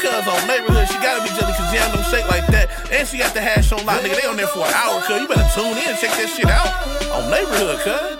[0.00, 2.70] Cuz on neighborhood, she gotta be jelly, cause jam them shake like that.
[2.90, 4.20] And she got the hash on lock, nigga.
[4.20, 5.20] They on there for an hour, cuz.
[5.20, 6.72] You better tune in, check that shit out
[7.12, 8.18] on neighborhood, cuz.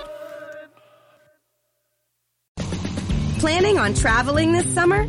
[3.41, 5.09] Planning on traveling this summer?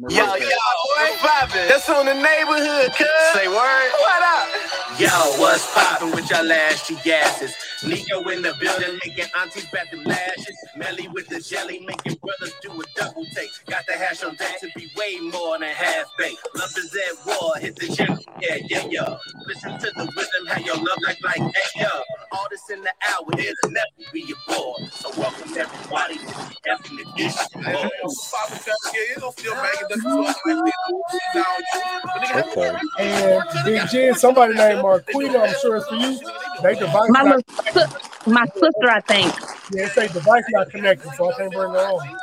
[0.00, 0.48] Maria Yo, yo,
[0.96, 1.68] what's poppin'?
[1.68, 3.06] That's on the neighborhood, cuz.
[3.34, 3.90] Say word.
[4.00, 4.48] What up?
[4.98, 7.54] Yo, what's poppin' with y'all ashy asses?
[7.84, 10.56] Nico in the building, making aunties bat them lashes.
[10.76, 13.50] Melly with the jelly, making brothers do a double take.
[13.66, 16.46] Got the hash on deck to be way more than half baked.
[16.56, 19.16] Love is at war, hit the gym, yeah, yeah, yeah.
[19.46, 21.88] Listen to the rhythm, how your love like like, hey, yo.
[22.32, 24.76] All this in the hour, it'll never be a bore.
[24.90, 27.34] So welcome everybody to the ethnic dish.
[27.64, 28.66] Hey, yo, yo, what's?
[28.94, 32.00] Yeah, you know, still banging Ducky 12 and 19, the only season don't use.
[32.04, 35.88] But nigga, have you heard And Big Jen, somebody named uh, Marquita, I'm sure it's
[35.88, 36.18] for you.
[36.62, 37.10] They device
[37.74, 39.34] My si- my sister, I think.
[39.72, 42.16] yeah, it say device not connected, so I can't bring her on.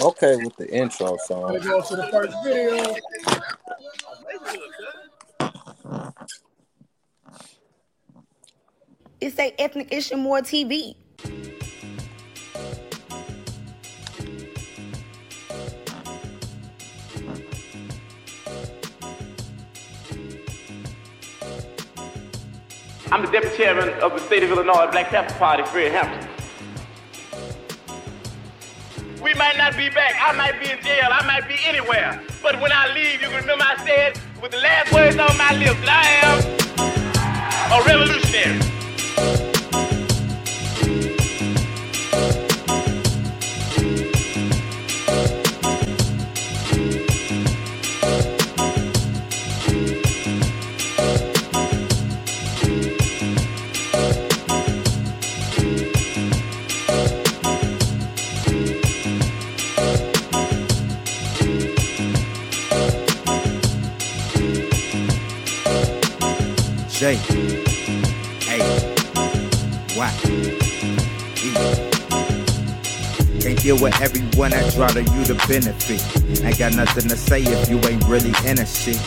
[0.00, 1.52] Okay, with the intro song.
[1.52, 2.94] Let's go to the first video.
[9.20, 10.94] It's a ethnic issue more TV.
[23.10, 26.28] I'm the deputy chairman of the state of Illinois Black Panther Party, Fred Hampton.
[29.22, 30.14] We might not be back.
[30.20, 31.08] I might be in jail.
[31.10, 32.20] I might be anywhere.
[32.42, 35.56] But when I leave, you can remember I said with the last words on my
[35.56, 38.67] lips that I am a revolutionary.
[66.98, 67.14] J
[68.48, 68.58] A
[69.96, 70.58] Y E.
[73.40, 76.02] Can't deal with everyone that try to you to benefit.
[76.42, 78.98] Ain't got nothing to say if you ain't really in a shit.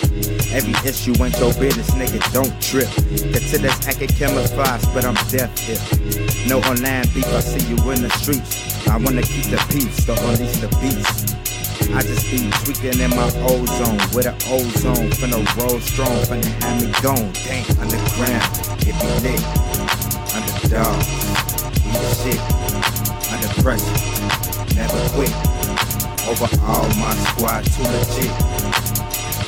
[0.53, 2.87] Every issue ain't your business, nigga, don't trip.
[2.87, 6.47] To this acting camouflage, but I'm deaf here.
[6.47, 8.87] No online beef, I see you in the streets.
[8.87, 11.50] I wanna keep the peace, so unleash the beast.
[11.89, 15.09] I just be tweaking in my ozone with an ozone.
[15.17, 17.33] Finna roll strong, finna have me gone.
[17.43, 18.45] Damn, underground,
[18.85, 19.41] get me lit.
[20.31, 21.01] Underdog,
[21.81, 22.41] we the shit.
[23.33, 23.97] Under pressure,
[24.75, 25.33] never quit.
[26.29, 28.31] Over all my squad, too legit.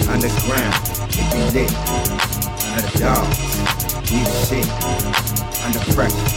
[0.10, 0.74] Underground,
[1.14, 1.72] get me lit.
[2.74, 3.30] Underdog,
[4.10, 4.68] we the shit.
[5.64, 6.28] Under pressure,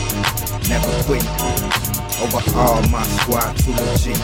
[0.68, 1.24] never quit.
[2.22, 4.20] Over all my squad, too legit.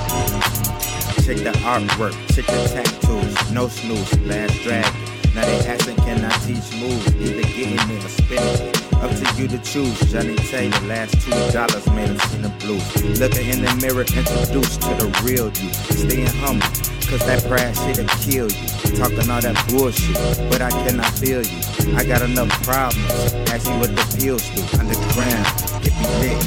[1.23, 4.93] Check the artwork, check the tattoos, no snooze, last dragon.
[5.37, 7.07] Now they asking, can I teach moves?
[7.15, 8.75] Either getting it or spinning.
[8.99, 9.97] Up to you to choose.
[10.11, 13.21] Johnnie Taylor, last two dollars made him see the blues.
[13.21, 15.73] Looking in the mirror, introduced to the real you.
[15.95, 16.67] Staying humble,
[17.07, 18.99] cause that pride shit'll kill you.
[18.99, 20.19] Talking all that bullshit,
[20.51, 21.97] but I cannot feel you.
[21.97, 24.63] I got enough problems, ask me what the pills do.
[24.75, 25.47] Underground,
[25.87, 26.39] get me lit.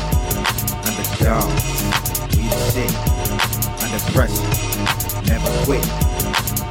[0.84, 1.48] Underdog,
[2.36, 3.16] we the shit
[3.96, 4.44] that's pressure,
[5.24, 5.86] Never quit.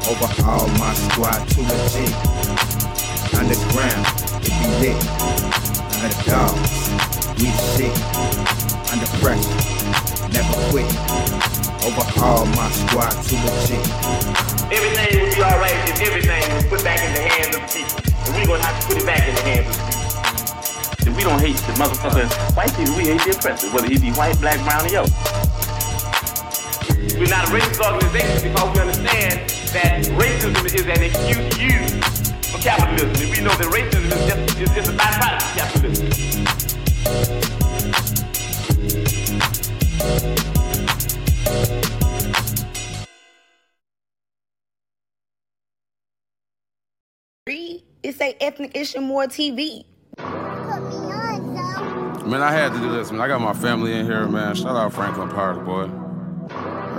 [0.04, 2.12] Overhaul my squad to legit.
[3.32, 4.04] Underground,
[4.44, 5.00] it be lit.
[6.04, 6.52] Underdog,
[7.40, 7.94] we sick.
[8.92, 9.56] Under pressure,
[10.36, 10.84] never quit.
[11.80, 13.84] Overhaul my squad to legit.
[14.68, 18.04] Everything will be alright if everything was put back in the hands of the people.
[18.26, 19.94] And we're gonna have to put it back in the hands of the people
[21.16, 22.56] we don't hate the motherfuckers.
[22.56, 25.08] White people, we hate the oppressor, whether he be white, black, brown, or yellow.
[27.16, 32.04] We're not a racist organization because we understand that racism is an excuse used
[32.46, 33.10] for capitalism.
[33.22, 36.24] And we know that racism is just, is just a byproduct of capitalism.
[48.02, 49.86] It's a ethnic issue more TV.
[52.26, 53.20] Man, I had to do this, man.
[53.22, 54.54] I got my family in here, man.
[54.54, 56.03] Shout out Franklin Park, boy.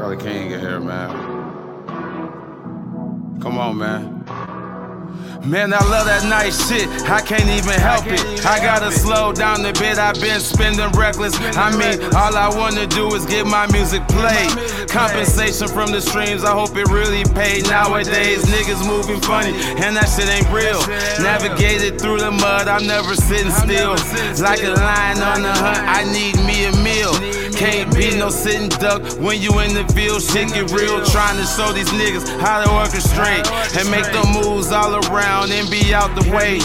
[0.06, 1.10] Early King in here, man.
[3.42, 4.14] Come on, man.
[5.44, 6.88] Man, I love that nice shit.
[7.10, 8.46] I can't even help it.
[8.46, 9.98] I gotta slow down a bit.
[9.98, 11.36] I've been spending reckless.
[11.58, 14.50] I mean, all I wanna do is get my music played.
[14.90, 17.68] Compensation from the streams, I hope it really paid.
[17.70, 19.54] Nowadays, niggas moving funny,
[19.84, 20.82] and that shit ain't real.
[21.22, 23.94] Navigated through the mud, I'm never sitting still.
[24.42, 27.14] Like a lion on the hunt, I need me a meal.
[27.54, 30.22] Can't be no sitting duck when you in the field.
[30.22, 31.06] Shit get real.
[31.06, 33.46] Trying to show these niggas how to orchestrate
[33.78, 36.56] and make the moves all around and be out the way.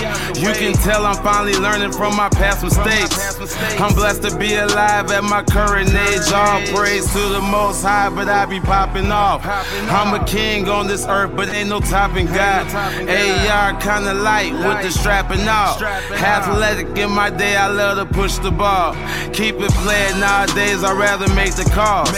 [0.40, 3.38] You can tell I'm finally learning from my past mistakes.
[3.80, 6.32] I'm blessed to be alive at my current age.
[6.32, 9.42] All praise to the most high, but I be popping off.
[9.44, 12.66] I'm a king on this earth, but ain't no topping God.
[12.74, 15.82] AR kinda light with the strapping off.
[15.82, 18.94] Athletic in my day, I love to push the ball.
[19.32, 22.10] Keep it playing nowadays, I'd rather make the calls.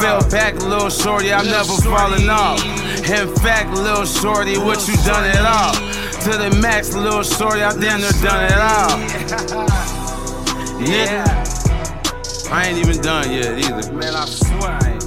[0.00, 2.64] Fell back, little shorty, I'm never falling off.
[3.08, 5.85] In fact, little shorty, what you done at all?
[6.22, 8.98] To the max, little shorty, I damn near done it all.
[10.80, 11.24] Nigga,
[12.50, 13.92] I ain't even done yet either.
[13.92, 15.02] Man, I swear I ain't.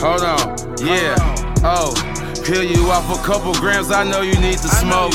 [0.00, 0.56] Hold on,
[0.86, 1.16] yeah,
[1.62, 2.09] oh.
[2.50, 5.12] Peel you off a couple grams, I know you need to smoke.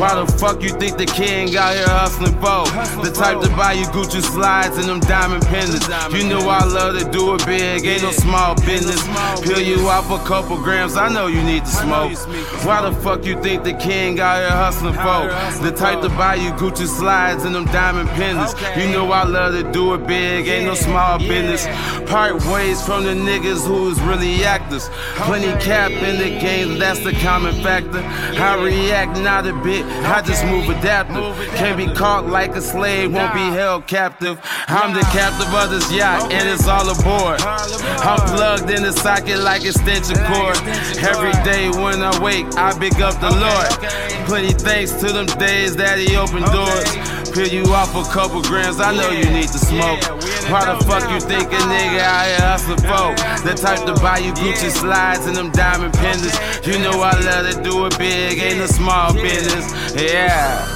[0.00, 2.64] Why the fuck you think the king out here hustling for?
[3.04, 5.86] The type to buy you Gucci slides and them diamond pendants.
[6.14, 9.06] You know I love to do it big, ain't no small business.
[9.42, 12.16] Peel you off a couple grams, I know you need to smoke.
[12.64, 15.28] Why the fuck you think the king out here hustling for?
[15.62, 18.54] The type to buy you Gucci slides and them diamond pendants.
[18.78, 21.66] You know I love to do it big, ain't no small business.
[22.08, 24.88] Part ways from the niggas who's really actors.
[25.26, 27.98] Plenty cap in the game that's the common factor.
[27.98, 31.36] I react not a bit, I just move adaptive.
[31.56, 34.40] Can't be caught like a slave, won't be held captive.
[34.68, 37.40] I'm the captive of this yacht, and it's all aboard.
[37.42, 40.56] I'm plugged in the socket like extension cord.
[41.02, 44.26] Every day when I wake, I big up the Lord.
[44.26, 47.17] Plenty thanks to them days that He opened doors.
[47.38, 50.02] Peel you off a couple grams, I know you need to smoke.
[50.50, 53.14] Why the fuck you think a nigga out here hustling for?
[53.46, 56.36] The type to buy you Gucci slides and them diamond pendants.
[56.66, 59.72] You know I love to do it big, ain't a small business.
[59.94, 60.66] Yeah.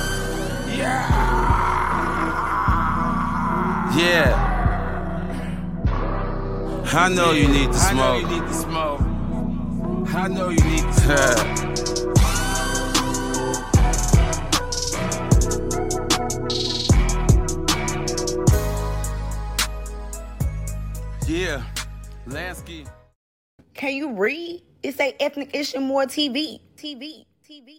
[0.68, 1.18] Yeah.
[3.98, 4.36] Yeah.
[6.94, 7.98] I know you need to smoke.
[7.98, 9.00] I know you need to smoke.
[10.14, 11.71] I know you need to smoke.
[21.32, 21.62] Yeah,
[22.28, 22.86] Lansky.
[23.72, 24.62] Can you read?
[24.82, 26.60] It's a ethnic issue more TV.
[26.76, 27.24] TV.
[27.48, 27.78] TV.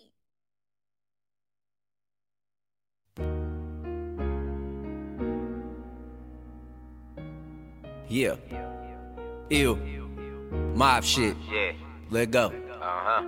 [8.10, 8.38] Yeah.
[9.52, 9.76] Ew.
[10.74, 11.38] Mob shit.
[11.52, 11.74] Yeah.
[12.10, 12.48] Let go.
[12.82, 13.24] Uh-huh.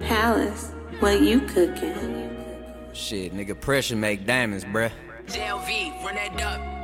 [0.00, 2.42] Palace, what you cooking?
[2.94, 4.90] Shit, nigga, pressure make diamonds, bruh.
[5.26, 6.77] JLV, run that up.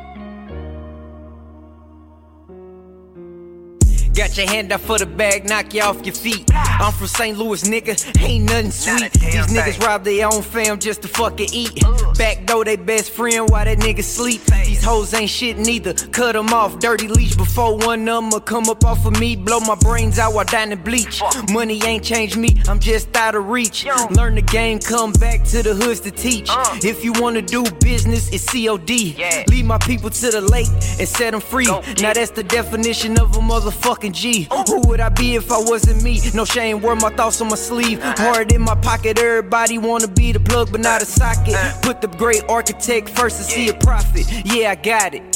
[4.14, 6.48] Got your hand out for the bag, knock you off your feet.
[6.54, 7.36] I'm from St.
[7.36, 9.12] Louis, nigga, ain't nothing sweet.
[9.12, 11.82] These niggas rob their own fam just to fucking eat.
[12.16, 14.40] Back door they best friend while that nigga sleep.
[14.64, 15.94] These hoes ain't shit neither.
[15.94, 19.34] Cut them off, dirty leash before one number come up off of me.
[19.34, 21.20] Blow my brains out while and bleach.
[21.50, 23.84] Money ain't changed me, I'm just out of reach.
[24.10, 26.48] Learn the game, come back to the hoods to teach.
[26.84, 29.16] If you wanna do business, it's COD.
[29.48, 30.68] Lead my people to the lake
[31.00, 31.66] and set them free.
[31.66, 33.40] Now that's the definition of a
[34.04, 34.48] motherfucking G.
[34.50, 34.64] Oh.
[34.66, 36.20] Who would I be if I wasn't me?
[36.34, 38.00] No shame, wear my thoughts on my sleeve.
[38.02, 38.14] Uh.
[38.16, 41.54] Hard in my pocket, everybody wanna be the plug, but not a socket.
[41.54, 41.80] Uh.
[41.82, 44.30] Put the great architect first to see a profit.
[44.44, 45.33] Yeah, I got it.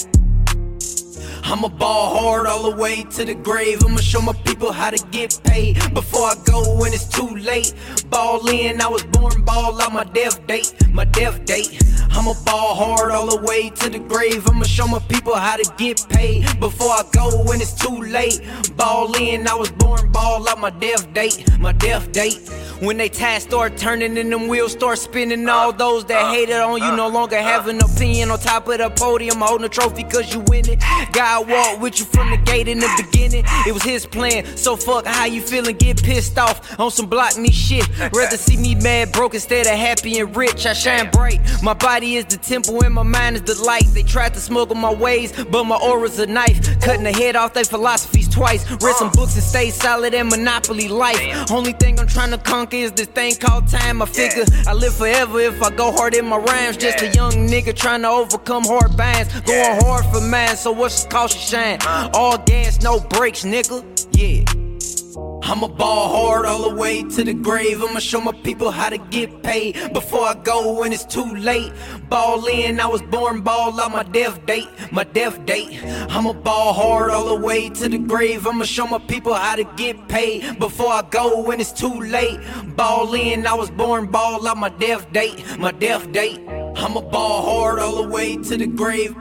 [1.50, 3.82] I'ma ball hard all the way to the grave.
[3.82, 7.72] I'ma show my people how to get paid before I go when it's too late.
[8.10, 11.82] Ball in, I was born ball on my death date, my death date.
[12.10, 14.46] I'ma ball hard all the way to the grave.
[14.46, 18.42] I'ma show my people how to get paid before I go when it's too late.
[18.76, 22.40] Ball in, I was born ball on my death date, my death date.
[22.80, 26.54] When they ties start turning and them wheels start spinning, all those that uh, hated
[26.54, 28.30] on you uh, no longer have an opinion.
[28.30, 30.78] On top of the podium, holding a trophy cause you win it.
[31.12, 33.44] God walked with you from the gate in the beginning.
[33.66, 35.76] It was his plan, so fuck how you feeling.
[35.76, 37.84] Get pissed off on some block me shit.
[38.12, 40.64] Rather see me mad, broke instead of happy and rich.
[40.64, 41.40] I shine bright.
[41.64, 43.86] My body is the temple and my mind is the light.
[43.88, 46.80] They tried to smuggle my ways, but my aura's a knife.
[46.80, 48.70] Cutting the head off their philosophies twice.
[48.70, 49.12] Read some uh.
[49.14, 51.50] books and stay solid in monopoly life.
[51.50, 54.02] Only thing I'm trying to conquer is this thing called time.
[54.02, 56.76] I figure I live forever if I go hard in my rhymes.
[56.76, 59.32] Just a young nigga trying to overcome hard binds.
[59.40, 61.78] Going hard for man, so what's the cost of shine?
[62.14, 63.84] All gas, no brakes, nigga.
[64.12, 64.67] Yeah.
[65.50, 67.82] I'ma ball hard all the way to the grave.
[67.82, 71.72] I'ma show my people how to get paid before I go when it's too late.
[72.10, 75.82] Ball in, I was born ball on my death date, my death date.
[76.10, 78.46] I'ma ball hard all the way to the grave.
[78.46, 82.38] I'ma show my people how to get paid before I go when it's too late.
[82.76, 86.46] Ball in, I was born ball on my death date, my death date.
[86.76, 89.16] I'ma ball hard all the way to the grave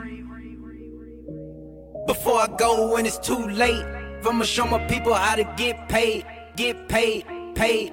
[2.06, 3.97] before I go when it's too late.
[4.28, 7.90] I'ma show my people how to get paid, get paid, paid.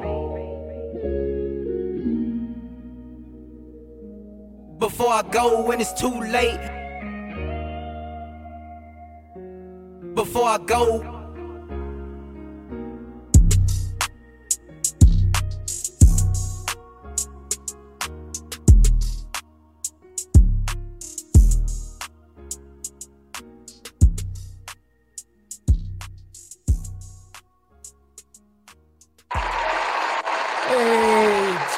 [4.77, 6.59] Before I go when it's too late.
[10.13, 11.14] Before I go.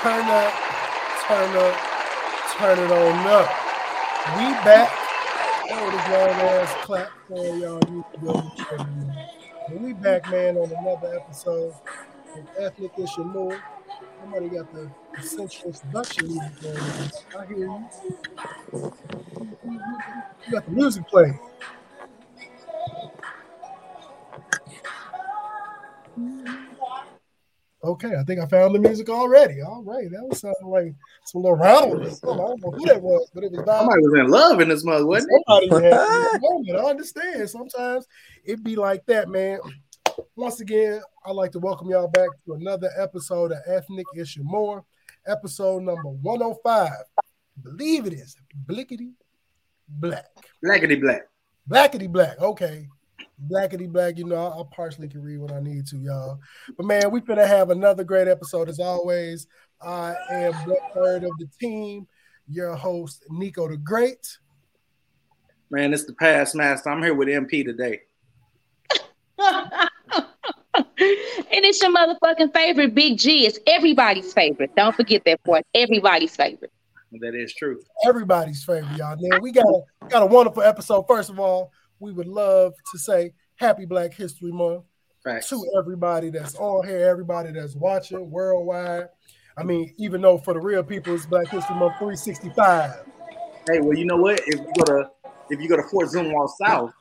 [0.07, 0.53] Turn up,
[1.27, 1.75] turn up,
[2.55, 3.49] turn it on up.
[4.37, 4.89] We back.
[5.69, 7.81] Oh, this long ass clap for y'all.
[9.67, 11.73] And we back, man, on another episode
[12.37, 13.61] of Ethnic Issue More.
[14.21, 16.77] Somebody got the essential introduction music going.
[17.37, 17.85] I hear you.
[19.65, 21.37] You got the music playing.
[27.83, 29.61] Okay, I think I found the music already.
[29.61, 32.01] All right, that was sounding like some little rattle.
[32.01, 33.79] I don't know who that was, but it was Don.
[33.81, 35.43] Somebody was in love in this mother, wasn't it?
[35.47, 36.75] Somebody had moment.
[36.75, 37.49] I understand.
[37.49, 38.07] Sometimes
[38.43, 39.59] it be like that, man.
[40.35, 44.83] Once again, I'd like to welcome y'all back to another episode of Ethnic Issue More,
[45.27, 46.89] episode number 105.
[47.61, 49.11] Believe it is Blickety
[49.87, 50.25] Black.
[50.65, 51.27] Blackety black.
[51.69, 52.39] Blackety Black.
[52.39, 52.87] Okay.
[53.45, 54.17] Blackety Black.
[54.17, 56.39] You know, I, I partially can read when I need to, y'all.
[56.75, 59.47] But man, we finna have another great episode as always.
[59.81, 62.07] I am one third of the team,
[62.47, 64.37] your host, Nico the Great.
[65.69, 66.89] Man, it's the past master.
[66.89, 68.01] I'm here with MP today.
[70.97, 73.45] and it's your motherfucking favorite, Big G.
[73.45, 74.71] It's everybody's favorite.
[74.75, 75.65] Don't forget that part.
[75.73, 76.71] Everybody's favorite.
[77.21, 77.81] That is true.
[78.05, 79.15] Everybody's favorite, y'all.
[79.19, 81.05] Man, we got a got a wonderful episode.
[81.07, 84.83] First of all, we would love to say Happy Black History Month
[85.23, 85.49] Facts.
[85.49, 89.07] to everybody that's on here, everybody that's watching worldwide.
[89.57, 92.91] I mean, even though for the real people, it's Black History Month 365.
[93.69, 94.39] Hey, well, you know what?
[94.45, 95.09] If you go to
[95.49, 96.93] if you go to Fort Zumwalt South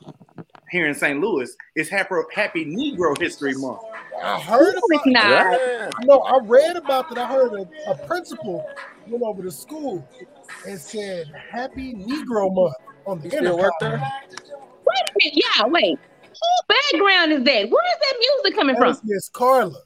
[0.71, 1.19] here in St.
[1.19, 3.81] Louis, it's Happy Happy Negro History Month.
[4.21, 5.57] I heard about Recognize.
[5.57, 5.91] that.
[6.03, 7.17] No, I read about that.
[7.19, 8.65] I heard a, a principal
[9.05, 10.07] went over to school
[10.67, 12.75] and said Happy Negro Month
[13.05, 14.09] on the still work intercom.
[14.87, 15.43] Wait a minute.
[15.57, 15.99] Yeah, wait.
[16.23, 17.69] Who background is that?
[17.69, 18.87] Where is that music coming That from?
[18.89, 19.79] was Miss Carla.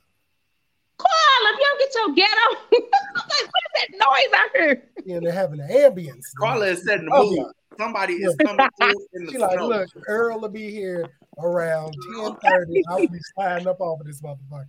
[0.98, 2.88] Carla, if you don't get your ghetto.
[3.14, 4.82] Like, what is that noise I heard?
[5.06, 6.26] Yeah, they're having an ambience.
[6.38, 7.38] Carla is setting the Oh, mood.
[7.38, 7.44] yeah.
[7.78, 12.84] Somebody is coming through in the She like, look, Earl will be here around 10:30.
[12.90, 14.66] I will be sliding up off of this motherfucker.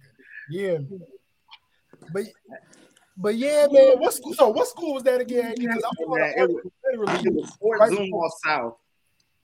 [0.51, 0.79] Yeah.
[2.13, 2.25] But
[3.17, 3.99] but yeah, man.
[3.99, 4.33] What school?
[4.35, 5.55] So what school was that again?
[5.59, 8.77] Because I'm on Man, it was- literally It was Fort right Zumwalt South.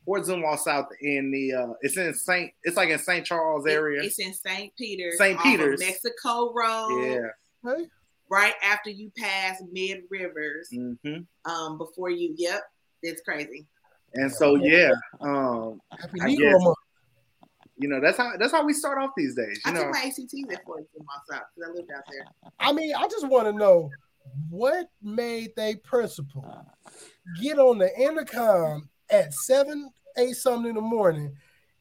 [0.09, 3.27] Fort Zumwalt South in the uh it's in Saint it's like in St.
[3.27, 4.03] Charles area.
[4.03, 4.75] It's in St.
[4.75, 5.19] Peter's.
[5.19, 5.37] St.
[5.37, 5.81] off Peter's.
[5.81, 7.05] Mexico Road.
[7.05, 7.29] yeah.
[7.63, 7.85] Hey.
[8.31, 10.71] Right after you pass Mid Rivers.
[10.73, 12.63] hmm Um, before you, yep,
[13.03, 13.67] it's crazy.
[14.15, 16.55] And so yeah, um Happy I guess,
[17.77, 19.61] you know that's how that's how we start off these days.
[19.67, 22.25] I You know, took my ACTs at Fort Zumwalt South because I lived out there.
[22.59, 23.91] I mean, I just want to know
[24.49, 26.65] what made they principal
[27.43, 31.37] get on the intercom at seven, eight something in the morning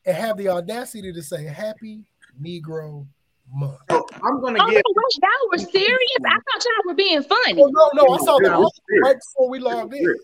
[0.05, 2.03] and have the audacity to say Happy
[2.41, 3.07] Negro
[3.53, 3.79] Month.
[3.89, 4.83] So I'm gonna Oh, give.
[4.85, 6.09] no, wait, y'all were serious?
[6.25, 7.61] I thought y'all were being funny.
[7.61, 8.71] Oh no, no, I saw that
[9.03, 10.15] right before we logged in.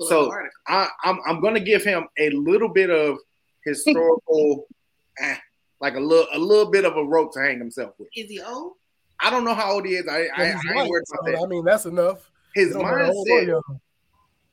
[0.00, 0.32] So
[0.66, 3.18] I, I'm I'm gonna give him a little bit of
[3.64, 4.66] historical,
[5.20, 5.36] eh,
[5.80, 8.08] like a little a little bit of a rope to hang himself with.
[8.16, 8.72] Is he old?
[9.20, 10.08] I don't know how old he is.
[10.08, 11.42] I I, I ain't worried about that.
[11.44, 12.30] I mean, that's enough.
[12.54, 13.80] His It don't matter old or mindset.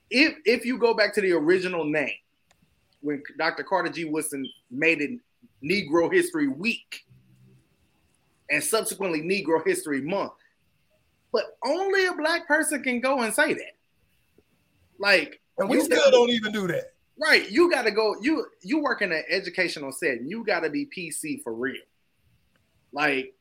[0.09, 2.13] If if you go back to the original name,
[3.07, 3.63] when Dr.
[3.63, 4.03] Carter G.
[4.05, 5.11] Woodson made it
[5.63, 7.05] Negro History Week,
[8.51, 10.33] and subsequently Negro History Month,
[11.31, 13.75] but only a black person can go and say that.
[14.99, 16.93] Like, And we still gotta- don't even do that.
[17.19, 17.49] Right.
[17.49, 18.15] You gotta go.
[18.21, 20.27] You you work in an educational setting.
[20.27, 21.81] You gotta be PC for real.
[22.91, 23.33] Like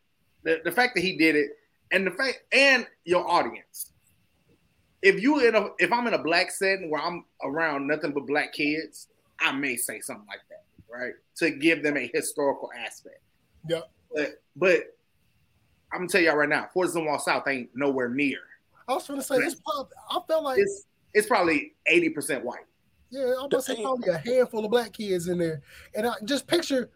[0.45, 1.51] the, the fact that he did it,
[1.93, 3.93] and the fact and your audience.
[5.03, 8.27] If you in a if I'm in a black setting where I'm around nothing but
[8.27, 9.09] black kids,
[9.41, 11.15] I may say something like that, right?
[11.37, 13.21] To give them a historical aspect.
[13.69, 13.81] Yeah.
[14.15, 14.97] But but
[15.93, 18.39] I'm gonna tell y'all right now, Fort Zumwalt South ain't nowhere near.
[18.89, 19.57] I was gonna say this.
[19.65, 22.61] Probably, I felt like It's it's probably 80% white.
[23.11, 25.63] Yeah, I'm gonna say probably a handful of black kids in there,
[25.95, 26.91] and I just picture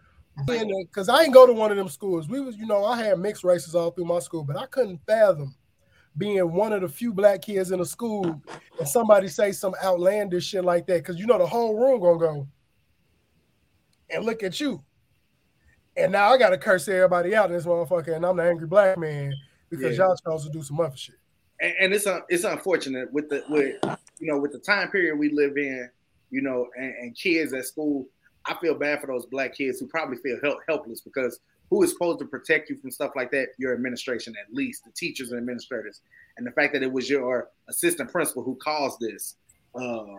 [0.46, 2.28] being because I ain't go to one of them schools.
[2.28, 5.00] We was, you know, I had mixed races all through my school, but I couldn't
[5.06, 5.54] fathom
[6.16, 8.40] being one of the few black kids in a school
[8.78, 12.18] and somebody say some outlandish shit like that because you know the whole room gonna
[12.18, 12.46] go
[14.10, 14.82] and look at you,
[15.96, 18.98] and now I gotta curse everybody out in this motherfucker, and I'm the angry black
[18.98, 19.32] man
[19.68, 20.06] because Yeah.
[20.06, 21.14] y'all chose to do some other shit.
[21.60, 23.76] and, and it's un, it's unfortunate with the with
[24.18, 25.88] you know with the time period we live in,
[26.30, 28.06] you know, and, and kids at school.
[28.46, 31.38] I feel bad for those black kids who probably feel help, helpless because
[31.70, 33.48] who is supposed to protect you from stuff like that?
[33.58, 36.02] Your administration, at least the teachers and administrators,
[36.36, 39.36] and the fact that it was your assistant principal who caused this,
[39.76, 40.16] uh,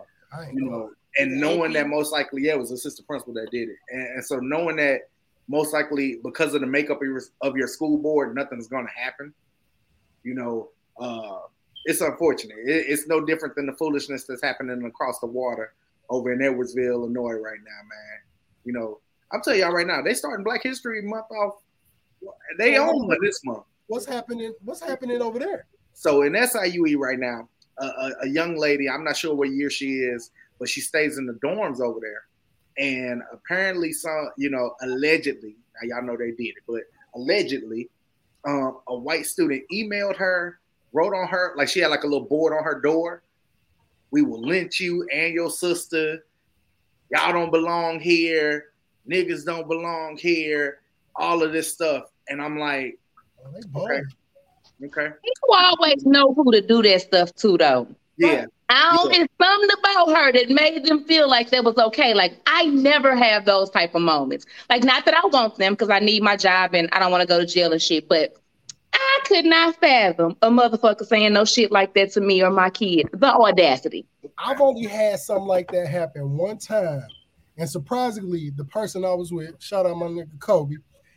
[0.54, 3.70] you know, and knowing that most likely yeah, it was the assistant principal that did
[3.70, 5.02] it, and, and so knowing that
[5.48, 9.02] most likely because of the makeup of your, of your school board, nothing's going to
[9.04, 9.34] happen.
[10.24, 11.40] You know, uh,
[11.86, 12.58] it's unfortunate.
[12.66, 15.74] It, it's no different than the foolishness that's happening across the water
[16.10, 18.20] over in Edwardsville, Illinois, right now, man.
[18.64, 19.00] You know,
[19.34, 21.56] I'm telling y'all right now, they starting Black History Month off.
[22.58, 23.64] They own this month.
[23.88, 24.54] What's happening?
[24.64, 25.66] What's happening over there?
[25.94, 29.70] So in SIUE right now, a, a, a young lady, I'm not sure what year
[29.70, 32.24] she is, but she stays in the dorms over there.
[32.78, 36.82] And apparently, some, you know, allegedly, now y'all know they did it, but
[37.16, 37.90] allegedly,
[38.46, 40.60] um, a white student emailed her,
[40.94, 43.24] wrote on her, like she had like a little board on her door.
[44.12, 46.26] We will lynch you and your sister.
[47.12, 48.71] Y'all don't belong here.
[49.10, 50.80] Niggas don't belong here.
[51.16, 52.06] All of this stuff.
[52.30, 52.98] And I'm like,
[53.76, 54.02] okay.
[54.84, 55.10] Okay.
[55.24, 57.88] You always know who to do that stuff to, though.
[58.18, 58.46] Yeah.
[58.70, 62.14] I don't, it's something about her that made them feel like that was okay.
[62.14, 64.46] Like I never have those type of moments.
[64.70, 67.22] Like not that I want them because I need my job and I don't want
[67.22, 68.34] to go to jail and shit, but
[68.94, 72.70] I could not fathom a motherfucker saying no shit like that to me or my
[72.70, 73.10] kid.
[73.12, 74.06] The audacity.
[74.38, 77.04] I've only had something like that happen one time.
[77.58, 80.76] And surprisingly, the person I was with, shout out my nigga Kobe,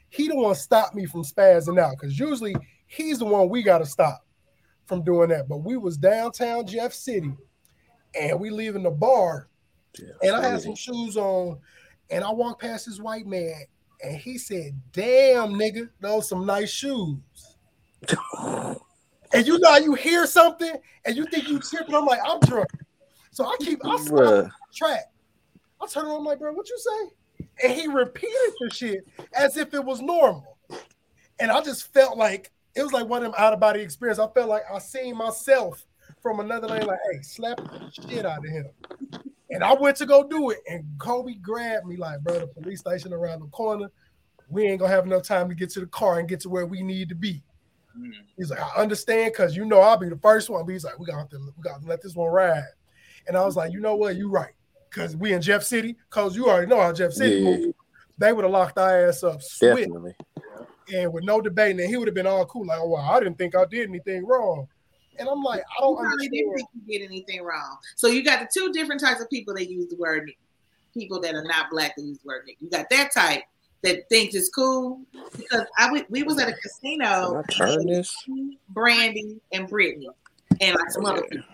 [0.09, 2.55] he the one stopped me from spazzing out because usually
[2.87, 4.25] he's the one we gotta stop
[4.87, 5.49] from doing that.
[5.49, 7.33] But we was downtown Jeff City
[8.19, 9.49] and we leaving the bar,
[10.23, 11.59] and I had some shoes on,
[12.11, 13.55] and I walked past this white man,
[14.03, 17.19] and he said, "Damn, nigga, those some nice shoes."
[19.33, 21.95] and you know how you hear something and you think you tripping.
[21.95, 22.69] I'm like, I'm drunk,
[23.31, 25.05] so I keep I stop track.
[25.83, 27.47] I turn around, I'm like, bro, what you say?
[27.63, 30.59] And he repeated the shit as if it was normal,
[31.39, 34.19] and I just felt like it was like one of them out of body experience.
[34.19, 35.85] I felt like I seen myself
[36.21, 38.67] from another lane, like, hey, slap the shit out of him.
[39.51, 42.81] And I went to go do it, and Kobe grabbed me, like, bro, the police
[42.81, 43.91] station around the corner.
[44.49, 46.67] We ain't gonna have enough time to get to the car and get to where
[46.67, 47.43] we need to be.
[47.97, 48.13] Mm.
[48.37, 50.65] He's like, I understand, because you know I'll be the first one.
[50.67, 52.63] But he's like, we got to we got to let this one ride.
[53.27, 54.53] And I was like, you know what, you right.
[54.95, 57.45] Cause we in Jeff City, cause you already know how Jeff City Yeah.
[57.45, 57.75] move.
[58.17, 60.15] They would have locked our ass up swift Definitely.
[60.95, 63.19] and with no debate, and he would have been all cool, like, oh, well, I
[63.19, 64.69] didn't think I did anything wrong.
[65.19, 67.77] And I'm like, I don't You probably didn't think you did anything wrong.
[67.97, 70.37] So you got the two different types of people that use the word nigga.
[70.97, 72.57] People that are not black that use the word nigga.
[72.61, 73.43] You got that type
[73.83, 75.01] that thinks it's cool
[75.37, 77.43] because I w- we was at a casino.
[77.49, 78.17] Can I turn this?
[78.71, 80.09] Brandy and Brittany
[80.61, 81.45] and like some other people.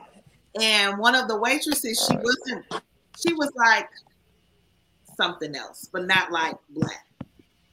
[0.61, 2.65] And one of the waitresses, she wasn't.
[3.27, 3.89] She was like
[5.17, 7.07] something else, but not like black.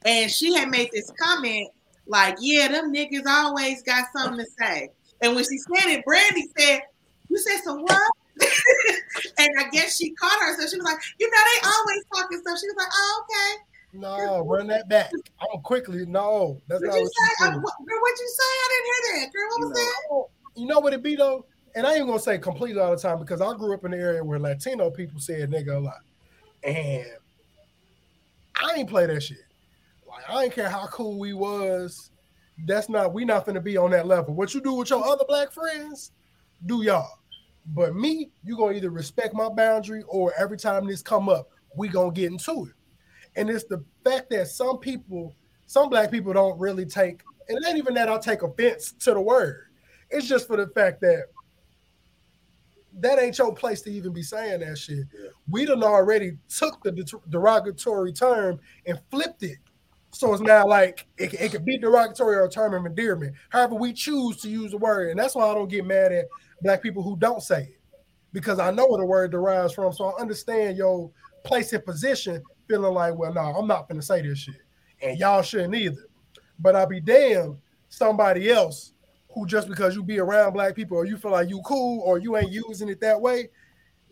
[0.04, 1.68] And she had made this comment
[2.06, 6.48] like, "Yeah, them niggas always got something to say." And when she said it, Brandy
[6.56, 6.82] said,
[7.28, 8.12] "You said some what?"
[9.38, 12.38] and I guess she caught her, so she was like, you know, they always talking
[12.38, 12.58] stuff.
[12.60, 13.62] She was like, oh, okay.
[13.94, 15.10] No, run that back.
[15.40, 16.04] I'm quickly.
[16.06, 17.44] No, that's What'd not you what say?
[17.44, 18.44] I, uh, what, girl, what'd you say?
[18.44, 19.32] I didn't hear that.
[19.32, 20.60] Girl, what was that?
[20.60, 21.46] You know what it be though?
[21.78, 23.98] And I ain't gonna say completely all the time because I grew up in the
[23.98, 26.00] area where Latino people said nigga a lot.
[26.64, 27.06] And
[28.60, 29.44] I ain't play that shit.
[30.04, 32.10] Like I ain't care how cool we was.
[32.66, 34.34] That's not we not gonna be on that level.
[34.34, 36.10] What you do with your other black friends,
[36.66, 37.20] do y'all.
[37.64, 41.86] But me, you gonna either respect my boundary or every time this come up, we
[41.86, 42.72] gonna get into it.
[43.36, 45.32] And it's the fact that some people,
[45.66, 49.20] some black people don't really take, and ain't even that I take offense to the
[49.20, 49.66] word.
[50.10, 51.26] It's just for the fact that
[53.00, 55.06] that ain't your place to even be saying that shit.
[55.48, 59.58] We done already took the derogatory term and flipped it.
[60.10, 63.34] So it's now like it, it could be derogatory or a term of endearment.
[63.50, 65.10] However, we choose to use the word.
[65.10, 66.26] And that's why I don't get mad at
[66.62, 67.80] black people who don't say it.
[68.32, 69.92] Because I know where the word derives from.
[69.92, 71.10] So I understand your
[71.44, 74.62] place and position, feeling like, well, no, I'm not gonna say this shit.
[75.02, 76.06] And y'all shouldn't either.
[76.58, 77.58] But I'll be damned
[77.88, 78.92] somebody else
[79.30, 82.18] who just because you be around black people or you feel like you cool or
[82.18, 83.48] you ain't using it that way,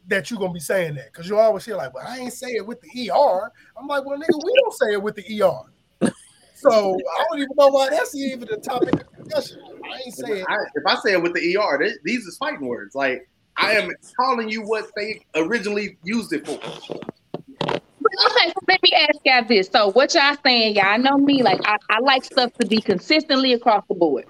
[0.06, 1.12] that you gonna be saying that.
[1.12, 3.50] Cause you always hear like, well, I ain't say it with the ER.
[3.78, 6.10] I'm like, well, nigga, we don't say it with the ER.
[6.54, 9.60] So I don't even know why that's even the topic of discussion.
[9.84, 12.66] I ain't saying I, if I say it with the ER, th- these is fighting
[12.66, 12.94] words.
[12.94, 16.58] Like I am calling you what they originally used it for.
[18.18, 19.68] Okay, so let me ask y'all this.
[19.68, 23.52] So what y'all saying, y'all know me, like I, I like stuff to be consistently
[23.52, 24.24] across the board.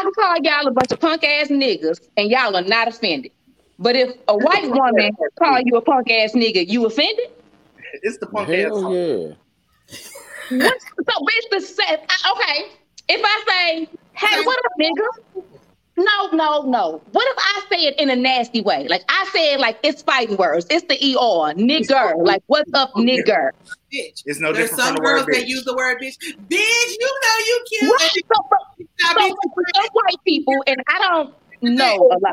[0.00, 2.88] So I can call y'all a bunch of punk ass niggas and y'all are not
[2.88, 3.32] offended.
[3.78, 7.28] But if a white woman call you a punk ass nigga, you offended?
[8.02, 8.56] It's the punk ass.
[8.56, 9.34] Hell yeah.
[10.48, 11.98] What's, so it's the same.
[11.98, 12.64] Okay,
[13.08, 15.52] if I say, "Hey, what up, nigga?"
[16.00, 17.02] No, no, no.
[17.12, 18.88] What if I say it in a nasty way?
[18.88, 20.66] Like I say it like it's fighting words.
[20.70, 22.24] It's the er, nigger.
[22.24, 23.50] Like what's up, nigger?
[23.92, 24.22] Bitch.
[24.24, 25.48] It's no There's different some from the word girls that bitch.
[25.48, 26.14] use the word bitch.
[26.48, 27.90] Bitch, you know you cute.
[28.00, 28.10] Right.
[28.32, 32.32] So, so, so white people, and I don't know a lot.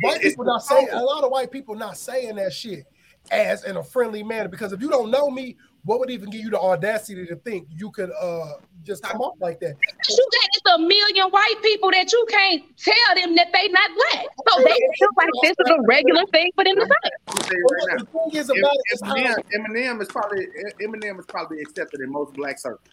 [0.00, 2.84] white people not saying a lot of white people not saying that shit
[3.30, 6.40] as in a friendly manner because if you don't know me, what would even give
[6.42, 9.74] you the audacity to think you could uh just come off like that?
[10.08, 13.90] You got it's a million white people that you can't tell them that they not
[13.94, 14.26] black.
[14.48, 17.10] So they feel like this is a regular thing for them to say.
[17.28, 17.98] I'll tell you right.
[17.98, 20.46] The thing is about it is how- Eminem, Eminem is probably
[20.82, 22.88] Eminem is probably accepted in most black circles.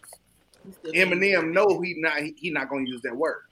[0.86, 3.42] Eminem know he not he, he not gonna use that word.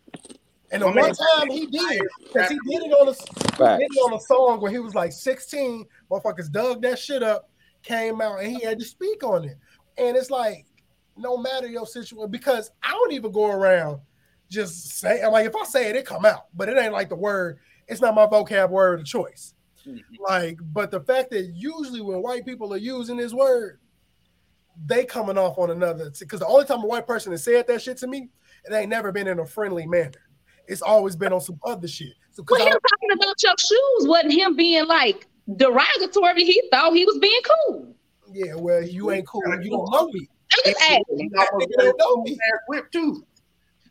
[0.71, 3.85] And the My man- one time he did, because he did it on a he
[3.85, 7.51] did it on a song where he was like 16, motherfuckers dug that shit up,
[7.83, 9.57] came out, and he had to speak on it.
[9.99, 10.67] And it's like,
[11.17, 14.01] no matter your situation, because I don't even go around
[14.49, 17.09] just say, I'm like, if I say it, it come out, but it ain't like
[17.09, 19.55] the word, it's not my vocab word of choice.
[19.87, 20.23] Mm-hmm.
[20.23, 23.81] Like, but the fact that usually when white people are using this word,
[24.87, 27.83] they coming off on another because the only time a white person has said that
[27.83, 28.31] shit to me,
[28.65, 30.23] it ain't never been in a friendly manner.
[30.67, 32.15] It's always been on some other shit.
[32.31, 36.45] So, 'cause Well, I him talking about your shoes wasn't him being like derogatory.
[36.45, 37.95] He thought he was being cool.
[38.33, 39.43] yeah, well, you ain't cool.
[39.63, 40.29] You don't know me.
[40.53, 41.05] I'm just asking.
[41.19, 43.25] You almost got his own ass whipped too.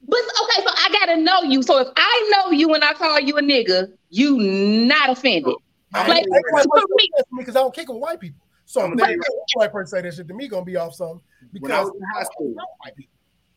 [0.07, 1.61] But okay, so I gotta know you.
[1.61, 5.53] So if I know you and I call you a nigga, you not offended.
[5.93, 8.41] I Like for me, say that to me because I don't kick with white people.
[8.65, 9.19] So I'm if gonna they
[9.55, 11.19] white person say that shit to me, gonna be off something.
[11.51, 12.53] Because When I was in high school,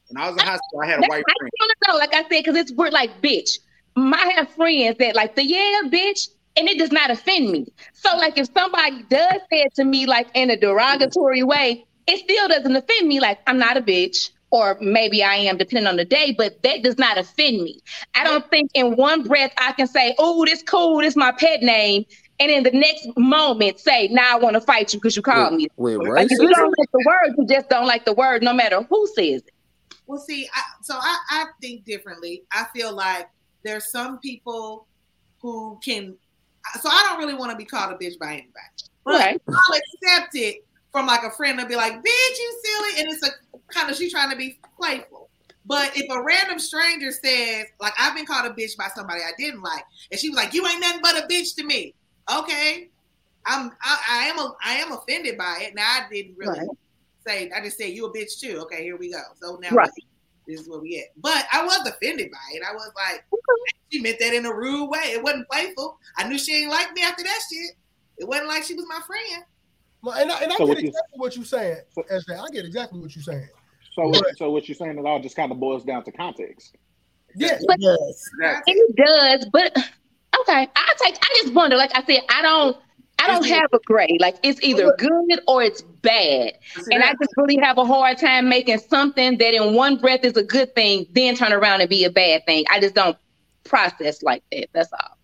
[0.09, 1.51] when I was in high school, I had a That's- white I friend.
[1.61, 3.59] want know, like I said, because it's we're like bitch.
[3.97, 7.67] I have friends that like the yeah, bitch, and it does not offend me.
[7.93, 12.19] So like if somebody does say it to me like in a derogatory way, it
[12.19, 13.21] still doesn't offend me.
[13.21, 16.83] Like I'm not a bitch, or maybe I am, depending on the day, but that
[16.83, 17.81] does not offend me.
[18.15, 21.63] I don't think in one breath I can say, "Oh, this cool, this my pet
[21.63, 22.05] name."
[22.41, 25.55] And in the next moment, say, "Now I want to fight you because you called
[25.55, 28.43] me." Wait, Like if you don't like the word, you just don't like the word,
[28.43, 29.51] no matter who says it.
[30.07, 32.43] Well, see, I, so I, I think differently.
[32.53, 33.29] I feel like
[33.65, 34.87] there's some people
[35.41, 36.17] who can.
[36.81, 38.53] So I don't really want to be called a bitch by anybody,
[39.05, 39.43] but Right.
[39.49, 40.57] I'll accept it
[40.93, 43.31] from like a friend and be like, "Bitch, you silly," and it's a
[43.73, 45.29] kind of she trying to be playful.
[45.67, 49.33] But if a random stranger says, like, I've been called a bitch by somebody I
[49.39, 51.95] didn't like, and she was like, "You ain't nothing but a bitch to me,"
[52.33, 52.89] okay,
[53.47, 55.75] I'm I, I am a, I am offended by it.
[55.75, 56.69] Now I didn't really Right.
[57.27, 58.59] say I just said you a bitch too.
[58.63, 59.21] Okay, here we go.
[59.43, 59.91] So now Right.
[60.47, 61.21] this is where we at.
[61.21, 62.63] But I was offended by it.
[62.69, 63.25] I was like,
[63.95, 64.99] she meant that in a rude way.
[65.05, 65.99] It wasn't playful.
[66.17, 67.73] I knew she ain't like me after that shit.
[68.19, 69.45] It wasn't like she was my friend.
[70.03, 72.39] Well, and I, and I So get what you- exactly what you're saying, SJ.
[72.39, 73.49] I get exactly what you're saying.
[73.95, 76.77] So, what, so what you're saying it all just kind of boils down to context.
[77.37, 78.75] Yeah, But Exactly.
[78.75, 79.77] it does, but
[80.41, 81.15] Okay, I take.
[81.23, 81.77] I just wonder.
[81.77, 82.77] Like I said, I don't.
[83.21, 84.21] I don't have a grade.
[84.21, 86.55] Like it's either good or it's bad,
[86.91, 90.37] and I just really have a hard time making something that in one breath is
[90.37, 92.65] a good thing, then turn around and be a bad thing.
[92.71, 93.17] I just don't
[93.65, 94.69] process like that.
[94.73, 95.19] That's all.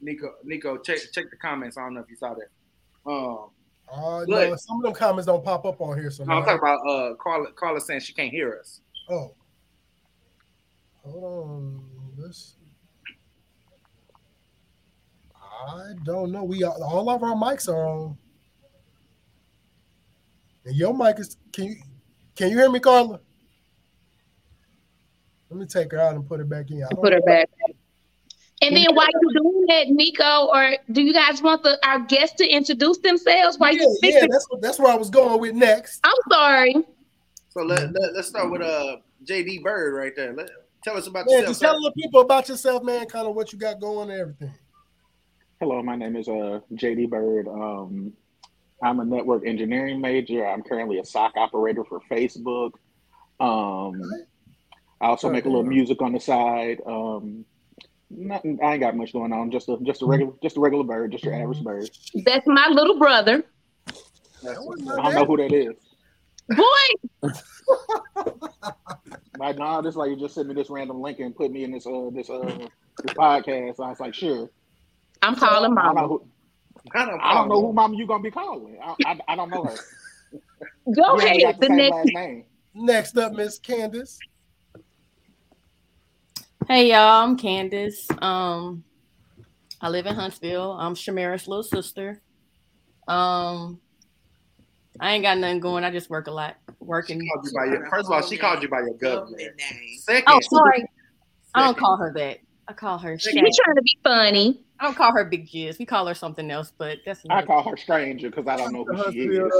[0.00, 1.76] Nico, Nico, check check the comments.
[1.76, 3.10] I don't know if you saw that.
[3.10, 3.50] Um,
[3.92, 6.10] Uh, no, some of them comments don't pop up on here.
[6.10, 7.52] So no, I'm talking about uh, Carla.
[7.52, 8.80] Carla saying she can't hear us.
[9.08, 9.34] Oh,
[11.02, 11.84] hold on.
[12.16, 12.54] This.
[15.34, 16.44] I don't know.
[16.44, 18.16] We are, all of our mics are on.
[20.64, 21.36] And your mic is.
[21.52, 21.76] Can you
[22.36, 23.20] can you hear me, Carla?
[25.50, 26.82] Let me take her out and put her back in.
[26.84, 27.50] I don't Put her back.
[28.62, 32.36] And then while you doing that, Nico, or do you guys want the our guests
[32.36, 33.58] to introduce themselves?
[33.58, 34.30] While Yeah, you yeah, fixing?
[34.30, 36.00] that's what that's where I was going with next.
[36.04, 36.74] I'm sorry.
[37.48, 40.34] So let, let us start with uh JD Bird right there.
[40.34, 40.50] Let,
[40.84, 41.48] tell us about Man, yourself.
[41.50, 43.06] just tell the people about yourself, man.
[43.06, 44.52] Kind of what you got going and everything.
[45.58, 47.48] Hello, my name is uh, JD Bird.
[47.48, 48.12] Um,
[48.82, 50.46] I'm a network engineering major.
[50.46, 52.72] I'm currently a SOC operator for Facebook.
[53.40, 54.00] Um,
[55.00, 56.80] I also make a little music on the side.
[56.86, 57.44] Um,
[58.10, 59.50] nothing, I ain't got much going on.
[59.50, 61.88] Just a just a regular just a regular bird, just your average bird.
[62.24, 63.44] That's my little brother.
[64.46, 65.74] I don't know who that is.
[66.48, 67.32] Boy,
[69.38, 71.70] Like, nah, this like you just sent me this random link and put me in
[71.70, 72.66] this uh this uh
[73.02, 73.80] this podcast.
[73.80, 74.50] I was like, sure.
[75.22, 76.26] I'm calling I don't know who,
[76.94, 78.78] I don't know who mom you gonna be calling.
[78.82, 79.76] I, I, I don't know her.
[80.94, 81.40] Go We ahead.
[81.40, 81.90] got The next.
[81.94, 82.44] last name.
[82.74, 84.18] Next up, Miss Candace.
[86.70, 88.06] Hey y'all, I'm Candace.
[88.22, 88.84] Um,
[89.80, 90.70] I live in Huntsville.
[90.70, 92.22] I'm Shamira's little sister.
[93.08, 93.80] Um,
[95.00, 95.82] I ain't got nothing going.
[95.82, 96.58] I just work a lot.
[96.78, 97.18] Working.
[97.26, 99.98] Called you by your, first of all, she called you by your government name.
[99.98, 100.86] Second, Oh, sorry.
[101.56, 102.38] I don't call her that.
[102.68, 103.18] I call her.
[103.18, 104.60] She trying to be funny.
[104.78, 105.80] I don't call her Big Jizz.
[105.80, 108.84] We call her something else, but that's I call her stranger because I don't know
[108.84, 109.52] who she is.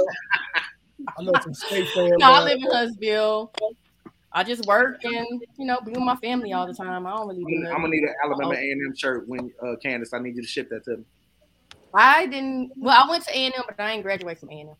[1.17, 2.13] I know some state fans.
[2.19, 3.51] No, I live in Huntsville.
[4.33, 7.05] I just work and you know be with my family all the time.
[7.05, 8.57] I don't really do I'm, gonna need an Alabama Oh.
[8.57, 10.13] A&M shirt when uh, Candace.
[10.13, 11.03] I need you to ship that to me.
[11.93, 12.71] I didn't.
[12.77, 14.75] Well, I went to A and M, but I ain't graduate from A and M.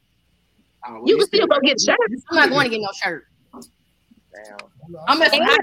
[0.88, 2.24] Oh, You can still go get shirts.
[2.30, 3.26] I'm not going to get no shirt.
[3.54, 4.58] Damn.
[5.08, 5.42] I'm messing.
[5.44, 5.58] I,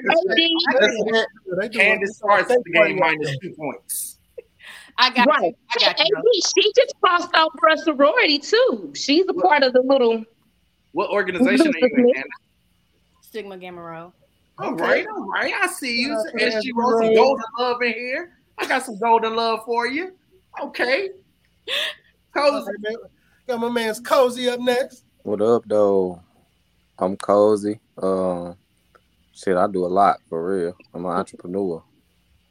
[0.74, 4.18] Listen, Candace starts the game minus two points.
[4.98, 5.44] I got Right.
[5.44, 5.54] you.
[5.74, 6.16] I got you.
[6.16, 8.92] And she just crossed over a sorority too.
[8.94, 10.22] She's a part of the little.
[10.92, 12.04] What organization are you in?
[12.14, 12.30] Candace?
[13.30, 14.12] Sigma Gamma Rho.
[14.58, 15.54] All right, all right.
[15.54, 16.14] I see you.
[16.32, 18.32] Shout And she wrote some golden love in here.
[18.58, 20.12] I got some golden love for you.
[20.60, 21.10] Okay.
[22.34, 22.72] Cozy.
[23.46, 25.04] Got my man's cozy up next.
[25.22, 26.20] What up, though?
[26.98, 27.80] I'm cozy.
[27.96, 28.56] Um,
[29.32, 30.76] shit, I do a lot for real.
[30.92, 31.82] I'm an entrepreneur.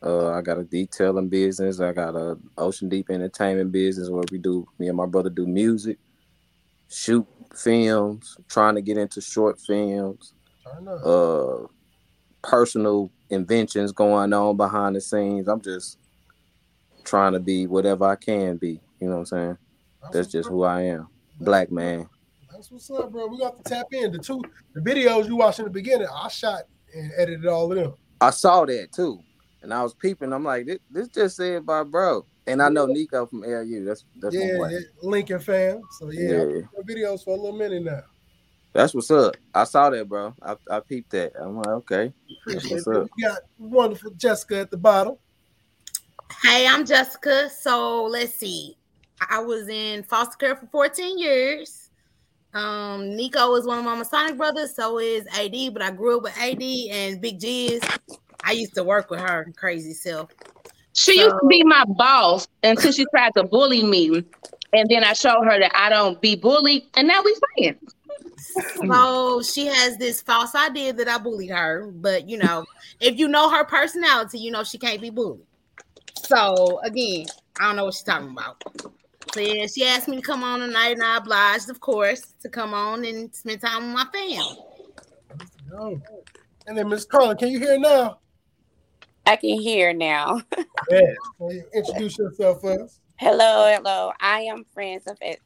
[0.02, 1.80] Uh, I got a detailing business.
[1.80, 4.68] I got a Ocean Deep Entertainment business where we do.
[4.80, 6.00] Me and my brother do music,
[6.90, 10.34] shoot films, trying to get into short films.
[11.04, 11.68] Uh,
[12.42, 15.48] personal inventions going on behind the scenes.
[15.48, 15.98] I'm just
[17.04, 18.80] trying to be whatever I can be.
[19.00, 19.58] You know what I'm saying?
[20.12, 21.08] That's just who I am.
[21.40, 22.08] Black man.
[22.52, 23.28] That's what's up, bro.
[23.28, 24.12] We got to tap in.
[24.12, 24.42] The two
[24.74, 26.64] the videos you watched in the beginning, I shot
[26.96, 27.94] and edited all of them.
[28.20, 29.20] I saw that too,
[29.62, 30.34] and I was peeping.
[30.34, 33.86] I'm like, this, this just said by bro, and I know Nico from LU.
[33.86, 35.82] That's that's yeah, Lincoln fan.
[36.00, 36.38] So yeah, Yeah.
[36.80, 38.02] I've been doing videos for a little minute now.
[38.78, 39.36] That's what's up.
[39.56, 40.36] I saw that, bro.
[40.40, 41.34] I, I peeped that.
[41.42, 42.14] I'm like, okay,
[42.46, 42.96] that's Appreciate what's it.
[42.96, 43.10] up.
[43.18, 45.16] We got wonderful Jessica at the bottom.
[46.44, 47.50] Hey, I'm Jessica.
[47.50, 48.78] So let's see.
[49.32, 51.90] I was in foster care for 14 years.
[52.54, 56.24] Um, Nico is one of my Masonic brothers, so is AD, but I grew up
[56.24, 58.00] with AD and Big Jizz.
[58.44, 60.30] I used to work with her, crazy self.
[60.94, 64.24] She used to be my boss until she tried to bully me,
[64.72, 67.96] and then I showed her that I don't be bullied, and now we friends.
[68.38, 72.66] So she has this false idea that I bullied her, but you know,
[73.00, 75.46] if you know her personality, you know she can't be bullied.
[76.16, 77.26] So again,
[77.60, 78.62] I don't know what she's talking about.
[79.34, 82.50] So yeah, she asked me to come on tonight, and I obliged, of course, to
[82.50, 84.58] come on and spend time with my family.
[85.78, 86.02] Oh.
[86.66, 88.20] And then Miss Carla, can you hear now?
[89.26, 90.42] I can hear now.
[90.90, 91.02] Yeah.
[91.38, 93.02] Can you introduce yourself first?
[93.18, 94.14] hello, hello.
[94.22, 95.42] I am friends of it.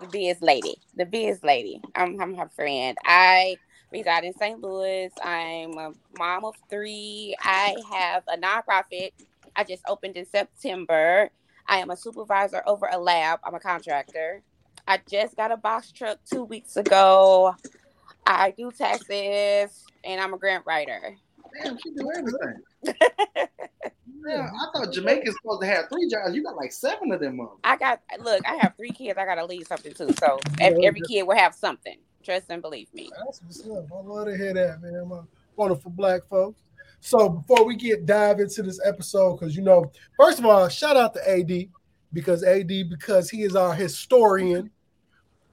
[0.00, 0.76] The Biz Lady.
[0.96, 1.82] The Biz Lady.
[1.94, 2.98] I'm, I'm her friend.
[3.04, 3.58] I
[3.92, 4.60] reside in St.
[4.60, 5.10] Louis.
[5.22, 7.36] I'm a mom of three.
[7.42, 9.12] I have a nonprofit
[9.56, 11.30] I just opened in September.
[11.68, 13.40] I am a supervisor over a lab.
[13.44, 14.42] I'm a contractor.
[14.86, 17.54] I just got a box truck two weeks ago.
[18.26, 21.16] I do taxes and I'm a grant writer.
[21.62, 22.62] Damn, she do everything.
[24.26, 26.34] Yeah, I thought Jamaica's supposed to have three jobs.
[26.34, 27.36] You got like seven of them.
[27.36, 27.58] Mom.
[27.62, 28.40] I got look.
[28.48, 29.18] I have three kids.
[29.18, 30.12] I gotta leave something too.
[30.18, 31.98] So ev- every kid will have something.
[32.22, 33.10] Trust and believe me.
[33.24, 33.86] That's what's up.
[33.92, 35.08] I love to hear that, man.
[35.08, 35.20] My
[35.56, 36.62] wonderful black folks.
[37.00, 40.96] So before we get dive into this episode, because you know, first of all, shout
[40.96, 41.68] out to AD
[42.14, 44.70] because AD because he is our historian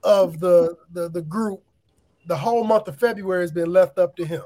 [0.02, 1.62] of the the, the group.
[2.26, 4.42] The whole month of February has been left up to him.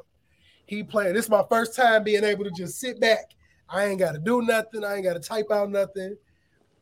[0.66, 1.14] He playing.
[1.14, 3.34] This is my first time being able to just sit back.
[3.68, 4.84] I ain't got to do nothing.
[4.84, 6.16] I ain't got to type out nothing,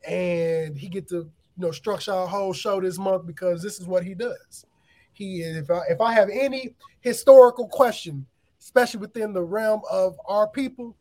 [0.07, 3.87] and he get to you know structure our whole show this month because this is
[3.87, 4.65] what he does.
[5.13, 8.25] He if I if I have any historical question,
[8.59, 10.95] especially within the realm of our people,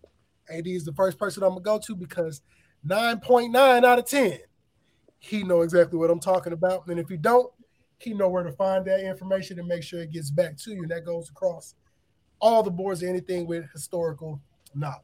[0.51, 2.43] AD is the first person I'm gonna go to because
[2.87, 4.39] 9.9 out of 10,
[5.19, 6.87] he know exactly what I'm talking about.
[6.87, 7.51] And if he don't,
[7.99, 10.83] he know where to find that information and make sure it gets back to you.
[10.83, 11.75] And that goes across
[12.41, 14.41] all the boards, or anything with historical
[14.75, 15.01] knowledge.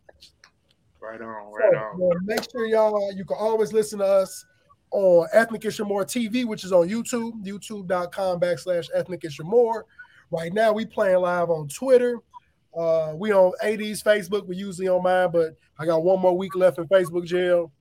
[1.01, 1.99] Right on, So, right on.
[1.99, 4.45] well, make sure y'all you can always listen to us
[4.90, 9.87] on Ethnic Issue More TV, which is on YouTube, youtube.com backslash ethnic issue more.
[10.31, 12.19] Right now, we playing live on Twitter.
[12.77, 14.47] Uh, we on AD's Facebook.
[14.47, 17.73] We usually on mine, but I got one more week left in Facebook jail.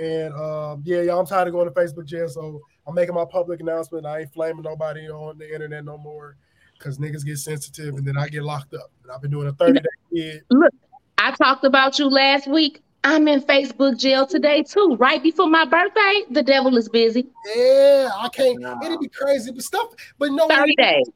[0.00, 3.24] And um, yeah, y'all, I'm tired of going to Facebook jail, so I'm making my
[3.24, 4.06] public announcement.
[4.06, 6.36] I ain't flaming nobody on the internet no more
[6.78, 8.90] because niggas get sensitive and then I get locked up.
[9.02, 9.80] And I've been doing a 30 day
[10.12, 10.42] bid.
[10.50, 10.72] Look,
[11.18, 12.82] I talked about you last week.
[13.04, 14.96] I'm in Facebook jail today too.
[14.98, 17.28] Right before my birthday, the devil is busy.
[17.54, 18.60] Yeah, I can't.
[18.84, 19.94] It'd be crazy, but stuff.
[20.18, 21.06] But no, 30 days.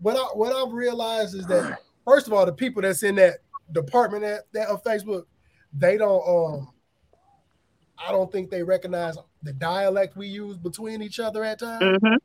[0.00, 3.38] What I what I've realized is that first of all, the people that's in that
[3.72, 5.24] department at that of Facebook,
[5.72, 6.26] they don't.
[6.26, 6.72] Um,
[7.98, 11.98] I don't think they recognize the dialect we use between each other at times.
[12.02, 12.16] Mhm.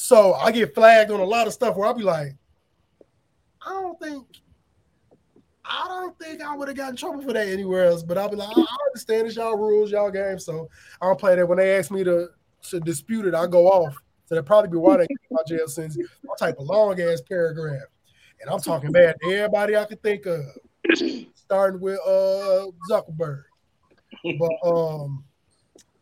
[0.00, 2.36] So I get flagged on a lot of stuff where I'll be like,
[3.60, 4.26] I don't think.
[5.64, 8.30] I don't think I would have gotten in trouble for that anywhere else, but I'll
[8.30, 10.70] be like, I understand it's y'all rules, y'all game, so
[11.02, 11.46] I don't play that.
[11.46, 12.28] When they ask me to
[12.70, 14.00] to dispute it, I go off.
[14.26, 15.98] So that probably be why they keep my jail sentence.
[16.24, 17.88] I type a long ass paragraph,
[18.40, 20.44] and I'm talking bad to everybody I could think of,
[21.34, 23.42] starting with uh Zuckerberg.
[24.38, 25.24] But um,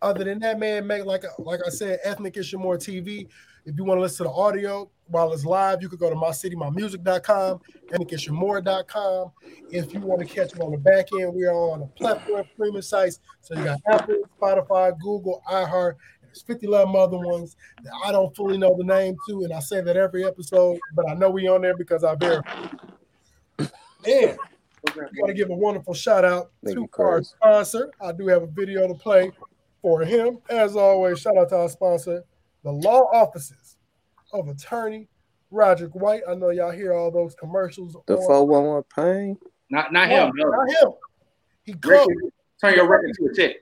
[0.03, 3.29] other than that, man, make like like I said, ethnic issue more TV.
[3.67, 6.15] If you want to listen to the audio while it's live, you could go to
[6.15, 7.61] mycitymymusic.com,
[7.93, 9.33] ethnicishmore.com.
[9.71, 12.45] If you want to catch me on the back end, we are on a platform
[12.55, 13.19] streaming sites.
[13.41, 18.13] So you got Apple, Spotify, Google, iHeart, and there's 50 11 other ones that I
[18.13, 21.31] don't fully know the name to, and I say that every episode, but I know
[21.31, 22.69] we on there because I verify.
[23.59, 24.39] And
[24.95, 27.91] we want to give a wonderful shout out Thank to our sponsor.
[28.01, 29.33] I do have a video to play
[29.83, 30.39] for him.
[30.49, 32.23] As always, shout out to our sponsor,
[32.63, 33.77] the law offices
[34.33, 35.09] of attorney
[35.51, 36.23] Roderick White.
[36.29, 37.97] I know y'all hear all those commercials.
[38.07, 39.39] The on- 411 pain.
[39.71, 40.33] Not not him.
[40.35, 40.51] No, no.
[40.51, 40.93] Not him.
[41.65, 42.33] He Record- closed.
[42.61, 43.57] Turn your record to a check.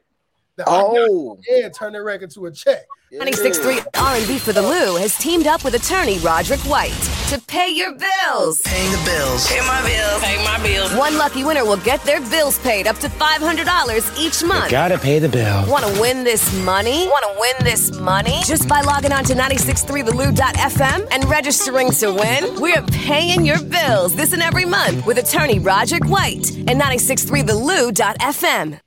[0.67, 2.85] Oh, yeah, turn that record to a check.
[3.13, 6.93] 96.3 R&B for the Lou has teamed up with attorney Roderick White
[7.29, 8.61] to pay your bills.
[8.63, 9.47] Paying the bills.
[9.49, 10.23] Pay my bills.
[10.23, 10.95] Pay my bills.
[10.95, 14.71] One lucky winner will get their bills paid up to $500 each month.
[14.71, 15.67] Gotta pay the bill.
[15.69, 17.07] Want to win this money?
[17.09, 18.41] Want to win this money?
[18.45, 24.33] Just by logging on to 963thelou.fm and registering to win, we're paying your bills this
[24.33, 28.81] and every month with attorney Roderick White and 963thelou.fm.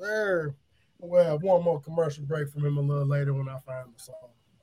[0.00, 0.54] Sir.
[1.08, 4.02] We'll have one more commercial break from him a little later when I find the
[4.02, 4.14] song.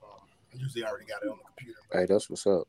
[0.03, 1.79] Um, I usually already got it on the computer.
[1.91, 2.67] Hey, that's what's up.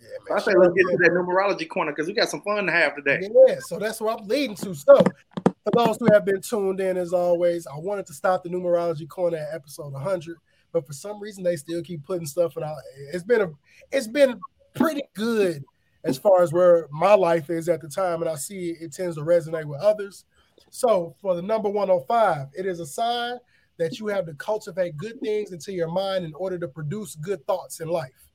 [0.00, 2.72] Yeah, I say let's get to that numerology corner because we got some fun to
[2.72, 3.28] have today.
[3.46, 4.74] Yeah, so that's what I'm leading to.
[4.74, 5.00] So,
[5.44, 9.08] for those who have been tuned in, as always, I wanted to stop the numerology
[9.08, 10.36] corner at episode 100,
[10.72, 12.64] but for some reason they still keep putting stuff in.
[12.64, 12.76] Out.
[13.12, 13.50] It's been a,
[13.92, 14.40] it's been
[14.74, 15.62] pretty good
[16.04, 18.92] as far as where my life is at the time, and I see it, it
[18.92, 20.24] tends to resonate with others.
[20.74, 23.36] So, for the number 105, it is a sign
[23.76, 27.46] that you have to cultivate good things into your mind in order to produce good
[27.46, 28.30] thoughts in life.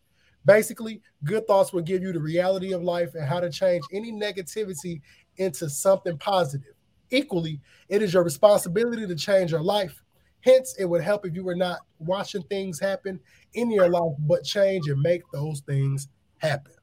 [0.46, 4.12] Basically, good thoughts will give you the reality of life and how to change any
[4.12, 5.02] negativity
[5.38, 6.76] into something positive.
[7.10, 10.04] Equally, it is your responsibility to change your life.
[10.42, 13.20] Hence, it would help if you were not watching things happen
[13.56, 16.74] in your life, but change and make those things happen.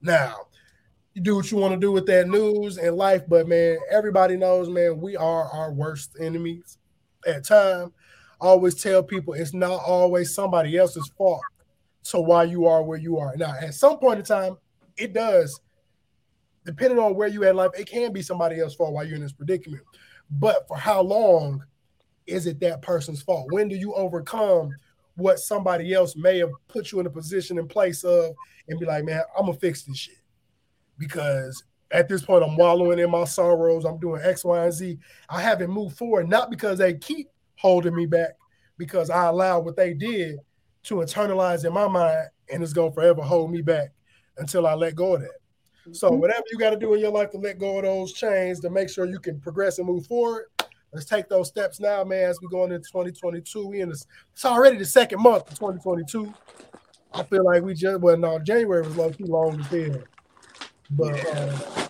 [0.00, 0.46] Now,
[1.14, 4.36] you do what you want to do with that news and life, but man, everybody
[4.36, 6.78] knows, man, we are our worst enemies
[7.26, 7.92] at time.
[8.40, 11.40] Always tell people it's not always somebody else's fault
[12.02, 13.34] So why you are where you are.
[13.36, 14.58] Now, at some point in time,
[14.96, 15.60] it does,
[16.66, 19.16] depending on where you at in life, it can be somebody else's fault while you're
[19.16, 19.82] in this predicament.
[20.30, 21.64] But for how long
[22.26, 23.52] is it that person's fault?
[23.52, 24.74] When do you overcome
[25.14, 28.34] what somebody else may have put you in a position in place of
[28.68, 30.23] and be like, man, I'm gonna fix this shit?
[30.98, 33.84] Because at this point, I'm wallowing in my sorrows.
[33.84, 34.98] I'm doing X, Y, and Z.
[35.28, 38.36] I haven't moved forward, not because they keep holding me back,
[38.78, 40.38] because I allow what they did
[40.84, 43.92] to internalize in my mind, and it's gonna forever hold me back
[44.36, 45.30] until I let go of that.
[45.92, 46.20] So Mm-hmm.
[46.20, 48.70] whatever you got to do in your life to let go of those chains to
[48.70, 50.46] make sure you can progress and move forward,
[50.92, 52.30] let's take those steps now, man.
[52.30, 54.06] As we go into 2022, we in this.
[54.32, 56.32] It's already the second month of 2022.
[57.12, 60.02] I feel like we just well, no, January was low too long to feel,
[60.90, 61.88] but uh,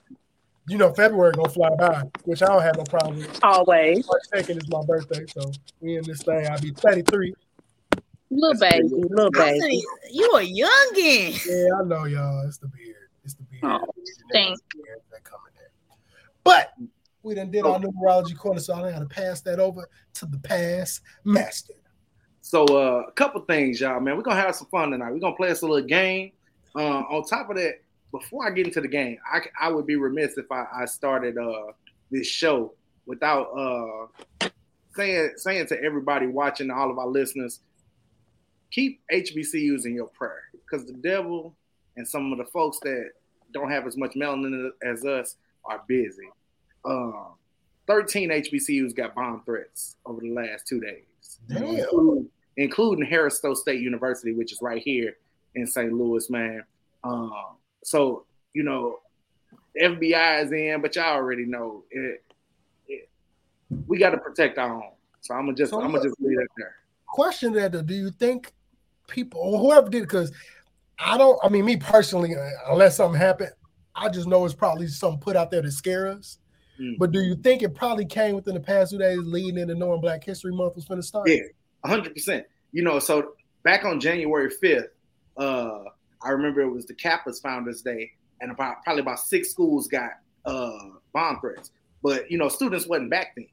[0.68, 3.44] you know, February gonna fly by, which I don't have no problem with.
[3.44, 4.06] Always.
[4.06, 6.46] March second is my birthday, so we in this thing.
[6.48, 7.34] I'll be 33.
[8.30, 9.82] Little baby, little baby.
[10.10, 11.46] You a youngin.
[11.46, 12.46] Yeah, I know, y'all.
[12.46, 12.96] It's the beard.
[13.22, 13.64] It's the beard.
[13.64, 13.94] Oh,
[14.32, 14.60] thanks.
[16.42, 16.74] But
[17.22, 21.00] we done did our numerology corner, so I gotta pass that over to the past
[21.24, 21.74] master.
[22.42, 24.16] So uh, a couple things, y'all, man.
[24.16, 25.10] We're gonna have some fun tonight.
[25.10, 26.32] We're gonna play us a little game.
[26.76, 27.80] Uh, on top of that,
[28.14, 31.36] before I get into the game, I, I would be remiss if I, I started
[31.36, 31.72] uh,
[32.12, 32.72] this show
[33.06, 34.48] without uh,
[34.94, 37.58] saying saying to everybody watching, all of our listeners,
[38.70, 41.56] keep HBCUs in your prayer because the devil
[41.96, 43.10] and some of the folks that
[43.52, 45.34] don't have as much melanin as us
[45.64, 46.30] are busy.
[46.84, 47.34] Um,
[47.88, 53.80] 13 HBCUs got bomb threats over the last two days, including, including Harris Stowe State
[53.80, 55.16] University, which is right here
[55.56, 55.92] in St.
[55.92, 56.62] Louis, man.
[57.02, 58.98] Um, so, you know,
[59.80, 62.22] FBI is in, but y'all already know it.
[62.88, 63.08] it
[63.86, 64.90] we got to protect our own.
[65.20, 66.74] So I'm gonna just So I'm gonna just leave it there.
[67.06, 68.52] Question that though, do you think
[69.08, 70.32] people or whoever did because
[70.98, 72.34] I don't I mean me personally,
[72.68, 73.52] unless something happened,
[73.94, 76.38] I just know it's probably something put out there to scare us.
[76.80, 76.98] Mm.
[76.98, 80.00] But do you think it probably came within the past two days leading into knowing
[80.00, 81.28] Black History Month was going to start?
[81.28, 81.42] Yeah,
[81.84, 82.46] hundred percent.
[82.72, 84.88] You know, so back on January fifth,
[85.36, 85.84] uh,
[86.24, 88.10] I remember it was the Kappa's Founders Day,
[88.40, 90.12] and about probably about six schools got
[90.44, 90.78] uh,
[91.12, 91.70] bomb threats.
[92.02, 93.46] But you know, students wasn't back then.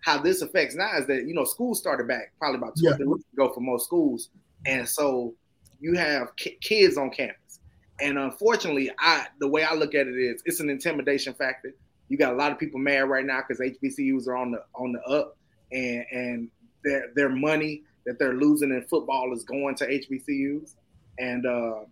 [0.00, 2.90] How this affects now is that you know schools started back probably about two or
[2.90, 2.96] Yeah.
[2.96, 4.30] three weeks ago for most schools,
[4.66, 5.34] and so
[5.80, 7.60] you have ki- kids on campus.
[8.00, 11.72] And unfortunately, I the way I look at it is it's an intimidation factor.
[12.08, 14.92] You got a lot of people mad right now because HBCUs are on the on
[14.92, 15.36] the up,
[15.70, 16.48] and and
[16.84, 20.74] their their money that they're losing in football is going to HBCUs.
[21.18, 21.84] And uh,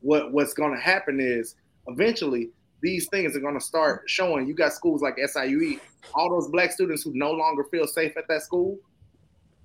[0.00, 1.56] what what's going to happen is
[1.86, 2.50] eventually
[2.82, 4.46] these things are going to start showing.
[4.46, 5.80] You got schools like SIUE,
[6.14, 8.78] all those black students who no longer feel safe at that school,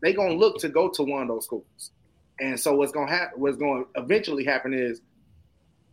[0.01, 1.91] they going to look to go to one of those schools.
[2.39, 3.39] And so what's going to happen?
[3.39, 5.01] What's going to eventually happen is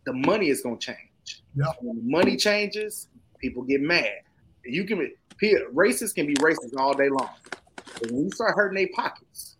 [0.05, 1.41] the money is going to change.
[1.55, 1.65] Yeah.
[1.79, 3.07] When the money changes,
[3.39, 4.11] people get mad.
[4.65, 7.29] You can be racists can be racist all day long,
[7.99, 9.52] but when you start hurting their pockets,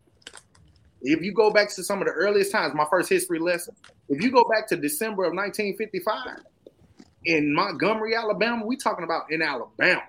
[1.03, 3.75] if you go back to some of the earliest times, my first history lesson,
[4.07, 6.43] if you go back to December of 1955
[7.25, 10.03] in Montgomery, Alabama, we talking about in Alabama.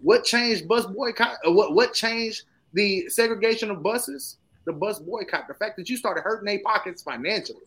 [0.00, 1.38] What changed bus boycott?
[1.44, 2.42] Or what what changed
[2.72, 4.36] the segregation of buses?
[4.64, 5.48] The bus boycott.
[5.48, 7.62] The fact that you started hurting their pockets financially.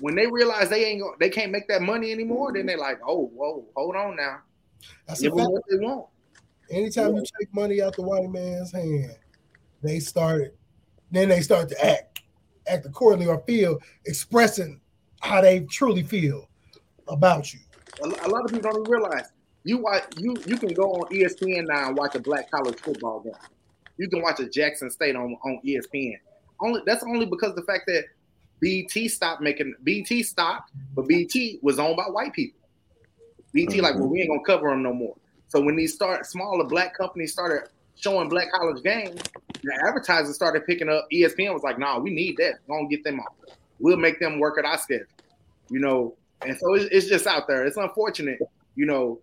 [0.00, 3.26] When they realize they ain't they can't make that money anymore, then they're like, oh,
[3.34, 4.40] whoa, hold on now.
[5.06, 6.06] That's Give them what they want.
[6.70, 9.16] Anytime you take money out the white man's hand,
[9.82, 10.52] they started,
[11.10, 12.22] then they start to act,
[12.66, 14.80] act accordingly or feel, expressing
[15.20, 16.48] how they truly feel
[17.08, 17.60] about you.
[18.02, 19.30] A, a lot of people don't even realize
[19.64, 23.20] you watch you you can go on ESPN now and watch a black college football
[23.20, 23.32] game.
[23.98, 26.16] You can watch a Jackson State on, on ESPN.
[26.60, 28.04] Only that's only because the fact that
[28.60, 32.60] BT stopped making BT stopped, but BT was owned by white people.
[33.52, 34.00] BT like, mm-hmm.
[34.00, 35.16] well, we ain't gonna cover them no more.
[35.48, 37.68] So when these start smaller black companies started
[38.02, 39.20] showing black college games,
[39.62, 41.06] the advertisers started picking up.
[41.12, 42.54] ESPN was like, nah, we need that.
[42.68, 43.34] Don't get them off.
[43.78, 45.06] We'll make them work at our schedule.
[45.70, 47.64] You know, and so it's, it's just out there.
[47.64, 48.40] It's unfortunate,
[48.74, 49.20] you know,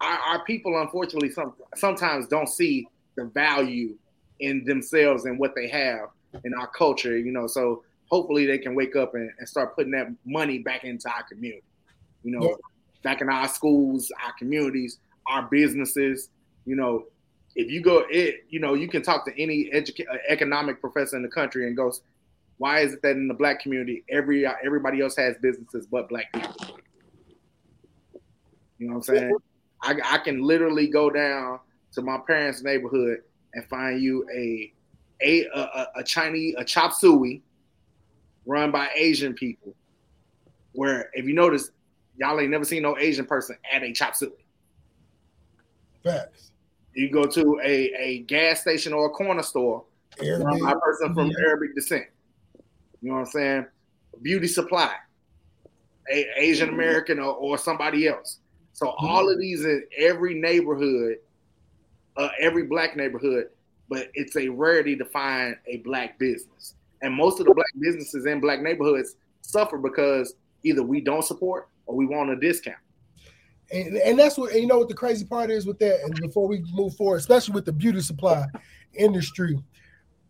[0.00, 2.86] our, our people unfortunately some sometimes don't see
[3.16, 3.96] the value
[4.40, 6.08] in themselves and what they have
[6.44, 7.46] in our culture, you know.
[7.46, 11.22] So hopefully they can wake up and, and start putting that money back into our
[11.24, 11.62] community,
[12.22, 12.54] you know, Yeah.
[13.02, 16.30] back in our schools, our communities, our businesses,
[16.64, 17.04] you know.
[17.56, 19.80] If you go, it you know, you can talk to any uh,
[20.28, 22.02] economic professor in the country and goes,
[22.58, 26.30] why is it that in the black community every everybody else has businesses but black
[26.32, 26.54] people?
[28.78, 29.36] You know what I'm saying?
[29.82, 31.60] I, I can literally go down
[31.92, 33.20] to my parents' neighborhood
[33.54, 34.72] and find you a
[35.22, 37.42] a, a- a Chinese a chop suey
[38.44, 39.74] run by Asian people.
[40.72, 41.70] Where if you notice,
[42.18, 44.44] y'all ain't never seen no Asian person at a chop suey.
[46.04, 46.52] Facts.
[46.96, 49.84] You go to a, a gas station or a corner store,
[50.20, 51.46] run by a person from Yeah.
[51.46, 52.06] Arabic descent.
[53.02, 53.66] You know what I'm saying?
[54.22, 54.92] Beauty supply.
[56.10, 58.38] a Asian American or, or somebody else.
[58.72, 59.06] So Mm-hmm.
[59.06, 61.16] all of these in every neighborhood,
[62.16, 63.48] uh, every black neighborhood,
[63.88, 66.74] but it's a rarity to find a black business.
[67.02, 71.68] And most of the black businesses in black neighborhoods suffer because either we don't support
[71.86, 72.78] or we want a discount.
[73.72, 76.00] And, and that's what and you know what the crazy part is with that.
[76.04, 78.46] And before we move forward, especially with the beauty supply
[78.94, 79.58] industry,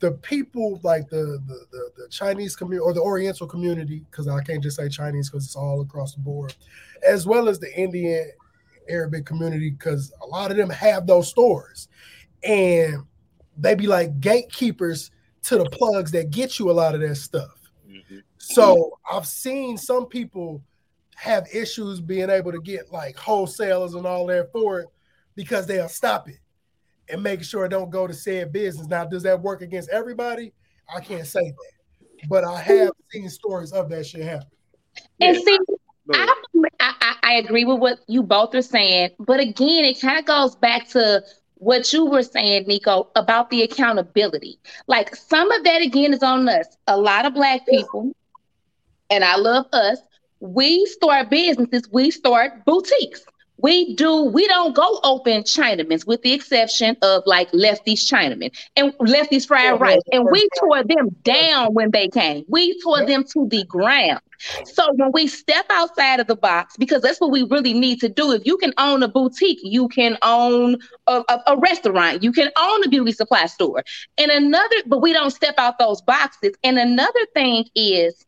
[0.00, 4.42] the people like the the, the, the Chinese community or the Oriental community, because I
[4.42, 6.54] can't just say Chinese because it's all across the board,
[7.06, 8.30] as well as the Indian
[8.88, 11.88] Arabic community, because a lot of them have those stores,
[12.42, 13.04] and
[13.58, 15.10] they be like gatekeepers
[15.42, 17.70] to the plugs that get you a lot of that stuff.
[17.88, 18.18] Mm-hmm.
[18.38, 20.62] So I've seen some people
[21.16, 24.88] have issues being able to get like wholesalers and all that for it
[25.34, 26.38] because they'll stop it
[27.08, 28.86] and make sure it don't go to said business.
[28.86, 30.52] Now, does that work against everybody?
[30.94, 34.48] I can't say that, but I have seen stories of that shit happen.
[35.20, 35.58] And see,
[36.12, 36.34] I,
[36.80, 40.26] I, I- I agree with what you both are saying, but again, it kind of
[40.26, 41.24] goes back to
[41.56, 44.60] what you were saying, Nico, about the accountability.
[44.86, 46.66] Like some of that again is on us.
[46.86, 48.12] A lot of black people,
[49.10, 49.98] and I love us,
[50.40, 53.24] we start businesses, we start boutiques.
[53.58, 58.92] We do, we don't go open Chinamen's with the exception of like Lefty's Chinaman and
[59.00, 60.02] Lefty's Fried Rice.
[60.12, 62.44] And we tore them down when they came.
[62.48, 64.20] We tore them to the ground.
[64.64, 68.10] So when we step outside of the box, because that's what we really need to
[68.10, 68.32] do.
[68.32, 70.76] If you can own a boutique, you can own
[71.06, 73.82] a, a, a restaurant, you can own a beauty supply store.
[74.18, 76.52] And another, but we don't step out those boxes.
[76.62, 78.26] And another thing is,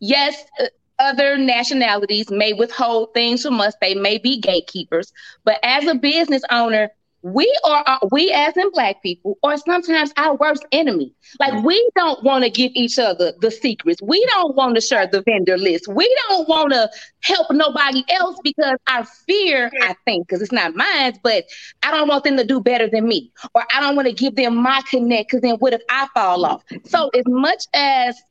[0.00, 0.66] yes, uh,
[0.98, 3.74] other nationalities may withhold things from us.
[3.80, 5.12] They may be gatekeepers,
[5.44, 6.90] but as a business owner,
[7.22, 11.12] we are uh, we as in black people are sometimes our worst enemy.
[11.40, 14.00] Like we don't want to give each other the secrets.
[14.00, 15.88] We don't want to share the vendor list.
[15.88, 16.88] We don't want to
[17.22, 21.44] help nobody else because our fear, I think, because it's not mine, but
[21.82, 24.36] I don't want them to do better than me, or I don't want to give
[24.36, 26.62] them my connect because then what if I fall off?
[26.84, 28.22] So as much as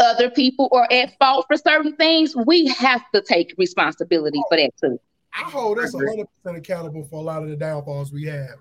[0.00, 4.70] other people are at fault for certain things, we have to take responsibility for that
[4.80, 4.98] too.
[5.32, 8.56] I hold us 100 percent accountable for a lot of the downfalls we have.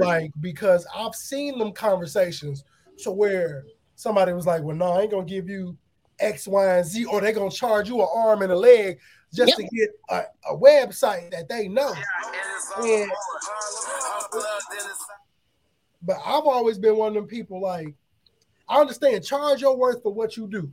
[0.00, 2.64] Like because I've seen them conversations
[2.98, 3.64] to where
[3.94, 5.76] somebody was like, "Well, no, I ain't gonna give you
[6.18, 8.98] X, Y, and Z," or they're gonna charge you an arm and a leg
[9.32, 11.94] just to get a, a website that they know.
[12.82, 13.10] And-
[16.02, 17.94] but I've always been one of them people like,
[18.68, 20.70] I understand, charge your worth for what you do.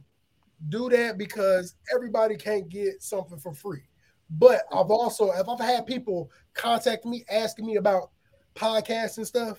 [0.70, 3.84] Do that because everybody can't get something for free.
[4.30, 8.10] But I've also, if I've had people contact me asking me about
[8.56, 9.58] podcasts and stuff,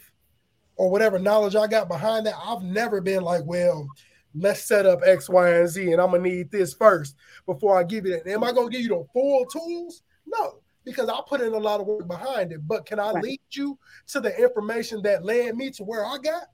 [0.76, 3.88] or whatever knowledge I got behind that, I've never been like, well,
[4.34, 7.84] let's set up X, Y, and Z, and I'm gonna need this first before I
[7.84, 8.30] give you that.
[8.30, 10.02] Am I gonna give you the full tools?
[10.26, 12.66] No, because I put in a lot of work behind it.
[12.66, 13.78] But can I lead you
[14.08, 16.44] to the information that led me to where I got?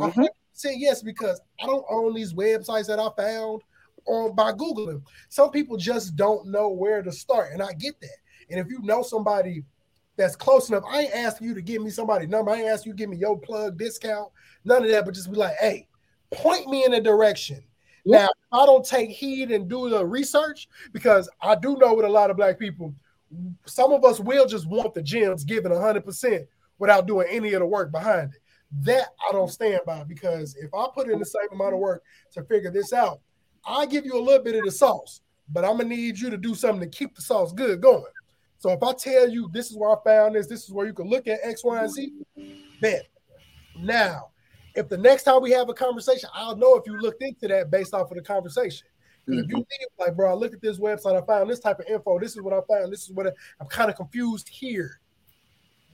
[0.00, 0.28] I Mhm.
[0.52, 3.62] say yes because I don't own these websites that I found
[4.06, 5.02] on by Googling.
[5.28, 8.16] Some people just don't know where to start, and I get that.
[8.50, 9.64] And if you know somebody
[10.16, 12.50] that's close enough, I ain't asking you to give me somebody number.
[12.50, 14.30] I ain't asking you to give me your plug discount,
[14.64, 15.88] none of that, but just be like, hey,
[16.30, 17.62] point me in a direction.
[18.06, 22.08] Now, I don't take heed and do the research because I do know with a
[22.08, 22.94] lot of black people,
[23.64, 26.46] some of us will just want the gems given 100%
[26.78, 28.40] without doing any of the work behind it.
[28.80, 32.02] That I don't stand by because if I put in the same amount of work
[32.32, 33.20] to figure this out,
[33.66, 36.36] I give you a little bit of the sauce, but I'm gonna need you to
[36.36, 38.04] do something to keep the sauce good going.
[38.58, 40.94] So if I tell you this is where I found this, this is where you
[40.94, 42.12] can look at X, Y, and Z,
[42.80, 43.06] bet.
[43.78, 44.30] Now,
[44.74, 47.70] if the next time we have a conversation, I'll know if you looked into that
[47.70, 48.86] based off of the conversation.
[49.26, 49.58] 'Cause If you mm-hmm.
[49.58, 52.18] leave like, bro, I looked at this website, I found this type of info.
[52.18, 52.92] This is what I found.
[52.92, 55.00] This is what I, I'm kind of confused here.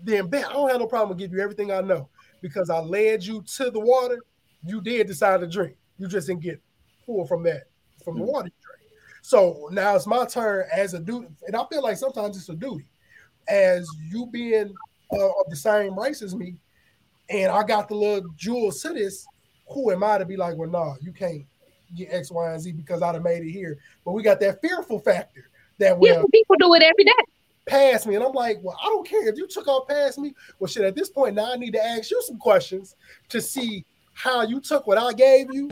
[0.03, 2.09] Then, bet I don't have no problem with give you everything I know
[2.41, 4.19] because I led you to the water.
[4.65, 5.77] You did decide to drink.
[5.99, 6.61] You just didn't get
[7.11, 7.65] full from that
[8.05, 8.93] from the water you drank.
[9.23, 12.55] So now it's my turn as a duty, and I feel like sometimes it's a
[12.55, 12.87] duty,
[13.49, 14.73] as you being
[15.13, 16.55] uh, of the same race as me,
[17.29, 19.27] and I got the little jewel to this.
[19.73, 21.45] Who am I to be like, well, no, you can't
[21.97, 23.79] get X, Y, and Z because I'd have made it here.
[24.05, 25.49] But we got that fearful factor
[25.79, 27.13] that Yeah, people do it every day.
[27.67, 30.35] past me, and I'm like, well, I don't care if you took off past me.
[30.59, 32.97] Well, shit, at this point now I need to ask you some questions
[33.29, 33.85] to see
[34.15, 35.71] how you took what I gave you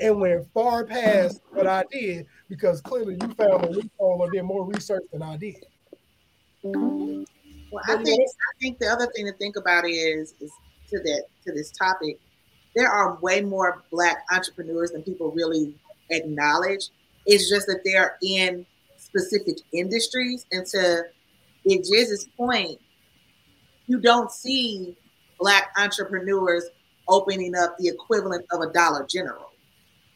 [0.00, 4.42] and went far past what I did because clearly you found a loophole or did
[4.42, 5.64] more research than I did.
[6.62, 7.24] Well,
[7.88, 10.52] I think I think the other thing to think about is is
[10.90, 12.18] to that to this topic.
[12.74, 15.74] There are way more black entrepreneurs than people really
[16.10, 16.88] acknowledge.
[17.26, 18.66] It's just that they're in
[18.96, 20.46] specific industries.
[20.50, 21.04] And to
[21.64, 22.80] Big Jizz's point,
[23.86, 24.96] you don't see
[25.38, 26.64] black entrepreneurs
[27.08, 29.50] opening up the equivalent of a Dollar General.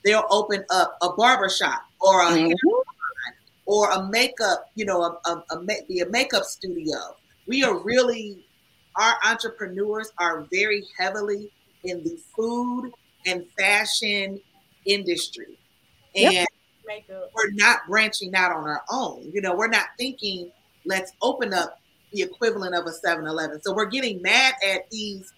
[0.05, 2.69] They'll open up a barber shop or a hair mm-hmm.
[2.69, 2.85] salon
[3.67, 6.97] or a makeup, you know, a, a, a, ma- be a makeup studio.
[7.47, 8.47] We are really,
[8.97, 11.51] our entrepreneurs are very heavily
[11.85, 12.91] in the food
[13.27, 14.41] and fashion
[14.87, 15.59] industry.
[16.15, 16.33] And
[16.89, 17.31] Yep.
[17.35, 19.31] we're not branching out on our own.
[19.33, 20.51] You know, we're not thinking,
[20.87, 21.79] let's open up
[22.13, 23.61] the equivalent of a 7 Eleven.
[23.63, 25.31] So we're getting mad at these,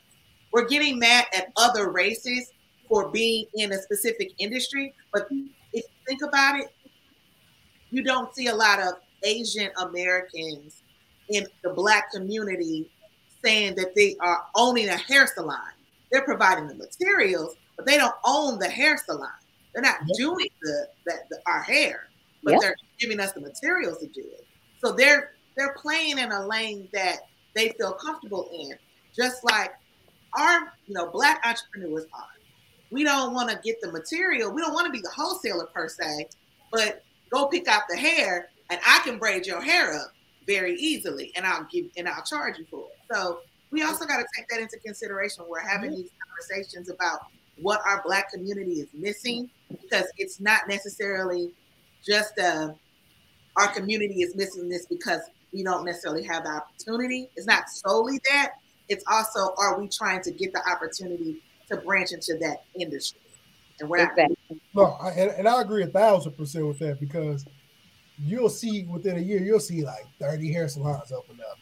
[0.53, 2.53] we're getting mad at other races
[2.91, 4.93] for being in a specific industry.
[5.13, 6.67] But if you think about it,
[7.91, 10.83] you don't see a lot of Asian Americans
[11.29, 12.91] in the black community
[13.45, 15.57] saying that they are owning a hair salon.
[16.11, 19.31] They're providing the materials, but they don't own the hair salon.
[19.73, 22.01] They're not doing the, the, the our hair,
[22.43, 22.61] but Yep.
[22.61, 24.47] they're giving us the materials to do it.
[24.85, 27.19] So they're they're playing in a lane that
[27.55, 28.73] they feel comfortable in,
[29.17, 29.71] just like
[30.37, 32.40] our you know black entrepreneurs are.
[32.91, 34.53] We don't want to get the material.
[34.53, 36.29] We don't want to be the wholesaler per se,
[36.73, 40.13] but go pick out the hair, and I can braid your hair up
[40.47, 43.15] very easily, and I'll give and I'll charge you for it.
[43.15, 45.45] So we also got to take that into consideration.
[45.49, 47.21] We're having these conversations about
[47.61, 51.53] what our black community is missing because it's not necessarily
[52.05, 52.73] just uh,
[53.57, 55.21] our community is missing this because
[55.53, 57.31] we don't necessarily have the opportunity.
[57.37, 58.53] It's not solely that.
[58.89, 63.21] It's also are we trying to get the opportunity to branch into that industry?
[63.81, 64.31] And we're not.
[64.75, 67.47] No, I, and, and I agree a thousand percent with that because
[68.19, 71.59] you'll see within a year, you'll see like 30 hair salons open up,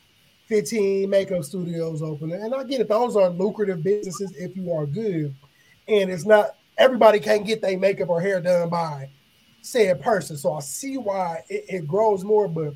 [0.47, 2.33] 15 makeup studios open.
[2.33, 2.41] Up.
[2.41, 5.35] And I get it, those are lucrative businesses if you are good.
[5.87, 9.09] And it's not everybody can't get their makeup or hair done by
[9.63, 10.37] said person.
[10.37, 12.75] So I see why it, it grows more, but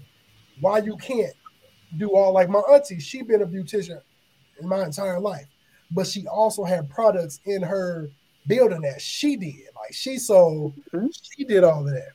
[0.61, 1.35] why you can't
[1.97, 4.01] do all like my auntie, she been a beautician
[4.61, 5.47] in my entire life,
[5.93, 8.11] but she also had products in her
[8.47, 9.69] building that she did.
[9.75, 10.75] Like she sold,
[11.37, 12.13] she did all of that.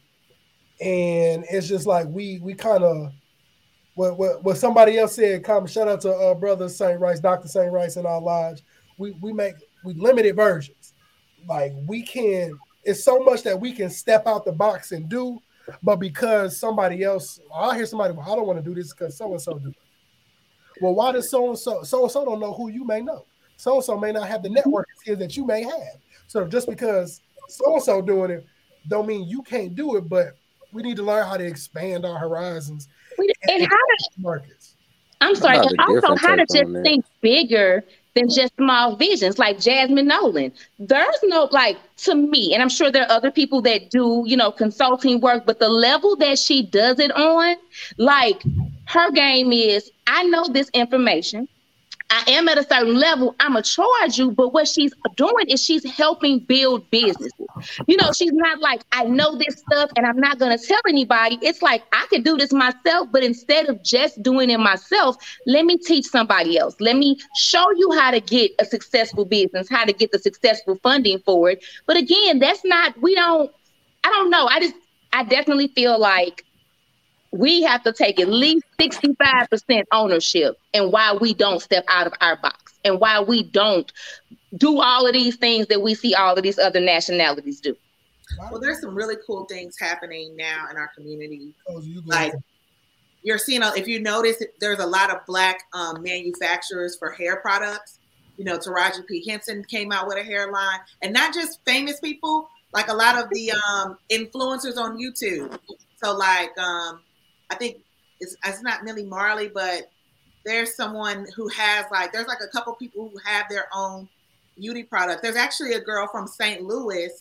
[0.80, 3.11] And it's just like we we kind of
[3.95, 6.99] what, what what somebody else said, come shout out to uh brother St.
[6.99, 7.47] Rice, Dr.
[7.47, 7.71] St.
[7.71, 8.61] Rice in our lodge.
[8.97, 10.93] We we make we limited versions.
[11.47, 15.39] Like we can it's so much that we can step out the box and do,
[15.84, 19.17] but because somebody else, I'll hear somebody, well, I don't want to do this because
[19.17, 19.75] so and so do it.
[20.82, 23.25] Well, why does so and so so and so don't know who you may know?
[23.58, 25.97] So and so may not have the network skills that you may have.
[26.28, 28.45] So just because so and so doing it,
[28.88, 30.08] don't mean you can't do it.
[30.08, 30.38] But
[30.72, 32.88] we need to learn how to expand our horizons
[33.18, 34.76] and how to markets.
[35.20, 36.84] I'm sorry, and also how to just that.
[36.84, 37.84] think bigger
[38.14, 40.51] than just small visions, like Jasmine Nolan.
[40.80, 44.38] There's no like to me, and I'm sure there are other people that do, you
[44.38, 47.55] know, consulting work, but the level that she does it on,
[47.97, 48.43] like
[48.86, 51.47] her game is, I know this information.
[52.10, 53.36] I am at a certain level.
[53.39, 57.34] I'm gonna charge you, but what she's doing is she's helping build businesses.
[57.88, 61.38] You know, she's not like I know this stuff and I'm not gonna tell anybody.
[61.41, 65.66] It's like I could do this myself, but instead of just doing it myself, let
[65.66, 66.76] me teach somebody else.
[66.80, 70.76] Let me show you how to get a successful business, how to get the successful
[70.82, 71.64] funding for it.
[71.88, 72.99] But again, that's not.
[73.01, 73.51] We don't.
[74.03, 74.47] I don't know.
[74.47, 74.76] I just.
[75.14, 76.43] I definitely feel like
[77.38, 82.13] we have to take at least 65% ownership and why we don't step out of
[82.19, 83.91] our box and why we don't
[84.55, 87.75] do all of these things that we see all of these other nationalities do.
[88.51, 91.53] Well, there's some really cool things happening now in our community.
[92.05, 92.33] Like
[93.21, 97.99] you're seeing, if you notice, there's a lot of black um, manufacturers for hair products.
[98.38, 99.27] You know, Taraji P.
[99.27, 103.29] Henson came out with a hairline, and not just famous people, like a lot of
[103.31, 105.57] the um, influencers on YouTube.
[106.03, 107.01] So, like, um,
[107.49, 107.77] I think
[108.19, 109.89] it's, it's not Millie Marley, but
[110.45, 114.07] there's someone who has like, there's like a couple people who have their own
[114.55, 115.21] beauty product.
[115.21, 116.63] There's actually a girl from St.
[116.63, 117.11] Louis.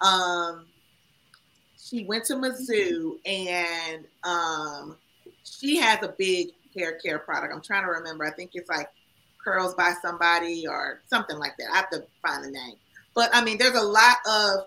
[0.00, 0.66] Um,
[1.76, 4.96] she went to Mizzou and um,
[5.44, 7.52] she has a big hair care product.
[7.54, 8.24] I'm trying to remember.
[8.24, 8.88] I think it's like
[9.42, 11.68] Curls by Somebody or something like that.
[11.72, 12.74] I have to find the name.
[13.14, 14.66] But I mean, there's a lot of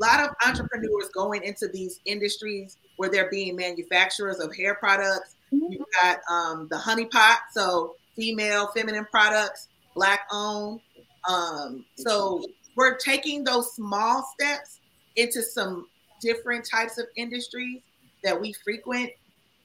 [0.00, 5.36] lot of entrepreneurs going into these industries where they're being manufacturers of hair products.
[5.50, 10.80] You've got um, the honey pot, so female feminine products, black owned.
[11.28, 12.44] Um, so
[12.76, 14.80] we're taking those small steps
[15.16, 15.86] into some
[16.20, 17.80] different types of industries
[18.24, 19.10] that we frequent.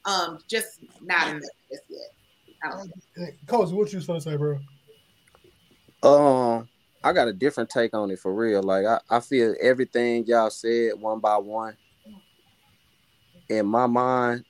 [0.05, 2.13] Um, just not enough just yet.
[2.63, 3.29] I.
[3.47, 4.59] Cozy, what you was gonna say, bro?
[6.03, 6.69] Um,
[7.03, 8.61] I got a different take on it for real.
[8.61, 11.75] Like I, I feel everything y'all said one by one.
[13.49, 14.45] In my mind,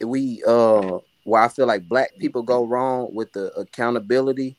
[0.00, 4.56] we uh where I feel like black people go wrong with the accountability,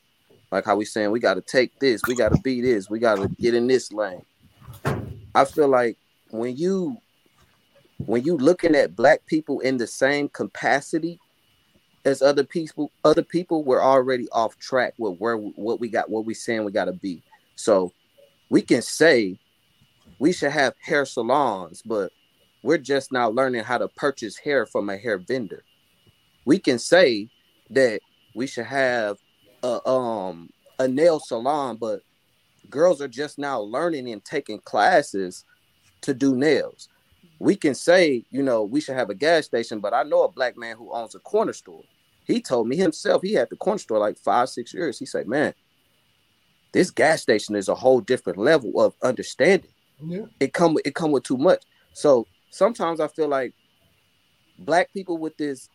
[0.50, 2.98] like how we saying we got to take this, we got to be this, we
[2.98, 4.22] got to get in this lane.
[5.34, 5.98] I feel like
[6.30, 6.96] when you
[7.98, 11.20] when you looking at black people in the same capacity
[12.04, 16.24] as other people, other people, we're already off track with where what we got, what
[16.24, 17.22] we saying we got to be.
[17.56, 17.92] So
[18.50, 19.38] we can say
[20.18, 22.12] we should have hair salons, but
[22.64, 25.62] we're just now learning how to purchase hair from a hair vendor.
[26.46, 27.28] We can say
[27.68, 28.00] that
[28.34, 29.18] we should have
[29.62, 30.48] a um
[30.78, 32.00] a nail salon, but
[32.70, 35.44] girls are just now learning and taking classes
[36.00, 36.88] to do nails.
[37.38, 40.32] We can say, you know, we should have a gas station, but I know a
[40.32, 41.82] black man who owns a corner store.
[42.26, 44.98] He told me himself he had the corner store like five, six years.
[44.98, 45.52] He said, Man,
[46.72, 49.70] this gas station is a whole different level of understanding.
[50.02, 50.24] Yeah.
[50.40, 51.62] It come it come with too much.
[51.92, 53.52] So sometimes I feel like
[54.58, 55.68] black people with this,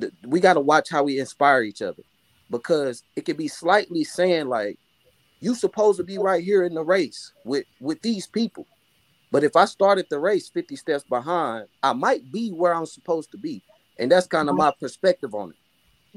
[0.00, 2.02] th- we got to watch how we inspire each other
[2.50, 4.78] because it could be slightly saying like,
[5.40, 8.66] you supposed to be right here in the race with with these people.
[9.30, 13.30] But if I started the race 50 steps behind, I might be where I'm supposed
[13.32, 13.62] to be.
[13.98, 14.62] And that's kind of mm-hmm.
[14.62, 15.56] my perspective on it.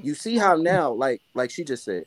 [0.02, 2.06] You see how now, like like she just said,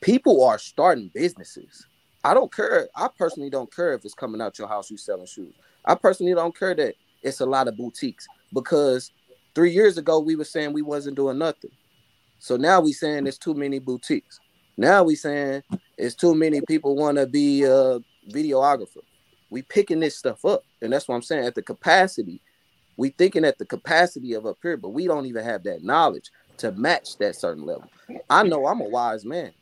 [0.00, 1.86] people are starting businesses.
[2.24, 2.88] I don't care.
[2.96, 5.54] I personally don't care if it's coming out your house you selling shoes.
[5.84, 9.10] I personally don't care that it's a lot of boutiques because
[9.54, 11.70] three years ago we were saying we wasn't doing nothing.
[12.38, 14.40] So now we saying there's too many boutiques.
[14.76, 15.62] Now we saying
[15.96, 19.02] it's too many people want to be a videographer.
[19.50, 21.46] We picking this stuff up, and that's what I'm saying.
[21.46, 22.42] At the capacity,
[22.96, 26.30] we thinking at the capacity of up here, but we don't even have that knowledge
[26.58, 27.88] to match that certain level.
[28.30, 29.52] I know I'm a wise man.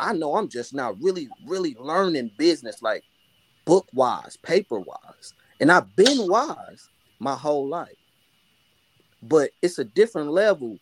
[0.00, 3.04] I know I'm just now really, really learning business like
[3.64, 5.34] book wise, paper wise.
[5.60, 6.88] And I've been wise
[7.18, 7.96] my whole life.
[9.22, 10.78] But it's a different level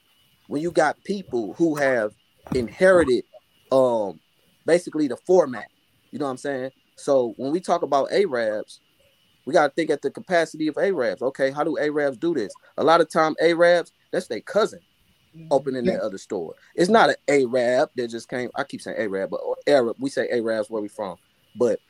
[0.48, 2.12] when you got people who have
[2.54, 3.24] inherited
[3.70, 4.18] um
[4.66, 5.68] basically the format.
[6.10, 6.70] You know what I'm saying?
[6.96, 8.80] So when we talk about Arabs,
[9.46, 11.22] we gotta think at the capacity of Arabs.
[11.22, 12.52] Okay, how do Arabs do this?
[12.76, 14.80] A lot of time Arabs, that's their cousin
[15.50, 16.54] opening that other store.
[16.74, 18.50] It's not an Arab that just came.
[18.54, 19.96] I keep saying Arab, but Arab.
[19.98, 21.16] We say Arabs where we from,
[21.56, 21.80] but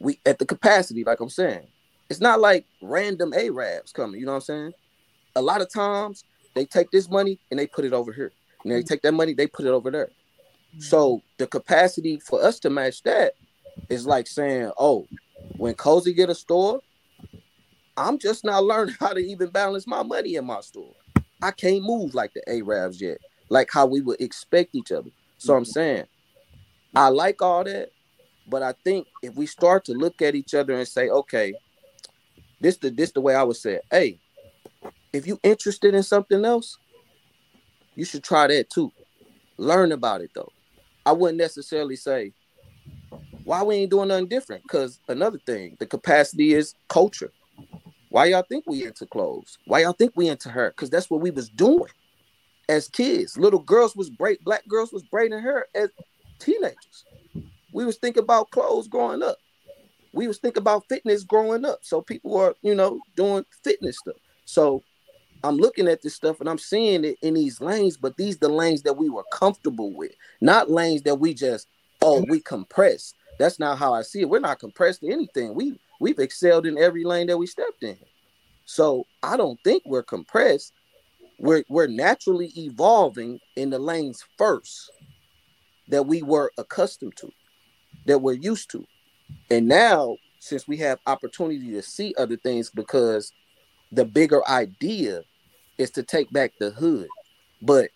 [0.00, 1.66] we at the capacity, like I'm saying,
[2.08, 4.18] it's not like random Arabs coming.
[4.18, 4.72] You know what I'm saying?
[5.36, 6.24] A lot of times
[6.54, 8.32] they take this money and they put it over here,
[8.64, 10.10] and they take that money they put it over there.
[10.78, 13.34] So the capacity for us to match that
[13.88, 15.06] is like saying, oh,
[15.56, 16.80] when Cozy get a store,
[17.96, 20.94] I'm just not learning how to even balance my money in my store.
[21.42, 25.10] I can't move like the Arabs yet, like how we would expect each other.
[25.38, 26.04] So I'm saying,
[26.94, 27.90] I like all that,
[28.46, 31.54] but I think if we start to look at each other and say, okay,
[32.60, 33.84] this the this the way I would say, it.
[33.90, 34.20] hey,
[35.12, 36.76] if you interested in something else,
[37.94, 38.92] you should try that too.
[39.56, 40.52] Learn about it though.
[41.04, 42.32] I wouldn't necessarily say
[43.44, 44.66] why we ain't doing nothing different.
[44.68, 47.32] Cause another thing, the capacity is culture.
[48.10, 49.58] Why y'all think we into clothes?
[49.66, 50.70] Why y'all think we into hair?
[50.72, 51.90] Cause that's what we was doing
[52.68, 53.36] as kids.
[53.38, 55.90] Little girls was braid, black girls was braiding hair as
[56.38, 57.04] teenagers.
[57.72, 59.36] We was thinking about clothes growing up.
[60.12, 61.78] We was thinking about fitness growing up.
[61.82, 64.16] So people are, you know, doing fitness stuff.
[64.44, 64.82] So
[65.42, 68.48] I'm looking at this stuff and I'm seeing it in these lanes, but these the
[68.48, 71.68] lanes that we were comfortable with, not lanes that we just,
[72.02, 73.14] oh, we compressed.
[73.38, 74.28] That's not how I see it.
[74.28, 75.54] We're not compressed to anything.
[75.54, 77.96] We we've excelled in every lane that we stepped in.
[78.66, 80.72] So I don't think we're compressed.
[81.38, 84.90] We're we're naturally evolving in the lanes first
[85.88, 87.30] that we were accustomed to,
[88.06, 88.84] that we're used to.
[89.50, 93.32] And now, since we have opportunity to see other things, because
[93.92, 95.22] the bigger idea
[95.78, 97.08] is to take back the hood.
[97.62, 97.90] But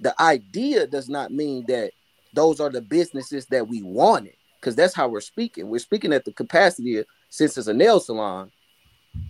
[0.00, 1.92] the idea does not mean that
[2.34, 5.68] those are the businesses that we wanted, because that's how we're speaking.
[5.68, 8.50] We're speaking at the capacity of since it's a nail salon,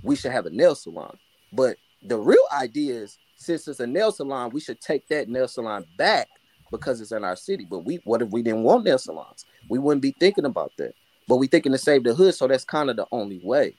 [0.03, 1.17] we should have a nail salon.
[1.53, 5.49] But the real idea is since it's a nail salon, we should take that nail
[5.49, 6.29] salon back
[6.71, 7.67] because it's in our city.
[7.69, 9.45] But we what if we didn't want nail salons?
[9.69, 10.95] We wouldn't be thinking about that.
[11.27, 13.77] But we thinking to save the hood, so that's kind of the only way.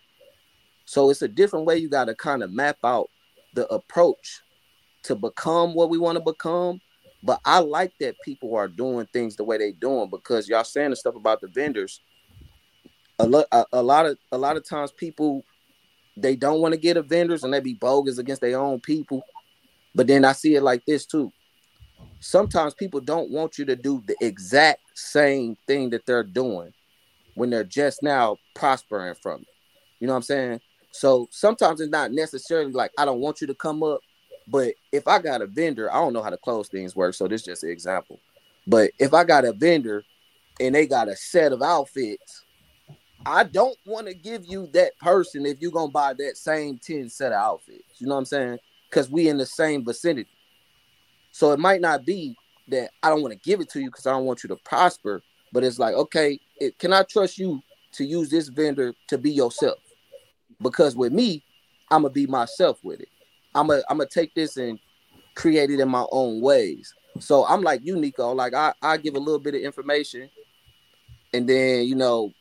[0.86, 3.10] So it's a different way you got to kind of map out
[3.54, 4.42] the approach
[5.04, 6.80] to become what we want to become.
[7.22, 10.92] But I like that people are doing things the way they doing because y'all saying
[10.92, 12.02] the stuff about the vendors.
[13.20, 15.44] A lot, a, a lot of, a lot of times people
[16.22, 19.24] they don't want to get a vendors and they be bogus against their own people.
[19.96, 21.32] But then I see it like this too.
[22.20, 26.74] Sometimes people don't want you to do the exact same thing that they're doing
[27.36, 29.48] when they're just now prospering from it.
[30.00, 30.60] You know what I'm saying?
[30.92, 34.02] So sometimes it's not necessarily like I don't want you to come up,
[34.48, 37.28] but if I got a vendor, I don't know how to close things work, so
[37.28, 38.20] this is just an example.
[38.68, 40.04] But if I got a vendor
[40.60, 42.44] and they got a set of outfits,
[43.26, 47.10] I don't want to give you that person if you're gonna buy that same 10
[47.10, 48.00] set of outfits.
[48.00, 48.60] You know what I'm saying?
[48.90, 50.30] Because we in the same vicinity.
[51.40, 52.36] So it might not be
[52.68, 54.58] that I don't want to give it to you because I don't want you to
[54.58, 55.22] prosper,
[55.54, 57.62] but it's like, okay, it, can I trust you
[57.94, 59.80] to use this vendor to be yourself?
[60.62, 61.42] Because with me,
[61.92, 63.08] I'm gonna be myself with it.
[63.56, 64.78] I'm gonna I'm gonna take this and
[65.34, 66.94] create it in my own ways.
[67.20, 68.34] So I'm like you, Nico.
[68.34, 70.30] Like I, I give a little bit of information,
[71.34, 72.34] and then you know,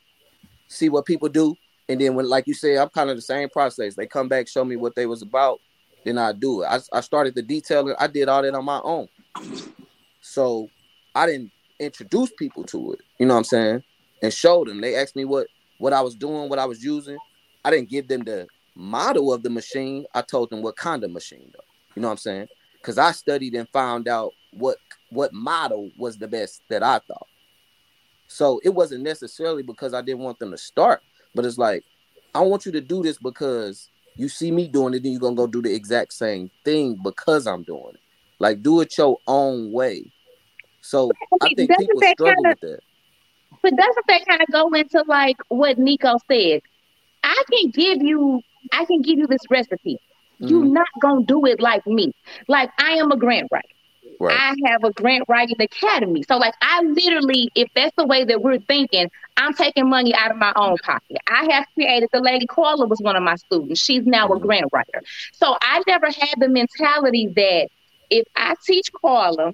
[0.67, 1.55] see what people do,
[1.89, 3.95] and then when, like you said, I'm kind of the same process.
[3.95, 5.61] They come back, show me what they was about,
[6.09, 6.67] then I do it.
[6.67, 7.95] I, I started the detailing.
[7.99, 9.09] I did all that on my own.
[10.21, 10.69] So
[11.15, 13.01] I didn't introduce people to it.
[13.19, 13.83] You know what I'm saying?
[14.23, 14.81] And show them.
[14.81, 15.47] They asked me what
[15.79, 17.19] what I was doing, what I was using.
[17.65, 20.07] I didn't give them the model of the machine.
[20.15, 21.65] I told them what kind of machine though.
[21.95, 22.49] You know what I'm saying?
[22.81, 24.79] Because I studied and found out what
[25.11, 27.27] what model was the best that I thought.
[28.29, 31.03] So it wasn't necessarily because I didn't want them to start,
[31.35, 31.85] but it's like
[32.35, 33.89] I want you to do this because
[34.19, 37.47] you see me doing it, then you're gonna go do the exact same thing because
[37.47, 38.01] I'm doing it.
[38.39, 40.11] Like do it your own way.
[40.81, 41.11] So
[41.41, 42.81] I think doesn't people struggle kinda- with that.
[43.63, 46.61] But doesn't that kind of go into like what Nico said?
[47.25, 48.41] I can give you,
[48.73, 49.99] I can give you this recipe.
[50.41, 50.73] You're Mhm.
[50.73, 52.13] not gonna do it like me.
[52.47, 53.67] Like I am a grant writer.
[54.21, 54.37] Right.
[54.37, 56.25] I have a grant writing academy.
[56.25, 60.33] So like I literally, if that's the way that we're thinking, I'm taking money out
[60.33, 61.19] of my own pocket.
[61.29, 63.81] I have created the lady Carla was one of my students.
[63.81, 64.45] She's now a mm-hmm.
[64.45, 65.03] grant writer.
[65.33, 67.69] So I never had the mentality that
[68.11, 69.53] if I teach Carla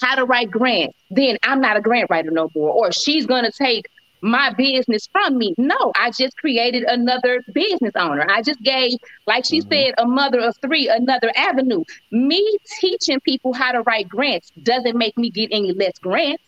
[0.00, 3.52] how to write grants, then I'm not a grant writer no more, or she's gonna
[3.52, 3.86] take
[4.24, 5.54] my business from me.
[5.58, 8.26] No, I just created another business owner.
[8.28, 8.92] I just gave,
[9.26, 9.70] like she mm-hmm.
[9.70, 11.84] said, a mother of three another avenue.
[12.10, 16.42] Me teaching people how to write grants doesn't make me get any less grants.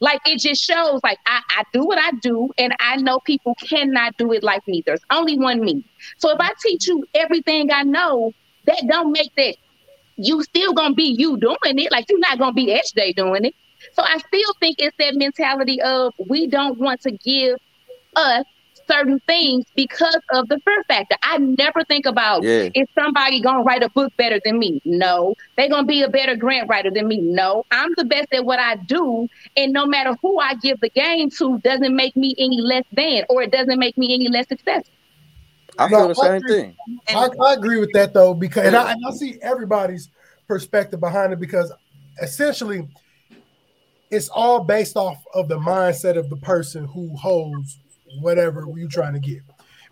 [0.00, 3.54] Like it just shows like I, I do what I do and I know people
[3.54, 4.82] cannot do it like me.
[4.84, 5.84] There's only one me.
[6.18, 8.32] So if I teach you everything I know,
[8.66, 9.56] that don't make that
[10.16, 11.92] you still gonna be you doing it.
[11.92, 13.54] Like you're not gonna be SJ doing it.
[13.92, 17.56] So I still think it's that mentality of we don't want to give
[18.16, 18.44] us
[18.88, 21.16] certain things because of the fear factor.
[21.22, 22.68] I never think about Yeah.
[22.74, 24.80] is somebody gonna write a book better than me?
[24.84, 25.34] No.
[25.56, 27.18] They're gonna be a better grant writer than me?
[27.18, 27.64] No.
[27.70, 31.30] I'm the best at what I do, and no matter who I give the game
[31.38, 34.92] to doesn't make me any less than, or it doesn't make me any less successful.
[35.78, 36.52] I No, feel the same agree.
[36.52, 36.76] thing.
[37.08, 40.10] I, I agree with that though, because and I, and I see everybody's
[40.46, 41.72] perspective behind it because
[42.20, 42.86] essentially
[44.12, 47.78] it's all based off of the mindset of the person who holds
[48.20, 49.40] whatever you're trying to get.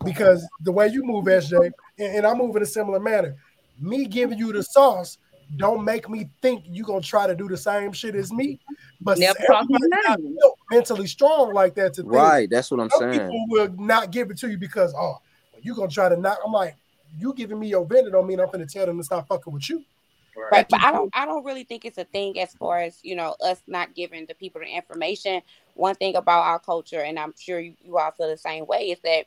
[0.05, 3.35] Because the way you move, SJ, and, and I move in a similar manner,
[3.79, 5.17] me giving you the sauce
[5.57, 8.59] don't make me think you're gonna try to do the same shit as me.
[9.01, 12.79] But Never crossed my everybody's not mentally strong like that to think Right, that's what
[12.79, 13.13] I'm some saying.
[13.13, 15.17] people will not give it to you because oh,
[15.61, 16.37] you gonna try to knock.
[16.45, 16.77] I'm like,
[17.17, 19.67] you giving me your vendor don't mean I'm gonna tell them to stop fucking with
[19.67, 19.83] you.
[20.49, 23.15] Right, but I don't I don't really think it's a thing as far as you
[23.15, 25.41] know us not giving the people the information.
[25.75, 28.91] One thing about our culture, and I'm sure you, you all feel the same way,
[28.91, 29.25] is that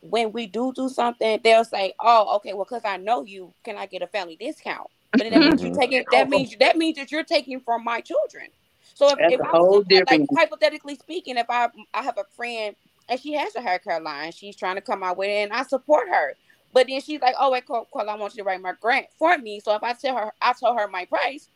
[0.00, 3.76] when we do do something, they'll say, "Oh, okay, well, because I know you, can
[3.76, 6.98] I get a family discount?" But then that means you taking that means that means
[6.98, 8.48] that you're taking from my children.
[8.94, 12.24] So if, if a I whole was like, hypothetically speaking, if I I have a
[12.36, 12.76] friend
[13.08, 15.52] and she has a hair care line, she's trying to come out with it, and
[15.52, 16.34] I support her.
[16.76, 19.60] But then she's like, "Oh, wait, I want you to write my grant for me."
[19.60, 21.48] So if I tell her, I told her my price,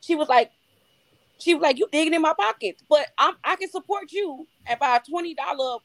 [0.00, 0.50] she was like,
[1.38, 4.76] she was like, "You digging in my pockets?" But I'm I can support you and
[4.80, 5.78] buy a twenty dollar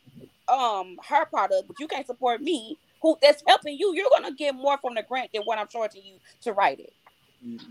[0.47, 2.75] um hair product, but you can't support me.
[3.03, 3.93] Who that's helping you?
[3.93, 6.93] You're gonna get more from the grant than what I'm charging you to write it.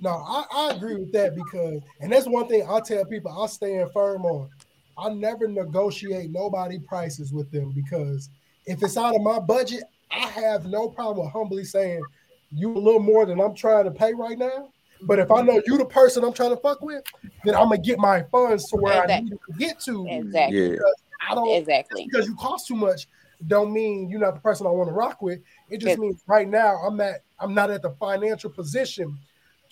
[0.00, 3.48] No, I, I agree with that because, and that's one thing I tell people I
[3.48, 4.48] stand firm on.
[4.96, 8.30] I never negotiate nobody prices with them because
[8.64, 12.02] if it's out of my budget, I have no problem with humbly saying
[12.50, 14.70] you a little more than I'm trying to pay right now.
[15.02, 17.04] But if I know you the person I'm trying to fuck with,
[17.44, 19.30] then I'm gonna get my funds to where I Exactly.
[19.30, 20.06] need to get to.
[20.08, 20.60] Exactly.
[20.60, 20.68] Yeah.
[20.70, 20.94] Because
[21.28, 22.04] I don't Exactly.
[22.10, 23.06] because you cost too much
[23.46, 25.38] don't mean you're not the person I want to rock with.
[25.70, 25.98] It just Yes.
[25.98, 29.16] means right now I'm at I'm not at the financial position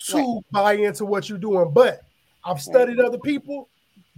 [0.07, 1.71] to buy into what you're doing.
[1.73, 2.01] But
[2.45, 3.67] I've studied other people.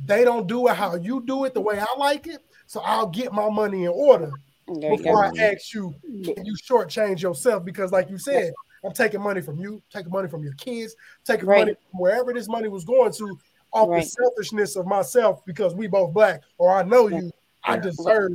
[0.06, 2.42] They don't do it how you do it the way I like it.
[2.68, 4.32] So I'll get my money in order
[4.80, 5.94] There before I ask you,
[6.24, 7.66] can you shortchange yourself?
[7.66, 8.54] Because like you said,
[8.86, 10.96] I'm taking money from you, taking money from your kids,
[11.26, 11.60] taking Right.
[11.60, 13.38] money from wherever this money was going to
[13.74, 14.02] off Right.
[14.02, 17.32] the selfishness of myself because we both black or I know you,
[17.64, 18.32] I deserve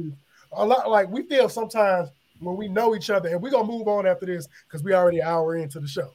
[0.53, 2.11] a lot like we feel sometimes
[2.41, 5.20] when we know each other, and we're gonna move on after this because we already
[5.20, 6.11] an hour into the show.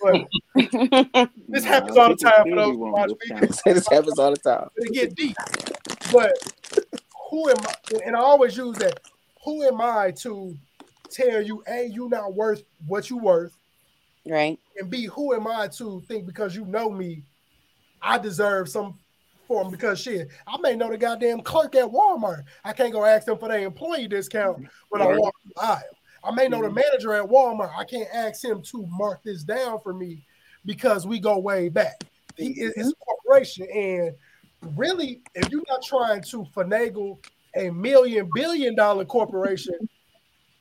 [0.00, 0.28] But
[1.48, 3.48] this happens all the time for those who watch me.
[3.66, 4.68] this happens all the time.
[4.76, 5.36] It get deep.
[6.12, 6.32] But
[7.30, 7.74] who am I?
[8.04, 9.00] And I always use that.
[9.44, 10.56] Who am I to
[11.10, 13.56] tell you, A, you not worth what you worth?
[14.26, 14.58] Right.
[14.76, 17.22] And B, who am I to think because you know me,
[18.02, 18.98] I deserve some
[19.46, 22.44] form because shit, I may know the goddamn clerk at Walmart.
[22.64, 25.82] I can't go ask them for their employee discount when I walk through the aisle.
[26.22, 26.74] I may know the mm-hmm.
[26.74, 27.72] manager at Walmart.
[27.76, 30.24] I can't ask him to mark this down for me
[30.66, 32.04] because we go way back.
[32.36, 34.14] He is it's a corporation, and
[34.76, 37.18] really, if you're not trying to finagle
[37.56, 39.74] a million billion dollar corporation,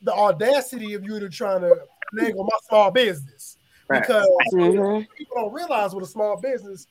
[0.01, 1.75] the audacity of you to trying to
[2.13, 3.57] finagle my small business
[3.89, 4.01] Right.
[4.01, 5.07] because Mhm.
[5.17, 6.87] people don't realize with a small business,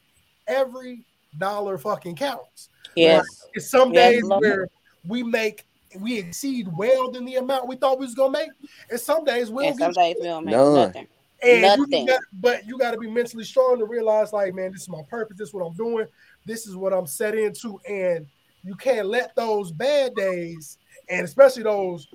[0.47, 1.05] every
[1.39, 2.69] dollar fucking counts.
[2.95, 3.19] Yes.
[3.19, 4.43] Like, it's some Yes, days Lord.
[4.43, 4.69] where
[5.07, 5.67] we make
[6.01, 8.51] we exceed well than the amount we thought we was gonna make,
[8.91, 10.75] and some days we'll And some get days we don't make None.
[10.75, 11.07] nothing.
[11.43, 12.07] and you Nothing.
[12.07, 15.03] got, but you got to be mentally strong to realize, like, man, this is my
[15.11, 15.37] purpose.
[15.37, 16.07] This is what I'm doing.
[16.47, 18.27] This is what I'm set into, and
[18.67, 22.09] you can't let those bad days, and especially those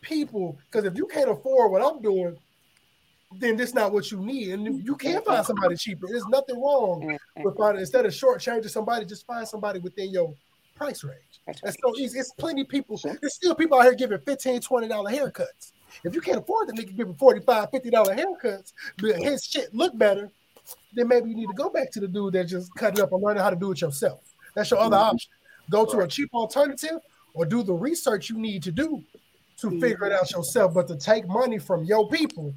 [0.00, 2.36] people, because if you can't afford what I'm doing,
[3.32, 6.06] then this not what you need, and you- you can find somebody cheaper.
[6.06, 7.44] There's nothing wrong mm, mm.
[7.44, 10.34] with finding instead of shortchanging somebody, just find somebody within your
[10.76, 11.40] price range.
[11.46, 12.18] That's so easy.
[12.18, 12.98] It's plenty of people.
[13.02, 15.72] There's still people out here giving 15 20 dollar haircuts.
[16.04, 19.74] If you can't afford them, they can give 45 50 dollar haircuts, but his shit
[19.74, 20.30] look better,
[20.94, 23.12] then maybe you need to go back to the dude that just cut it up
[23.12, 24.20] and learning how to do it yourself.
[24.54, 24.92] That's your mm-hmm.
[24.92, 25.30] other option.
[25.70, 27.00] Go to a cheap alternative
[27.34, 29.02] or do the research you need to do
[29.58, 29.80] to mm-hmm.
[29.80, 30.74] figure it out yourself.
[30.74, 32.54] But to take money from your people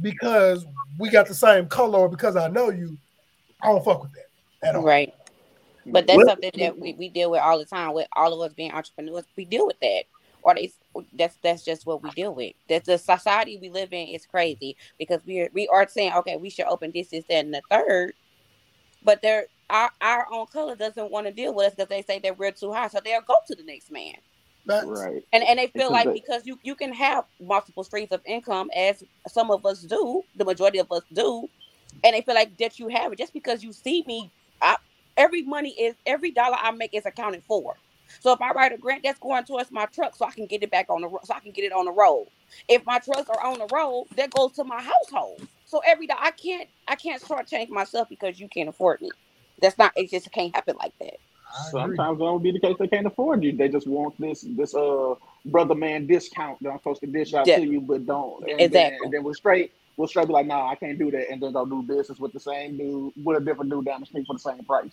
[0.00, 0.64] because
[0.98, 2.96] we got the same color or because I know you,
[3.62, 4.82] I don't fuck with that at all.
[4.82, 5.14] Right.
[5.86, 7.92] But that's What- something that we, we deal with all the time.
[7.92, 10.04] With all of us being entrepreneurs, we deal with that.
[10.44, 10.72] Or they
[11.12, 12.54] that's that's just what we deal with.
[12.68, 16.36] That's the society we live in is crazy because we are we are saying, okay,
[16.36, 18.14] we should open this, this, that, and the third.
[19.04, 22.20] But they're our, our own color doesn't want to deal with us because they say
[22.20, 22.88] that we're too high.
[22.88, 24.14] So they'll go to the next man.
[24.80, 25.24] Right.
[25.32, 28.22] And and they feel Because like they- because you you can have multiple streams of
[28.26, 31.48] income as some of us do, the majority of us do,
[32.04, 34.32] and they feel like that you have it just because you see me.
[34.62, 34.76] I,
[35.16, 37.76] every money is every dollar I make is accounted for.
[38.20, 40.64] So if I write a grant, that's going towards my truck, so I can get
[40.64, 42.28] it back on the ro- so I can get it on the road.
[42.68, 45.42] If my trucks are on the road, that goes to my household.
[45.66, 49.10] So every day I can't I can't shortchange myself because you can't afford me.
[49.62, 50.10] That's not it.
[50.10, 51.14] Just can't happen like that.
[51.70, 52.76] Sometimes that would be the case.
[52.78, 53.52] They can't afford you.
[53.52, 55.14] They just want this this uh
[55.46, 57.56] brother man discount that I'm supposed to dish out Yeah.
[57.58, 58.42] to you, but don't.
[58.50, 58.70] And Exactly.
[58.70, 59.72] Then, and then we're straight.
[59.98, 62.32] We'll straight be like, nah, I can't do that, and then go do business with
[62.32, 64.92] the same dude, with a different dude down the street for the same price.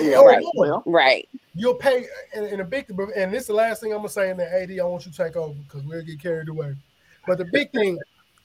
[0.00, 0.42] Yeah, Oh, right.
[0.56, 1.28] Well, Right.
[1.54, 4.30] You'll pay in, in a big, and this is the last thing I'm gonna say
[4.30, 4.80] in the AD.
[4.80, 6.74] I want you to take over because we'll get carried away.
[7.26, 7.98] But the big thing,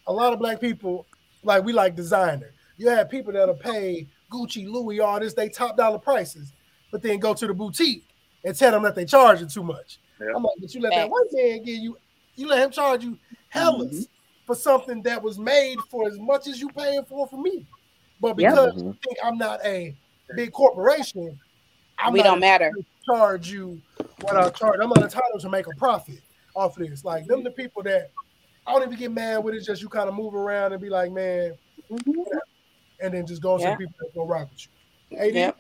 [0.08, 1.06] a lot of black people
[1.44, 2.52] like we like designer.
[2.78, 6.52] You have people that'll pay Gucci, Louis, all this, they top dollar prices,
[6.92, 8.06] but then go to the boutique
[8.44, 10.00] and tell them that they charge charging too much.
[10.20, 11.98] I'm like, but you let that white man give you,
[12.36, 13.18] you let him charge you
[13.50, 14.46] hellas mm-hmm.
[14.46, 17.66] for something that was made for as much as you paying for for me.
[18.20, 18.52] But Yep.
[18.52, 18.88] because mm-hmm.
[18.88, 19.96] you think I'm not a
[20.36, 21.40] big corporation,
[22.00, 22.72] I'm We not don't matter.
[23.06, 23.82] Charge you
[24.22, 24.80] what I charge.
[24.82, 26.22] I'm not entitled to make a profit
[26.56, 27.04] off of this.
[27.04, 27.46] Like them, mm-hmm.
[27.46, 28.12] the people that
[28.66, 29.56] I don't even get mad with.
[29.56, 31.54] It's just you kind of move around and be like, man,
[33.04, 33.72] and then just go to Yeah.
[33.72, 34.68] the people that go rock with
[35.12, 35.18] you.
[35.18, 35.52] AD, Yeah.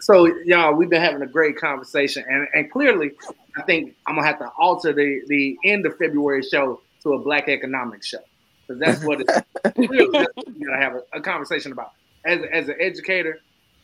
[0.00, 3.12] So y'all, we've been having a great conversation, and and clearly,
[3.56, 7.18] I think I'm gonna have to alter the the end of February show to a
[7.18, 8.18] Black economics show
[8.66, 9.32] because that's what it's
[9.74, 11.92] clearly that's what we gotta have a, a conversation about.
[12.24, 13.38] As as an educator,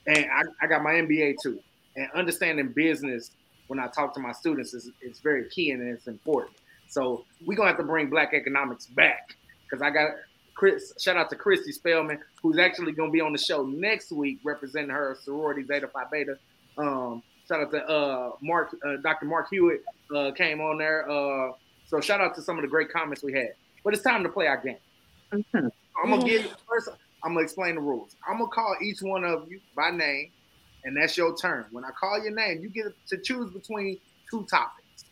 [0.07, 1.61] and I, I got my MBA too,
[1.97, 3.31] and understanding business
[3.69, 6.57] when I talk to my students is is very key and it's important.
[6.89, 10.11] So we're gonna have to bring Black economics back because I got
[10.59, 10.93] Chris.
[10.99, 14.91] Shout out to Christy Spellman, who's actually gonna be on the show next week representing
[14.91, 16.37] her sorority Zeta Phi Beta.
[16.77, 19.27] Um, shout out to uh, Mark, uh, Dr.
[19.27, 19.85] Mark Hewitt
[20.15, 21.09] uh, came on there.
[21.09, 21.53] Uh,
[21.87, 23.53] so shout out to some of the great comments we had.
[23.85, 24.79] But it's time to play our game.
[25.33, 26.89] I'm gonna give first.
[27.23, 28.17] I'm gonna explain the rules.
[28.29, 30.33] I'm gonna call each one of you by name,
[30.83, 31.67] and that's your turn.
[31.71, 35.05] When I call your name, you get to choose between two topics.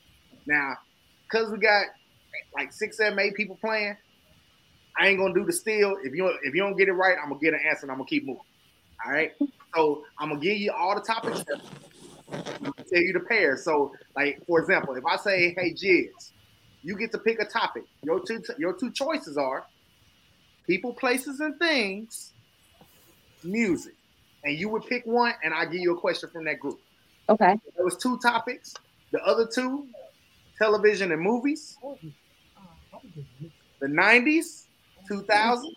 [0.45, 0.75] Now,
[1.23, 1.87] because we got
[2.53, 3.97] like six, seven, eight people playing,
[4.99, 5.97] I ain't gonna do the steal.
[6.03, 7.99] If you if you don't get it right, I'm gonna get an answer and I'm
[7.99, 8.43] gonna keep moving.
[9.05, 9.33] All right.
[9.75, 11.45] So I'm gonna give you all the topics.
[12.33, 13.57] I'm gonna tell you the pair.
[13.57, 16.33] So, like for example, if I say, "Hey, Jiz,"
[16.83, 17.85] you get to pick a topic.
[18.03, 19.67] Your two your two choices are
[20.67, 22.33] people, places, and things,
[23.45, 23.95] music,
[24.45, 26.81] and you would pick one, and I give you a question from that group.
[27.29, 27.59] Okay.
[27.77, 28.75] There was two topics.
[29.13, 29.87] The other two,
[30.59, 31.77] television and movies.
[33.81, 34.66] the 90s,
[35.11, 35.75] 2000s,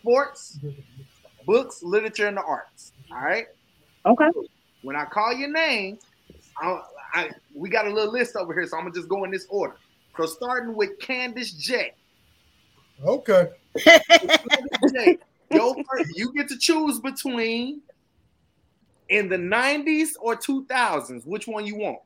[0.00, 0.58] sports,
[1.44, 2.92] books, literature, and the arts.
[3.10, 3.46] All right.
[4.04, 4.28] Okay.
[4.82, 5.98] When I call your name,
[6.60, 6.80] I,
[7.14, 9.46] I we got a little list over here, so I'm gonna just go in this
[9.48, 9.76] order.
[10.16, 11.92] So starting with Candace J.
[13.04, 13.50] Okay.
[13.84, 15.18] J,
[15.50, 17.82] your first- you get to choose between
[19.08, 21.26] in the 90s or 2000s.
[21.26, 21.98] Which one you want?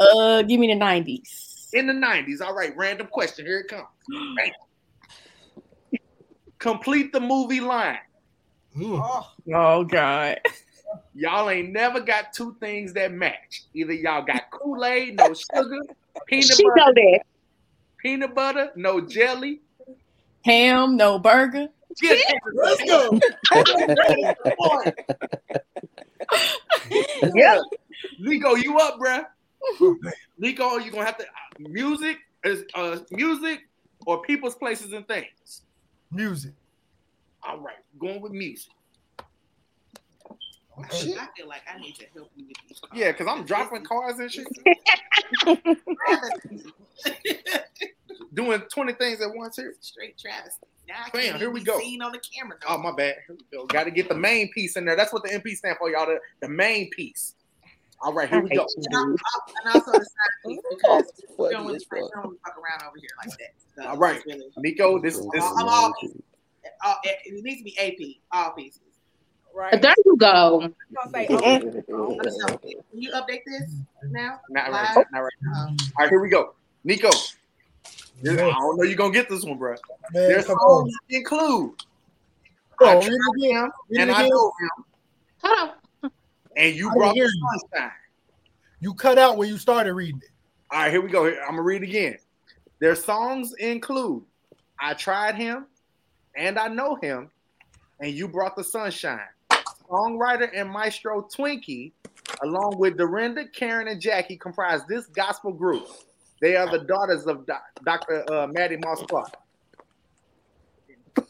[0.00, 1.53] Uh, give me the nineties.
[1.74, 2.40] In the 90s.
[2.40, 3.44] All right, random question.
[3.44, 3.88] Here it comes.
[6.58, 7.98] Complete the movie line.
[8.80, 10.40] Oh, oh God.
[11.14, 13.64] Y'all ain't never got two things that match.
[13.74, 15.80] Either y'all got Kool-Aid, no sugar,
[16.26, 17.20] peanut She butter, know that.
[17.98, 19.60] peanut butter, no jelly.
[20.44, 21.68] Ham, no burger.
[22.00, 23.18] Get Let's go.
[27.34, 27.58] yeah.
[28.18, 29.24] Nico, you up, bruh?
[29.80, 29.96] Oh,
[30.38, 31.24] Nico, you gonna have to
[31.58, 33.60] music is uh music
[34.06, 35.62] or people's places and things.
[36.10, 36.52] Music.
[37.46, 38.72] All right, going with music.
[40.76, 40.88] I
[41.36, 42.80] feel like I need to help you with these.
[42.92, 44.46] Yeah, because I'm dropping cars and shit.
[48.34, 49.74] Doing 20 things at once here.
[49.80, 50.66] Straight travesty.
[50.88, 51.78] Now I Bam, can't here we go.
[51.78, 52.58] seen on the camera.
[52.68, 53.16] Oh my bad.
[53.26, 53.66] Here we go.
[53.66, 54.96] Got to get the main piece in there.
[54.96, 56.06] That's what the MP stand for, y'all.
[56.06, 57.34] The, the main piece.
[58.04, 58.66] All right, here we go.
[58.76, 61.04] And, I, and also the side piece because
[61.38, 62.10] we're going with friends.
[62.14, 63.54] Don't fuck around over here like that.
[63.82, 65.00] So All right, really- Nico.
[65.00, 66.20] This this I'm, I'm all pieces.
[66.84, 68.80] All, it, it needs to be AP, all pieces.
[69.54, 69.80] Right.
[69.80, 70.60] There you go.
[70.62, 70.74] I'm
[71.12, 71.28] gonna-
[72.58, 73.70] Can you update this
[74.10, 74.40] now?
[74.50, 74.96] Not Live?
[74.96, 75.06] right.
[75.12, 75.32] Not right.
[75.56, 75.58] Oh.
[75.60, 76.54] All right, here we go.
[76.84, 77.08] Nico.
[77.08, 79.76] I don't know you're gonna get this one, bro.
[80.12, 81.72] Man, Their come songs include
[82.80, 83.64] Oh, I read tried again.
[83.64, 84.52] him and I know
[85.42, 85.70] him.
[86.56, 87.30] And you I brought the
[87.72, 87.92] sunshine.
[88.80, 90.30] You cut out when you started reading it.
[90.70, 91.26] All right, here we go.
[91.26, 92.18] I'm gonna read again.
[92.80, 94.24] Their songs include
[94.80, 95.66] I tried him
[96.36, 97.30] and I know him,
[98.00, 99.20] and you brought the sunshine.
[99.88, 101.92] Songwriter and maestro Twinkie,
[102.42, 105.86] along with Dorinda, Karen, and Jackie, comprise this gospel group.
[106.40, 108.24] They are the daughters of Doc- Dr.
[108.30, 109.32] Uh, Mattie Moss Clark.
[111.14, 111.24] Come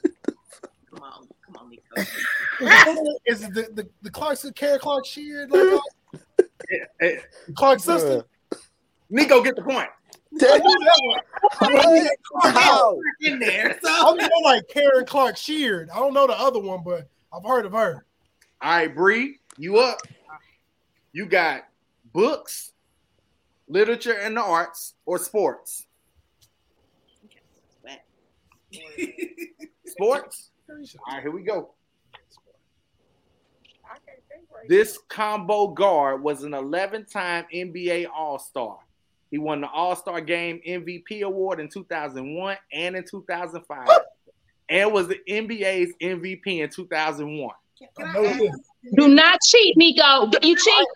[1.03, 2.11] on, come on, Nico.
[3.27, 5.51] Is it the, the, the Clarkson, Karen Clark Sheard?
[5.51, 5.79] Like, uh,
[7.01, 7.19] Hey,
[7.55, 8.25] Clark's sister?
[9.11, 9.89] Nico, get the point.
[10.43, 12.53] I knew that one.
[12.53, 12.99] How?
[13.21, 15.91] In there, so I know like Karen Clark Sheard.
[15.91, 18.05] I don't know the other one, but I've heard of her.
[18.61, 19.99] All right, Bree, you up?
[21.13, 21.65] You got
[22.13, 22.73] books,
[23.69, 25.87] literature and the arts, or sports?
[29.87, 30.51] Sports?
[30.69, 30.77] All
[31.13, 31.75] right, here we go.
[34.69, 38.79] This combo guard was an 11 time NBA All Star.
[39.31, 43.89] He won the All Star Game MVP award in 2001 and in 2005,
[44.69, 47.55] and was the NBA's MVP in 2001.
[48.97, 50.31] Do not cheat, Nico.
[50.43, 50.87] You cheat.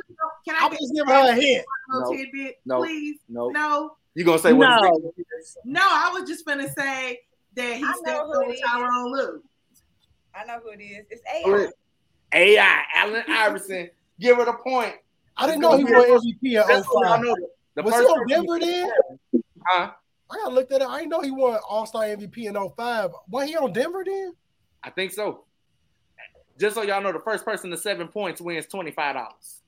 [0.47, 1.65] Can I just give her a hint.
[1.89, 2.13] No.
[2.13, 2.79] tidbit, No.
[2.79, 3.19] please?
[3.29, 3.49] No.
[3.49, 3.97] No.
[4.15, 4.69] You gonna say what?
[4.83, 5.13] No.
[5.65, 7.21] No, I was just gonna say
[7.55, 8.61] that he I know stepped who on it is.
[8.61, 9.43] Tyronn Lue.
[10.35, 11.07] I know who it is.
[11.11, 11.71] It's Who AI.
[12.33, 13.91] It- AI, Allen Iverson.
[14.20, 14.95] Give her the point.
[15.37, 17.18] I didn't know he won MVP in That's what 05.
[17.18, 17.37] I know.
[17.74, 18.91] The Was he first on person- Denver then?
[19.66, 19.91] Huh?
[20.31, 20.91] I gotta look that up.
[20.91, 23.12] I didn't know he won All Star MVP in 05.
[23.31, 24.33] Was he on Denver then?
[24.83, 25.45] I think so.
[26.59, 29.62] Just so y'all know, the first person to seven points wins twenty five dollars.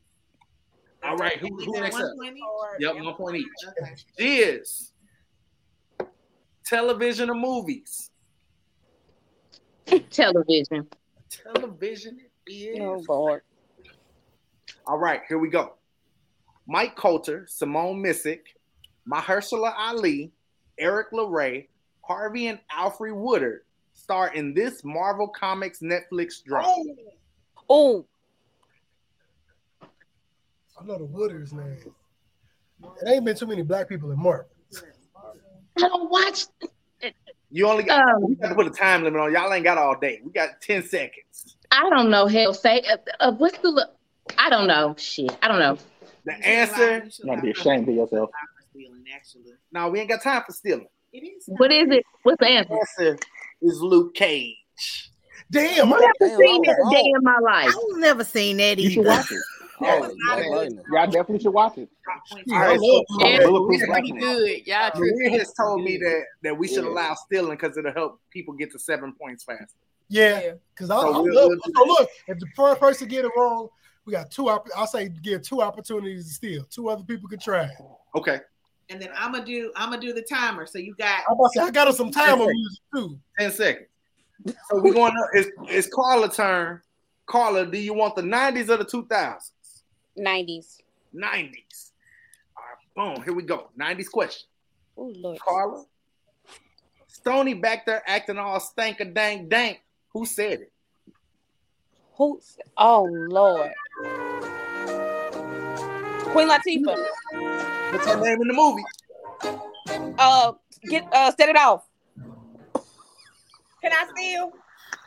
[1.05, 2.13] All right, who, Is who that next one up?
[2.79, 3.47] Yep, one point each.
[3.69, 3.95] Okay.
[4.19, 4.93] Is
[6.65, 8.11] television or movies?
[10.11, 10.87] Television.
[11.31, 12.19] Television
[12.51, 12.79] is.
[12.81, 13.43] Oh Lord.
[14.87, 15.75] All right, here we go.
[16.67, 18.41] Mike Colter, Simone Missick,
[19.11, 20.33] Mahershala Ali,
[20.79, 21.67] Erik LaRay,
[22.03, 23.63] Harvey and Alfred Woodard
[23.93, 26.73] star in this Marvel Comics Netflix drama.
[27.69, 28.07] Oh,
[29.83, 31.77] I know the Wooders name.
[33.03, 34.47] It ain't been too many black people in Marvel.
[35.77, 36.47] I don't watch.
[37.51, 39.33] You only got, Um, you got to put a time limit on.
[39.33, 40.21] Y'all ain't got all day.
[40.25, 41.57] We got 10 seconds.
[41.71, 42.27] I don't know.
[42.27, 43.69] Hell, say uh, uh, what's the?
[43.71, 43.91] look?
[44.39, 44.95] I don't know.
[44.99, 45.79] Shit, I don't know.
[46.25, 47.05] The answer.
[47.19, 48.31] You gotta be ashamed of yourself.
[49.15, 50.87] Actually, No, we ain't got time for stealing.
[51.13, 51.45] it is.
[51.47, 52.05] What is it?
[52.23, 52.75] What's the answer?
[52.75, 53.19] Answer
[53.63, 54.57] is Luke Cage.
[55.51, 57.69] Damn, I've never seen that day in my life.
[57.69, 58.83] I've never seen that either.
[58.83, 59.39] You should watch it.
[59.83, 60.13] Oh,
[60.93, 61.89] Y'all definitely should watch it.
[62.53, 64.67] All right, so, Yeah, so Bulletproof it's Maria, pretty good.
[64.67, 66.91] Y'all Maria has told me that, that we should Yeah.
[66.91, 69.65] allow stealing because it'll help people get to seven points faster.
[70.11, 71.25] Yeah, because I, So I love.
[71.25, 73.69] we'll do so look, if the first person get it wrong,
[74.05, 74.49] we got two.
[74.49, 76.65] opp- I'll say give two opportunities to steal.
[76.65, 77.65] Two other people could try.
[77.65, 77.71] it.
[78.17, 78.41] Okay.
[78.89, 80.67] and then I'm gonna do I'm gonna do the timer.
[80.67, 81.23] So you got.
[81.29, 83.19] I'm about to say I got us some time on music too.
[83.39, 83.87] Ten seconds.
[84.47, 86.81] So we're going to it's it's Carla turn.
[87.27, 89.53] Carla, do you want the 90s or the 2000s?
[90.19, 90.79] 90s.
[91.15, 91.91] 90s.
[92.57, 93.23] All right, boom.
[93.23, 93.69] Here we go.
[93.79, 94.49] 90s question.
[94.97, 95.39] Oh Lord.
[95.39, 95.85] Carla.
[97.07, 99.81] Stony back there acting all stank a dank dank.
[100.13, 100.73] Who said it?
[102.17, 102.41] Who?
[102.77, 103.71] Oh Lord.
[106.33, 106.97] Queen Latifah.
[107.91, 108.85] What's her name in the movie?
[110.19, 110.53] Uh,
[110.89, 111.85] get uh, set it off.
[113.83, 114.53] Can I steal?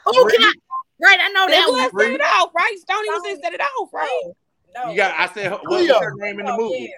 [0.05, 0.53] Oh, can I?
[1.01, 2.05] Right, I know That that was one.
[2.05, 2.75] set it off, right?
[2.79, 4.21] Stony was in set it off, right?
[4.75, 4.89] No.
[4.89, 5.99] You got I said what was Cleo.
[5.99, 6.93] her name in the movie?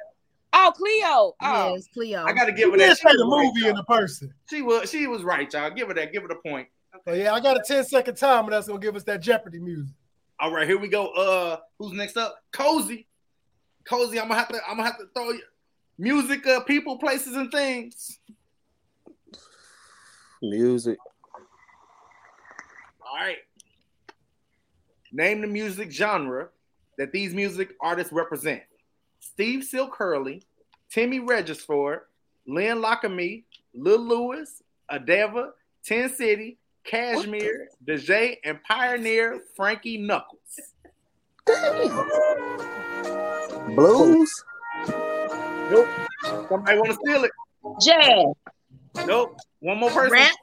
[0.53, 1.33] Oh, Cleo.
[1.41, 2.23] Oh, Yes, Cleo.
[2.25, 2.97] I gotta give her that.
[2.97, 4.33] She say the was right, movie and the person.
[4.49, 5.69] She was she was right, y'all.
[5.71, 6.13] Give her that.
[6.13, 6.67] Give her the point.
[7.03, 9.93] So yeah, I got a 10 second timer that's gonna give us that Jeopardy music.
[10.39, 11.07] All right, here we go.
[11.07, 12.43] Uh, who's next up?
[12.51, 13.07] Cozy.
[13.85, 14.59] Cozy, I'm gonna have to.
[14.67, 15.41] I'm gonna have to throw you
[15.97, 18.19] music, uh, people, places, and things.
[20.41, 20.97] Music.
[23.01, 23.37] All right.
[25.11, 26.49] Name the music genre
[26.97, 28.61] that these music artists represent.
[29.19, 30.43] Steve Silk Hurley,
[30.89, 32.01] Timmy Regisford,
[32.47, 33.43] Lynn Lockamy,
[33.73, 34.61] Lil Louis,
[34.91, 35.51] Adeva,
[35.83, 37.93] Ten City, Cashmere, the?
[37.93, 40.39] DJ, and Pioneer Frankie Knuckles.
[41.45, 42.05] Damn.
[43.75, 44.43] Blues.
[44.87, 45.87] Nope.
[46.49, 47.31] Somebody want to steal it?
[47.81, 48.25] Jazz.
[49.07, 49.35] Nope.
[49.59, 50.11] One more person.
[50.13, 50.35] Rap.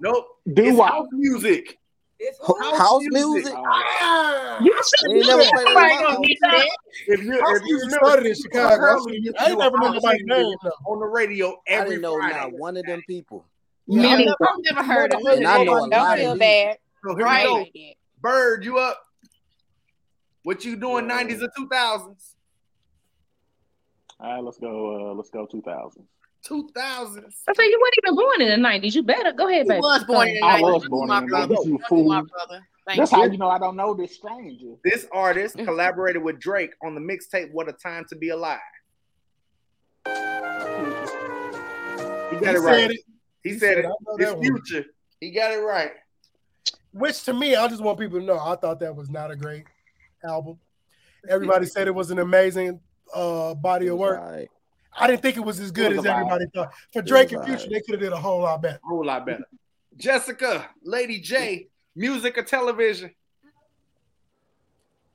[0.00, 0.26] Nope.
[0.52, 0.92] Do what?
[0.92, 1.78] house music.
[2.20, 3.44] It's House House music.
[3.44, 3.54] music.
[3.56, 6.18] Ah, You should never played it Right in my on house.
[6.20, 6.38] me.
[7.08, 8.76] If you House if you started in Chicago.
[8.76, 10.46] Hurley used to I ain't never know nobody's name,
[10.86, 12.36] on the radio I every didn't know Friday.
[12.38, 13.44] not one of them people.
[13.86, 14.24] Yeah, Me I neither.
[14.40, 16.26] never- I've never heard of never And I know a nobody don't lot name.
[16.26, 16.78] feel bad.
[17.06, 17.48] So here Right.
[17.74, 18.28] we go.
[18.28, 19.00] Bird, you up?
[20.42, 21.06] What you doing?
[21.06, 22.34] Nineties or two thousands?
[24.20, 25.10] All right, let's go.
[25.10, 25.46] Uh, let's go.
[25.46, 26.08] two thousands.
[26.42, 27.42] Two thousands.
[27.48, 28.94] I say you weren't even born in the nineties.
[28.94, 29.80] You better go ahead, He baby.
[29.80, 30.62] was born in the I 90s.
[30.74, 31.54] was You born in the brother.
[31.54, 32.04] 90s, you You fool.
[32.08, 32.66] my brother.
[32.86, 33.18] Thank That's you.
[33.18, 34.74] how you know I don't know this stranger.
[34.84, 38.60] This artist collaborated with Drake on the mixtape "What a Time to Be Alive."
[40.06, 40.12] He
[42.36, 42.90] He got it said right.
[42.90, 43.00] it.
[43.44, 43.90] He, He said said, it.
[44.18, 44.84] It's that one." future.
[45.20, 45.92] He got it right.
[46.92, 49.36] Which to me, I just want people to know, I thought that was not a
[49.36, 49.64] great
[50.24, 50.58] album.
[51.28, 52.80] Everybody said it was an amazing
[53.14, 54.20] uh, body of work.
[54.20, 54.48] Right.
[54.96, 56.72] I didn't think it was as good It as was everybody thought.
[56.92, 57.70] For Drake and Future, alright.
[57.70, 58.78] they could have did a whole lot better.
[58.84, 59.44] A whole lot better.
[59.96, 63.10] Jessica, Lady J, music or television?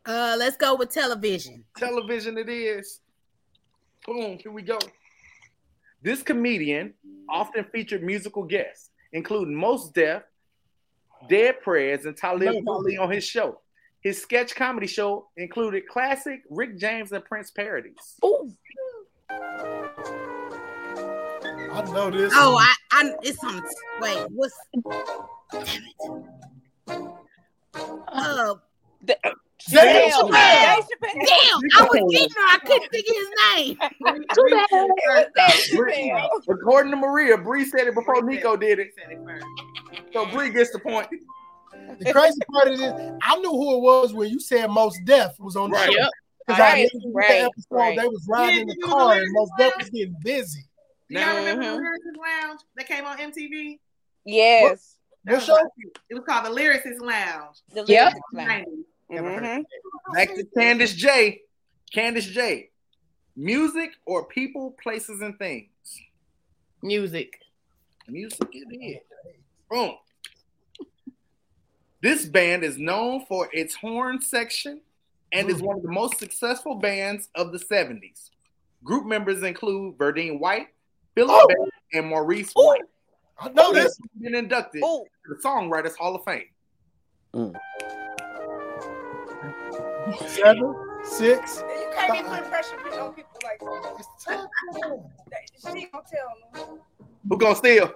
[0.06, 1.64] Uh, let's go with television.
[1.78, 3.02] Television it is.
[4.06, 4.80] Boom, here we go.
[6.02, 6.94] This comedian
[7.30, 10.24] often featured musical guests, including Mos Def,
[11.30, 12.80] Dead Prez, and Talib No.
[12.80, 13.60] Kweli on his show.
[14.02, 18.16] His sketch comedy show included classic Rick James and Prince parodies.
[18.24, 18.50] Ooh.
[21.72, 22.32] I know this.
[22.34, 23.62] Oh, I, I it's on.
[24.00, 24.56] Wait, what's?
[25.52, 27.12] Damn it.
[28.08, 28.56] Uh,
[29.04, 29.18] The,
[29.69, 30.30] Dave Dave Chappelle.
[30.31, 31.14] Chappelle.
[31.14, 32.41] damn, I was getting her.
[32.48, 33.77] I couldn't think of his name.
[34.34, 34.68] Too bad.
[34.72, 38.90] It was Dave Bree- According to Maria, Bree said it before Nico did it.
[40.14, 41.07] So Bree gets the point.
[41.99, 45.31] The crazy part of this, I knew who it was when you said Mos Def
[45.40, 45.91] was on the Right.
[45.91, 46.07] show.
[46.48, 47.99] Because Right, I listened to right, the episode, right.
[47.99, 50.65] they was riding Yeah, in the car was and Mos Def was getting busy.
[51.10, 51.76] Do y'all remember Mhm.
[51.76, 53.80] the Lyricist Lounge that came on MTV?
[54.26, 54.95] Yes.
[55.26, 55.57] That What show?
[56.10, 57.57] It was called the Lyricist Lounge.
[57.73, 58.14] The Yep.
[58.34, 58.68] lyrics
[59.10, 59.23] line.
[59.23, 59.26] 90s.
[59.26, 60.14] Never heard Mhm.
[60.14, 61.41] Back to Candace J.
[61.94, 62.69] Candace J.
[63.36, 65.69] Music or people, places, and things?
[66.81, 67.41] Music.
[68.07, 69.02] Music it is.
[69.69, 69.95] Boom.
[72.02, 74.81] This band is known for its horn section
[75.31, 78.31] and is one of the most successful bands of the 70s.
[78.84, 80.69] Group members include Verdine White,
[81.14, 81.48] Philip Oh.
[81.48, 82.81] Bailey, and Maurice White.
[83.38, 83.99] I know this.
[84.19, 85.06] Been inducted Ooh.
[85.26, 86.49] to the Songwriters Hall of Fame.
[90.27, 91.57] Seven, six.
[91.57, 94.49] You can't be putting pressure on people like that.
[95.73, 96.80] She gonna tell them.
[97.30, 97.94] Who gonna steal?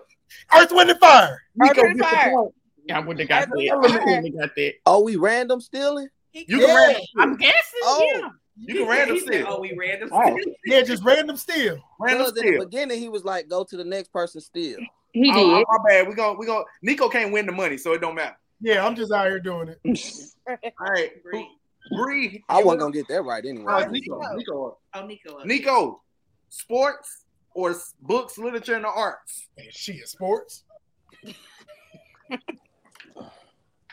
[0.56, 1.42] Earth, Wind, and Fire.
[1.56, 2.32] Nico Earth, Wind, gets the Fire.
[2.32, 2.54] point.
[2.92, 3.56] I wouldn't have got Earth, that.
[3.56, 4.22] Wind, I wouldn't Fire.
[4.24, 4.74] have got that.
[4.86, 6.10] Oh, we random stealing?
[6.34, 6.66] You Yeah.
[6.68, 7.80] can random I'm guessing.
[7.84, 8.12] Oh.
[8.22, 8.30] yeah.
[8.58, 9.46] You can random steal.
[9.50, 10.10] Oh, we random.
[10.12, 11.80] Oh, Yeah, just random steal.
[12.00, 14.80] Random Because in the beginning, he was like, go to the next person steal.
[15.12, 15.66] He Oh, did.
[15.68, 16.08] oh, my bad.
[16.08, 16.34] We go.
[16.38, 16.64] We go.
[16.82, 18.38] Nico can't win the money, so it don't matter.
[18.62, 19.80] Yeah, I'm just out here doing it.
[20.80, 21.46] All right, Who-
[21.92, 22.44] Bree.
[22.50, 23.66] I wasn't going to get that right anyway.
[23.68, 24.22] Oh, Nico.
[24.36, 24.78] Nico.
[24.94, 25.44] Oh, Nico.
[25.44, 26.02] Nico.
[26.50, 29.48] Sports or books, literature, and the arts.
[29.58, 30.64] Man, is sports.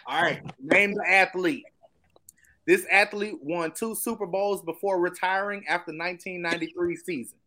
[0.07, 0.43] All right.
[0.61, 1.65] Name the athlete.
[2.67, 7.39] This athlete won two Super Bowls before retiring after 1993 season.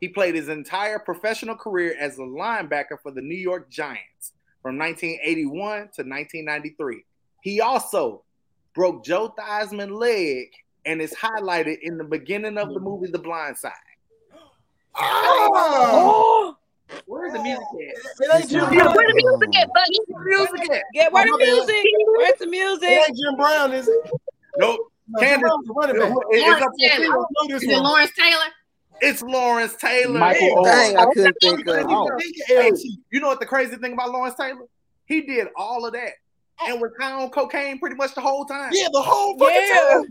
[0.00, 4.32] He played his entire professional career as a linebacker for the New York Giants
[4.62, 7.04] from 1981 to 1993.
[7.42, 8.22] He also
[8.74, 10.48] broke Joe Theismann's leg
[10.84, 13.72] and is highlighted in the beginning of the movie The Blind Side.
[14.94, 16.54] Oh!
[17.06, 17.78] Where's the music at?
[17.78, 18.94] It ain't Jim Yeah, Brown.
[18.96, 20.24] where the music at, Buggy?
[20.24, 20.82] Music at?
[20.94, 21.84] Get where Oh, the music?
[22.16, 22.88] Where's the music?
[22.88, 24.10] It ain't Jim Brown, is it?
[24.56, 24.80] Nope.
[25.10, 26.12] No, Candace, Jim the running back.
[26.30, 27.04] it's up Lawrence Taylor.
[27.04, 27.12] you.
[27.12, 27.82] I know this Is it one.
[27.84, 28.44] Lawrence Taylor?
[29.00, 30.18] It's Lawrence Taylor.
[30.18, 30.94] Michael Damn.
[30.94, 32.44] Dang, I couldn't think of it.
[32.46, 32.72] hey,
[33.10, 34.64] you know what the crazy thing about Lawrence Taylor?
[35.04, 36.12] He did all of that
[36.66, 38.72] and was high on cocaine pretty much the whole time.
[38.74, 39.78] Yeah, the whole fucking Yeah.
[39.92, 40.04] time.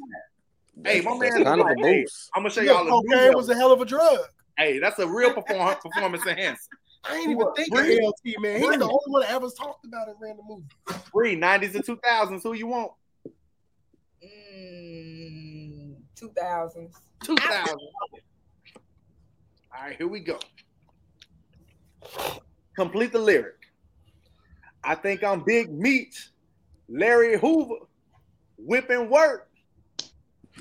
[0.85, 2.29] Hey, my man, kind of a hey, boost.
[2.35, 3.35] I'm gonna show y'all a cocaine video.
[3.35, 4.19] was a hell of a drug.
[4.57, 6.61] Hey, that's a real perform- performance enhancer.
[7.03, 7.99] I ain't even think of Bree.
[8.05, 8.59] LT, man.
[8.59, 11.01] He's the only one that ever talked about it in random movies.
[11.11, 12.43] Three nineties and two thousands.
[12.43, 12.91] Who you want?
[14.23, 16.91] Mm, 2000s.
[17.23, 17.79] Two thousand.
[19.75, 20.39] All right, here we go.
[22.75, 23.55] Complete the lyric.
[24.83, 26.29] I think I'm big meat,
[26.89, 27.76] Larry Hoover,
[28.57, 29.49] whipping work.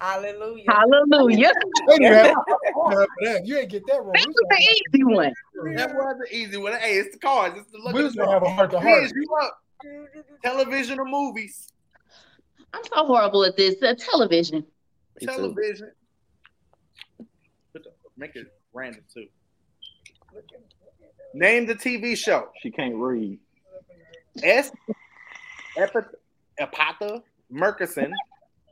[0.00, 0.64] Hallelujah.
[0.68, 1.52] Hallelujah.
[1.86, 3.46] Wait a minute.
[3.46, 4.12] You ain't get that wrong.
[4.12, 5.32] That was the easy one.
[5.76, 6.74] That was an easy one.
[6.74, 7.56] Hey, it's the cards.
[7.58, 9.02] It's the look We was gonna have a heart to heart.
[9.02, 9.58] Liz, you up?
[10.44, 11.68] Television or movies?
[12.74, 13.82] I'm so horrible at this.
[13.82, 14.66] Uh, television.
[15.20, 15.26] Me.
[15.26, 15.92] Television.
[17.72, 19.26] Put the- Make it random too.
[21.32, 22.48] Name the TV show.
[22.62, 23.38] She can't read.
[24.42, 24.70] S.
[25.76, 26.14] Epith-
[26.60, 27.22] Epatha
[27.52, 28.10] Merkerson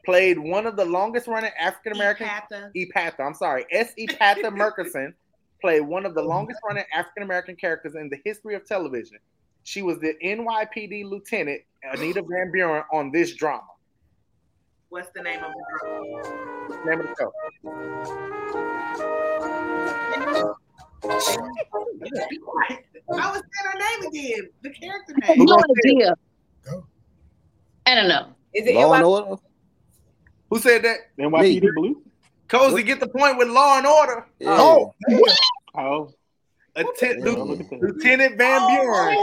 [0.04, 2.26] played one of the longest running African American.
[2.26, 2.70] Epatha.
[2.76, 3.66] Epatha, I'm sorry.
[3.70, 3.92] S.
[3.98, 5.12] Epatha Merkerson
[5.60, 9.18] played one of the longest running African American characters in the history of television.
[9.62, 11.62] She was the NYPD lieutenant,
[11.92, 13.62] Anita Van Buren, on this drama.
[14.90, 16.04] What's the name of the drama?
[16.84, 17.32] Name of the show.
[23.12, 24.50] I was saying her name again.
[24.62, 25.44] The character name.
[25.44, 26.14] no gonna say idea.
[27.86, 28.28] I don't know.
[28.54, 29.36] Is it Law and Order.
[30.50, 30.98] Who said that?
[31.18, 32.02] NYPD Blue.
[32.48, 34.26] Cozy, get the point with Law and Order.
[34.38, 34.56] Yeah.
[34.58, 35.22] Oh, Oh,
[35.76, 36.10] oh.
[36.76, 37.80] Atten- Yeah, look at that.
[37.82, 39.16] Lieutenant Van oh, Buren.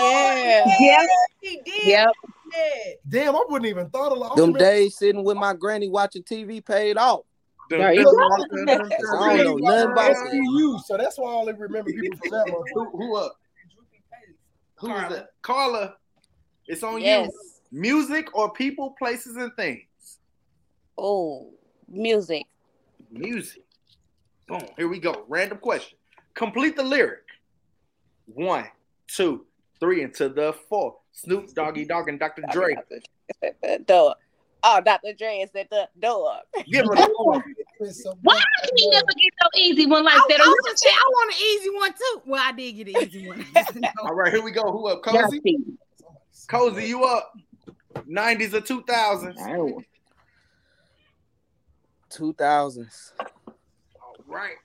[0.00, 0.74] Yeah.
[0.80, 1.08] Yep.
[1.40, 1.86] He did.
[1.86, 2.08] Yep.
[2.52, 2.92] Yeah.
[3.08, 3.36] damn!
[3.36, 4.22] I wouldn't even thought of.
[4.22, 7.20] I Them remember- days sitting with my granny watching TV paid off.
[7.70, 8.10] There you go.
[8.10, 10.16] I don't know nothing about it.
[10.16, 12.62] SVU, so that's why I only remember people from that one.
[12.72, 13.36] Who, who up?
[14.78, 15.14] Who is Carla.
[15.14, 15.28] that?
[15.42, 15.94] Carla.
[16.66, 17.28] It's on Yes.
[17.30, 17.50] you.
[17.70, 20.18] Music or people, places, and things.
[20.96, 21.50] Oh,
[21.88, 22.44] music.
[23.10, 23.62] Music.
[24.46, 24.62] Boom.
[24.76, 25.24] Here we go.
[25.28, 25.98] Random question.
[26.34, 27.24] Complete the lyric.
[28.26, 28.66] One,
[29.06, 29.44] two,
[29.80, 30.96] three, and to the four.
[31.12, 32.42] Snoop Doggy Dogg and Dr.
[32.52, 32.74] Dre.
[33.42, 34.14] At the door.
[34.62, 35.12] Oh, Dr.
[35.12, 36.38] Dre is at the door.
[36.70, 37.44] Give her the point.
[38.22, 40.40] Why can you never get no easy one like I, that?
[40.40, 42.22] I, was say, I want an easy one too.
[42.26, 43.46] Well, I did get an easy one.
[44.02, 44.62] All right, here we go.
[44.72, 45.02] Who up?
[45.02, 45.58] Cozy?
[46.48, 47.34] Cozy, you up?
[47.94, 49.84] 90s or 2000s?
[52.10, 53.12] 2000s.
[53.18, 54.56] All right.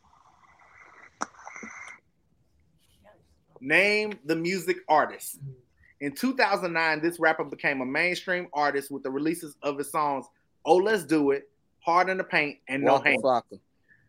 [3.60, 5.40] Name the music artist.
[6.02, 10.26] In 2009, this rapper became a mainstream artist with the releases of his songs
[10.66, 13.22] "Oh Let's Do It," "Hard in the Paint," and "No Hands."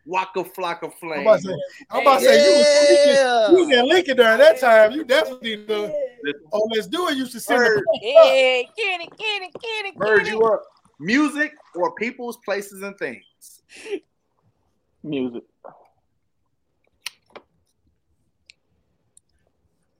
[0.07, 0.35] Flocka.
[0.37, 1.21] Waka Flocka I'm Flame.
[1.23, 1.57] about to say,
[1.91, 4.93] I'm about to say you, was, you was in Lincoln during that time.
[4.93, 5.93] You definitely need to.
[6.53, 7.17] Oh, let's do it.
[7.17, 10.63] You should send Bird, the Yeah, get it, get it, get it, Bird, you up?
[10.99, 13.25] Music or people's, places, and things.
[15.03, 15.43] music.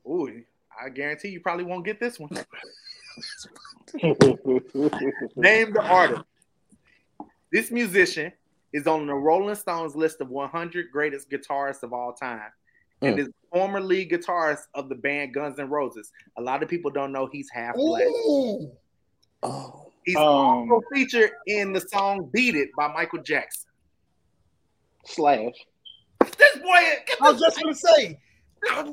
[0.07, 0.43] Ooh,
[0.83, 2.31] I guarantee you probably won't get this one.
[5.37, 6.23] Name the artist.
[7.51, 8.33] This musician
[8.75, 12.51] is on the Rolling Stones list of 100 greatest guitarists of all time.
[13.03, 13.21] And Mm.
[13.21, 16.11] is former lead guitarist of the band Guns N' Roses.
[16.37, 18.03] A lot of people don't know he's half black.
[18.03, 18.71] Ooh.
[19.43, 23.71] Oh, He's Um, also featured in the song "Beat It" by Michael Jackson.
[25.07, 25.55] Slash.
[26.21, 28.19] This boy, get I was just gonna say.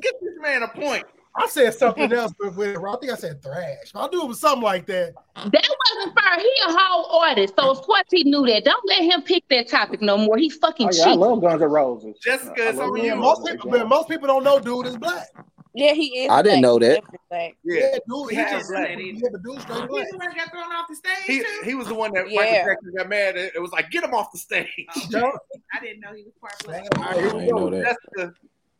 [0.00, 1.04] get this man a point.
[1.34, 3.90] I said something else, but with I think I said thrash.
[3.94, 5.14] I knew it was something like that.
[5.34, 6.38] That wasn't fair.
[6.38, 8.64] He a whole artist, so of course he knew that.
[8.64, 10.36] Don't let him pick that topic no more.
[10.36, 12.18] He fucking Oh, yeah, I love Guns N' Roses.
[12.22, 13.12] Jessica, I it's love on Guns you.
[13.12, 15.28] N' Most people, man, most people don't know dude is black.
[15.74, 16.30] Yeah, he is.
[16.30, 17.02] I didn't know that.
[17.30, 17.56] Black.
[17.64, 18.90] Yeah, Yeah, dude, he He just black.
[18.98, 20.04] Yeah, but dude straight black.
[20.04, 22.30] He's the one that got thrown off the stage he, he was the one that
[22.30, 22.40] Yeah.
[22.40, 23.54] Michael Jackson got mad at.
[23.54, 24.68] It was like, get him off the stage.
[25.08, 25.30] Yeah.
[25.74, 26.84] I didn't know he was part black.
[26.98, 27.68] All right, here I we didn't go.
[27.70, 27.96] know that.
[28.16, 28.34] Jessica,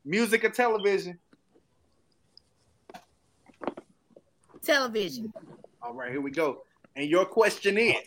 [0.05, 1.19] music or television?
[4.65, 5.33] Television.
[5.83, 6.63] All right, here we go.
[6.97, 8.03] And your question is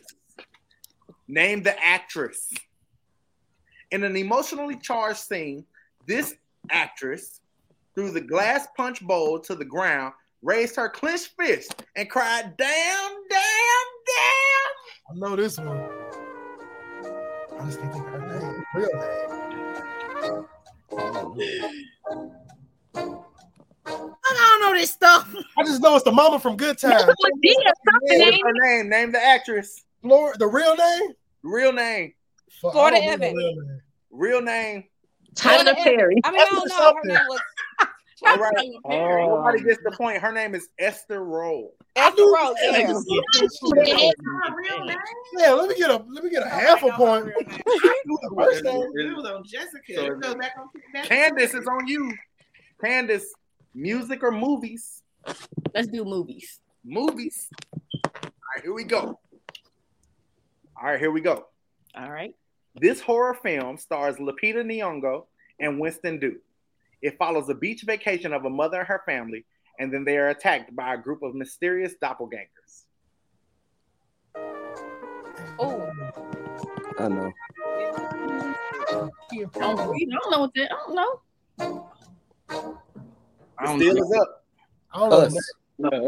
[1.27, 2.53] name the actress.
[3.91, 5.65] In an emotionally charged scene,
[6.07, 6.35] This
[6.69, 7.41] actress
[7.95, 10.13] threw the glass punch bowl to the ground,
[10.43, 14.71] raised her clenched fist, and cried, "Damn, damn, damn!"
[15.09, 15.69] I know this one.
[17.59, 18.65] I just can't think of her name.
[18.75, 20.47] Real I
[20.91, 22.44] oh, don't know
[24.75, 25.33] this stuff.
[25.57, 26.91] I just know it's the mama from Good Time.
[26.91, 27.15] What's
[28.13, 28.89] her name?
[28.89, 29.83] Name the actress.
[30.01, 31.11] Flor- the real name?
[31.43, 32.13] Real name.
[32.61, 33.37] Fuck, Florida I don't know the Evans.
[33.37, 33.81] real name.
[34.11, 34.83] Real name.
[35.35, 36.15] Tyler Perry.
[36.23, 36.93] I mean, I don't know.
[36.95, 37.41] Her name was
[38.25, 38.55] All right.
[38.55, 39.23] Perry.
[39.25, 40.21] Oh, nobody gets the point.
[40.21, 41.73] Her name is Esther Rolle.
[41.97, 42.55] Esther Rose.
[42.63, 42.93] Yeah.
[45.37, 47.25] Yeah, let me get a let me get a half a point.
[48.37, 48.83] First name.
[48.95, 50.05] It was on Jessica.
[50.05, 51.05] It goes back on back.
[51.05, 52.13] Candace is on you.
[52.83, 53.33] Candace,
[53.75, 55.03] music or movies?
[55.73, 56.61] Let's do movies.
[56.83, 57.49] Movies.
[58.03, 58.11] All
[58.55, 59.19] right, here we go.
[60.77, 61.45] All right, here we go.
[61.95, 62.33] All right.
[62.75, 65.25] This horror film stars Lupita Nyong'o
[65.59, 66.41] and Winston Duke.
[67.01, 69.45] It follows a beach vacation of a mother and her family,
[69.79, 72.85] and then they are attacked by a group of mysterious doppelgangers.
[75.59, 75.89] Oh,
[76.99, 77.31] I know.
[78.89, 80.71] I I don't know what that.
[80.71, 82.81] I don't know.
[83.59, 84.43] The steal is up.
[84.93, 85.17] I don't know.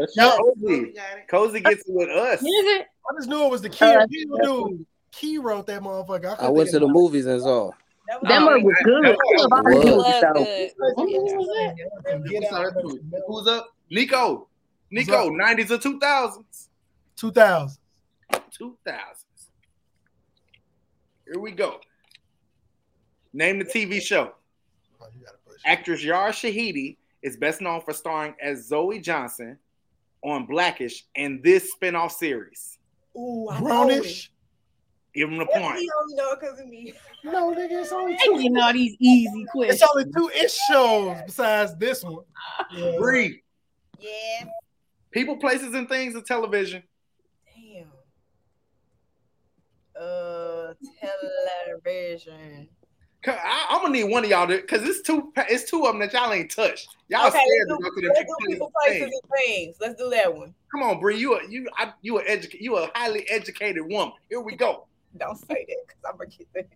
[0.02, 0.16] Us.
[0.16, 0.94] No, Cozy.
[1.28, 2.40] Cozy gets it with us.
[2.40, 2.86] Is it?
[3.10, 4.06] I just knew it was the key Uh,
[4.42, 4.86] dude.
[5.12, 6.36] Key wrote that motherfucker.
[6.38, 7.70] I went to the movies and saw.
[8.22, 9.04] That movie was good.
[9.06, 9.18] I love
[9.52, 10.24] all the Was.
[10.34, 10.74] movies,
[12.16, 13.22] Was good.
[13.26, 13.68] Who's up?
[13.90, 14.48] Nico.
[14.90, 16.68] Nico, 90s or 2000s?
[17.16, 17.78] 2000.
[18.32, 19.24] 2000s.
[21.26, 21.80] Here we go.
[23.34, 24.32] Name the TV show.
[25.66, 26.96] Actress Yara Shahidi
[27.28, 29.58] is best known for starring as Zoe Johnson
[30.24, 32.78] on Blackish and this spin-off series.
[33.16, 34.32] Ooh, I know Grown-ish.
[35.14, 35.50] Give him the it.
[35.50, 35.78] point.
[35.78, 36.94] He only know because of me.
[37.24, 38.40] No, nigga, it's only Hey, two.
[38.40, 42.24] you know these easy It's only two ish shows besides this one.
[42.72, 42.96] Yeah.
[42.98, 43.42] Three.
[43.98, 44.44] Yeah.
[45.10, 46.82] People, places, and things of television.
[47.54, 47.88] Damn.
[50.00, 50.74] Uh,
[51.84, 52.68] television.
[53.24, 55.92] Ca- I, am gonna need one of y'all to, cause it's two, it's two of
[55.92, 56.88] them that y'all ain't touched.
[57.08, 59.20] Y'all okay, scared to let's do, to the let's do people, places, places, things.
[59.22, 59.76] and things.
[59.80, 60.54] Let's do that one.
[60.70, 64.14] Come on, Bree, you a you I, you a educated, you a highly educated woman.
[64.28, 64.86] Here we go.
[65.16, 66.68] Don't say that because I'm gonna get that.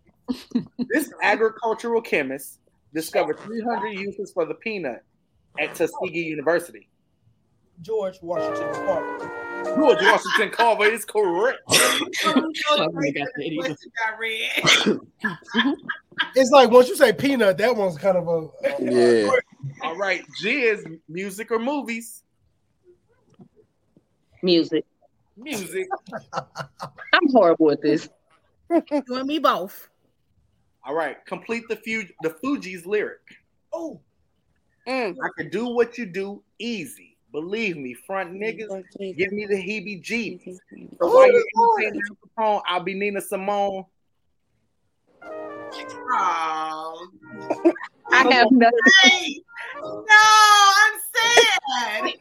[0.89, 2.59] This agricultural chemist
[2.95, 5.05] discovered 300 uses for the peanut
[5.59, 6.89] at Tuskegee University.
[7.83, 9.42] George Washington Carver.
[9.65, 11.59] George Washington Carver is correct.
[16.37, 18.49] It's like once you say peanut, that one's kind of a
[18.81, 19.31] Yeah.
[19.83, 22.23] All right, Jizz, music or movies?
[24.43, 24.85] Music.
[25.37, 25.89] Music.
[26.33, 28.09] I'm horrible at this.
[28.71, 28.83] You
[29.17, 29.89] and me both.
[30.85, 33.21] All right, complete the Fu- the Fugees' lyric.
[33.73, 34.01] Oh,
[34.87, 35.15] Mm.
[35.23, 37.12] I can do what you do easy.
[37.33, 38.69] Believe me, front niggas
[39.17, 40.59] give me the heebie jeebies.
[41.01, 41.43] So while you're
[41.81, 42.03] entertaining
[42.39, 43.85] Al Capone, I'll be Nina Simone.
[46.15, 47.09] Oh,
[48.13, 48.79] I have nothing.
[49.03, 49.43] hey,
[49.83, 52.13] no, I'm sad.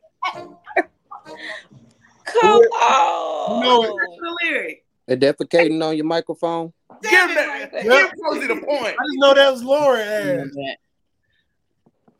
[2.23, 3.59] Come You on.
[3.59, 3.91] know it.
[3.91, 4.85] What's the lyric?
[5.07, 6.71] They defecating on your microphone.
[7.03, 7.69] Give that.
[7.73, 7.83] Yep.
[7.83, 8.95] Give Cozy the point.
[8.97, 10.51] I just know that was Lauren.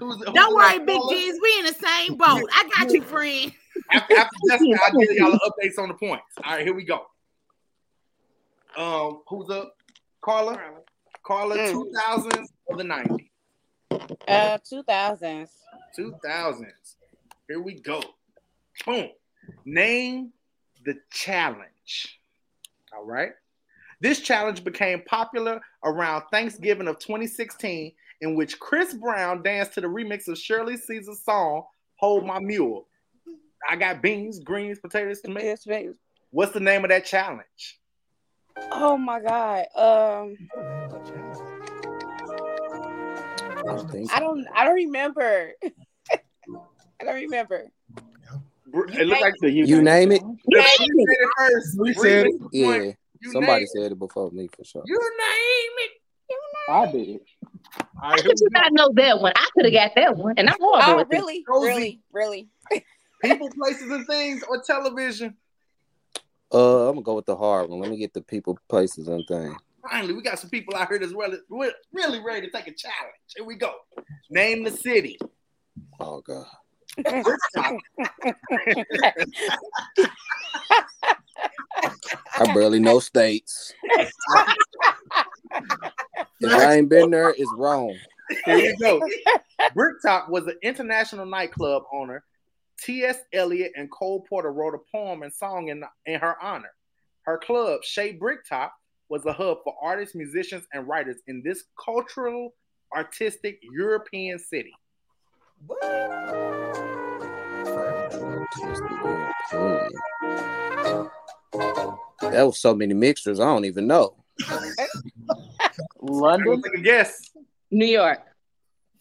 [0.02, 0.16] Ass.
[0.18, 1.14] Who's- who's Don't worry, Big caller?
[1.16, 1.40] G's.
[1.42, 2.50] We in the same boat.
[2.54, 3.52] I got you, friend.
[3.92, 6.24] After, after Jessica, I'll give y'all the updates on the points.
[6.44, 7.06] All right, here we go.
[8.78, 9.76] Um, who's up?
[10.22, 10.60] Carla.
[11.24, 11.72] Carla, Mm.
[11.72, 13.28] two thousands or the nineties?
[14.28, 15.50] Uh, 2000s.
[15.96, 16.98] Two thousands.
[17.48, 18.02] Here we go.
[18.86, 19.10] Boom.
[19.66, 20.32] Name
[20.86, 22.20] the challenge.
[22.96, 23.32] All right.
[24.00, 29.88] This challenge became popular around Thanksgiving of 2016, in which Chris Brown danced to the
[29.88, 31.64] remix of Shirley Caesar's song
[31.98, 32.88] "Hold My Mule."
[33.68, 35.98] I got beans, greens, potatoes, tomatoes.
[36.32, 37.80] What's the name of that challenge?
[38.72, 39.66] Oh my God.
[39.76, 40.38] Um,
[44.10, 44.46] I don't.
[44.54, 45.52] I don't remember.
[45.64, 47.68] I don't remember.
[48.74, 50.22] It looks like the You name it.
[50.48, 51.80] You said it first.
[51.80, 52.36] We said it.
[52.52, 52.92] Yeah.
[53.20, 54.84] You Somebody said it before me for sure.
[54.86, 55.92] You name it.
[56.70, 57.20] I did.
[58.02, 59.34] How could you not know that one?
[59.36, 61.44] I could have got that one, and I'm horrible Oh, at really?
[61.44, 61.68] Cozy.
[61.68, 62.00] Really?
[62.12, 62.50] Really?
[63.24, 65.36] People, places, and things, or television.
[66.54, 67.80] Uh, I'm gonna go with the hard one.
[67.80, 69.56] Let me get the people, places, and things.
[69.90, 71.38] Finally, we got some people out here that's really,
[71.94, 73.16] really ready to take a challenge.
[73.36, 73.72] Here we go.
[74.30, 75.18] Name the city.
[76.00, 76.46] Oh god.
[82.36, 83.74] I barely know states.
[86.40, 87.96] if I ain't been there, it's wrong.
[88.46, 89.02] Here you go.
[89.74, 92.24] Bricktop was an international nightclub owner.
[92.80, 93.20] T.S.
[93.34, 96.72] Eliot and Cole Porter wrote a poem and song in, in her honor.
[97.24, 98.74] Her club, Chez Bricktop,
[99.10, 102.54] was a hub for artists, musicians, and writers in this cultural,
[102.96, 104.74] artistic European city.
[112.22, 113.40] That was so many mixtures.
[113.40, 114.16] I don't even know.
[116.02, 116.62] London?
[116.62, 117.32] Take a guess.
[117.70, 118.20] New York.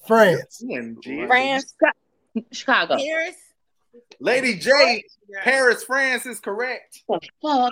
[0.06, 0.62] France.
[1.26, 1.74] France.
[2.52, 2.96] Chicago.
[2.96, 3.36] Paris.
[4.20, 5.02] Lady J,
[5.42, 7.02] Paris, France is correct.
[7.08, 7.22] Fuck.
[7.42, 7.62] Who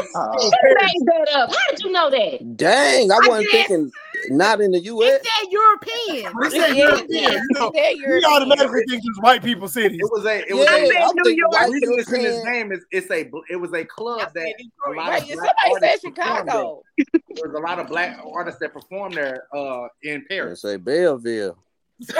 [0.00, 1.50] made that up?
[1.50, 2.56] How did you know that?
[2.56, 3.66] Dang, I I wasn't guess.
[3.68, 3.92] thinking
[4.30, 5.20] not in the U.S.
[5.22, 6.32] Said European.
[6.40, 7.32] We said European.
[7.32, 9.98] You know, we automatically think it's white people cities.
[10.00, 12.44] It was a it was Yeah, a I'm thinking white the reason it's in his
[12.44, 14.46] name is it's a it was a club that
[14.86, 16.82] a lot Right, of black somebody said Chicago.
[16.96, 17.20] there.
[17.34, 20.62] There was a lot of black artists that performed there uh in Paris.
[20.62, 21.56] Say Belleville.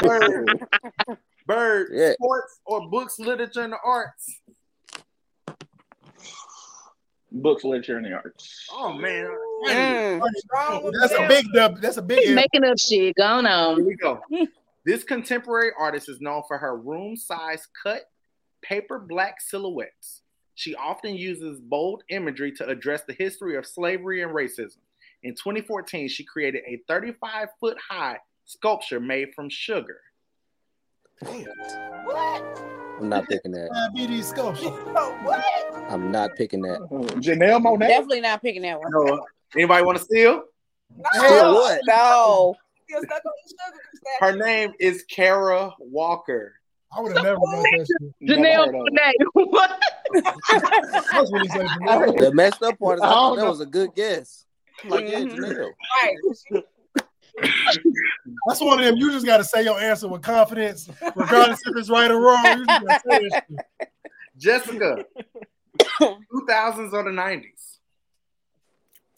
[0.00, 0.60] Bird,
[1.46, 2.12] Bird Yeah.
[2.14, 4.40] sports or books, literature, and the arts.
[7.32, 8.66] Books, literature, and the arts.
[8.72, 9.28] Oh man.
[9.68, 10.20] Mm.
[11.00, 11.80] That's a big dub.
[11.80, 12.20] That's a big.
[12.20, 13.14] He's making up shit.
[13.16, 13.84] Going Here on.
[13.86, 14.20] we go.
[14.84, 18.02] This contemporary artist is known for her room size cut,
[18.62, 20.22] paper black silhouettes.
[20.54, 24.78] She often uses bold imagery to address the history of slavery and racism.
[25.22, 30.00] In 2014, she created a 35 foot high sculpture made from sugar.
[31.20, 32.62] What?
[32.98, 33.70] I'm not picking that.
[33.94, 34.70] Diabetes sculpture.
[35.90, 36.80] I'm not picking that.
[37.20, 37.88] Janelle Monáe.
[37.88, 38.90] Definitely not picking that one.
[38.92, 39.26] No,
[39.56, 40.44] anybody want to steal?
[41.14, 41.80] Still what?
[41.86, 42.54] No.
[42.88, 43.82] Still stuck on the sugar
[44.20, 46.54] Her name is Kara Walker.
[46.96, 48.28] I would have never got that shit.
[48.28, 49.12] Janelle Monáe.
[49.34, 49.80] What?
[50.12, 51.66] That's what he said.
[51.66, 52.18] Janelle.
[52.18, 53.50] The messed up part is I I thought that know.
[53.50, 54.44] was a good guess.
[54.88, 55.36] Like, yeah, Mhm.
[55.36, 55.70] Janelle.
[56.02, 56.64] Right.
[58.48, 58.96] That's one of them.
[58.96, 62.44] You just got to say your answer with confidence, regardless if it's right or wrong.
[62.58, 63.30] You just say.
[64.36, 65.04] Jessica,
[66.00, 67.78] 2000s or the 90s?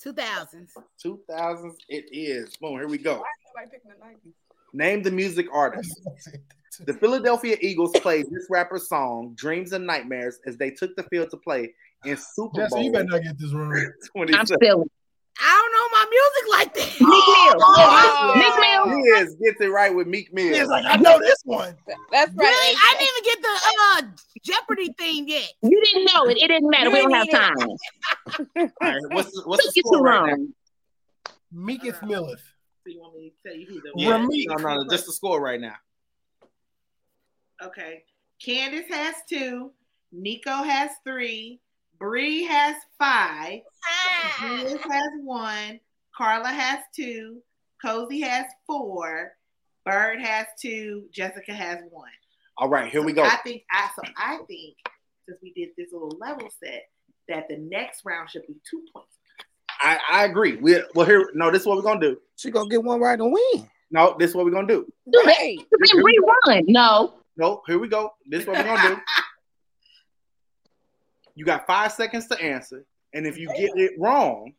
[0.05, 0.69] 2000s.
[1.05, 2.57] 2000s it is.
[2.57, 3.15] Boom, here we go.
[3.15, 3.25] Why is
[3.55, 4.33] nobody picking the 90s?
[4.75, 6.01] Name the music artist.
[6.87, 11.31] The Philadelphia Eagles played this rapper's song, Dreams and Nightmares, as they took the field
[11.31, 11.75] to play
[12.05, 13.93] in Super Jesse, Bowl you better not get this wrong.
[14.35, 14.87] I'm still.
[15.41, 16.93] I don't know my music like that.
[17.01, 17.59] Meek Mill.
[18.37, 18.85] Meek Mill.
[18.97, 20.55] He is gets it right with Meek Mill.
[20.55, 21.75] He's like, I know this one.
[22.11, 22.37] That's right.
[22.37, 22.77] Really?
[22.77, 24.03] I didn't even get the uh
[24.45, 25.51] Jeopardy theme yet.
[25.63, 26.37] You didn't know it.
[26.39, 26.91] It didn't matter.
[26.91, 27.57] We don't have time.
[28.57, 30.33] All right, what's the, what's the Took you score too right now?
[30.37, 30.49] long.
[31.53, 32.39] Meeketh Millith.
[32.85, 34.45] So you want me to tell you who the Yeah, Rameek.
[34.49, 35.75] no, no, no, just the score right now.
[37.63, 38.05] Okay.
[38.45, 39.71] Candace has two.
[40.13, 41.61] Nico has three.
[42.03, 43.61] Bree has five.
[44.41, 45.79] Julius has one.
[46.13, 47.41] Carla has two.
[47.81, 49.35] Cozy has four.
[49.87, 51.05] Bird has two.
[51.13, 52.11] Jessica has one.
[52.59, 53.23] All right, here we go.
[53.23, 54.75] I think I so I think
[55.27, 56.89] since we did this little level set
[57.29, 59.17] that the next round should be two points.
[59.81, 60.57] I, I agree.
[60.57, 61.31] We well here.
[61.35, 62.19] No, this is what we're gonna do.
[62.35, 63.71] She gonna get one right and win.
[63.93, 64.85] No, this is what we're gonna do.
[65.09, 65.37] Do that.
[65.37, 65.57] Hey.
[65.57, 66.65] Then rerun.
[66.67, 67.15] No.
[67.37, 68.13] No, here we go.
[68.27, 69.01] This is what we're gonna do.
[71.35, 72.85] You got five seconds to answer,
[73.15, 74.53] and if you get it wrong,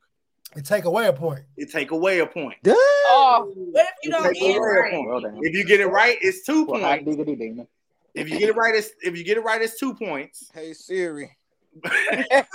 [0.55, 1.41] It take away a point.
[1.57, 2.57] it take away a point.
[2.63, 2.75] Dang.
[2.77, 5.05] Oh, What if you It don't get it right?
[5.07, 5.39] Well.
[5.41, 7.17] If you get it right, it's two Well, hot points.
[7.17, 7.55] diggity.
[8.15, 10.49] If you get it right, it's if you get it right, it's two points.
[10.53, 11.35] Hey Siri.
[11.83, 12.45] right.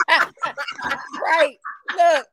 [1.96, 2.26] Look.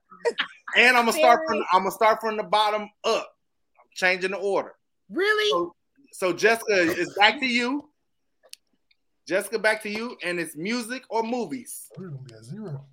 [0.75, 3.27] And I'm gonna start from I'm gonna start from the bottom up.
[3.79, 4.73] I'm changing the order.
[5.09, 5.49] Really?
[5.51, 5.75] So,
[6.13, 7.89] so Jessica is back to you.
[9.27, 11.89] Jessica, back to you, and it's music or movies.
[11.97, 12.85] We're gonna be at zero.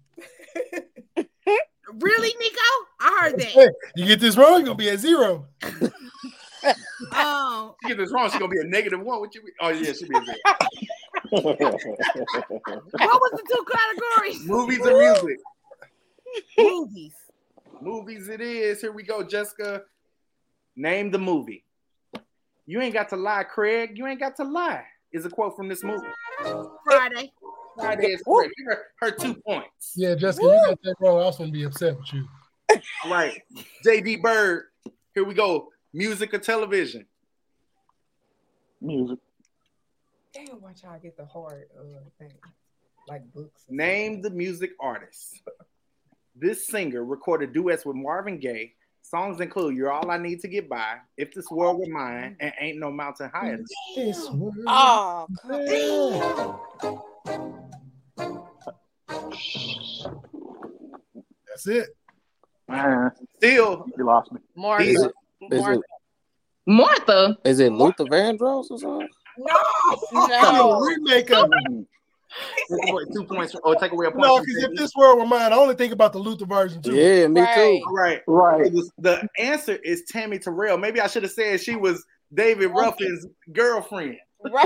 [2.00, 2.56] Really, Nico?
[3.00, 3.74] I heard Hey, that.
[3.96, 5.46] you get this wrong, you're gonna be at zero.
[7.12, 9.20] Um, You get this wrong, she's gonna be a negative one.
[9.20, 9.42] What you?
[9.60, 10.38] Oh yeah, she'll be a zero.
[11.42, 11.60] what
[13.20, 14.46] was the two categories?
[14.46, 15.38] movies or music.
[16.58, 17.12] Movies.
[17.82, 18.80] Movies it is.
[18.80, 19.82] Here we go, Jessica.
[20.76, 21.64] Name the movie.
[22.64, 23.98] You ain't got to lie, Craig.
[23.98, 24.84] You ain't got to lie.
[25.12, 26.06] Is a quote from this movie.
[26.84, 27.32] Friday.
[27.76, 28.54] Friday is correct.
[28.56, 29.92] Give her, her two points.
[29.94, 31.20] Yeah, Jessica, you got that wrong.
[31.20, 32.26] I was gonna be upset with you.
[33.04, 33.42] All right.
[33.84, 34.64] JD Bird.
[35.14, 35.68] Here we go.
[35.92, 37.06] Music or television.
[38.80, 39.18] Music.
[40.32, 42.32] Damn, watch y'all get the hard uh, thing.
[43.06, 43.64] Like books.
[43.68, 45.42] Name the music artist.
[46.34, 48.72] This singer recorded duets with Marvin Gaye.
[49.12, 52.50] Songs include "You're All I Need to Get By," "If This World Were Mine," and
[52.58, 54.54] "Ain't No Mountain Higher." Than You." This word.
[54.66, 55.26] Oh,
[61.46, 61.88] That's it.
[62.70, 64.40] Ah, Still, you lost me.
[64.56, 64.86] Marvin.
[64.86, 65.10] these, Is
[65.68, 65.80] it
[66.66, 67.38] Martha.
[67.44, 69.08] is it Luther Vandross or something?
[69.36, 69.56] No,
[70.42, 71.50] No, remake of
[72.68, 73.08] it.
[73.14, 73.54] Two points.
[73.62, 74.22] Or take away a point.
[74.26, 76.94] No, because if this were were mine, I only think about the Luther version too.
[76.94, 77.82] Yeah, me too.
[77.92, 78.22] Right.
[78.26, 78.72] Right.
[78.72, 80.78] The, the answer is Tammy Terrell.
[80.78, 82.04] Maybe I should have said she was
[82.34, 84.16] David Ruffin's girlfriend.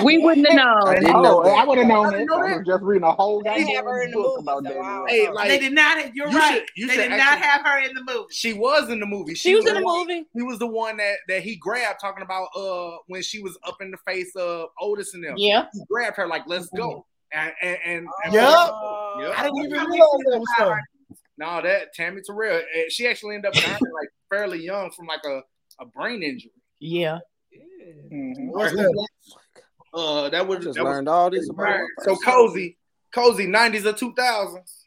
[0.02, 0.88] We wouldn't have known.
[0.88, 2.24] I didn't Oh, know I would have known I that.
[2.24, 2.56] know I that.
[2.60, 4.80] was just reading a whole They goddamn have her in the book movie, about so
[4.80, 5.10] I David.
[5.10, 6.14] Hey, like they did not.
[6.16, 6.54] You're you right.
[6.54, 8.24] should- you they should did not have her in the movie.
[8.30, 9.34] She was in the movie.
[9.34, 10.24] She was in the movie.
[10.32, 13.76] He was the one that that he grabbed, talking about uh when she was up
[13.82, 15.34] in the face of Otis and them.
[15.36, 15.66] Yeah.
[15.74, 17.04] He grabbed her like, "Let's go."
[17.36, 18.42] And and, and, and Yeah?
[19.20, 19.34] Yeah.
[19.36, 20.80] I didn't even realize that was her.
[21.38, 22.62] No, that Tammy Terrell.
[22.74, 25.42] eh, She actually ended up dying like fairly young from like a,
[25.80, 26.50] a brain injury.
[26.80, 27.18] Yeah.
[28.10, 28.48] Mhm.
[28.52, 29.06] What's that?
[29.92, 31.80] Uh, that was Just that was learned all this about Right.
[32.00, 32.76] So cozy,
[33.14, 34.82] cozy, nineties or two thousands.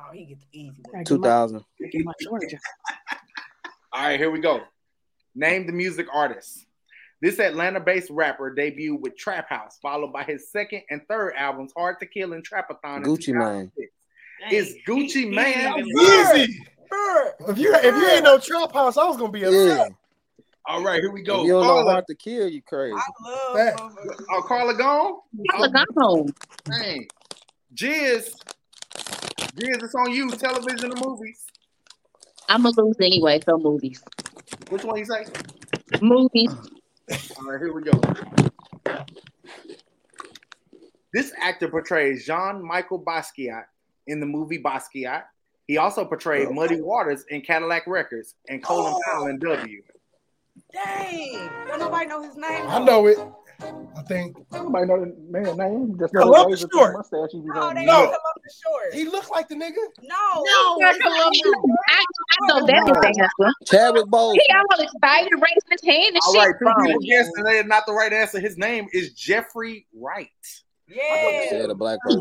[0.00, 0.82] Oh, he gets easy.
[1.06, 1.64] Two thousand.
[3.92, 4.60] all right, here we go.
[5.34, 6.66] Name the music artist.
[7.22, 12.00] This Atlanta-based rapper debuted with Trap House, followed by his second and third albums, Hard
[12.00, 12.96] to Kill and Trapathon.
[12.96, 13.70] in Gucci Mane.
[13.76, 13.92] 2006.
[14.50, 15.86] It's Gucci Mane.
[15.86, 16.66] Easy.
[17.48, 19.46] If you if you ain't no trap house, I was gonna be Yeah.
[19.48, 19.92] upset.
[20.66, 21.40] All right, here we go.
[21.42, 22.96] If you don't know hard to kill, you crazy.
[23.54, 23.80] Fact.
[23.80, 25.14] Oh, Carla gone?
[25.50, 26.26] Carla gone.
[26.64, 27.06] Dang.
[27.74, 28.32] Jizz.
[29.54, 30.28] Jizz, it's on you.
[30.32, 31.46] Television or movies?
[32.48, 33.40] I'm gonna lose anyway.
[33.46, 34.02] So movies,
[34.70, 35.24] Which one you say?
[36.02, 36.50] movies.
[37.38, 38.00] All right, here we go.
[41.12, 43.64] This actor portrays Jean Michael Basquiat
[44.06, 45.24] in the movie Basquiat.
[45.66, 46.52] He also portrayed oh.
[46.52, 49.00] Muddy Waters in Cadillac Records and Colin oh.
[49.04, 49.82] Powell in W.
[50.72, 51.50] Dang.
[51.66, 52.66] Don't nobody know his name.
[52.66, 53.18] I know it.
[53.96, 54.36] I think.
[54.52, 55.96] Nobody know the man name.
[55.98, 56.96] Just know Columbus Short.
[56.96, 57.74] mustache he was No, on.
[57.74, 57.92] they No.
[57.92, 58.04] no.
[58.06, 58.94] come up the short.
[58.94, 59.82] He looked like the nigga.
[60.02, 60.42] No.
[60.42, 61.40] No, I, it's Columbus.
[61.90, 63.54] I know that was the answer.
[63.66, 64.34] Chadwick Boseman.
[64.34, 66.40] He all excited, raising his hand and All shit.
[66.42, 66.86] right, two Wrong.
[66.86, 68.40] people guessed, and they are not the right answer.
[68.40, 70.28] His name is Jeffrey Wright.
[70.88, 71.44] Yeah.
[71.48, 72.20] Said a black person.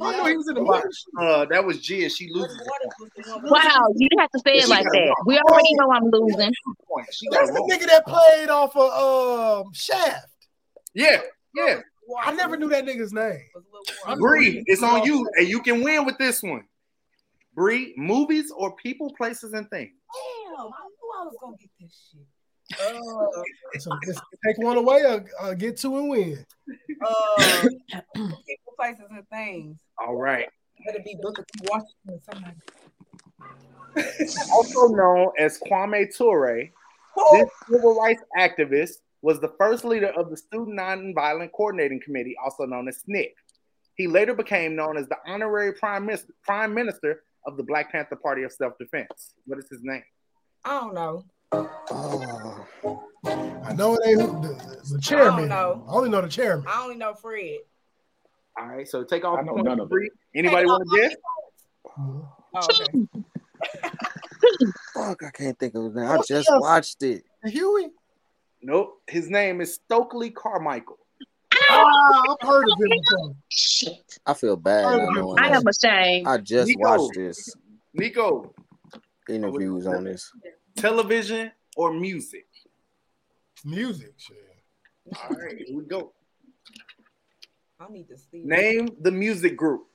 [0.00, 0.80] I know he was in the movie.
[1.20, 2.16] Uh, that was Jizz.
[2.16, 4.84] She loses a Waters was the one with- Wow, you have to say it like
[4.86, 5.14] that.
[5.26, 6.52] We already know I'm losing.
[6.88, 7.08] point.
[7.12, 10.28] She got That's the nigga that played off of um Shaft.
[10.94, 11.20] Yeah,
[11.54, 11.80] yeah.
[12.22, 13.40] I never knew that nigga's name.
[14.18, 16.64] Bree, it's on you, and you can win with this one.
[17.54, 19.92] Bree, movies or people, places, and things.
[20.50, 22.26] Damn, I knew I was gonna get this shit.
[22.72, 26.46] Uh, so just take one away or, or get two and win.
[27.04, 27.66] Uh,
[28.14, 29.78] people, places, and things.
[29.98, 30.48] All right.
[30.86, 31.66] Better be Booker T.
[31.68, 32.56] Washington somebody.
[34.52, 36.70] Also known as Kwame Ture,
[37.32, 42.64] this civil rights activist was the first leader of the Student Nonviolent Coordinating Committee, also
[42.64, 43.32] known as SNCC.
[43.96, 48.16] He later became known as the honorary prime minister, prime minister of the Black Panther
[48.16, 49.34] Party of Self Defense.
[49.44, 50.02] What is his name?
[50.64, 51.24] I don't know.
[51.52, 52.66] Oh,
[53.64, 55.48] I know it ain't the, the chairman.
[55.48, 55.84] know.
[55.86, 56.64] I only know the chairman.
[56.68, 57.58] I only know Fred.
[58.58, 60.12] All right, so take off I know none of it.
[60.34, 61.14] Anybody want to guess?
[61.98, 63.06] Oh, okay.
[64.94, 65.22] fuck!
[65.22, 66.08] I can't think of his name.
[66.08, 67.24] I just watched it.
[67.44, 67.88] Huey.
[68.62, 69.00] Nope.
[69.08, 70.98] His name is Stokely Carmichael.
[71.70, 73.36] Ah, I've heard of him.
[73.48, 74.18] Shit.
[74.26, 74.84] I feel bad.
[74.84, 76.26] I not knowing I am ashamed.
[76.26, 76.80] I just Nico.
[76.80, 77.54] watched this
[77.94, 78.54] Nico,
[79.28, 80.30] interviews on this.
[80.76, 82.46] television or music?
[83.64, 84.12] Music.
[84.16, 84.36] Shit.
[85.22, 86.12] All right, here we go.
[87.78, 88.42] I need to see.
[88.44, 89.86] Name the music group.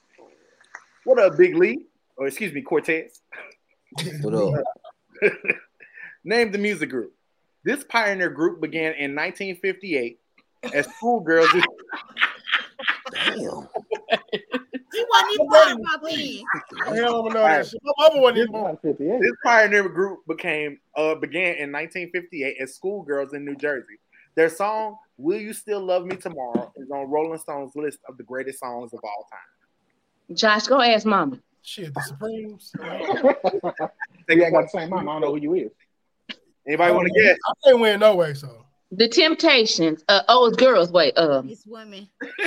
[1.04, 1.86] What up, Big Lee?
[2.18, 3.22] Or excuse me, Cortez.
[4.22, 4.64] What up?
[6.24, 7.15] Name the music group.
[7.66, 10.20] This pioneer group began in 1958
[10.72, 11.50] as schoolgirls.
[13.12, 13.68] Damn.
[14.94, 16.44] He wasn't even born about then.
[16.86, 17.82] Hell, I don't know that shit.
[17.84, 18.78] My mama wasn't even born.
[18.84, 23.98] This pioneer group became uh, began in 1958 as schoolgirls in New Jersey.
[24.36, 28.24] Their song "Will You Still Love Me Tomorrow" is on Rolling Stone's list of the
[28.24, 30.36] greatest songs of all time.
[30.38, 31.40] Josh, go ask mama.
[31.64, 32.72] Shit, the Supremes.
[34.28, 35.10] They ain't got the same mom.
[35.10, 35.72] I don't know who you is.
[36.68, 37.38] Anybody want to guess?
[37.48, 38.66] I can't win no way, so.
[38.92, 40.04] The Temptations.
[40.08, 40.92] Uh, oh, it's girls.
[40.92, 41.14] Wait.
[41.18, 42.08] Uh, It's women.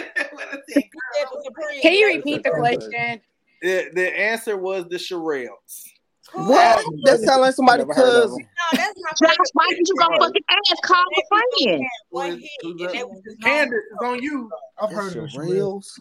[1.83, 3.21] Can you repeat the question?
[3.63, 5.85] The, the answer was the Shirelles.
[6.33, 6.85] What?
[7.05, 7.97] That sounds like somebody cuz.
[7.97, 8.37] heard No,
[8.73, 10.83] that's not why did you go fucking ask?
[10.83, 11.85] Call a friend.
[12.11, 13.53] one hit, and that was his name.
[13.53, 14.51] Candace is on you.
[14.81, 15.99] I've heard of the Supremes.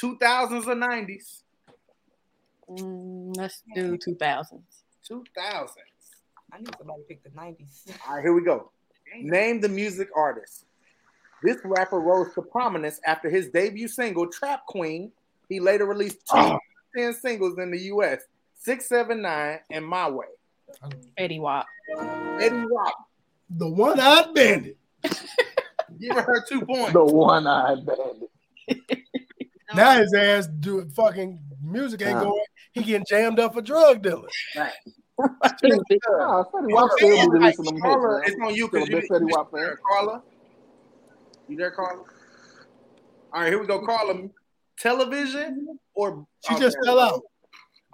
[0.00, 1.42] 2000s or 90s?
[2.68, 4.60] Mm, let's do 2000s.
[5.10, 5.68] 2000s.
[6.52, 7.88] I need somebody to pick the 90s.
[8.08, 8.70] All right, here we go.
[9.20, 10.64] Name the music artist.
[11.42, 15.12] This rapper rose to prominence after his debut single, Trap Queen.
[15.48, 16.58] He later released two ah.
[16.96, 18.20] 10 singles in the US
[18.60, 20.26] 679 and My Way.
[21.16, 21.66] Eddie Wap.
[22.40, 22.94] Eddie Rock.
[23.50, 24.76] The one-eyed bandit.
[26.00, 26.92] Give her two points.
[26.92, 28.98] The one-eyed bandit.
[29.74, 32.22] Now his ass do fucking music ain't Nah.
[32.24, 32.44] going.
[32.72, 34.30] He getting jammed up for drug dealing.
[35.18, 38.20] Nah, Fetty Wap still be releasing them hits, man.
[38.24, 39.60] it's on you Still because you, big Fetty Wap fan.
[39.60, 40.22] there, Carla.
[41.48, 42.02] You there, Carla?
[43.32, 44.28] All right, here we go, Carla.
[44.78, 47.22] Television or She oh, just fell out.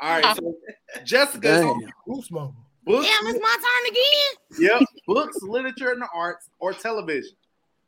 [0.00, 0.54] All right, so
[1.04, 1.92] Jessica, is on Damn.
[2.06, 2.56] Who's smoking?
[2.84, 4.78] books, Damn, it's my turn again.
[4.80, 7.36] yep, books, literature, and the arts, or television.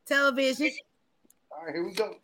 [0.07, 0.71] Television.
[1.51, 2.15] All right, here we go.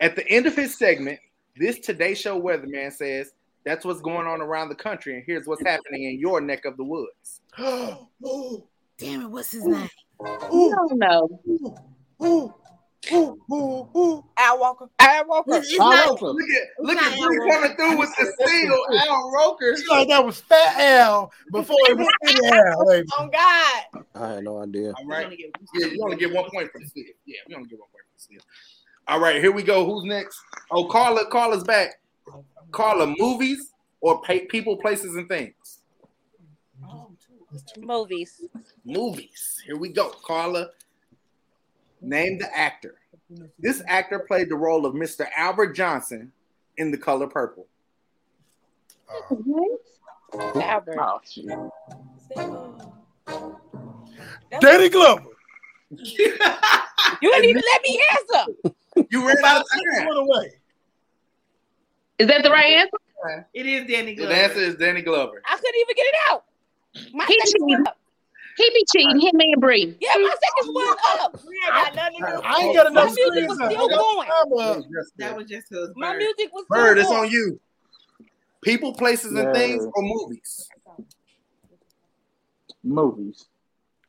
[0.00, 1.18] At the end of his segment,
[1.56, 3.32] this Today Show weatherman says,
[3.64, 6.76] "That's what's going on around the country, and here's what's happening in your neck of
[6.76, 8.66] the woods." Ooh,
[8.98, 9.88] Damn it, what's his name?
[10.52, 11.40] You don't know.
[12.22, 12.54] ooh,
[13.12, 14.24] ooh, ooh, ooh.
[14.36, 14.90] Al Walker.
[14.98, 15.56] Al Walker.
[15.56, 16.08] It's, it's Al not.
[16.10, 16.26] Roker.
[16.26, 19.70] Look at look at Al Bree coming through with the steal, Al Roker.
[19.70, 22.84] It's like that was Fat Al before it was Skinny Al.
[22.86, 24.04] Like, Oh God.
[24.14, 24.92] I had no idea.
[24.98, 25.30] All right,
[25.74, 27.04] yeah, you only get one point for the steal.
[27.24, 28.40] Yeah, we only get one point for the steal.
[29.08, 29.86] All right, here we go.
[29.86, 30.38] Who's next?
[30.70, 32.00] Oh, Carla, Carla's back.
[32.72, 35.80] Carla, movies or pa- people, places, and things.
[37.78, 38.42] Movies.
[38.84, 39.62] Movies.
[39.66, 40.10] Here we go.
[40.24, 40.70] Carla,
[42.00, 42.96] name the actor.
[43.58, 45.26] This actor played the role of Mr.
[45.36, 46.32] Albert Johnson
[46.76, 47.66] in The Color Purple.
[50.54, 50.98] Albert.
[50.98, 51.46] Oh, shit.
[54.60, 55.24] Danny Glover.
[55.90, 58.74] You didn't even let me answer.
[59.10, 60.06] You ran out of time.
[60.06, 60.59] Put away.
[62.20, 63.46] Is that the right answer?
[63.54, 64.34] It is Danny Glover.
[64.34, 65.40] The answer is Danny Glover.
[65.48, 66.44] I couldn't even get it out.
[67.14, 67.62] My He seconds cheated.
[67.66, 67.98] went up.
[68.58, 69.20] He be cheating.
[69.20, 69.96] Him and Bree.
[70.00, 71.40] Yeah, my seconds went up.
[71.48, 72.42] We ain't got nothing to do.
[72.44, 74.28] I ain't got enough My music was still going.
[74.28, 74.84] time.
[75.16, 77.58] That was just his My music was Bird, still it's on you.
[78.62, 79.52] People, places, and Yeah.
[79.54, 80.68] things or movies?
[82.84, 83.46] Movies.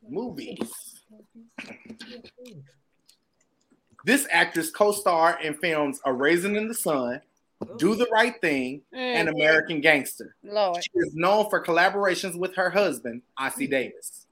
[0.06, 0.74] Movies.
[4.04, 7.22] This actress co-starred in films A Raisin in the Sun,
[7.78, 10.36] Do the Right Thing, and Mm, American Gangster.
[10.44, 10.84] Lord.
[10.84, 14.28] She is known for collaborations with her husband, Ossie Davis.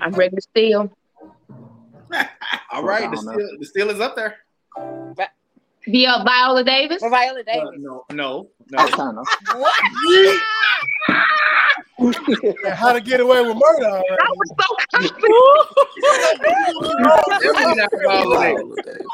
[0.00, 0.90] I'm ready to steal.
[2.72, 4.38] All right, the don't steal, the steal is up there.
[5.86, 7.00] Via Viola Davis.
[7.02, 7.70] Viola Uh, Davis.
[7.78, 8.78] no, no, no.
[9.56, 9.74] What?
[12.64, 13.88] Yeah, How to get away with murder?
[13.88, 14.18] all right.
[14.22, 14.76] I was so
[17.40, 19.04] Definitely not Viola Davis.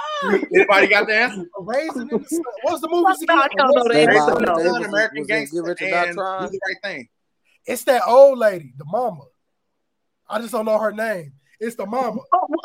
[0.55, 1.40] Anybody got the answer?
[1.59, 2.43] A Raisin in the sun.
[2.62, 3.05] What's the movie?
[3.26, 3.94] No, I don't know that.
[3.94, 7.09] Hey, Raisin Viola the Davis Sun, American Gangster, Get and Do the Right Thing.
[7.66, 9.24] It's that old lady, the mama.
[10.28, 11.32] I just don't know her name.
[11.59, 12.20] It's the mama.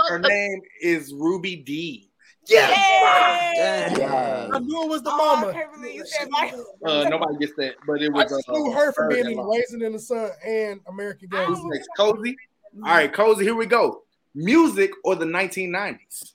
[0.07, 2.10] Her name is Ruby D.
[2.47, 3.97] Yes!
[3.97, 4.53] Damn.
[4.53, 5.47] I knew it was the Oh, mama.
[5.49, 6.51] I can't believe you said my.
[6.85, 8.29] Uh, nobody gets that, but it I was.
[8.31, 9.57] just uh, knew her for being that in lost.
[9.57, 11.67] Raisin in the Sun and American Who's Gangster.
[11.69, 11.89] next?
[11.97, 12.35] Cozy.
[12.83, 13.43] All right, Cozy.
[13.45, 14.03] Here we go.
[14.33, 16.33] Music or the 1990s?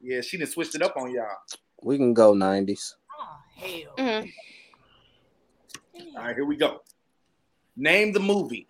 [0.00, 1.26] Yeah, she done switched it up on y'all.
[1.82, 2.94] We can go 90s.
[3.20, 3.94] Oh, hell.
[3.98, 4.32] Mhm.
[6.16, 6.80] All right, here we go.
[7.76, 8.66] Name the movie.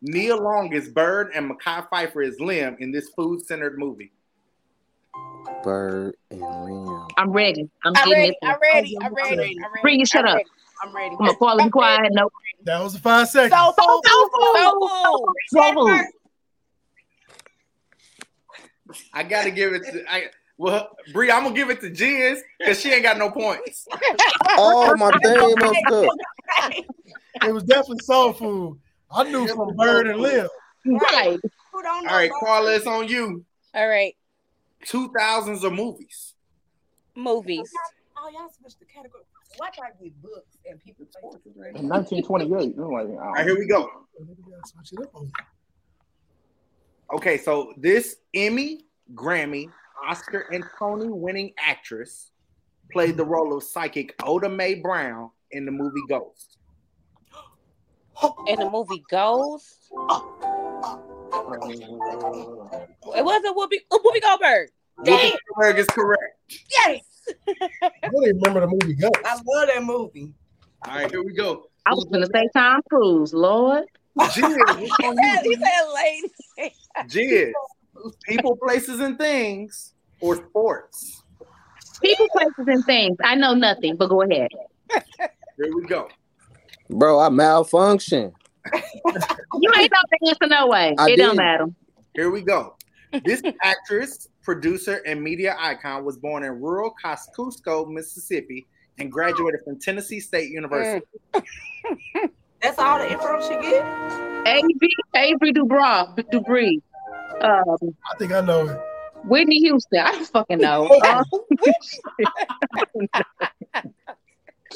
[0.00, 4.12] Nia Long is Bird and Mekhi Phifer is Lem in this food-centered movie.
[5.62, 7.06] Bird and Lem.
[7.16, 7.68] I'm ready.
[7.84, 8.36] I'm I'm ready.
[8.42, 8.96] I'm ready.
[9.00, 9.32] I'm ready.
[9.32, 9.82] I'm ready.
[9.82, 10.40] Bree, you shut up.
[10.82, 11.10] I'm ready.
[11.10, 12.10] I'm gonna fall be quiet.
[12.12, 12.32] Nope.
[12.64, 13.52] That was the five seconds.
[13.52, 15.34] So, so, so, So food.
[15.48, 16.06] Soul food.
[19.12, 20.26] I gotta give it to I
[20.58, 23.86] well Bree, I'm gonna give it to Jens because she ain't got no points.
[24.58, 26.12] Oh, my thing messed up.
[27.42, 28.78] It was definitely soul food.
[29.10, 30.46] I knew from Bird and Lim.
[30.86, 31.40] Right.
[31.72, 32.10] Who don't know?
[32.10, 33.44] All right, Carla, it's on you.
[33.74, 34.14] All right.
[34.84, 36.34] Two thousands of movies.
[37.14, 37.70] Movies.
[38.16, 39.22] Oh, y'all switched the category.
[39.56, 41.40] Why try to get books and people places?
[41.56, 42.78] In 1928.
[42.78, 43.88] All right, here we go.
[44.64, 45.32] Switch it up on you.
[47.14, 49.66] Okay, so this Emmy, Grammy,
[50.06, 52.30] Oscar, and Tony winning actress
[52.90, 56.58] played the role of psychic Oda Mae Brown in the movie Ghost.
[58.46, 59.90] In the movie Ghost.
[60.08, 60.20] Uh,
[61.32, 64.70] It wasn't Whoopi, uh, Whoopi Goldberg.
[64.98, 66.38] Whoopi Goldberg is correct.
[66.70, 67.00] Yes.
[67.82, 69.16] I don't even remember the movie Ghost.
[69.24, 70.34] I love that movie.
[70.86, 71.68] All right, here we go.
[71.86, 73.84] I was gonna say Tom Cruise, Lord.
[74.18, 76.30] Jizz, it's on he said lady.
[77.08, 77.52] Jizz.
[78.24, 81.22] People, places, and things, or sports.
[82.02, 83.16] People, places, and things.
[83.24, 84.48] I know nothing, but go ahead.
[85.56, 86.08] Here we go.
[86.90, 88.32] Bro, I malfunction.
[88.74, 90.94] You ain't know the answer no way.
[90.98, 91.66] I it don't matter.
[92.14, 92.76] Here we go.
[93.24, 98.66] This actress, producer, and media icon was born in rural Kosciusko, Mississippi,
[98.98, 101.06] and graduated from Tennessee State University.
[102.62, 103.84] That's all the info she get.
[104.46, 106.80] Avery, Avery Dubrow, Dubree.
[107.40, 108.80] Um, I think I know it.
[109.24, 110.00] Whitney Houston.
[110.00, 110.88] I don't fucking know.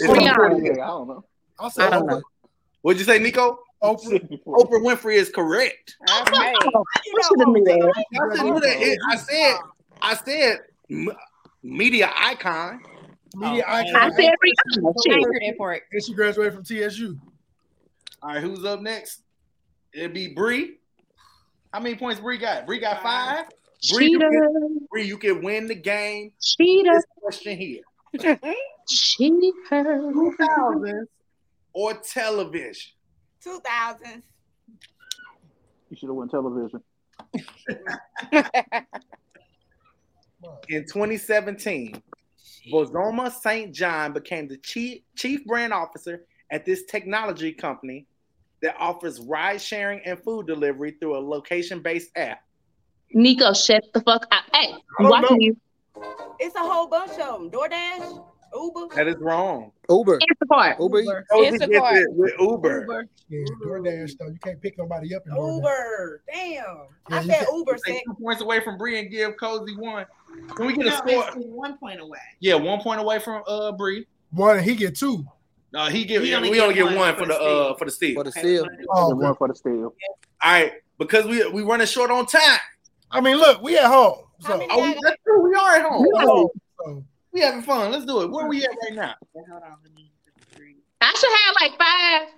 [0.01, 0.65] Rihanna.
[0.65, 1.25] Yeah, I don't know.
[1.59, 2.23] I'll I don't know.
[2.83, 3.59] What'd you say, Nico?
[3.83, 4.41] Oprah.
[4.47, 5.97] Oprah Winfrey is correct.
[6.09, 6.25] Oh,
[7.15, 8.99] we should have knew that.
[9.11, 9.57] I said,
[10.03, 10.59] I said,
[10.91, 11.19] I said,
[11.63, 12.81] media icon.
[13.35, 14.13] Media I icon.
[14.13, 14.33] said
[14.79, 14.95] Rihanna.
[15.07, 15.83] Shit.
[15.93, 17.19] And she graduated from TSU.
[18.23, 19.23] All right, who's up next?
[19.93, 20.79] It'd be Bree.
[21.73, 22.67] How many points Bree got?
[22.67, 23.45] Bree got five.
[23.93, 26.33] Bree, you can, Bree, you can win the game.
[26.41, 26.95] Cheater.
[26.95, 27.83] This question here:
[28.89, 29.53] Cheater.
[29.71, 31.05] 2000s
[31.75, 32.93] or television?
[33.47, 34.23] 2000s.
[35.91, 36.83] You should have won television.
[40.69, 42.03] In 2017,
[42.73, 43.75] Bozoma St.
[43.75, 48.07] John became the chief, chief brand officer at this technology company
[48.63, 52.43] that offers ride sharing and food delivery through a location based app.
[53.13, 54.45] Nico, shut the fuck up.
[54.53, 55.45] Hey, I'm oh, watching know.
[55.45, 55.57] you.
[56.39, 57.51] It's a whole bunch of them.
[57.51, 58.25] DoorDash,
[58.57, 58.95] Uber.
[58.95, 59.73] That is wrong.
[59.91, 60.19] Uber.
[60.19, 60.79] Instacart.
[60.81, 61.25] Uber.
[61.31, 63.07] Cozy gets it with Uber.
[63.29, 64.29] Yeah, DoorDash though.
[64.29, 65.57] You can't pick nobody up in DoorDash.
[65.57, 66.23] Uber.
[66.33, 66.47] Damn.
[66.55, 67.73] Yeah, I said Uber.
[67.85, 70.07] Take Said, two points away from Bree and give Cozy one.
[70.55, 71.25] Can we get a score?
[71.29, 72.19] it's one point away.
[72.41, 74.07] Yeah, one point away from uh Bree.
[74.31, 75.25] One, he get two.
[75.73, 77.39] No, he give He only we get only get one one for for the the
[77.39, 77.59] steal.
[77.59, 78.15] uh for the steal.
[78.15, 78.67] For the seal.
[78.91, 79.25] Oh, okay.
[79.25, 79.95] one for the steal.
[80.43, 82.59] All right, because we we running short on time.
[83.11, 84.19] I mean, look, we at home.
[84.43, 85.43] How So, many Oh, I that's true.
[85.49, 86.03] We are at home.
[86.03, 87.07] we at home.
[87.37, 87.93] So, We having fun.
[87.93, 88.31] Let's do it.
[88.31, 89.15] Where we at right now?
[89.35, 90.77] Hold on, let me get the three.
[91.01, 92.35] I should have like five.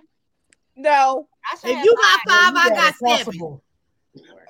[0.75, 2.53] No, I should If you got five.
[2.53, 3.19] five, I got seven.
[3.19, 3.63] impossible.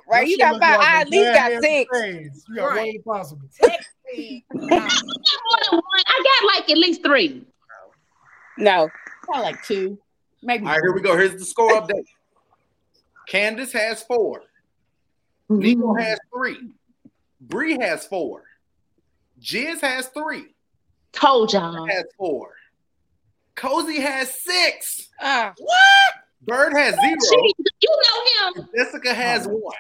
[0.10, 0.28] right?
[0.28, 0.80] You got five.
[0.80, 1.98] look I at least got six.
[1.98, 2.46] spades.
[2.50, 2.96] You got one Right.
[2.96, 3.48] impossible.
[3.62, 4.76] Technically, nah.
[4.76, 6.04] I got more than one.
[6.08, 7.46] I got like at least three.
[8.58, 8.90] No.
[9.24, 9.98] Probably like two.
[10.42, 10.66] Maybe.
[10.66, 11.16] All right, here we go.
[11.18, 12.06] Here's the score update.
[13.28, 14.42] Candace has four.
[15.50, 16.02] Nico mm-hmm.
[16.02, 16.72] has three.
[17.42, 18.44] Bree has four.
[19.40, 20.54] Jiz has three.
[21.14, 21.86] Told y'all.
[21.88, 22.54] Has four.
[23.56, 25.10] Cozy has six.
[25.20, 25.54] Ah,
[26.42, 27.20] Bird has zero.
[27.20, 28.68] Gee, You know him.
[28.76, 29.76] Jessica has one.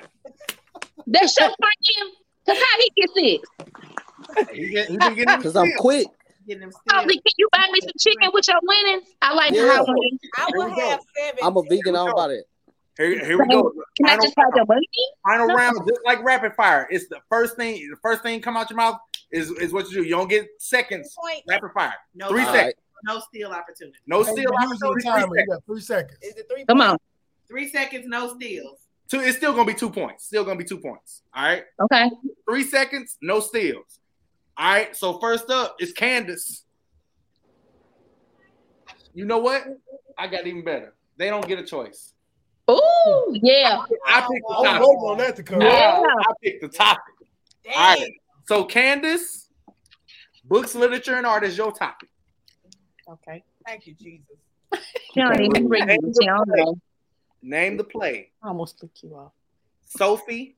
[1.07, 2.13] That's your friend.
[2.45, 3.49] Cause how he get six?
[4.53, 6.07] He, get, he been Cause I'm quick.
[6.47, 7.09] Getting them Oh, still.
[7.09, 9.07] can you buy me some chicken with your winnings?
[9.21, 9.67] I like Yeah.
[9.75, 10.19] how wings.
[10.35, 11.39] I Here will have seven.
[11.43, 11.95] I'm a vegan.
[11.95, 12.43] I don't buy that.
[12.99, 13.71] Here, here we go.
[13.95, 14.87] Can I Final, just have your money?
[15.25, 15.55] final No.
[15.55, 16.85] round, just like rapid fire.
[16.91, 17.75] It's the first thing.
[17.89, 18.99] The first thing come out your mouth
[19.31, 20.03] is, is what you do.
[20.03, 21.15] You don't get seconds.
[21.17, 21.43] Point.
[21.47, 21.93] Rapid fire.
[22.13, 22.73] No, Three All seconds.
[23.05, 23.97] no steal opportunity.
[24.05, 24.37] No Hey, steal.
[24.37, 25.19] you use opportunity, three timer.
[25.21, 25.47] You seconds.
[25.55, 26.17] got three seconds.
[26.21, 26.65] Is it three?
[26.65, 26.97] Come on.
[27.47, 28.79] Three seconds, no steals.
[29.07, 29.21] Two.
[29.21, 30.25] It's still gonna be two points.
[30.25, 31.23] Still gonna be two points.
[31.33, 31.63] All right.
[31.81, 32.11] Okay.
[32.49, 34.01] Three seconds, no steals.
[34.57, 34.93] All right.
[34.93, 36.65] So first up is Candace.
[39.13, 39.63] You know what?
[40.17, 40.93] I got even better.
[41.17, 42.13] They don't get a choice.
[42.69, 43.83] Ooh, yeah.
[44.05, 45.03] I picked the I was topic.
[45.03, 45.61] on that to come.
[45.61, 46.03] Yeah.
[46.03, 47.13] I picked the topic.
[47.63, 47.73] Dang.
[47.75, 48.11] All right.
[48.45, 49.49] So Candace,
[50.43, 52.09] books, literature, and art is your topic.
[53.07, 53.43] Okay.
[53.65, 54.37] Thank you, Jesus.
[55.13, 55.97] She don't even bring me.
[56.19, 56.75] She don't know.
[57.41, 58.31] Name the play.
[58.43, 59.31] I almost flipped you off.
[59.85, 60.57] Sophie,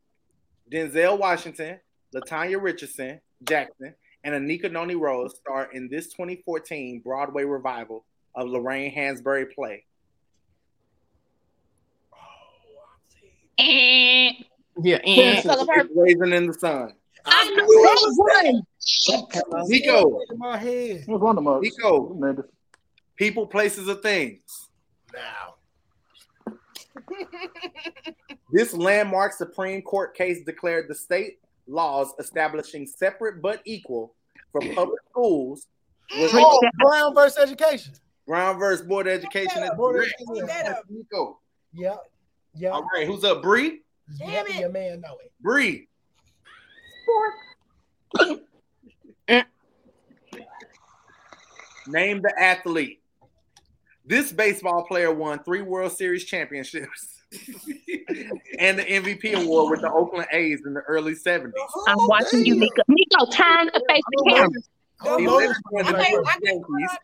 [0.71, 1.79] Denzel Washington,
[2.13, 3.93] Latanya Richardson Jackson,
[4.23, 8.05] and Anika Noni Rose star in this 2014 Broadway revival
[8.35, 9.85] of Lorraine Hansberry play.
[13.61, 14.31] Eh,
[14.83, 14.97] Yeah.
[14.97, 15.81] And Color purple.
[15.85, 16.93] It's Raisin in the Sun.
[17.25, 19.67] I know that one.
[19.69, 21.03] Nico, In my head.
[21.05, 21.61] What's one of them?
[21.61, 22.43] Nico,
[23.15, 24.41] people, places, or things.
[25.13, 25.55] Now.
[28.53, 34.13] This landmark Supreme Court case declared the state laws establishing separate but equal
[34.51, 35.67] for public schools
[36.17, 37.93] was Oh, Brown versus education.
[38.27, 39.63] Brown versus Board of Education.
[39.63, 40.03] is Board of.
[40.49, 40.75] Education.
[40.89, 41.39] Nico.
[41.73, 41.95] Yeah.
[42.55, 42.69] Yeah.
[42.69, 43.41] All right, who's up?
[43.41, 43.81] Bree?
[44.17, 44.55] Damn it.
[44.55, 45.31] Your man know it.
[45.39, 45.87] Bree.
[51.87, 53.01] Name the athlete.
[54.05, 57.21] This baseball player won three World Series championships
[58.59, 61.51] and the MVP award with the Oakland A's in the early 70s.
[61.87, 62.81] I'm watching you, Nico.
[62.87, 64.49] Nico, turn and face the camera.
[65.17, 66.01] He don't later joined the one.
[66.01, 66.97] New York Yankees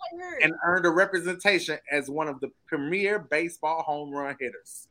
[0.43, 4.87] and earned a representation as one of the premier baseball home run hitters.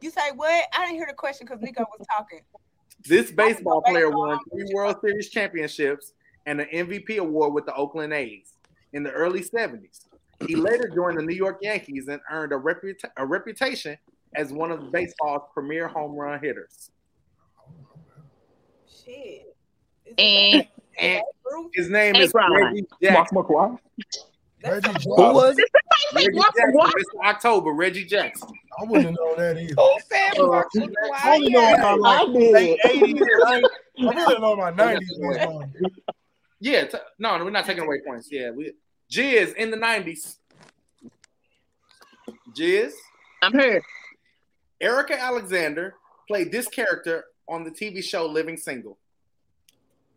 [0.00, 0.64] You say what?
[0.76, 2.40] I didn't hear the question because Nico was talking.
[3.04, 6.12] This baseball player won three World Series championships
[6.46, 8.54] and an MVP award with the Oakland A's
[8.92, 10.06] in the early 70s.
[10.46, 13.96] He later joined the New York Yankees and earned a, reputa- a reputation
[14.34, 16.90] as one of baseball's premier home run hitters.
[19.04, 19.56] Shit.
[20.18, 20.66] And
[20.98, 21.22] And
[21.74, 23.38] his name is Reggie Jackson.
[23.38, 23.78] McQuarrie.
[24.64, 25.68] Reggie Who was Did
[26.12, 26.94] somebody say Reggie Jackson, what?
[26.94, 27.28] Mr.
[27.28, 28.48] October, Reggie Jackson.
[28.78, 29.74] I wouldn't know that either.
[29.74, 30.68] Who said Uh, Mark
[31.24, 32.52] I only know about like I did.
[32.52, 33.20] late 80s.
[33.48, 33.62] I
[33.98, 35.00] really know about 90s.
[35.18, 35.72] man.
[36.60, 38.28] Yeah, t- no, no, we're not taking away points.
[38.30, 38.72] Yeah, we
[39.10, 40.38] Jizz in the nineties.
[42.56, 42.92] Jizz.
[43.42, 43.82] I'm here.
[44.80, 45.94] Erika Alexander
[46.28, 48.98] played this character on the TV show Living Single.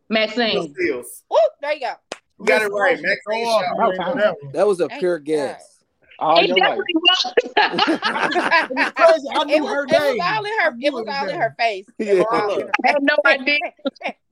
[0.10, 0.74] Maxine.
[0.74, 1.24] Steels.
[1.32, 1.94] Ooh, there you go.
[2.40, 3.84] You got it right, Maxine Oh, Shaw.
[3.84, 5.79] I didn't know that was a pure guess.
[6.22, 6.78] Oh, It you're right.
[6.78, 7.34] definitely was.
[8.72, 9.28] It's crazy.
[9.34, 10.22] I It knew was, her it was name.
[10.22, 10.76] all in her.
[10.82, 11.86] It was all in her face.
[11.98, 12.12] Yeah.
[12.12, 13.60] It was all in her I had no idea.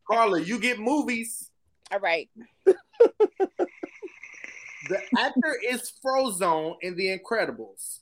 [0.10, 1.50] Carla, you get movies.
[1.92, 2.30] All right.
[4.90, 8.00] The actor is Frozone in The Incredibles.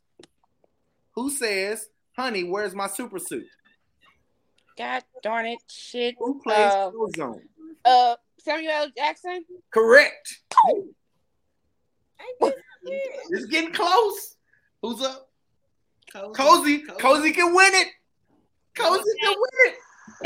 [1.16, 3.48] Who says, "Honey, where's my super suit"?
[4.78, 5.60] God darn it.
[5.70, 6.16] Shit.
[6.20, 7.42] Who plays Uh, Frozone?
[7.86, 8.88] uh, Samuel L.
[8.96, 9.46] Jackson.
[9.72, 10.42] Correct.
[13.32, 14.36] It's getting close.
[14.82, 15.28] Who's up?
[16.14, 16.84] Cozy.
[17.00, 17.88] Cozy can win it.
[18.76, 19.76] Cozy can win it.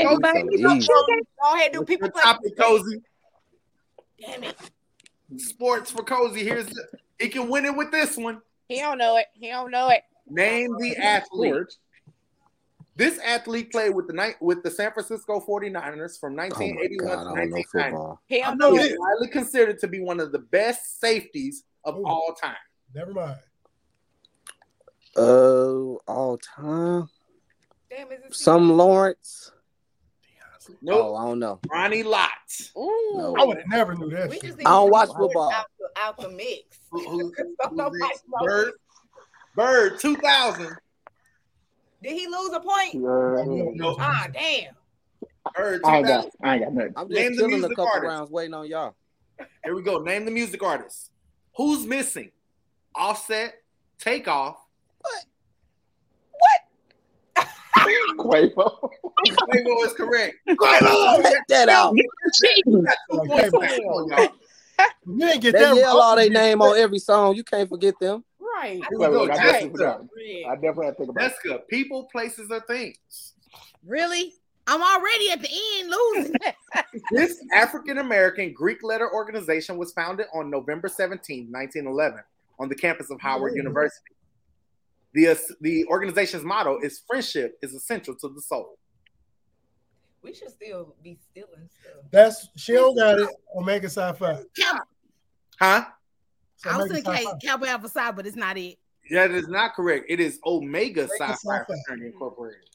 [0.00, 0.62] Everybody Cozy.
[0.62, 0.86] go Easy.
[0.86, 2.22] check Go ahead, do people play?
[2.22, 3.00] topic, Cozy?
[4.20, 4.56] Damn it.
[5.38, 6.44] Sports for Cozy.
[6.44, 6.84] Here's the,
[7.18, 8.42] he can win it with this one.
[8.68, 9.26] He don't know it.
[9.32, 10.02] He don't know it.
[10.28, 11.54] Name the athlete.
[12.96, 17.14] This athlete played with the night with the San Francisco 49ers from Oh 1981 god,
[17.14, 18.20] to I don't know 1990.
[18.26, 18.92] He I don't know know He it.
[18.92, 22.04] is widely considered to be one of the best safeties of Ooh.
[22.06, 22.56] all time.
[22.94, 23.36] Never mind.
[25.16, 27.08] Uh, all time.
[27.90, 29.50] Damn, is this Some Lawrence.
[30.82, 31.00] Nope.
[31.04, 31.58] Oh, I don't know.
[31.70, 32.28] Ronnie Lott.
[32.76, 33.12] Ooh.
[33.16, 33.34] No.
[33.38, 34.44] I would have never knew that shit.
[34.60, 35.50] I don't watch football.
[35.52, 36.62] Out the, out the mix.
[36.90, 38.22] Who- who- Don't who's nobody next?
[38.28, 38.46] know.
[38.46, 38.72] Bird.
[39.56, 40.76] Bird 2000.
[42.02, 42.94] Did he lose a point?
[42.94, 43.00] Yeah.
[43.74, 44.74] No, Ah, damn.
[45.54, 46.26] Bird I ain't got.
[46.42, 46.92] I ain't got nothing.
[46.96, 48.08] I'm Name just the killing a couple artist.
[48.08, 48.94] rounds waiting on y'all.
[49.64, 49.98] Here we go.
[49.98, 51.09] Name the music artist.
[51.60, 52.30] Who's missing?
[52.94, 53.52] Offset,
[53.98, 54.56] Takeoff.
[55.02, 55.24] What?
[57.36, 57.46] What?
[58.18, 58.90] Quavo.
[59.28, 60.36] Quavo is correct.
[60.48, 61.92] Quavo, check that out.
[61.94, 62.08] You
[62.82, 63.60] got two Like, points Quavo.
[63.60, 64.28] back on y'all.
[65.06, 66.02] You didn't get They that yell wrong.
[66.02, 67.36] all their name on every song.
[67.36, 68.24] You can't forget them.
[68.40, 68.76] Right.
[68.76, 70.06] Here we Wait, wait, I definitely Jessica.
[70.48, 71.28] I definitely had to think about it.
[71.28, 73.34] Jessica, people, places, or things.
[73.86, 74.32] Really?
[74.70, 76.34] I'm already at the end losing.
[77.10, 82.20] This African American Greek letter organization was founded on November 17, 1911,
[82.60, 84.14] on the campus of Howard University.
[85.12, 88.78] The, uh, the organization's motto is friendship is essential to the soul.
[90.22, 92.04] We should still be stealing stuff.
[92.12, 93.28] That's she don't got it.
[93.56, 94.38] Omega Psi Phi.
[95.58, 95.84] Huh?
[96.54, 97.38] It's I was thinking Sci-Fi.
[97.42, 98.78] Kappa Alpha Psi, but it's not it.
[99.10, 100.06] That is not correct.
[100.08, 101.64] It is Omega Psi Phi Sci-Fi.
[101.64, 102.70] Fraternity Incorporated.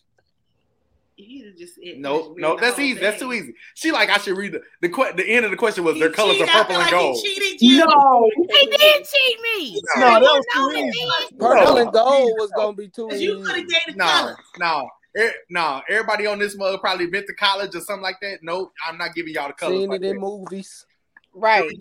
[1.18, 3.00] You just it, No, read no, the that's whole easy.
[3.00, 3.54] That's too easy.
[3.74, 6.02] She like I should read the the, que- the end of the question was He
[6.02, 7.16] their colors are purple feel and like gold.
[7.24, 7.78] He cheated you.
[7.86, 8.30] No.
[8.36, 9.82] He did cheat me.
[9.96, 11.38] No, that was too easy.
[11.40, 13.44] Purple and gold was gonna be too Cause you easy.
[13.46, 14.38] could have gave the No, color.
[14.60, 15.82] no, er, no.
[15.90, 18.40] Everybody on this mug probably been to college or something like that.
[18.42, 19.78] Nope, I'm not giving y'all the colors.
[19.80, 20.20] Seen Like it in that.
[20.22, 20.86] movies.
[21.34, 21.72] Right.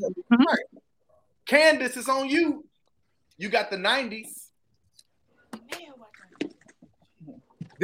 [1.46, 2.64] Candace, it's on you.
[3.36, 4.50] You got the 90s.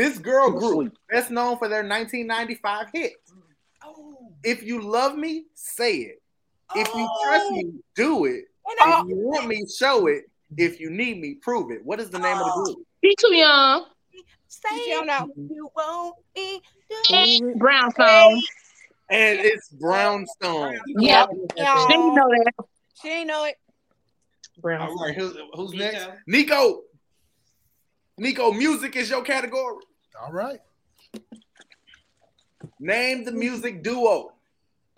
[0.01, 3.13] This girl group, best known for their 1995 hit.
[4.43, 6.23] If you love me, say it.
[6.75, 7.83] If you trust me, oh.
[7.95, 8.45] do it.
[8.67, 10.23] If you want me, show it.
[10.57, 11.85] If you need me, prove it.
[11.85, 12.65] What is the name of the oh.
[12.65, 12.79] group?
[13.03, 13.89] He too young.
[14.49, 15.29] Say You don't know.
[15.37, 16.63] you won't be.
[17.59, 18.41] Brownstone.
[19.11, 20.81] And it's Brownstone.
[20.97, 21.29] Yep.
[21.59, 21.79] Yeah.
[21.79, 22.53] She didn't know that.
[23.03, 23.57] She ain't know it.
[24.57, 25.09] All Brownstone.
[25.09, 26.09] right, who's, who's next?
[26.27, 26.85] Nico.
[28.17, 29.85] Nico, music is your category.
[30.23, 30.61] All right.
[32.79, 34.33] Name the music duo.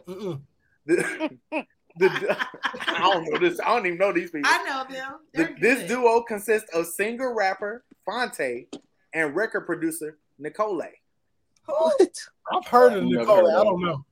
[0.07, 0.41] The,
[1.97, 2.37] the,
[2.89, 3.61] I don't know this.
[3.61, 4.51] I don't even know these people.
[4.53, 5.19] I know them.
[5.35, 8.67] The- this duo consists of singer rapper Phonte
[9.15, 10.93] and record producer Nicolay.
[11.67, 11.91] Who?
[12.53, 13.37] I've heard of Nicole.
[13.37, 14.05] heard I don't know.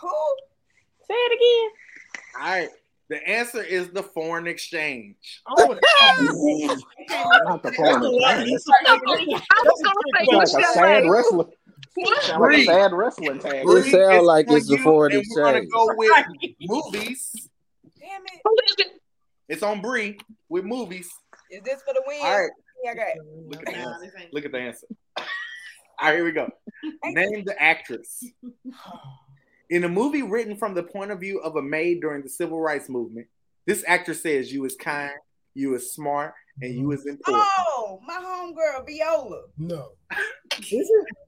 [0.00, 0.36] Who?
[1.06, 1.70] Say it again.
[2.42, 2.68] All right.
[3.12, 5.16] The answer is the foreign exchange.
[5.46, 5.78] I would
[7.44, 8.62] Not the foreign exchange.
[8.72, 11.10] I was gonna say It's like a sad UCLA.
[11.12, 11.48] wrestling.
[11.98, 12.64] Sound like a Bree.
[12.64, 13.64] sad wrestling tag.
[13.68, 15.72] It sound like on it's the you, foreign and We're gonna exchange.
[15.74, 16.26] go with
[16.62, 17.30] movies.
[18.00, 18.40] Damn it.
[18.44, 18.92] Who is it?
[19.50, 20.18] It's on Bree
[20.48, 21.10] with movies.
[21.50, 22.18] Is this for the win?
[22.22, 22.50] All right.
[22.82, 23.14] Yeah, okay.
[23.46, 24.04] Look at the Nah, answer.
[24.06, 24.86] this ain't- Look at the answer.
[25.18, 25.24] All
[26.08, 26.48] right, here we go.
[27.04, 28.24] Name the actress.
[29.72, 32.60] In a movie written from the point of view of a maid during the civil
[32.60, 33.26] rights movement,
[33.66, 35.14] this actress says you is kind,
[35.54, 37.46] you is smart, and you was important.
[37.58, 39.44] Oh, my homegirl Viola.
[39.56, 39.92] No.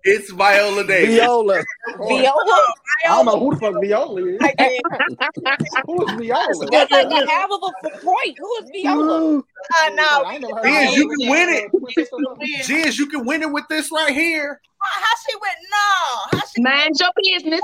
[0.07, 1.15] It's Viola Davis.
[1.15, 1.65] Viola.
[1.97, 2.75] Viola?
[3.05, 4.41] I don't know who the fuck Viola is.
[5.87, 6.67] who is Viola?
[6.71, 8.39] That's like a hell of a point.
[8.39, 9.43] Who is Viola?
[9.81, 10.25] I know.
[10.27, 10.63] I know her.
[10.63, 12.67] Giz, you can win it.
[12.67, 14.61] Giz, you can win it with this right here.
[14.83, 15.57] How she went?
[15.71, 16.39] No.
[16.39, 17.61] How she Mind your business.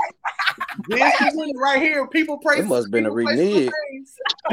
[0.89, 2.07] Giz can win it right here.
[2.07, 2.59] People pray.
[2.59, 3.71] It must have been a renege.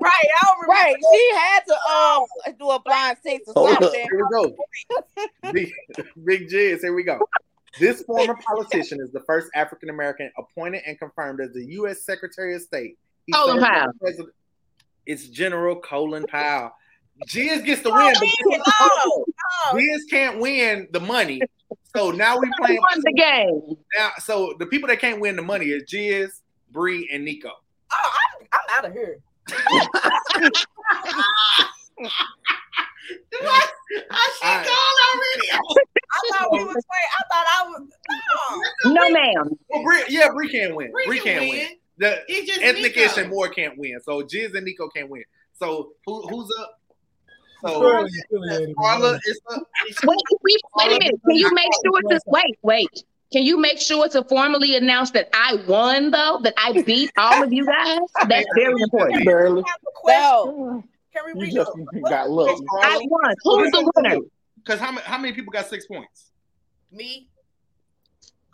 [0.00, 0.12] right?
[0.12, 0.68] I don't remember.
[0.68, 0.96] Right.
[1.12, 2.26] She had to um
[2.58, 3.82] do a blind six or Hold up.
[3.82, 4.08] something.
[4.10, 5.52] Here we go.
[5.52, 5.72] Big,
[6.24, 7.18] Big Giz, here we go.
[7.78, 12.04] This former politician is the first African American appointed and confirmed as the U.S.
[12.04, 12.98] Secretary of State.
[13.26, 13.92] He oh, Colin Powell.
[15.06, 16.72] It's General Colin Powell.
[17.28, 18.14] Giz gets the oh, win,
[18.50, 19.24] but Oh, oh,
[19.72, 19.78] oh.
[19.78, 21.40] Giz can't win the money.
[21.96, 23.76] So now we playing Won the game.
[23.96, 24.10] now.
[24.18, 27.50] So the people that can't win the money is Giz, Bree, and Nico.
[27.92, 29.20] Oh, I'm, I'm out of here.
[33.40, 33.70] What?
[34.10, 35.62] I should already.
[36.12, 37.08] I thought we was wait.
[37.18, 37.82] I thought I was.
[38.84, 38.92] No.
[38.94, 39.50] No, ma'am.
[39.68, 40.90] Well, Bree, yeah, Bree can't win.
[40.92, 41.58] Bree Bree can can't win.
[41.58, 41.68] win.
[41.98, 43.20] The It's just ethnic Nico.
[43.20, 43.98] and more can't win.
[44.04, 45.24] So Giz and Nico can't win.
[45.54, 46.80] So who, who's up?
[47.62, 49.20] So Fairly Carla them.
[49.26, 49.62] is up.
[50.04, 51.20] Wait, wait, wait a minute.
[51.26, 53.04] Can you make sure to wait, wait?
[53.32, 56.38] Can you make sure to formally announce that I won though?
[56.42, 57.98] That I beat all of you guys?
[58.28, 59.24] That's very important.
[59.24, 59.64] Barely.
[60.06, 60.84] No.
[61.16, 61.70] Can we You read just
[62.08, 62.62] got looked.
[62.82, 63.34] I won.
[63.42, 64.18] Who's the winner?
[64.56, 66.30] Because how many how many people got six points?
[66.92, 67.28] Me,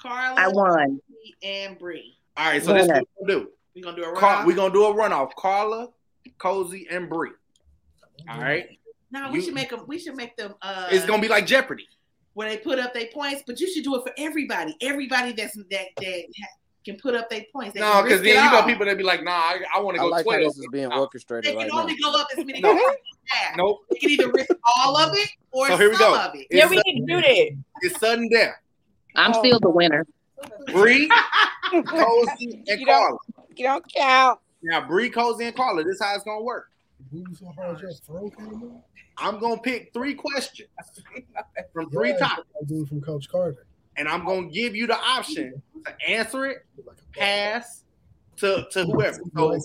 [0.01, 1.01] Carla, I won.
[1.43, 2.17] and Bree.
[2.37, 3.01] All right, so this is Winner.
[3.01, 3.51] what we're gonna do.
[3.75, 5.35] We're gonna do a Car- we're gonna do a runoff.
[5.37, 5.89] Carla,
[6.39, 7.31] Cozy, and Bree.
[8.29, 8.67] All right.
[9.11, 9.85] No, we You- should make them.
[9.87, 10.55] We should make them.
[10.63, 11.89] Uh, It's gonna be like Jeopardy.
[12.35, 14.75] where they put up their points, but you should do it for everybody.
[14.81, 17.75] Everybody that's that that ha- can put up their points.
[17.75, 20.03] They No, because then you got people that be like, nah, I, I want to
[20.03, 20.43] I go like how 12.
[20.43, 21.81] this is being They orchestrated can right now.
[21.83, 22.73] only go up as many No.
[22.75, 23.57] points as they have.
[23.57, 23.79] Nope.
[23.91, 26.21] They can either risk all of it or So here we some go.
[26.21, 26.47] of it.
[26.51, 27.51] It's, we need to do that.
[27.83, 28.55] it's sudden death.
[29.17, 29.39] I'm oh.
[29.45, 30.07] still the winner.
[30.73, 31.09] Bree,
[31.87, 33.19] Cozy, and You don't- Carla.
[33.55, 34.41] You don't count.
[34.63, 35.85] Now, Bree, Cozy, and Carla.
[35.85, 36.69] This is how it's gonna work.
[37.11, 38.83] Who so hard your throat came in?
[39.19, 40.69] I'm gonna pick three questions
[41.73, 43.67] from three Yeah, topics, from Coach Carter.
[43.97, 46.66] And I'm gonna give you the option to answer it,
[47.14, 47.85] pass
[48.39, 49.20] to to whoever.
[49.35, 49.59] So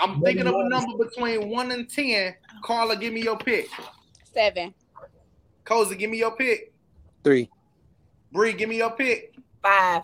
[0.00, 2.34] I'm thinking of a number between one and ten.
[2.62, 3.68] Carla, give me your pick.
[4.32, 4.74] Seven.
[5.64, 6.72] Cozy, give me your pick.
[7.22, 7.48] Three.
[8.32, 9.34] Bree, give me your pick.
[9.62, 10.02] Five.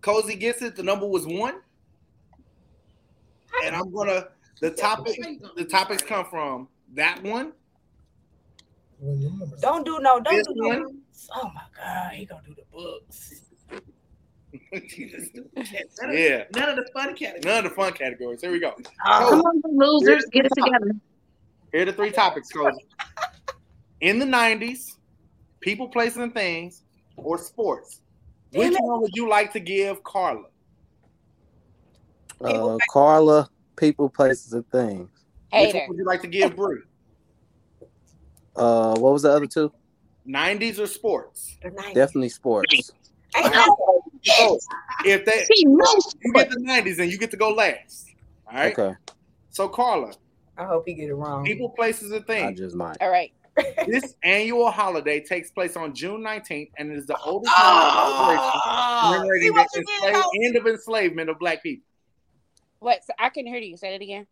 [0.00, 0.76] Cozy gets it.
[0.76, 1.56] The number was one.
[3.64, 4.28] And I'm gonna
[4.60, 5.18] the topic
[5.56, 7.52] the topics come from that one,
[9.60, 10.20] Don't do no.
[10.20, 10.92] Don't this do no.
[11.34, 13.42] Oh my God, he gonna do the books.
[14.72, 16.44] yeah.
[16.54, 17.44] None of the fun categories.
[17.44, 18.40] None of the fun categories.
[18.40, 18.72] Here we go.
[19.06, 20.92] Come on, losers, get it together.
[21.72, 22.84] Here are the three topics, Cozy.
[24.00, 24.92] In the 90s,
[25.60, 26.82] people, places, and things,
[27.16, 28.00] or sports.
[28.52, 30.44] Which one would you like to give Carla?
[32.40, 35.10] Uh, Carla, people, places, and things.
[35.52, 36.82] Which one would you like to give Bree?
[38.54, 39.72] Uh, what was the other two?
[40.28, 41.56] 90s or sports?
[41.62, 42.92] Definitely sports.
[43.36, 44.58] Oh,
[45.04, 45.78] if they you
[46.34, 48.06] get the 90s and you get to go last.
[48.46, 48.78] All right.
[48.78, 48.94] Okay,
[49.50, 50.12] So Carla,
[50.56, 51.44] I hope you get it wrong.
[51.44, 52.96] people, places, and I just might.
[53.00, 53.32] All right.
[53.86, 58.16] This annual holiday takes place on June 19th and is the oldest ah!
[58.16, 61.84] holiday Oh, commemorating what the you ensla- end of enslavement of black people.
[62.80, 63.04] What?
[63.04, 63.76] So I couldn't hear you.
[63.76, 64.26] Say that again.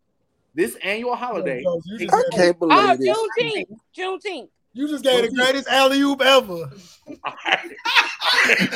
[0.55, 3.16] This annual holiday Coach, you, I can't believe Oh, this.
[3.16, 3.78] Juneteenth.
[3.97, 4.48] Juneteenth.
[4.74, 6.70] You just gave the greatest alley oop ever.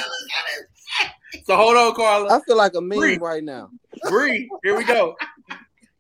[1.45, 2.37] so hold on, Carla.
[2.37, 3.19] I feel like a meme Bree.
[3.19, 3.71] right now.
[4.11, 5.17] Bree, here we go.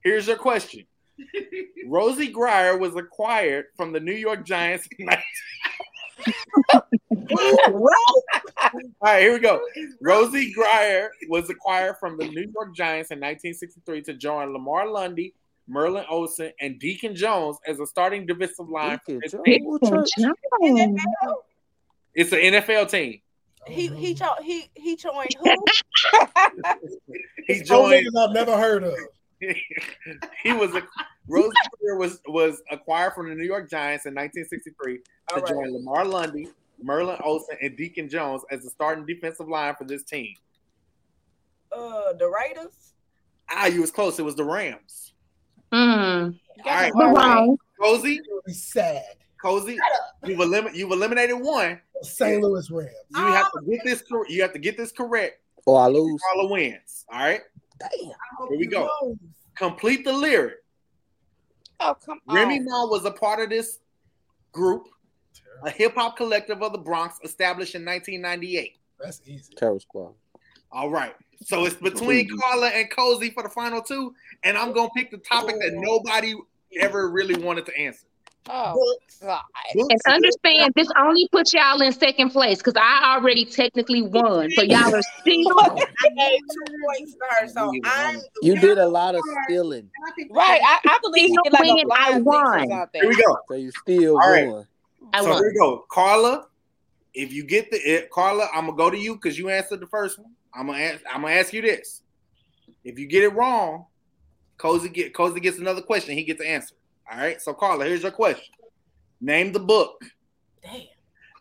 [0.02, 0.84] Here's your question.
[1.88, 4.86] Rosey Grier was acquired from the New York Giants.
[4.98, 5.22] in 19
[6.74, 6.82] All
[9.02, 9.60] right, here we go.
[10.02, 15.34] Rosey Grier was acquired from the New York Giants in 1963 to join Lamar Lundy,
[15.68, 19.00] Merlin Olsen, and Deacon Jones as a starting defensive line.
[19.04, 20.10] for Deacon his Jones.
[20.16, 20.96] team.
[22.14, 23.20] It's an NFL team.
[23.66, 25.54] He he cho- he he joined who?
[27.46, 28.06] He Some joined.
[28.18, 28.94] I've never heard of.
[29.40, 30.82] he was a
[31.28, 35.02] Rosey Grier was was acquired from the New York Giants in 1963 to
[35.34, 35.48] All right.
[35.50, 36.48] join Lamar Lundy,
[36.82, 40.34] Merlin Olsen, and Deacon Jones as the starting defensive line for this team.
[41.70, 42.94] Uh, the Raiders.
[43.50, 44.18] Ah, you was close.
[44.18, 45.12] It was the Rams.
[45.72, 46.38] Mm.
[46.64, 47.58] All right, We're wrong.
[47.80, 49.02] Cozy, sad.
[49.42, 49.78] Cozy,
[50.24, 51.80] you've eliminated you've eliminated one.
[52.02, 52.42] St.
[52.42, 52.90] Louis Rams.
[53.14, 55.40] You have to get this cor- you have to get this correct.
[55.66, 56.20] Or I lose.
[56.22, 57.04] Carla wins.
[57.12, 57.42] All right,
[57.78, 57.90] Damn.
[58.48, 58.88] here we go.
[59.56, 60.56] Complete the lyric.
[61.80, 62.64] Oh, come Remy on.
[62.64, 63.78] Ma was a part of this
[64.52, 64.84] group,
[65.64, 68.78] a hip hop collective of the Bronx established in 1998.
[68.98, 69.52] That's easy.
[69.54, 70.14] Terror Squad.
[70.72, 71.14] All right.
[71.42, 75.18] So it's between Carla and Cozy for the final two, and I'm gonna pick the
[75.18, 75.80] topic that oh.
[75.80, 76.34] nobody
[76.80, 78.06] ever really wanted to answer.
[78.48, 79.40] Oh, God.
[79.74, 84.50] And understand, this only puts y'all in second place because I already technically won.
[84.52, 85.58] So y'all are still.
[85.58, 85.86] I
[86.16, 89.90] gave two points to her, so I'm You did a lot of stealing.
[90.30, 90.60] Right.
[90.62, 92.68] I, I believe Still she like a win, I blind six or won.
[92.68, 93.00] something.
[93.00, 93.38] Here we go.
[93.48, 94.46] So you still All right.
[94.46, 94.66] won.
[95.12, 95.38] I so won.
[95.38, 95.84] here we go.
[95.90, 96.46] Carla,
[97.14, 99.86] if you get the it, Carla, I'm gonna go to you because you answered the
[99.86, 100.32] first one.
[100.56, 102.02] I'm gonna ask, I'm gonna ask you this.
[102.84, 103.86] If you get it wrong,
[104.58, 106.14] Cozy get Cozy gets another question.
[106.14, 106.74] He gets the answer.
[107.10, 107.40] All right.
[107.40, 108.54] So Carla, here's your question.
[109.20, 110.02] Name the book.
[110.62, 110.82] Damn.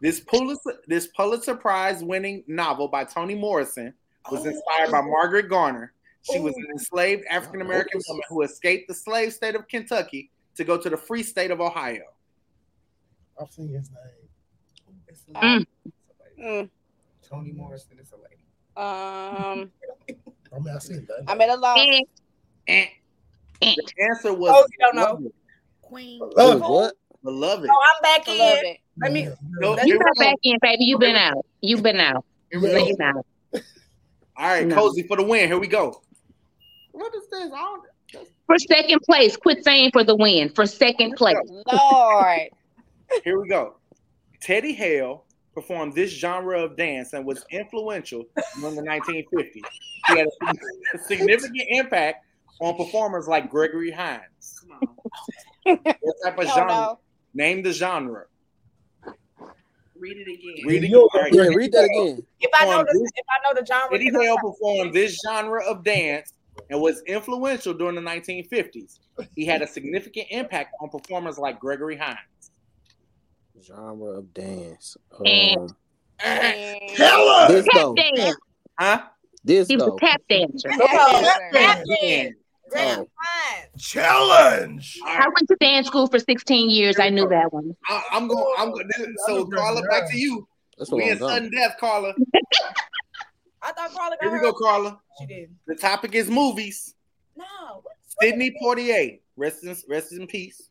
[0.02, 3.94] This Pulitzer this Pulitzer Prize winning novel by Toni Morrison
[4.30, 5.94] was inspired by Margaret Garner.
[6.24, 10.64] She was an enslaved African American woman who escaped the slave state of Kentucky to
[10.64, 12.02] go to the free state of Ohio.
[13.40, 15.36] I've seen his name.
[15.36, 15.66] Mm.
[16.40, 16.70] Mm.
[17.28, 18.35] Toni Morrison is a lady.
[18.78, 19.72] Um,
[20.08, 21.24] I mean, I seen that.
[21.28, 21.78] I'm at a loss.
[21.80, 22.02] Eh,
[22.68, 22.88] And
[23.62, 23.76] eh.
[23.78, 25.32] the answer was Oh, you don't know.
[25.82, 26.20] Queen.
[26.36, 26.94] Love Wait, what?
[27.24, 27.70] Beloved.
[27.72, 28.66] Oh, I'm back I love in.
[28.66, 28.78] it.
[29.02, 29.30] Let me.
[29.60, 30.24] No, let You here we got go.
[30.26, 30.84] back in, baby.
[30.86, 31.46] You've been out.
[31.62, 32.26] You've been out.
[32.52, 33.26] You've been out.
[34.38, 34.76] All right, No.
[34.76, 35.48] Cozy for the win.
[35.48, 36.02] Here we go.
[36.92, 37.52] What is this?
[37.54, 37.78] I
[38.14, 39.36] don't, For second place.
[39.38, 40.50] Quit saying for the win.
[40.50, 41.36] For second place.
[41.72, 42.40] Lord.
[43.24, 43.76] here we go.
[44.42, 45.25] Teddy Hale
[45.56, 48.26] performed this genre of dance and was influential
[48.60, 49.62] during the 1950s.
[50.08, 50.28] He had
[50.94, 52.26] a significant impact
[52.62, 54.66] on performers like Gregory Hines.
[55.64, 56.68] What type of genre?
[56.68, 57.00] no.
[57.34, 58.26] Name the genre.
[59.98, 60.68] Read it again.
[60.68, 62.26] Read it Yo, All right, Yeah, read that again.
[62.42, 65.20] If I know the this- if I know the genre, Eddie can Hale performed this
[65.26, 66.34] genre of dance
[66.70, 69.00] and was influential during the 1950s.
[69.36, 72.52] He had a significant impact on performers like Gregory Hines.
[73.66, 74.96] Genre of dance.
[75.26, 75.76] And- Um,
[76.24, 77.48] And- Hella!
[77.50, 77.96] disco.
[77.96, 78.36] Tap dance.
[78.80, 79.04] Huh?
[79.46, 79.96] He was Disco.
[79.96, 80.70] a tap dancer.
[81.52, 82.36] Captain.
[82.72, 83.08] Damn, Oh.
[83.78, 85.00] Challenge.
[85.06, 86.98] I went to dance school for 16 years.
[87.00, 87.76] I knew that one.
[87.88, 88.56] I, I'm going.
[88.58, 88.90] I'm going.
[89.28, 90.48] So Carla, back to you.
[90.78, 92.14] That's what We I'm in sudden death, Carla.
[93.62, 95.00] I thought Carla got Here we go, Carla.
[95.20, 95.56] She did.
[95.68, 96.96] The topic is movies.
[97.36, 97.84] No.
[98.22, 100.70] Sidney Poitier, rest in, rest in peace,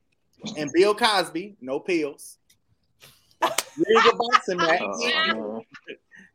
[0.56, 2.38] and Bill Cosby, no pills.
[3.76, 4.82] Rig a boxing match.
[5.34, 5.60] Uh,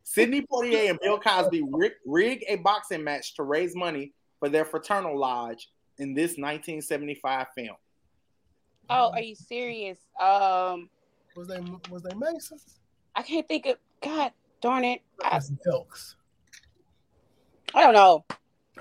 [0.02, 4.64] Sidney Poitier and Bill Cosby rig, rig a boxing match to raise money for their
[4.64, 5.68] fraternal lodge
[5.98, 7.76] in this 1975 film.
[8.88, 9.98] Oh, are you serious?
[10.20, 10.90] Um,
[11.36, 11.60] Was they
[11.90, 12.80] was they Masons?
[13.14, 13.76] I can't think of.
[14.02, 15.02] God darn it!
[15.22, 16.16] I, Elks.
[17.74, 18.24] I don't know.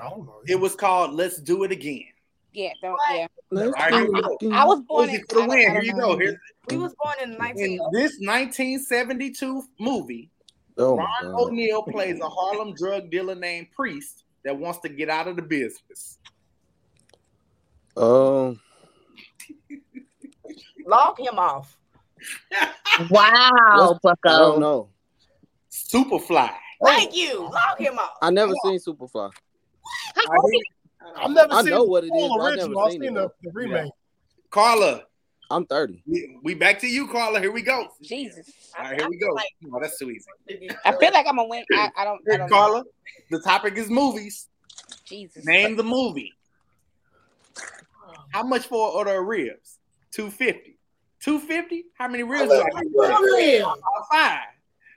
[0.01, 0.41] I don't know.
[0.47, 2.05] It was called "Let's Do It Again."
[2.53, 2.97] Yeah, don't.
[3.11, 3.27] Yeah.
[3.51, 4.37] Let's here we go.
[4.39, 5.25] do it I was born Cozy in.
[5.29, 5.59] for the win.
[5.59, 6.13] Here you don't go.
[6.13, 6.17] know.
[6.17, 7.63] Here, We was born in 19.
[7.65, 10.29] in this 1972 movie,
[10.77, 11.33] Oh Ron god.
[11.41, 15.41] O'Neal plays a Harlem drug dealer named Priest that wants to get out of the
[15.41, 16.17] business.
[17.97, 18.59] Um,
[20.87, 21.77] Log him off.
[23.09, 24.89] Wow, I don't know.
[25.71, 26.51] Superfly.
[26.83, 27.41] Thank you.
[27.41, 28.13] Log him off.
[28.21, 29.31] I never seen Superfly.
[31.01, 32.79] I've never I seen know what it the full I've never original.
[32.79, 33.91] I've seen seen it, the, the remake.
[34.49, 35.03] Carla,
[35.51, 36.03] I'm 30.
[36.05, 37.39] we, we back to you, Carla.
[37.39, 37.87] Here we go.
[38.01, 38.51] Jesus.
[38.77, 39.27] All right, here we go.
[39.73, 40.69] Oh, that's too easy.
[40.85, 41.63] I feel like I'm gonna win.
[41.71, 42.21] I, I don't.
[42.31, 42.55] I don't know.
[42.55, 42.83] Carla,
[43.31, 44.47] the topic is movies.
[45.05, 45.45] Jesus.
[45.45, 46.33] Name the movie.
[48.31, 49.79] How much for an order of ribs?
[50.11, 50.77] 250.
[51.21, 51.85] 250?
[51.97, 53.63] How many ribs do I get?
[53.63, 53.75] Uh,
[54.11, 54.39] Five.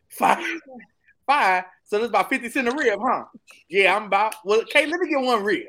[0.08, 0.44] Five.
[1.26, 1.64] Five.
[1.84, 3.24] So that's about 50 cents a rib, huh?
[3.68, 4.34] Yeah, I'm about.
[4.44, 5.66] Well, okay, let me get one rib.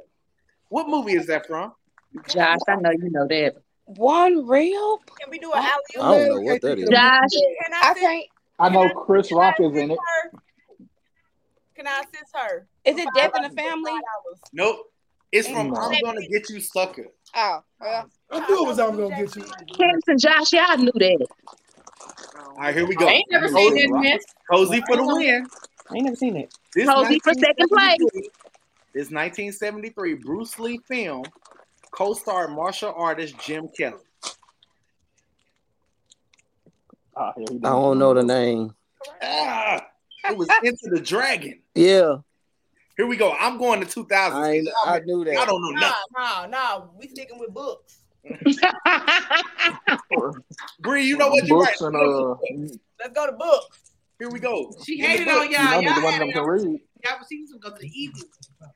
[0.73, 1.71] What movie is that from?
[2.27, 3.53] Josh, I know you know that.
[3.85, 4.97] One real?
[5.21, 5.71] Can we do an alley
[6.01, 6.89] I don't know what that is.
[6.89, 8.25] Josh, Can I, I assist, can't.
[8.57, 9.99] I know Chris Rock is in it.
[9.99, 10.31] her?
[11.75, 12.67] Can I assist her?
[12.85, 13.91] Is it Death in the Family?
[14.51, 14.77] Nope.
[15.31, 15.77] It's from Mm.
[15.79, 17.05] I'm Gonna Get You Sucker.
[17.35, 18.09] Oh, well.
[18.31, 19.43] I knew it was I'm gonna get you.
[19.77, 21.27] Candace and Josh, y'all knew that.
[22.35, 23.09] All right, here we go.
[23.09, 24.19] I ain't never seen that, man.
[24.49, 25.47] Cozy for the win.
[25.91, 26.51] I ain't never seen it.
[26.73, 28.29] This Cozy for second place.
[28.93, 31.23] 1973 This 1973 Bruce Lee film
[31.91, 33.97] co-starred martial artist Jim Kelly.
[37.15, 38.73] Ah, I don't know the name.
[39.21, 39.85] Ah,
[40.25, 41.59] it was Enter the Dragon.
[41.75, 42.17] Yeah,
[42.97, 43.33] Here we go.
[43.33, 44.41] I'm going to 2000.
[44.41, 45.37] I ain't, I knew that.
[45.37, 45.95] I don't know No, nothing.
[46.17, 46.89] no, no.
[46.97, 47.99] We sticking with books.
[50.79, 51.45] Bree, you know what?
[51.45, 51.77] You're right.
[51.77, 52.35] Books and uh,
[52.99, 53.82] Let's go to books.
[54.19, 54.71] Here we go.
[54.85, 55.35] She In the hated book.
[55.41, 55.81] on y'all.
[55.81, 56.79] Y'all one of had them it can on- read.
[57.03, 58.23] Y'all she needs to go to the easy.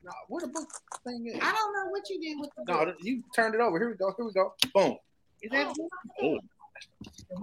[0.04, 0.68] Nah, where the book
[1.06, 1.40] thing is?
[1.42, 2.96] I don't know what you did with the No, book.
[3.02, 3.80] you turned it over.
[3.80, 4.14] Here we go.
[4.18, 4.54] Here we go.
[4.74, 4.98] Boom.
[5.42, 5.90] Is that Oh.
[6.24, 6.40] oh.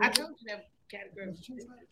[0.00, 1.28] I told you that category.
[1.28, 1.48] was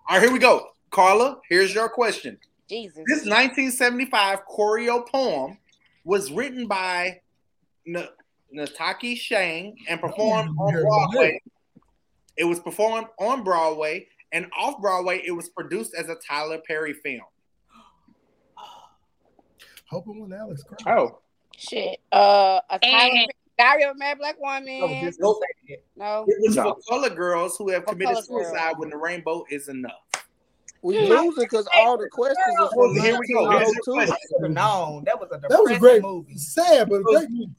[0.09, 0.69] All right, here we go.
[0.91, 2.39] Carla, here's your question.
[2.69, 3.05] Jesus.
[3.07, 5.59] This 1975 choreo poem
[6.05, 7.20] was written by
[7.87, 8.09] N-
[8.55, 11.41] Ntozake Shange and performed on Broadway.
[12.37, 15.23] It was performed on Broadway and off Broadway.
[15.25, 17.21] It was produced as a Tyler Perry film.
[19.91, 20.99] Hoping when Alex cries.
[20.99, 21.19] Oh,
[21.57, 22.01] Shit.
[22.11, 24.81] Uh, a Tyler And- Diary of a Mad Black Woman.
[25.21, 26.25] No.
[26.27, 26.75] It was No.
[26.75, 28.47] for color girls who have For committed color girls.
[28.49, 29.93] suicide when the rainbow is enough.
[30.81, 33.51] We losing because all the questions are from Here we go.
[33.51, 34.07] Here's your 1902.
[34.41, 34.55] question.
[34.55, 36.37] No, that was a That was a great movie.
[36.37, 37.53] Sad, but a great movie.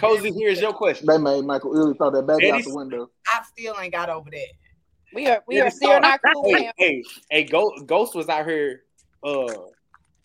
[0.00, 1.06] Cozy, here's your question.
[1.06, 3.10] they made Michael Ealy throw that baby out the window.
[3.28, 4.46] I still ain't got over that.
[5.14, 6.72] We are we Yeah, are still not cool with Hey, him.
[6.76, 8.82] hey, hey, Ghost, Ghost was out here.
[9.22, 9.46] Uh,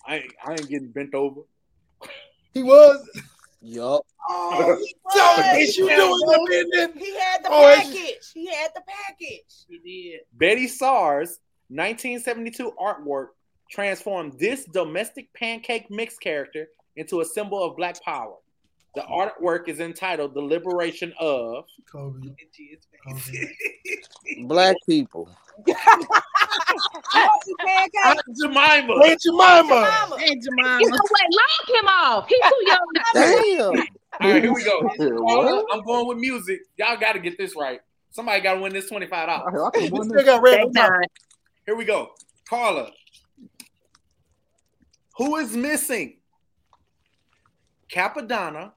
[0.08, 1.42] I ain't, I ain't getting bent over.
[2.54, 3.08] He was.
[3.62, 4.02] Yup.
[4.30, 5.58] Oh, he So, was.
[5.60, 7.00] is you doing the bending?
[7.00, 8.32] He had the Oh, package.
[8.34, 9.66] He had the package.
[9.68, 10.22] He did.
[10.38, 11.40] Betye Saar's
[11.70, 13.28] 1972 artwork
[13.70, 18.36] transformed this domestic pancake mix character into a symbol of Black Power.
[18.96, 22.30] The artwork is entitled "The Liberation of." Kobe.
[24.48, 25.30] Black people.
[25.66, 25.78] Aunt
[28.40, 28.94] Jemima.
[28.94, 29.76] Aunt Jemima.
[30.16, 30.90] Aunt You know Jemima.
[30.90, 31.26] what?
[31.32, 32.28] Lock him off.
[32.28, 32.88] He's too young.
[33.14, 33.76] Damn.
[34.22, 34.82] All right, here we go.
[35.22, 35.66] What?
[35.72, 36.62] I'm going with music.
[36.78, 37.80] Y'all got to get this right.
[38.12, 39.54] Somebody got to win this twenty five dollars.
[39.54, 40.24] I could've won This this.
[40.24, 40.90] nigga got They random not.
[40.90, 41.14] topics.
[41.66, 42.10] Here we go.
[42.50, 42.92] Carla.
[45.18, 46.18] Who is missing?
[47.94, 48.72] Cappadonna,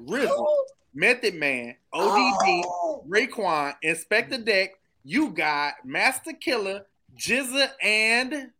[0.00, 0.46] Rizzle,
[0.94, 3.04] Method Man, ODB, Oh.
[3.08, 4.70] Raekwon, Inspectah Deck,
[5.04, 6.82] You Got, Masta Killa,
[7.16, 8.50] GZA, and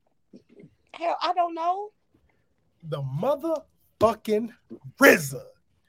[0.95, 1.91] Hell, I don't know.
[2.89, 4.51] The motherfucking
[5.01, 5.43] RZA.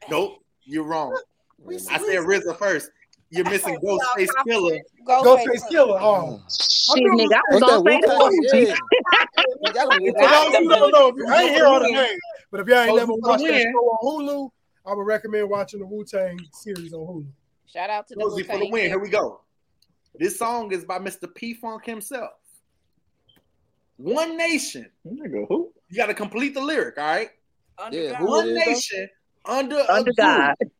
[0.09, 1.15] nope, you're wrong.
[1.69, 2.89] I said RZA first.
[3.31, 4.79] You're missing Ghostface Killah.
[5.07, 5.99] Ghostface Killah.
[5.99, 6.41] Oh.
[6.49, 8.17] Shit, nigga, I was What's that?
[8.17, 8.67] gonna say that.
[8.67, 8.75] Yeah.
[9.61, 9.99] You gotta For
[10.29, 12.19] those who don't know, if you- I ain't hear all the names,
[12.51, 13.73] but if y'all ain't never who watched that win.
[13.73, 14.51] show on Hulu,
[14.87, 17.25] I would recommend watching the Wu Tang series on Hulu.
[17.71, 18.85] Shout out to the Rosie for the Wu-Tang win.
[18.87, 19.41] Here we go.
[20.17, 21.33] This song is by Mr.
[21.33, 22.31] P Funk himself.
[23.97, 24.89] One nation.
[25.05, 25.71] Nigga, who?
[25.89, 27.29] You got to complete the lyric, all right?
[27.77, 28.23] Under Yeah, God.
[28.29, 28.71] One it is, though?
[28.71, 29.09] nation
[29.45, 30.55] under Under a God.
[30.59, 30.71] groove.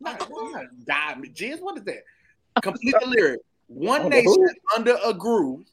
[0.00, 1.34] Not, not diamond.
[1.34, 2.02] Jizz, what is that?
[2.62, 3.40] Complete the lyric.
[3.68, 4.48] One Under nation who?
[4.76, 5.64] under a groove.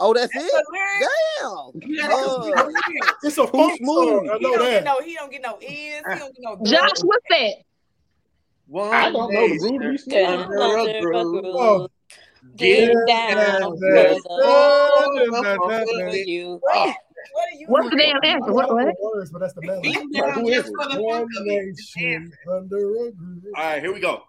[0.00, 0.52] Oh, that's That's it?
[0.52, 1.08] the.
[1.40, 1.90] Damn.
[1.90, 3.10] You gotta Uh, complete the lyric.
[3.22, 4.30] It's a Too funk song.
[4.30, 4.84] I He know don't get that.
[4.84, 5.00] no.
[5.00, 6.02] He don't get no ears.
[6.12, 6.58] He don't get no.
[6.66, 7.52] Josh, what's that?
[8.66, 9.92] One I don't know the nation groove.
[9.92, 11.44] You still under a groove.
[11.54, 11.88] Oh,
[12.56, 14.20] Get Get down, down, brother.
[14.20, 16.14] down.
[16.26, 16.60] You.
[16.62, 17.66] What are you?
[17.68, 18.46] What's the damn I answer?
[18.46, 18.68] don't What?
[18.68, 18.86] know what?
[18.86, 19.92] the words, but that's the melody.
[19.92, 20.72] Beat down Who is it?
[20.76, 21.76] One funk of it.
[21.96, 23.44] nation under a groove.
[23.56, 24.22] all right, here we go.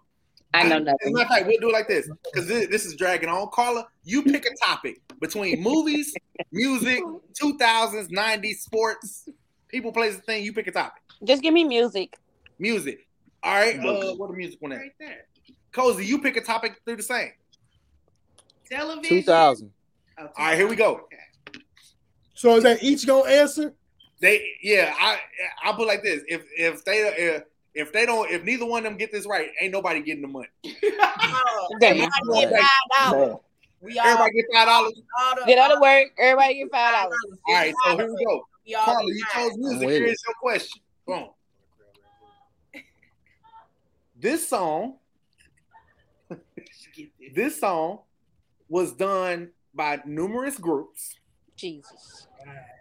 [0.54, 1.12] I know As a nothing.
[1.12, 3.48] matter of fact, we'll do it like this because this, this is dragging on.
[3.52, 6.14] Carla, you pick a topic between movies,
[6.52, 7.02] music,
[7.40, 9.28] 2000s, 90s, sports,
[9.68, 10.44] people, places, thing.
[10.44, 11.02] You pick a topic.
[11.24, 12.16] Just give me music.
[12.58, 13.06] Music.
[13.42, 13.78] All right.
[13.78, 14.78] Uh, what the music one at?
[14.78, 15.26] Right there.
[15.72, 17.32] Cozy, you pick a topic through the same.
[18.70, 19.02] Television.
[19.02, 19.72] 2000.
[20.16, 21.00] Oh, All right, here we go.
[21.04, 21.60] Okay.
[22.34, 23.74] So is that each gonna answer?
[24.20, 25.18] They, yeah, I,
[25.64, 27.42] I put like this: if if they if,
[27.74, 30.28] if they don't, if neither one of them get this right, ain't nobody getting the
[30.28, 30.48] money.
[30.64, 32.04] Everybody
[32.38, 33.40] get five dollars.
[33.80, 34.06] We all.
[34.06, 34.92] Everybody get five dollars.
[35.20, 36.06] all the- Get out of work.
[36.18, 37.18] Everybody get five dollars.
[37.46, 38.46] All right, so here we go.
[38.66, 39.88] We Carla, you chose music.
[39.88, 40.82] Here's your question.
[41.06, 41.28] Boom.
[44.16, 44.98] This song,
[47.34, 47.98] this song
[48.68, 51.16] was done by numerous groups.
[51.56, 52.26] Jesus.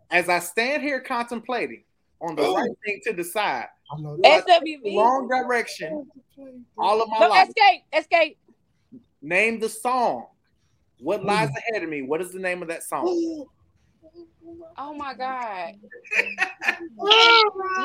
[0.09, 1.83] As I stand here contemplating
[2.21, 3.72] on the right thing to decide, I know that.
[3.91, 4.95] SWV.
[4.97, 6.07] wrong direction,
[6.77, 7.49] all of my No, life.
[7.49, 7.83] escape.
[7.93, 8.37] Escape.
[9.21, 10.27] Name the song.
[10.99, 11.27] What hmm.
[11.27, 12.01] lies ahead of me?
[12.01, 13.45] What is the name of that song?
[14.77, 15.73] Oh my God.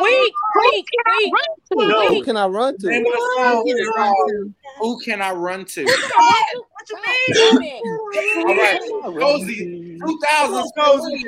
[0.00, 1.32] Weak, weak, weak.
[1.74, 2.08] No.
[2.08, 3.10] Who can I run The name to?
[3.10, 5.84] of the song is called Who Can I Run To?
[5.84, 6.88] What
[7.28, 7.82] you mean?
[7.84, 8.80] All right,
[9.18, 11.24] Cozy, 2000 Cozy.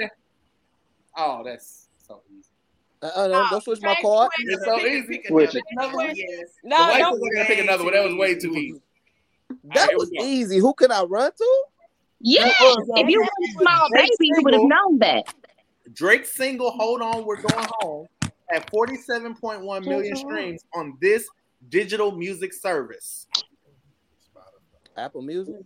[1.16, 1.79] Oh, that's so easy.
[3.02, 4.30] Uh, uh, don't, don't switch my card.
[4.40, 5.22] It's so easy.
[5.26, 5.62] Switch it.
[5.72, 6.12] Another one?
[6.14, 6.48] Yes.
[6.62, 7.20] The No, wife don't.
[7.20, 7.94] was gonna pick another one.
[7.94, 8.80] That was way too easy.
[9.74, 10.58] That here was easy.
[10.58, 11.64] Who can I run to?
[12.20, 12.50] Yeah.
[12.60, 15.32] If you were a small baby, you would have known that.
[15.94, 18.06] Drake's single "Hold On, We're Going Home"
[18.52, 21.26] at 47.1 million streams on this
[21.70, 23.26] digital music service.
[24.96, 25.56] Apple Music.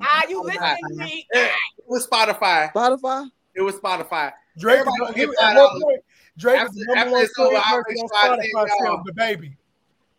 [0.00, 1.26] Ah, you listening to me?
[1.30, 1.50] It
[1.86, 2.72] was Spotify.
[2.72, 3.30] Spotify.
[3.54, 4.32] It was Spotify.
[4.58, 5.82] Drake, Everybody is- at one dollars.
[5.82, 6.00] point,
[6.36, 8.68] Drake After- is the number one streaming person on Spotify.
[8.80, 9.56] still, The baby,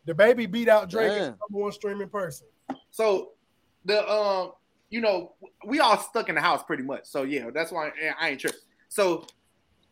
[0.05, 1.23] the baby beat out Drake as Damn.
[1.23, 2.47] the number one streaming person.
[2.91, 3.31] So
[3.85, 4.53] the um,
[4.89, 5.33] you know,
[5.65, 7.05] we all stuck in the house pretty much.
[7.05, 8.59] So yeah, that's why I, I ain't tripping.
[8.89, 9.25] So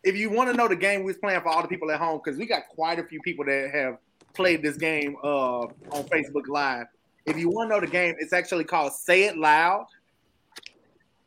[0.04, 2.00] if you want to know the game we was playing for all the people at
[2.00, 3.98] home, because we got quite a few people that have
[4.34, 6.88] played this game uh on Facebook Live.
[7.26, 9.86] If you want to know the game, it's actually called Say It Loud.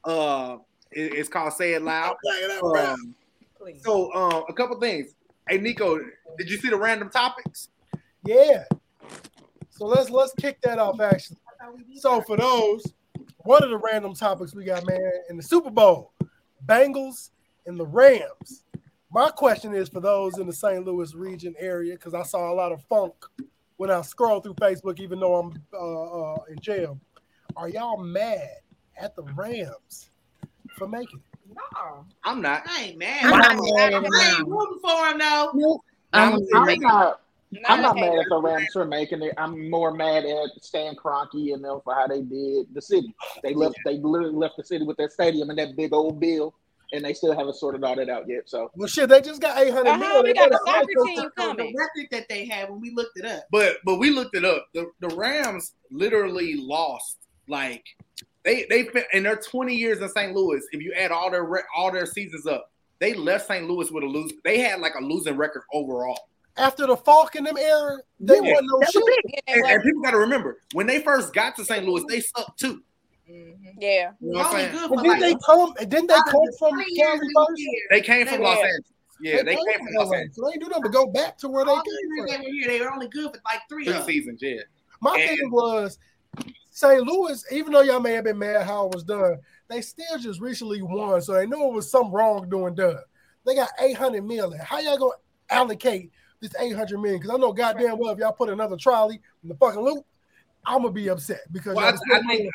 [0.04, 0.56] Uh,
[0.92, 2.16] it- it's called Say It Loud.
[2.92, 3.14] Um,
[3.82, 5.14] so uh, a couple things.
[5.48, 5.98] Hey Nico,
[6.38, 7.68] did you see the random topics?
[8.24, 8.64] Yeah.
[9.70, 11.38] So let's let's kick that off actually.
[12.00, 12.84] So for those,
[13.38, 16.12] one of the random topics we got, man, in the Super Bowl,
[16.66, 17.30] Bengals
[17.66, 18.64] and the Rams.
[19.12, 20.84] My question is for those in the St.
[20.86, 23.14] Louis region area, because I saw a lot of funk
[23.76, 27.00] when I scroll through Facebook, even though I'm uh, uh, in jail.
[27.56, 28.48] Are y'all mad
[28.96, 30.10] at the Rams
[30.76, 31.56] for making it?
[31.74, 32.04] No.
[32.24, 32.62] I'm not.
[32.66, 33.24] I ain't mad.
[33.24, 34.50] I'm I not ain't, mad at I ain't them.
[34.50, 35.80] rooting for him though.
[36.12, 37.20] I'm, I'm I'm not- not.
[37.66, 39.34] I'm not mad at the Rams for making it.
[39.36, 43.12] I'm more mad at Stan Kroenke and them for how they did the city.
[43.42, 43.74] They left.
[43.84, 46.54] They literally left the city with that stadium and that big old bill,
[46.92, 48.42] and they still haven't sorted all that out yet.
[48.48, 50.22] So Well, shit, they just got 800 Uh-huh, million.
[50.22, 51.72] we They got got a a soccer soccer team team coming.
[51.72, 53.42] The record that they had when we looked it up.
[53.50, 54.66] But but we looked it up.
[54.72, 57.18] The the Rams literally lost
[57.48, 57.82] like
[58.44, 60.34] they they fin- in their 20 years in St.
[60.34, 60.62] Louis.
[60.72, 61.46] If you add all their
[61.76, 63.68] all their seasons up, they left St.
[63.68, 64.32] Louis with a lose.
[64.44, 66.18] They had like a losing record overall.
[66.56, 68.40] After the Faulk in them era, they Yeah.
[68.40, 69.42] wasn't no shit.
[69.46, 71.84] And, and people got to remember when they first got to St.
[71.86, 72.82] Louis, they sucked too.
[73.26, 74.10] Yeah.
[74.20, 74.88] You know what I'm saying?
[74.88, 75.72] But didn't they come?
[75.78, 77.62] Didn't they come from Cali first?
[77.90, 78.58] They came from They Los.
[78.58, 78.80] Angeles.
[79.22, 80.16] Yeah, they, came from Los LA.
[80.16, 80.36] Angeles.
[80.36, 82.26] So they ain't do nothing but go back to where they All came from.
[82.26, 84.62] they were here, they were only good for like three, Three seasons, yeah.
[85.00, 85.98] My And- thing was
[86.70, 87.02] St.
[87.02, 89.38] Louis, even though y'all may have been mad how it was done,
[89.68, 91.20] they still just recently won.
[91.20, 92.98] So they knew it was some wrongdoing done.
[93.44, 94.58] They got 800 million.
[94.60, 95.12] How y'all gonna
[95.50, 96.10] allocate
[96.40, 97.20] this 800 million?
[97.20, 100.04] Because I know goddamn well if y'all put another trolley in the fucking loop,
[100.64, 102.50] I'm gonna be upset because Well, I, I think paying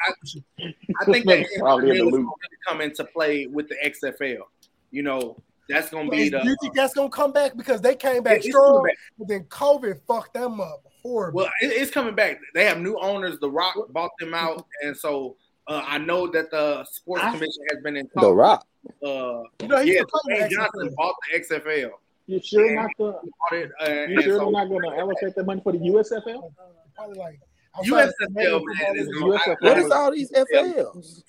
[0.60, 2.26] I, I think that probably in the is loop.
[2.26, 4.44] going to come into play with the XFL.
[4.92, 5.38] You know,
[5.68, 6.42] that's going to But be the.
[6.44, 8.96] you think that's gonna come back because they came back It's strong, back.
[9.18, 11.44] but then COVID fucked them up horribly.
[11.44, 12.40] Well, it, it's coming back.
[12.54, 13.40] They have new owners.
[13.40, 15.36] The Rock bought them out, and so
[15.68, 18.08] uh, I know that the sports I- commission has been in.
[18.10, 18.24] talk.
[18.24, 18.34] The.
[18.34, 18.68] Rock.
[19.04, 20.96] Uh, You know, he's yeah, the player Dwayne of the Johnson XFL.
[20.96, 21.90] bought the XFL.
[22.28, 23.14] you sure And not the?
[23.52, 25.72] he it, uh, You and sure so they're not going to allocate that money for
[25.72, 26.52] the USFL?
[26.96, 27.40] Probably like
[27.84, 29.40] USFL outside is of going.
[29.40, 31.24] USFL What is all these FLs?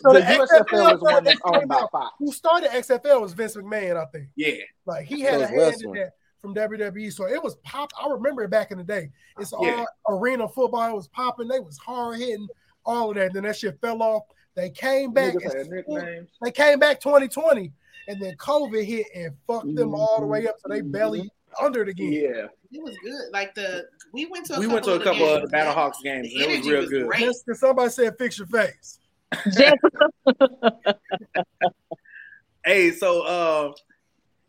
[0.00, 2.14] So The the, USFL XFL is one that's came owned by out- Fox.
[2.18, 4.28] Who started XFL was Vince McMahon, I think.
[4.34, 4.54] Yeah,
[4.86, 6.12] Like he had So a hand in that
[6.42, 7.10] from WWE.
[7.12, 7.90] So it was pop.
[7.98, 9.10] I remember it back in the day.
[9.38, 9.84] It's all Yeah.
[10.08, 10.90] arena football.
[10.90, 11.48] It was popping.
[11.48, 12.48] They was hard hitting,
[12.84, 13.32] all of that.
[13.32, 14.24] Then that shit fell off.
[14.54, 15.34] They came back.
[15.34, 16.28] Niggas and- nicknames.
[16.42, 17.72] They came back 2020,
[18.08, 20.30] and then COVID hit and fucked them all the Mm-hmm.
[20.32, 20.56] way up.
[20.60, 22.12] So they belly under it again.
[22.12, 22.48] Yeah.
[22.72, 23.32] It was good.
[23.32, 25.38] Like the we went to a we couple went to a of the couple of
[25.40, 25.50] games.
[25.50, 26.28] the Battlehawks games.
[26.28, 27.06] The and It was real was good.
[27.06, 27.20] great.
[27.20, 28.98] Just 'cause somebody said fix your face.
[32.64, 33.72] Hey, so uh,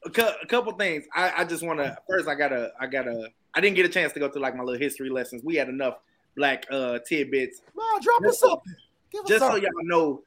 [0.05, 1.05] a, cou- a couple things.
[1.13, 2.27] I, I just want to first.
[2.27, 2.71] I gotta.
[2.79, 3.29] I gotta.
[3.55, 5.43] I didn't get a chance to go through like my little history lessons.
[5.43, 5.97] We had enough
[6.35, 7.61] black uh tidbits.
[7.75, 8.75] No, drop us something.
[9.11, 10.23] Give us Just so y'all know,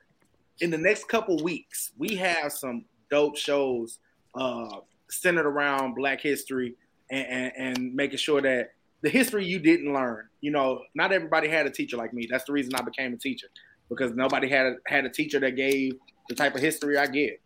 [0.61, 3.98] in the next couple weeks, we have some dope shows
[4.35, 4.78] uh
[5.11, 6.74] centered around Black history
[7.11, 8.73] and, and, and making sure that
[9.03, 10.27] the history you didn't learn.
[10.40, 12.27] You know, not everybody had a teacher like me.
[12.31, 13.48] That's the reason I became a teacher
[13.89, 15.94] because nobody had a, had a teacher that gave
[16.28, 17.36] the type of history I give.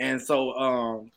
[0.00, 1.10] And so um,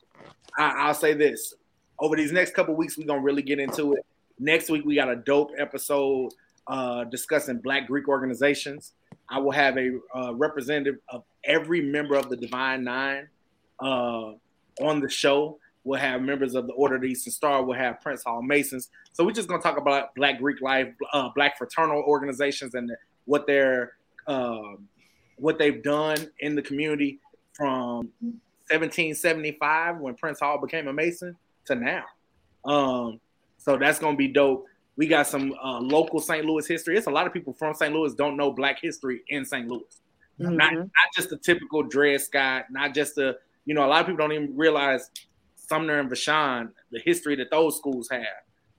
[0.58, 1.54] I, I'll say this:
[2.00, 4.06] over these next couple weeks, we're gonna really get into it.
[4.40, 6.34] Next week, we got a dope episode
[6.68, 8.94] uh, discussing Black Greek organizations.
[9.30, 13.28] I will have a uh, representative of every member of the Divine Nine
[13.80, 14.34] uh,
[14.82, 15.60] on the show.
[15.84, 17.64] We'll have members of the Order of the Eastern Star.
[17.64, 18.90] We'll have Prince Hall Masons.
[19.14, 22.92] So we're just gonna talk about Black Greek life, uh, Black fraternal organizations, and
[23.26, 23.94] what they're
[24.28, 24.88] um,
[25.38, 27.20] what they've done in the community
[27.54, 28.10] from
[28.70, 31.36] 1775 when Prince Hall became a Mason
[31.66, 32.04] to now.
[32.64, 33.20] Um,
[33.58, 34.66] so that's gonna be dope.
[34.98, 36.46] We got some uh, local St.
[36.46, 36.98] Louis history.
[36.98, 37.94] It's a lot of people from St.
[37.94, 39.68] Louis don't know Black history in St.
[39.68, 39.84] Louis.
[40.38, 44.08] Not not just the typical Dred Scott, not just the you know a lot of
[44.08, 45.10] people don't even realize
[45.56, 48.22] Sumner and Vashon, the history that those schools have.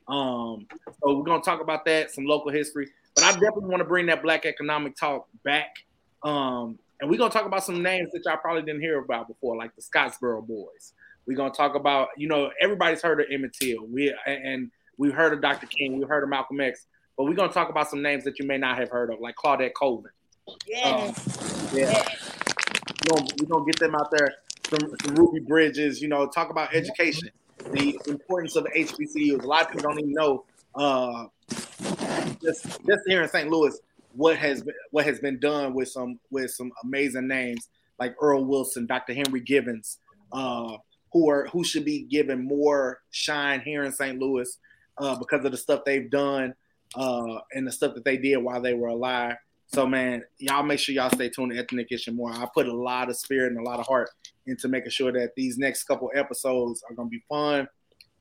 [0.08, 0.66] Um,
[1.00, 2.88] so we're gonna talk about that, some local history.
[3.14, 5.74] But I definitely want to bring that Black economic talk back.
[6.22, 9.56] Um, and we're gonna talk about some names that y'all probably didn't hear about before,
[9.56, 10.92] like the Scottsboro Boys.
[11.26, 13.86] We're gonna talk about, you know, everybody's heard of Emmett Till.
[13.86, 15.66] We and we've heard of Dr.
[15.66, 16.86] King, we've heard of Malcolm X,
[17.16, 19.34] but we're gonna talk about some names that you may not have heard of, like
[19.34, 20.10] Claudette Colvin.
[20.66, 20.88] Yeah.
[20.88, 21.14] Um,
[21.72, 22.02] yeah.
[23.04, 24.28] We're gonna, we're gonna get them out there.
[24.70, 27.30] Some, some Ruby Bridges, you know, talk about education,
[27.72, 29.42] the importance of HBCUs.
[29.42, 30.44] A lot of people don't even know.
[30.74, 31.26] Uh,
[32.42, 33.48] just, just here in St.
[33.48, 33.78] Louis,
[34.16, 37.68] what has been, what has been done with some with some amazing names
[37.98, 39.14] like Earl Wilson, Dr.
[39.14, 39.98] Henry Gibbons,
[40.32, 40.76] uh,
[41.12, 44.18] who are who should be given more shine here in St.
[44.18, 44.58] Louis
[44.98, 46.54] uh, because of the stuff they've done
[46.94, 49.36] uh, and the stuff that they did while they were alive.
[49.68, 52.30] So man, y'all make sure y'all stay tuned to Ethnic Issue more.
[52.30, 54.10] I put a lot of spirit and a lot of heart
[54.46, 57.68] into making sure that these next couple episodes are gonna be fun,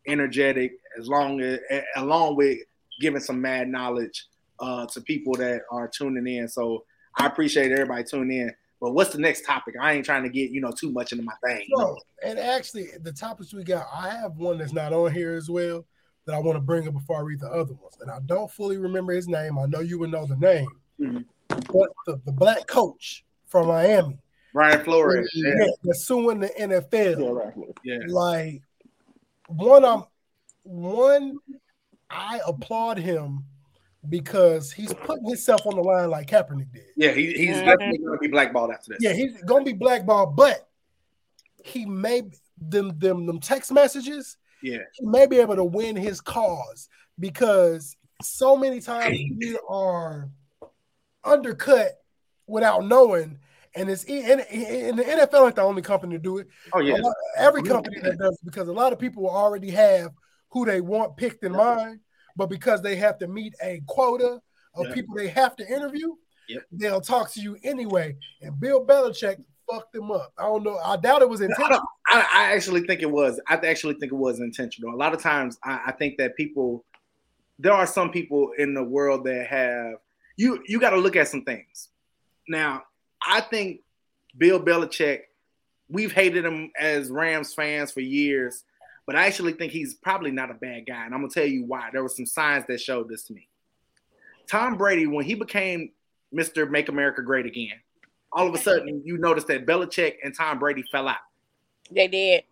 [0.08, 1.60] energetic, as long as
[1.96, 2.60] along with
[3.00, 4.28] giving some mad knowledge
[4.60, 6.48] uh, to people that are tuning in.
[6.48, 6.86] So
[7.18, 8.54] I appreciate everybody tuning in.
[8.82, 9.76] But what's the next topic?
[9.82, 11.66] I ain't trying to get you know too much into my thing.
[11.70, 11.86] know?
[11.92, 15.50] No, and actually, the topics we got, I have one that's not on here as
[15.50, 15.86] well
[16.26, 17.98] that I want to bring up before I read the other ones.
[18.02, 19.58] And I don't fully remember his name.
[19.58, 20.68] I know you would know the name,
[21.00, 21.20] Mm-hmm.
[21.72, 24.18] but the, the black coach from Miami,
[24.54, 25.30] Brian Flores.
[25.36, 25.66] yeah, Yeah.
[25.84, 27.54] that's suing the NFL.
[27.84, 27.98] Yeah.
[28.08, 28.62] Like
[29.48, 30.06] one, um,
[30.64, 31.38] one,
[32.10, 33.46] I applaud him
[34.10, 36.86] because he's putting himself on the line like Kaepernick did.
[36.96, 39.00] Yeah, he, he's definitely going to be blackballed after this.
[39.02, 40.68] Yeah, he's gonna be blackballed, but
[41.64, 42.24] he may
[42.58, 44.38] them them them text messages.
[44.62, 44.80] Yeah.
[44.94, 50.30] He may be able to win his cause because so many times we are
[51.24, 51.92] undercut
[52.48, 53.40] without knowing.
[53.78, 56.48] And it's and, and the NFL ain't the only company to do it.
[56.74, 56.96] Oh, yeah.
[56.96, 60.12] Lot- every company that does it because a lot of people already have
[60.50, 62.00] who they want picked in mind,
[62.36, 64.42] but because they have to meet a quota
[64.76, 64.94] of Yeah.
[64.94, 66.16] people they have to interview,
[66.48, 66.64] Yep.
[66.72, 68.16] they'll talk to you anyway.
[68.42, 70.32] And Bill Belichick fucked them up.
[70.38, 70.78] I don't know.
[70.78, 71.70] I doubt it was intentional.
[71.80, 73.40] don't- I, I actually think it was.
[73.48, 74.94] I actually think it was intentional.
[74.94, 76.86] A lot of times, I, I think that people,
[77.58, 79.96] there are some people in the world that have
[80.38, 80.62] you.
[80.68, 81.90] You got to look at some things.
[82.48, 82.84] Now,
[83.26, 83.82] I think
[84.38, 85.22] Bill Belichick.
[85.90, 88.64] We've hated him as Rams fans for years,
[89.06, 91.66] but I actually think he's probably not a bad guy, and I'm gonna tell you
[91.66, 91.90] why.
[91.92, 93.48] There were some signs that showed this to me.
[94.50, 95.92] Tom Brady, when he became
[96.34, 96.70] Mr.
[96.70, 97.80] Make America Great Again,
[98.32, 101.18] all of a sudden you notice that Belichick and Tom Brady fell out.
[101.92, 102.44] They did.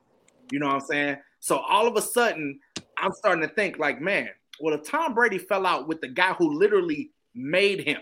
[0.51, 1.17] You know what I'm saying?
[1.39, 2.59] So all of a sudden,
[2.97, 6.33] I'm starting to think like, man, well, if Tom Brady fell out with the guy
[6.33, 7.99] who literally made him,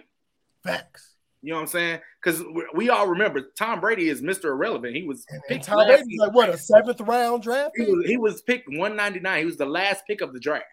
[0.63, 1.10] facts.
[1.43, 1.99] You know what I'm saying?
[2.23, 4.45] Because we, we all remember Tom Brady is Mr.
[4.45, 4.95] Irrelevant.
[4.95, 7.71] He was And picked Tom last Brady's like what a seventh round draft.
[7.75, 9.39] he was, he was picked 199.
[9.39, 10.65] He was the last pick of the draft.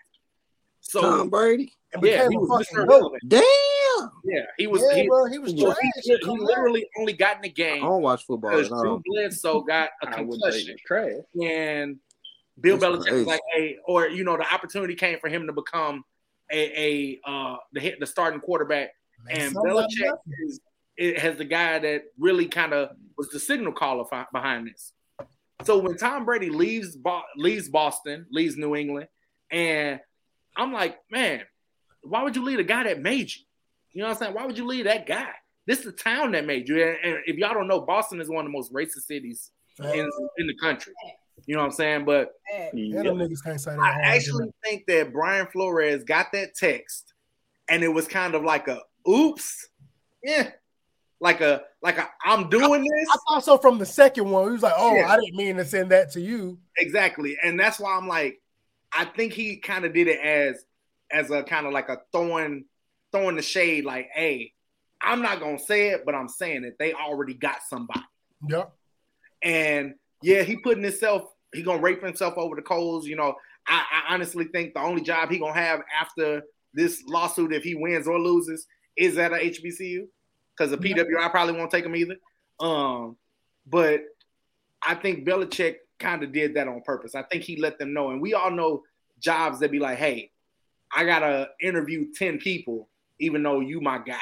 [0.81, 1.73] So Tom Brady?
[1.93, 2.83] And yeah, he was Mr.
[2.85, 3.23] Irrelevant.
[3.27, 3.43] Damn.
[4.25, 4.83] Yeah, he was.
[4.91, 5.77] Yeah, he, bro, he was he, trash.
[6.03, 8.79] he- he literally only got in the game I don't watch football because at.
[8.79, 10.73] Drew Bledsoe got a wouldn't concussion.
[10.75, 11.13] was trash.
[11.43, 11.97] and
[12.61, 13.17] Bill That's Belichick crazy.
[13.17, 16.05] was like, "Hey," or you know, the opportunity came for him to become
[16.53, 18.91] a, a uh the the starting quarterback,
[19.31, 20.61] and Belichick is
[20.97, 24.93] it has the guy that really kind of was the signal caller fi- behind this.
[25.65, 29.09] So when Tom Brady leaves Bo- leaves Boston, leaves New England,
[29.51, 30.01] and
[30.57, 31.43] I'm like, man,
[32.03, 33.43] why would you leave a guy that made you?
[33.93, 34.35] You know what I'm saying?
[34.35, 35.31] Why would you leave that guy?
[35.67, 36.83] This is the town that made you.
[36.83, 39.51] And, and if y'all don't know, Boston is one of the most racist cities
[39.83, 40.95] in, in the country.
[41.47, 42.05] You know what I'm saying?
[42.05, 43.81] But And them niggas can't say that.
[43.81, 47.13] I actually think that Brian Flores got that text,
[47.69, 49.69] and it was kind of like a oops,
[50.23, 50.51] yeah,
[51.21, 54.45] like a like a I'm doing this I thought so from the second one.
[54.45, 55.11] He was like, "Oh, Yeah.
[55.11, 58.41] I didn't mean to send that to you." exactly, and that's why I'm like,
[58.93, 60.65] I think he kind of did it as
[61.11, 62.65] as a kind of like a throwing
[63.13, 64.53] throwing the shade, like, hey,
[65.01, 66.77] I'm not gonna say it, but I'm saying it.
[66.79, 68.01] They already got somebody.
[68.49, 68.65] Yeah.
[69.43, 71.23] And yeah, he putting himself,
[71.55, 73.07] he gonna rape himself over the coals.
[73.07, 73.35] You know,
[73.67, 76.43] I, I honestly think the only job he gonna have after
[76.75, 78.67] this lawsuit, if he wins or loses,
[78.99, 80.07] is at a HBCU.
[80.57, 82.17] Because the PWI probably won't take him either.
[82.59, 83.17] Um,
[83.67, 84.01] but
[84.83, 87.15] I think Belichick kind of did that on purpose.
[87.15, 88.83] I think he let them know, and we all know
[89.21, 90.33] jobs that be like, hey,
[90.95, 92.89] I gotta interview 10 people,
[93.21, 94.17] even though you my guy.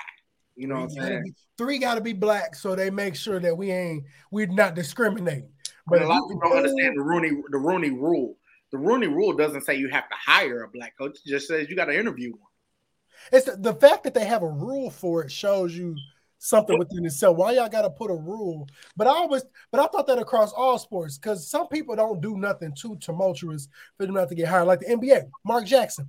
[0.56, 1.22] You know what I'm Three gotta saying?
[1.24, 4.74] be- Three got to be black, so they make sure that we ain't we're not
[4.74, 5.48] discriminating.
[5.86, 8.36] But a lot of people don't understand the Rooney the Rooney rule.
[8.72, 11.18] The Rooney rule doesn't say you have to hire a black coach.
[11.24, 12.40] It just says you got to interview one.
[13.32, 15.96] It's the, the fact that they have a rule for it shows you
[16.38, 17.36] something within itself.
[17.36, 18.68] Why y'all got to put a rule?
[18.96, 22.36] But I always, but I thought that across all sports because some people don't do
[22.36, 25.28] nothing too tumultuous for them not to get hired, like the NBA.
[25.44, 26.08] Mark Jackson.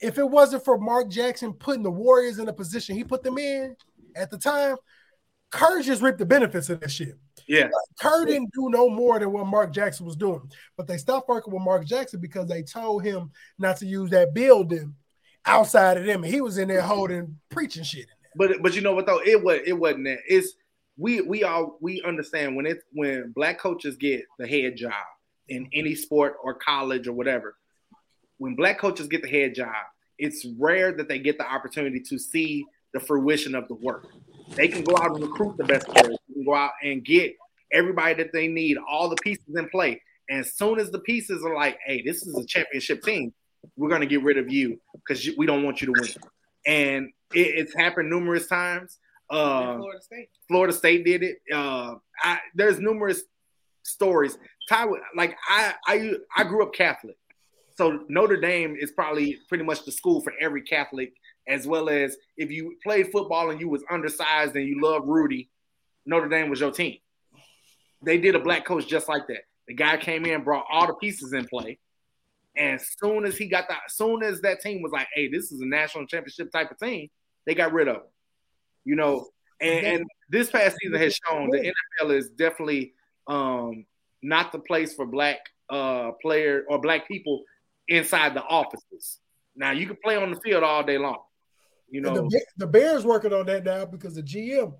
[0.00, 3.36] If it wasn't for Mark Jackson putting the Warriors in the position he put them
[3.36, 3.76] in
[4.16, 4.76] at the time,
[5.50, 7.18] Kerr just reaped the benefits of that shit.
[7.46, 7.68] Yeah.
[8.00, 11.52] Kerr didn't do no more than what Mark Jackson was doing, but they stopped working
[11.52, 14.94] with Mark Jackson because they told him not to use that building
[15.46, 16.24] outside of them.
[16.24, 18.06] And he was in there holding preaching shit
[18.36, 19.20] But but you know what though?
[19.24, 20.18] It was it wasn't that.
[20.28, 20.54] It's
[20.96, 24.92] we we all we understand when it's when black coaches get the head job
[25.48, 27.56] in any sport or college or whatever.
[28.38, 29.74] When black coaches get the head job,
[30.18, 34.06] it's rare that they get the opportunity to see the fruition of the work.
[34.54, 36.16] They can go out and recruit the best players.
[36.28, 37.34] They can go out and get
[37.72, 40.00] everybody that they need, all the pieces in play.
[40.28, 43.32] And as soon as the pieces are like, "Hey, this is a championship team,"
[43.76, 46.10] we're going to get rid of you because we don't want you to win.
[46.66, 48.98] And it, it's happened numerous times.
[49.28, 50.28] Uh, Florida State.
[50.48, 51.38] Florida State did it.
[51.52, 53.22] Uh, I, there's numerous
[53.82, 54.36] stories.
[54.68, 57.16] Ty, like I, I, I grew up Catholic,
[57.76, 61.12] so Notre Dame is probably pretty much the school for every Catholic.
[61.48, 65.48] As well as if you played football and you was undersized and you love Rudy,
[66.06, 66.98] Notre Dame was your team.
[68.02, 69.44] They did a black coach just like that.
[69.66, 71.78] The guy came in, brought all the pieces in play,
[72.60, 75.28] and as soon as he got that, as soon as that team was like, "Hey,
[75.28, 77.08] this is a national championship type of team,"
[77.46, 78.02] they got rid of him.
[78.84, 79.28] You know,
[79.60, 81.72] and, and this past season has shown the
[82.02, 82.92] NFL is definitely
[83.26, 83.86] um,
[84.22, 85.38] not the place for black
[85.70, 87.42] uh, player or black people
[87.88, 89.20] inside the offices.
[89.56, 91.22] Now you can play on the field all day long.
[91.88, 94.74] You know, the, the Bears working on that now because the GM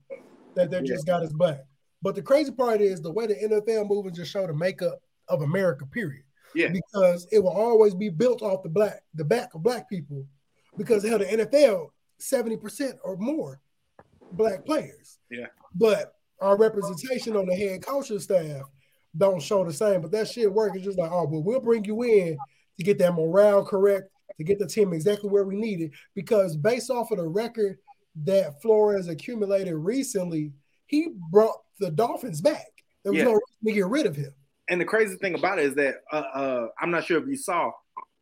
[0.55, 1.61] that they just got his back.
[2.03, 5.41] But the crazy part is the way the NFL moving just show the makeup of
[5.43, 6.25] America, period.
[6.55, 6.69] Yeah.
[6.73, 10.27] Because it will always be built off the black, the back of black people.
[10.77, 11.91] Because hell, the NFL,
[12.21, 13.61] 70% or more
[14.33, 15.19] black players.
[15.31, 15.47] yeah.
[15.75, 18.63] But our representation on the head coaching staff
[19.17, 20.01] don't show the same.
[20.01, 20.75] But that shit work.
[20.75, 22.37] It's just like, oh, well, we'll bring you in
[22.79, 25.91] to get that morale correct, to get the team exactly where we need it.
[26.15, 27.79] Because based off of the record
[28.25, 30.53] that Flores accumulated recently,
[30.87, 32.67] he brought the Dolphins back.
[33.03, 33.25] There was Yeah.
[33.25, 34.33] no reason to get rid of him.
[34.71, 37.37] And the crazy thing about it is that uh, uh, I'm not sure if you
[37.37, 37.73] saw,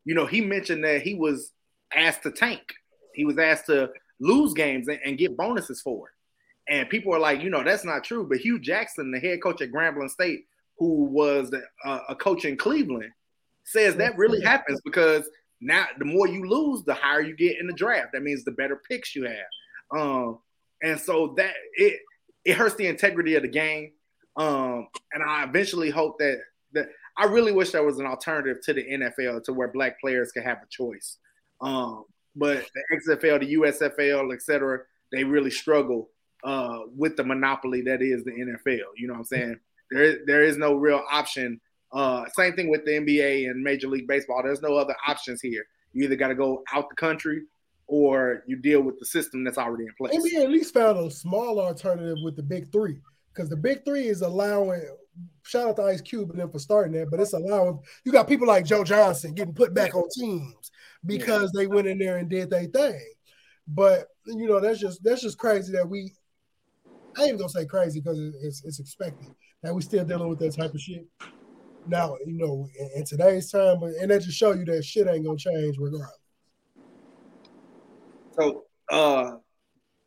[0.05, 1.53] you know, he mentioned that he was
[1.95, 2.63] asked to tank.
[3.15, 6.15] He was asked to lose games and, and get bonuses for it.
[6.73, 8.27] And people are like, you know, that's not true.
[8.29, 10.47] But Hue Jackson, the head coach at Grambling State,
[10.79, 11.53] who was
[11.85, 13.13] uh, a coach in Cleveland,
[13.65, 15.29] says that really happens because
[15.61, 18.09] now the more you lose, the higher you get in the draft.
[18.13, 19.99] That means the better picks you have.
[20.01, 20.39] Um,
[20.83, 22.01] and so that it
[22.45, 23.93] it hurts the integrity of the game.
[24.39, 26.39] Um, and I eventually hope that
[26.73, 30.31] that I really wish there was an alternative to the NFL to where black players
[30.31, 31.19] could have a choice.
[31.61, 32.05] Um,
[32.37, 36.11] but the XFL, the USFL, et cetera, they really struggle
[36.45, 38.85] uh, with the monopoly that is the NFL.
[38.97, 39.61] You know what I'm saying?
[39.91, 41.61] There is, there is no real option.
[41.91, 44.43] Uh, same thing with the NBA and Major League Baseball.
[44.45, 45.65] There's no other options here.
[45.93, 47.43] You either got to go out the country
[47.89, 50.15] or you deal with the system that's already in place.
[50.15, 53.01] NBA at least found a small alternative with the big three
[53.33, 54.83] because the big three is allowing.
[55.43, 58.29] Shout out to Ice Cube and them for starting that, but it's allowing you got
[58.29, 60.71] people like Joe Johnson getting put back on teams
[61.07, 63.01] because they went in there and did their thing.
[63.67, 66.13] But you know that's just that's just crazy that we.
[67.17, 69.29] I ain't even gonna say crazy because it's it's expected
[69.63, 71.07] that we still dealing with that type of shit.
[71.87, 75.09] Now you know in, in today's time, but and that just show you that shit
[75.09, 76.19] ain't gonna change regardless.
[78.39, 79.33] So uh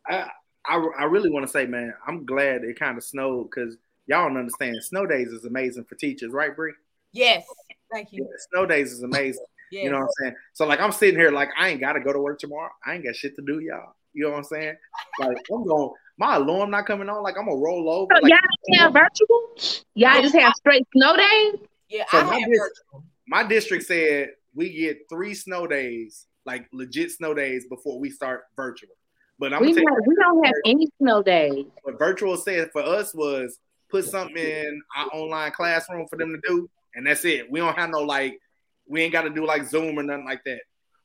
[0.06, 0.30] I
[0.66, 3.76] I, I really want to say, man, I'm glad it kind of snowed because
[4.06, 4.76] y'all don't understand.
[4.82, 6.72] Snow days is amazing for teachers, right, Bree?
[7.12, 7.44] Yes.
[7.92, 8.26] Thank you.
[8.50, 9.44] Snow days is amazing.
[9.70, 10.34] You know what I'm saying?
[10.52, 12.70] So like I'm sitting here like I ain't gotta go to work tomorrow.
[12.84, 13.94] I ain't got shit to do, y'all.
[14.12, 14.76] You know what I'm saying?
[15.18, 18.14] Like I'm going my alarm not coming on, like I'm gonna roll over.
[18.14, 19.84] So like, y'all don't have virtual?
[19.94, 21.54] Y'all just have straight snow days?
[21.88, 22.82] Yeah, So my, dis-
[23.26, 28.44] my district said we get three snow days, like legit snow days, before we start
[28.56, 28.90] virtual.
[29.38, 31.64] But I'm We, gonna have, we don't have any snow days.
[31.82, 33.58] what virtual said for us was
[33.90, 37.50] put something in our online classroom for them to do, and that's it.
[37.50, 38.38] We don't have no like,
[38.86, 40.60] we ain't got to do like Zoom or nothing like that.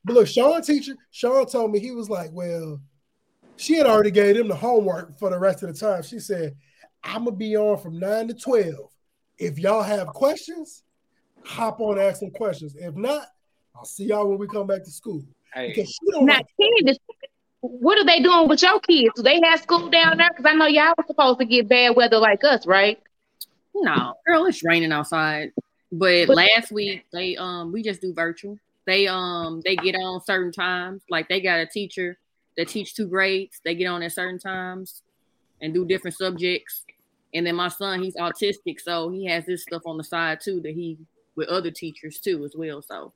[0.06, 2.80] But look, Sean teacher, Sean told me he was like, well,
[3.56, 6.04] she had already gave him the homework for the rest of the time.
[6.04, 6.56] She said,
[7.04, 8.92] I'm gonna be on from nine to twelve.
[9.38, 10.84] If y'all have questions,
[11.44, 12.76] hop on and ask some questions.
[12.76, 13.28] If not,
[13.76, 15.24] I'll see y'all when we come back to school.
[15.56, 16.98] Because she don't Now, like Candace,
[17.68, 19.14] what are they doing with your kids?
[19.16, 20.30] Do they have school down there?
[20.30, 23.02] Because I know y'all were supposed to get bad weather like us, right?
[23.76, 25.52] No, girl, it's raining outside.
[25.92, 28.58] But last week they um we just do virtual.
[28.86, 31.04] They um they get on certain times.
[31.10, 32.18] Like they got a teacher
[32.58, 33.62] that teach two grades.
[33.64, 35.02] They get on at certain times
[35.62, 36.84] and do different subjects.
[37.34, 40.62] And then my son, he's autistic, so he has this stuff on the side too
[40.62, 40.98] that he
[41.36, 42.82] with other teachers too as well.
[42.82, 43.14] So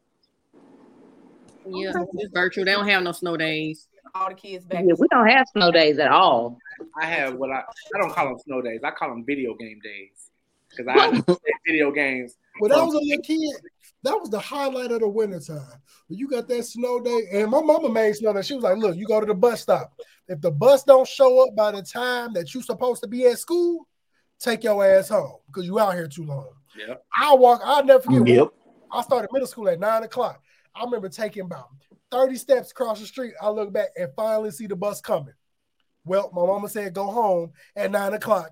[1.66, 2.66] yeah, it's virtual.
[2.66, 3.88] They don't have no snow days.
[4.14, 4.84] All the kids back.
[4.86, 6.58] Yeah, we don't have snow days at all.
[7.00, 7.60] I have what I
[7.96, 8.82] I don't call them snow days.
[8.84, 10.32] I call them video game days.
[10.72, 12.38] because I play video games.
[12.60, 13.56] When I was a little kid,
[14.04, 15.82] that was the highlight of the wintertime.
[16.08, 18.42] When you got that snow day, and my mama made snow day.
[18.42, 19.94] She was like, look, you go to the bus stop.
[20.28, 23.40] If the bus don't show up by the time that you're supposed to be at
[23.40, 23.88] school,
[24.40, 26.50] take your ass home because you out here too long.
[26.78, 26.96] Yeah.
[27.18, 28.28] I walk, I'll never forget.
[28.28, 28.48] Yep.
[28.92, 30.42] I started middle school at nine o'clock.
[30.74, 31.70] I remember taking about
[32.12, 33.34] 30 steps across the street.
[33.42, 35.34] I look back and finally see the bus coming.
[36.04, 38.52] Well, my mama said go home at nine o'clock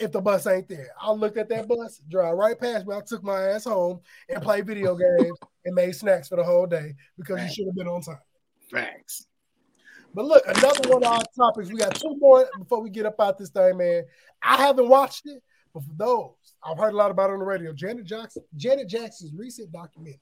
[0.00, 0.90] if the bus ain't there.
[1.00, 2.94] I looked at that bus, drive right past me.
[2.94, 6.66] I took my ass home and played video games and made snacks for the whole
[6.66, 8.18] day because you should have been on time.
[8.72, 9.26] Thanks.
[10.14, 11.68] But look, another one of our topics.
[11.68, 14.04] We got two more before we get up out this thing, man.
[14.42, 15.42] I haven't watched it,
[15.74, 17.72] but for those, I've heard a lot about it on the radio.
[17.72, 20.20] Janet Jackson, Janet Jackson's recent documentary.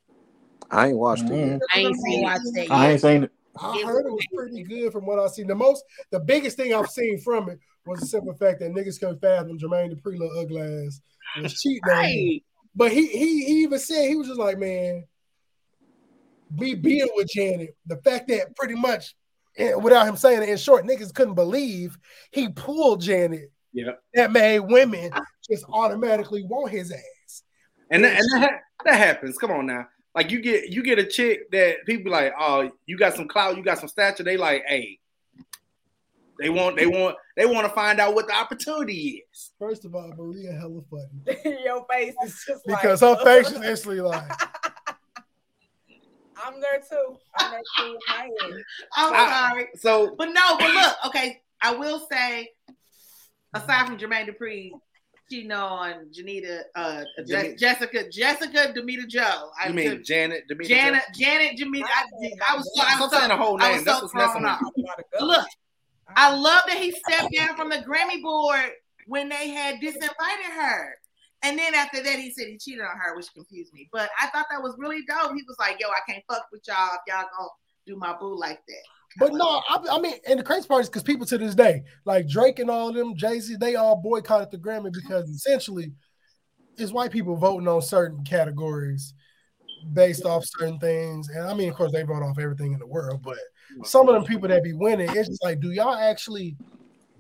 [0.71, 1.31] I ain't watched it.
[1.31, 1.53] Mm-hmm.
[1.53, 1.61] yet.
[1.75, 3.33] I ain't seen watch that I ain't seen it.
[3.59, 5.47] I heard it was pretty good from what I've seen.
[5.47, 9.01] The most, the biggest thing I've seen from it was the simple fact that niggas
[9.01, 11.01] couldn't fathom Jermaine Dupri little ugly ass
[11.41, 11.97] was cheating on him.
[11.97, 12.43] Right.
[12.75, 15.05] But he he he even said he was just like, man,
[16.55, 19.17] be being with Janet, the fact that pretty much,
[19.81, 21.97] without him saying it in short, niggas couldn't believe
[22.33, 23.51] he pulled Janet.
[23.73, 23.93] Yeah.
[24.15, 25.11] That made women
[25.49, 27.43] just automatically want his ass.
[27.91, 29.39] And that, and that, that happens.
[29.39, 29.87] Come on now.
[30.17, 33.59] Like you get you get a chick that people like, oh, you got some clout,
[33.59, 34.23] you got some stature.
[34.23, 34.99] They like, hey,
[36.41, 39.53] they want they want they want to find out what the opportunity is.
[39.59, 43.63] First of all, Maria hella funny Your face is just because like, her face is
[43.63, 44.31] instantly like,
[46.43, 47.19] I'm there too.
[47.39, 48.63] I'm there too with oh, my head.
[48.97, 49.69] I'm I- sorry.
[49.77, 52.49] So But no, but look, okay, I will say,
[53.53, 54.71] aside from Jermaine Dupri,
[55.31, 59.51] cheating on Janita, uh, Je- Jessica, Jessica Damita Jo.
[59.61, 61.85] I you mean took- Janet, Demeter Janet, Janet, Jamita.
[61.85, 62.05] I,
[62.49, 63.77] I was, I was Stop saying the whole I name.
[63.79, 64.61] was That's so what's messing thrown off.
[65.21, 65.47] Look,
[66.17, 68.71] I love that he stepped down from the Grammy board
[69.07, 70.95] when they had disinvited her.
[71.43, 73.89] And then after that, he said he cheated on her, which confused me.
[73.93, 75.33] But I thought that was really dope.
[75.35, 77.49] He was like, "Yo, I can't fuck with y'all if y'all gonna
[77.87, 78.83] do my boo like that."
[79.19, 81.83] But no, I, I mean, and the crazy part is because people to this day,
[82.05, 85.93] like Drake and all them, Jay Z, they all boycotted the Grammy because essentially
[86.77, 89.15] it's white people voting on certain categories
[89.93, 91.29] based off certain things.
[91.29, 93.39] And I mean, of course, they vote off everything in the world, but
[93.85, 96.57] some of them people that be winning, it's just like, do y'all actually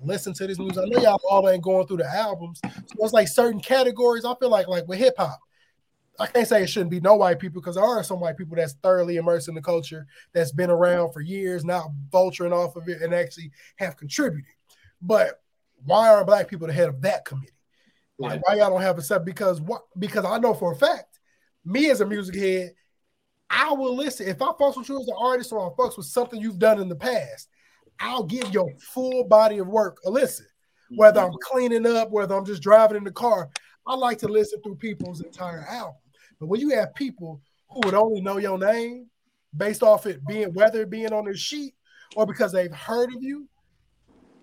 [0.02, 0.78] listen to this music?
[0.78, 2.60] I know y'all all ain't going through the albums.
[2.62, 4.24] So it's like certain categories.
[4.24, 5.38] I feel like, like with hip hop,
[6.18, 8.56] I can't say it shouldn't be no white people because there are some white people
[8.56, 12.88] that's thoroughly immersed in the culture that's been around for years now, vulturing off of
[12.88, 14.50] it and actually have contributed.
[15.02, 15.40] But
[15.84, 17.52] why aren't black people the head of that committee?
[18.18, 19.24] Like why y'all don't have a set?
[19.24, 19.82] Because what?
[19.98, 21.20] Because I know for a fact,
[21.64, 22.72] me as a music head,
[23.50, 24.26] I will listen.
[24.26, 26.80] If I fucks with you as an artist or I fucks with something you've done
[26.80, 27.48] in the past,
[28.00, 30.46] I'll give your full body of work a listen.
[30.90, 31.32] Whether mm-hmm.
[31.32, 33.50] I'm cleaning up, whether I'm just driving in the car,
[33.86, 35.94] I like to listen through people's entire album.
[36.38, 37.40] But when you have people
[37.70, 39.06] who would only know your name
[39.56, 41.74] based off it being whether it being on their sheet
[42.14, 43.48] or because they've heard of you,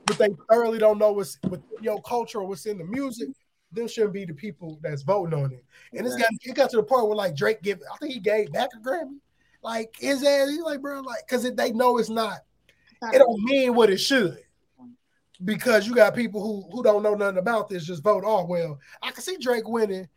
[0.05, 1.37] but they thoroughly don't know what's
[1.81, 3.29] your culture or what's in the music,
[3.71, 5.63] them shouldn't be the people that's voting on it.
[5.93, 8.19] And it's got it got to the point where like Drake give, I think he
[8.19, 9.19] gave back a Grammy.
[9.61, 12.39] Like his ass, he's like, bro, like, cause they know it's not,
[13.01, 14.37] it don't mean what it should.
[15.43, 18.23] Because you got people who who don't know nothing about this, just vote.
[18.25, 20.07] Oh well, I can see Drake winning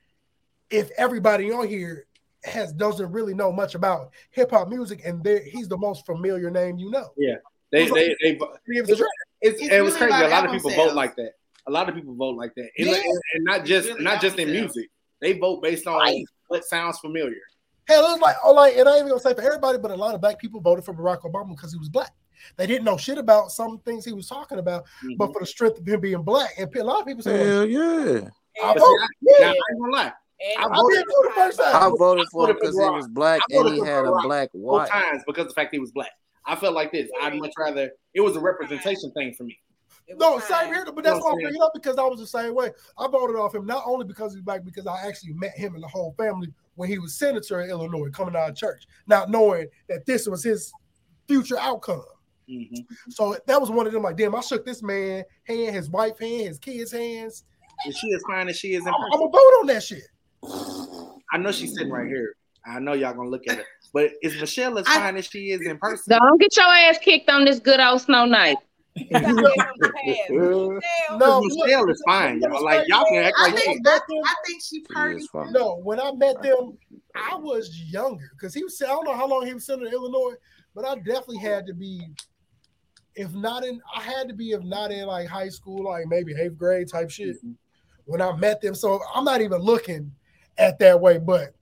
[0.70, 2.06] if everybody on here
[2.44, 6.78] has doesn't really know much about hip hop music, and he's the most familiar name
[6.78, 7.10] you know.
[7.16, 7.36] Yeah,
[7.72, 8.76] they It's they like- they.
[8.78, 9.10] It's It's, Drake.
[9.40, 10.24] it's, It's it was really crazy.
[10.26, 10.88] A lot of people sales.
[10.88, 11.32] vote like that.
[11.66, 12.94] A lot of people vote like that, and, Yeah.
[12.94, 14.90] and- and not just really not just in album music.
[15.20, 17.40] They vote based on what sounds familiar.
[17.88, 19.90] Hell, it was like, oh, like, and I ain't even gonna say for everybody, but
[19.90, 22.12] a lot of black people voted for Barack Obama because he was black.
[22.56, 24.84] They didn't know shit about some things he was talking about,
[25.16, 25.32] but mm-hmm.
[25.32, 28.28] for the strength of him being black, and a lot of people say, Hell yeah.
[28.62, 29.34] I vote, see, I, yeah.
[29.40, 30.12] now, I ain't gonna lie.
[30.40, 31.74] I I voted, did too the first time.
[31.74, 34.88] I voted for him because he was black and he had a black both wife.
[34.90, 36.10] times because of the fact he was black.
[36.44, 37.10] I felt like this.
[37.22, 39.58] I'd much rather it was a representation thing for me.
[40.08, 42.26] No, same here, but that's You why I'm I'm it up because I was the
[42.26, 42.70] same way.
[42.96, 45.82] I voted off him not only because he's black, because I actually met him and
[45.82, 49.66] the whole family when he was senator in Illinois, coming out of church, not knowing
[49.88, 50.72] that this was his
[51.26, 52.04] future outcome.
[52.48, 52.82] Mm-hmm.
[53.10, 54.04] So that was one of them.
[54.04, 57.44] Like, damn, I shook this man hand, his wife hand, his kids' hands.
[57.84, 58.94] And she is fine as she is in I'm.
[58.94, 60.06] I'm gonna vote on that shit.
[61.32, 62.34] I know she's sitting right here.
[62.66, 65.60] I know y'all gonna look at it, but is Michelle as fine as she is
[65.66, 66.04] in person?
[66.18, 68.56] Don't get your ass kicked on this good old snow night.
[71.18, 72.64] No, Michelle is fine, y'all.
[72.64, 75.26] Like y'all can act I like think, she- I, I think she pretty.
[75.50, 76.76] No, when I met them,
[77.14, 78.80] I was younger because he was.
[78.82, 80.34] I don't know how long he was sitting in Illinois,
[80.74, 82.00] but I definitely had to be,
[83.14, 86.34] if not in, I had to be, if not in like high school, like maybe
[86.40, 87.36] eighth grade type shit.
[88.06, 88.74] when I met them.
[88.74, 90.10] So I'm not even looking
[90.58, 91.54] at that way, but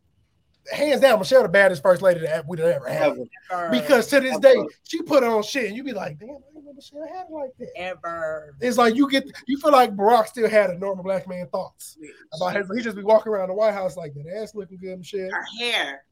[0.72, 3.16] hands down, Michelle the baddest first lady that we've ever had.
[3.50, 3.70] Ever.
[3.70, 6.64] Because to this day, she put on shit, and you be like, damn, I didn't
[6.64, 7.70] know Michelle had it like that.
[7.76, 8.54] Ever.
[8.60, 11.98] It's like you get you feel like Barack still had a normal black man thoughts
[12.34, 12.66] about his.
[12.74, 15.28] He just be walking around the White House like that ass looking good, Michelle.
[15.30, 16.04] Her hair.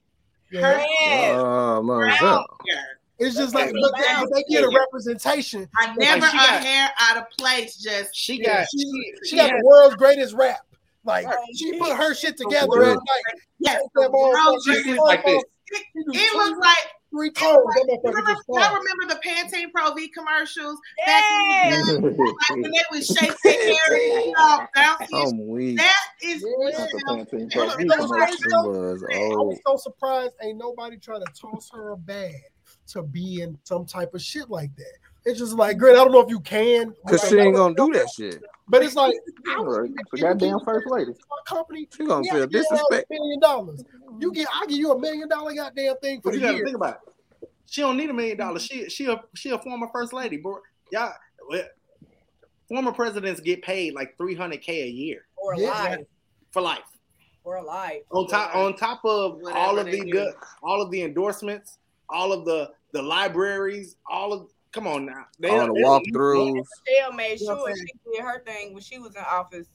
[0.50, 0.60] Yeah.
[0.60, 1.34] Her hair.
[1.36, 2.10] Oh, Brown man.
[2.10, 2.44] hair.
[3.18, 5.68] It's just like, Okay, but they, they get a representation.
[5.78, 7.76] I never Like, a got- hair out of place.
[7.76, 10.66] Just She Yeah, got she, she got the world's greatest rap.
[11.04, 12.90] Like she put her shit together real.
[12.90, 13.40] at night.
[13.58, 15.42] Yes, That motherfucker, world's she like this.
[15.72, 17.56] She It three- was like three it toes.
[17.56, 21.22] was like- motherfucker remember, just I remember the Pantene Pro V commercials back
[21.64, 21.70] in
[22.02, 25.08] the day, like when they would shake their hair and all bouncy.
[25.32, 25.76] I'm weak.
[25.78, 26.78] That is Yeah.
[27.06, 28.16] Not the Pantene Pro V that was commercial.
[28.16, 28.68] crazy, It though.
[28.70, 30.34] was I was so surprised.
[30.42, 32.34] Ain't nobody trying to toss her a bag
[32.88, 34.96] to be in some type of shit like that.
[35.24, 35.92] It's just like, great.
[35.92, 38.42] I don't know if you can, Cause she ain't gonna do that shit.
[38.68, 39.14] but it's like,
[39.46, 39.90] I Right.
[40.20, 41.12] goddamn first lady.
[41.12, 41.88] my company.
[41.96, 43.06] She gonna feel I give you disrespect.
[43.10, 43.84] A million dollars.
[44.20, 46.64] You get, I give you a million dollar goddamn thing for But you the year.
[46.64, 47.48] think about it.
[47.66, 48.64] She don't need a million dollars.
[48.66, 50.58] She she a she a former first lady, bro.
[50.90, 51.12] Y'all,
[51.48, 51.62] well,
[52.68, 55.68] former presidents get paid like three hundred k a year Or Yeah.
[55.68, 56.06] alive.
[56.52, 56.80] for life.
[57.44, 58.02] Or alive.
[58.10, 61.78] On top on top of Whatever all of the good, all of the endorsements,
[62.10, 65.26] all of the the libraries, all of come on now.
[65.38, 66.64] They, All the they don't walkthroughs.
[66.86, 67.82] Michelle made You know sure she
[68.14, 69.68] did her thing when she was in office.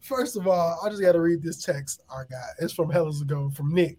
[0.00, 2.50] First of all, I just got to read this text I got.
[2.60, 3.98] It's from Hellas ago from Nick.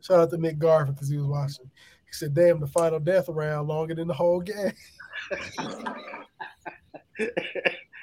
[0.00, 1.64] Shout out to Nick Garvin because he was watching.
[2.06, 4.72] He said, "Damn, the final death round longer than the whole game."
[7.18, 7.32] it,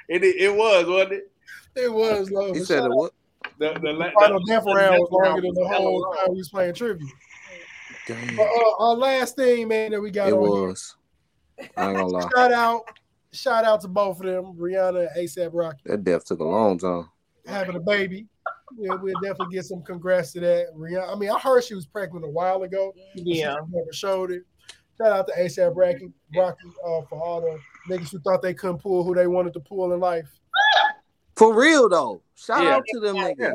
[0.09, 1.31] it was, wasn't it?
[1.75, 2.53] It was low.
[2.53, 3.11] He but said it out- what?
[3.59, 6.15] The, the, The final the- death the round was longer than the whole long.
[6.17, 7.07] time we was playing trivia.
[8.07, 8.35] Damn.
[8.35, 10.95] But uh, our last thing, man, that we got It on here, was.
[11.77, 12.29] I ain't gonna lie.
[12.35, 12.81] shout out,
[13.31, 16.77] shout out to both of them, Rihanna and ASAP Rocky, That death took a long
[16.77, 17.09] time.
[17.45, 18.27] having a baby.
[18.77, 20.67] Yeah, we'll definitely get some congrats to that.
[20.75, 22.93] Rihanna, I mean, I heard she was pregnant a while ago.
[23.15, 23.55] Yeah.
[23.67, 24.43] She never showed it.
[24.97, 27.59] Shout out to ASAP Rocky, Rocky uh, for all the
[27.93, 30.29] niggas who thought they couldn't pull who they wanted to pull in life.
[31.35, 32.21] For real though.
[32.35, 32.75] Shout Yeah.
[32.77, 33.53] out to them niggas.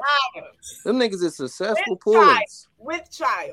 [0.84, 2.26] Them niggas is successful With child.
[2.36, 2.68] pullers.
[2.78, 3.52] With child.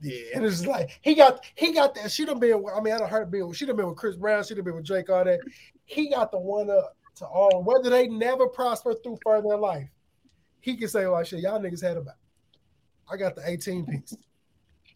[0.00, 2.10] Yeah, and it's like he got he got that.
[2.10, 2.62] She done been.
[2.62, 3.52] with- I mean, I don't heard been.
[3.52, 4.44] She done been with Chris Brown.
[4.44, 5.08] She done been with Drake.
[5.10, 5.40] All that.
[5.84, 7.62] He got the one up to all.
[7.62, 9.88] Whether they never prosper through further in life,
[10.60, 12.16] he can say like, "Shit, y'all niggas had about."
[13.10, 14.16] I got the 18 piece.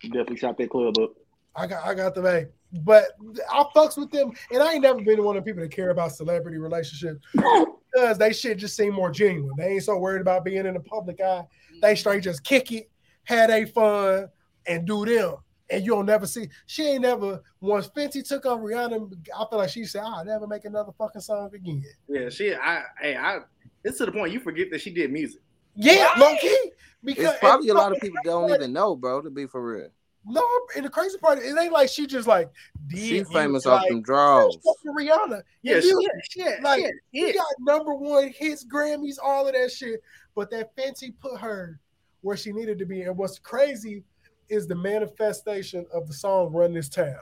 [0.03, 1.11] Definitely shot that club up.
[1.55, 2.51] I got I got the baby.
[2.73, 3.05] But
[3.51, 5.91] I fucks with them, and I ain't never been one of the people that care
[5.91, 9.51] about celebrity relationships because they shit just seem more genuine.
[9.59, 11.45] They ain't so worried about being in the public eye.
[11.83, 12.89] They straight just kick it,
[13.25, 14.29] had a fun,
[14.71, 15.37] and do them.
[15.73, 16.49] And you'll never see.
[16.67, 19.13] She ain't never once Fenty took on Rihanna.
[19.39, 22.55] I feel like she said, "I'll never make another fucking song again." Yeah, she.
[22.55, 22.83] I.
[23.01, 23.39] Hey, I.
[23.85, 25.41] It's to the point you forget that she did music.
[25.77, 26.73] Yeah, low key.
[27.05, 29.89] Because It's probably a lot of people don't even know, bro, to be for real.
[30.27, 30.45] No,
[30.77, 32.51] and the crazy part, it ain't like she just like
[32.89, 34.57] did She music, famous off like, them draws.
[34.57, 35.41] fucking Rihanna.
[35.63, 39.55] Yeah, And she- music, yeah, like yeah, she got number one hits, Grammys, all of
[39.55, 40.03] that shit.
[40.35, 41.79] But that Fenty put her
[42.23, 43.03] where she needed to be.
[43.03, 44.03] And what's crazy
[44.51, 47.21] is the manifestation of the song "Run This Town,"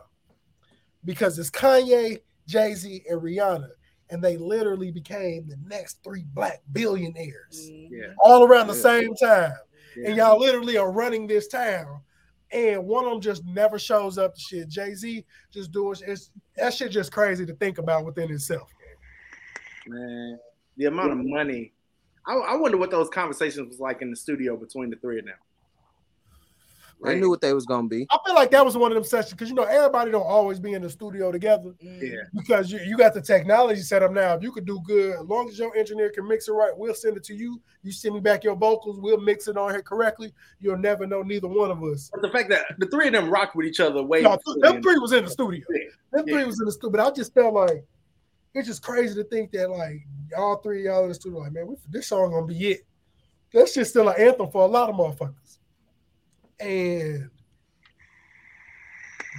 [1.04, 3.70] because it's Kanye, Jay Z, and Rihanna,
[4.10, 7.94] and they literally became the next three black billionaires mm-hmm.
[7.94, 8.14] Yeah.
[8.24, 8.80] all around the Yeah.
[8.80, 9.52] same time.
[9.96, 10.08] Yeah.
[10.08, 12.00] And y'all literally are running this town.
[12.50, 14.68] And one of them just never shows up to shit.
[14.68, 18.70] Jay Z just doing it's that shit just crazy to think about within itself.
[19.86, 20.38] Man,
[20.76, 21.72] the amount of money.
[22.26, 25.26] I, I wonder what those conversations was like in the studio between the three of
[25.26, 25.34] them.
[27.02, 28.06] They knew what they was gonna be.
[28.10, 30.58] I feel like that was one of them sessions because you know everybody don't always
[30.58, 32.02] be in the studio together mm.
[32.02, 32.22] Yeah.
[32.34, 34.34] because you, you got the technology set up now.
[34.34, 36.94] If you could do good, as long as your engineer can mix it right, we'll
[36.94, 37.60] send it to you.
[37.82, 40.32] You send me back your vocals, we'll mix it on here correctly.
[40.60, 42.10] You'll never know neither one of us.
[42.12, 44.22] But the fact that the three of them rocked with each other way.
[44.22, 45.64] No, before them three was in the studio.
[46.12, 46.46] Them three Yeah.
[46.46, 46.90] was in the studio.
[46.90, 47.84] But I just felt like
[48.54, 50.00] it's just crazy to think that like
[50.36, 52.86] all three of y'all in the studio, like, man, we, this song gonna be it.
[53.52, 55.47] That's just still an anthem for a lot of motherfuckers.
[56.60, 57.30] And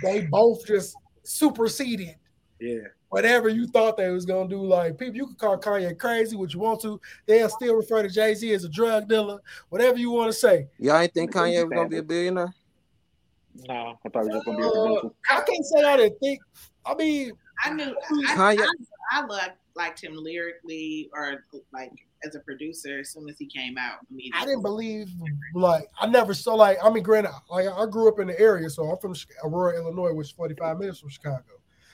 [0.03, 2.15] they both just superseded
[2.59, 2.79] Yeah.
[3.09, 4.61] whatever you thought they was gonna do.
[4.65, 6.99] Like people, you can call Kanye crazy, what you want to.
[7.25, 9.39] They'll still refer to Jay Z as a drug dealer,
[9.69, 10.67] whatever you want to say.
[10.79, 12.53] Y'all ain't think Kanye was gonna be a billionaire?
[13.67, 15.09] No, I thought he was just gonna be a Uh.
[15.29, 16.39] I can't say I didn't think.
[16.85, 17.31] I mean,
[17.63, 17.95] I knew
[18.29, 18.61] I, Kanye-
[19.11, 21.91] I, I loved liked him lyrically or like
[22.25, 23.99] as a producer as soon as he came out.
[24.11, 24.41] Immediately.
[24.41, 25.09] I didn't believe
[25.53, 28.69] like I never saw like I mean, granted, like I grew up in the area,
[28.69, 31.43] so I'm from Aurora, Illinois, which is 45 minutes from Chicago.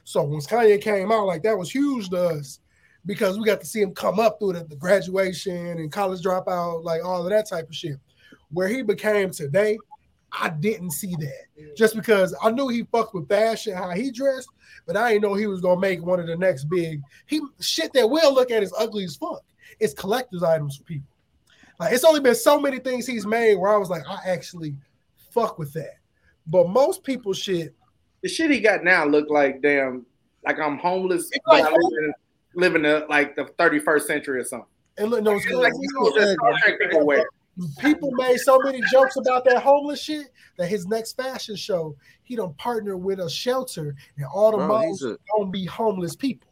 [0.04, 2.60] So when Kanye came out, like that was huge to us.
[3.06, 6.84] because we got to see him come up through the, the graduation and college dropout,
[6.84, 7.98] like all of that type of shit.
[8.52, 9.78] Where he became today,
[10.32, 14.50] I didn't see that just because I knew he fucked with fashion, how he dressed,
[14.86, 17.94] but I didn't know he was gonna make one of the next big he shit
[17.94, 19.44] that we'll look at is ugly as fuck.
[19.80, 21.08] It's collector's items for people.
[21.80, 24.76] Like it's only been so many things he's made where I was like, I actually
[25.32, 25.98] fuck with that.
[26.48, 27.76] But most people shit.
[28.24, 30.06] The shit he got now look like damn,
[30.46, 34.40] like I'm homeless, It's but like- I live in, live the, like the 31st century
[34.40, 34.68] or something.
[34.98, 35.82] And look, no, it's It's like crazy.
[35.82, 37.26] you know, the Star Trek people wear.
[37.80, 42.36] People made so many jokes about that homeless shit that his next fashion show, he
[42.36, 46.50] don't partner with a shelter and all the Bro, models a- gonna be homeless people.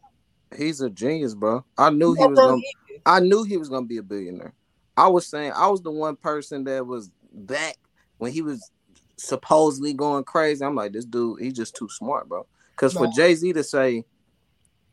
[0.56, 1.64] He's a genius, bro.
[1.78, 2.62] I knew he was bro, gonna
[3.06, 4.54] I knew he was gonna be a billionaire.
[4.96, 7.76] I was saying I was the one person that was back
[8.18, 8.70] when he was
[9.16, 10.64] supposedly going crazy.
[10.64, 12.46] I'm like, this dude, he's just too smart, bro.
[12.72, 14.04] Because for Jay Z to say,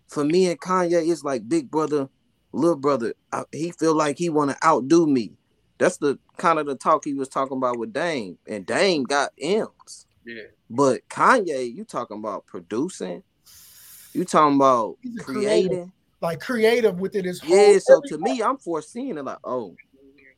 [0.08, 2.10] for me and Kanye, it's like big brother,
[2.52, 3.14] little brother.
[3.32, 5.34] I, he feel like he want to outdo me.
[5.80, 9.32] That's the kind of the talk he was talking about with Dame, and Dame got
[9.42, 10.06] M's.
[10.26, 10.44] Yeah.
[10.70, 13.24] But Kanye, you talking about producing?
[14.14, 15.92] You talking about He's a creating?
[16.22, 19.76] Like creative within his whole Yeah, so to me, I'm foreseeing it like, oh,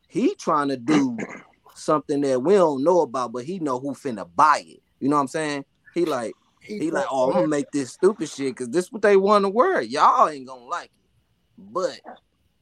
[0.07, 1.17] he trying to do
[1.75, 4.79] something that we don't know about, but he know who finna buy it.
[4.99, 5.65] You know what I'm saying?
[5.93, 9.01] He like, he like, oh, I'm gonna make this stupid shit because this is what
[9.01, 9.81] they want to wear.
[9.81, 11.09] Y'all ain't gonna like it,
[11.57, 11.99] but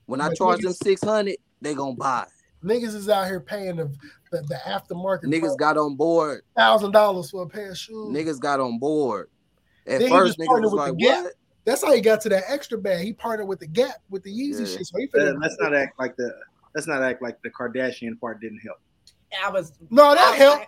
[0.07, 2.23] when I charge them six hundred, they gonna buy.
[2.23, 2.67] it.
[2.67, 3.95] niggas is out here paying the
[4.31, 6.41] the, the aftermarket Niggas got on board.
[6.57, 8.15] thousand dollars for a pair of shoes.
[8.15, 9.27] Niggas got on board.
[9.85, 11.33] At Then first, niggas was like, what?
[11.65, 13.05] That's how he got to that extra bag.
[13.05, 14.77] He partnered with the Gap with the Yeezy Yeah.
[14.77, 14.87] shit.
[14.87, 16.33] So he Uh, let's not act like the
[16.73, 18.77] let's not act like the Kardashian part didn't help.
[19.45, 20.65] I was no, that helped.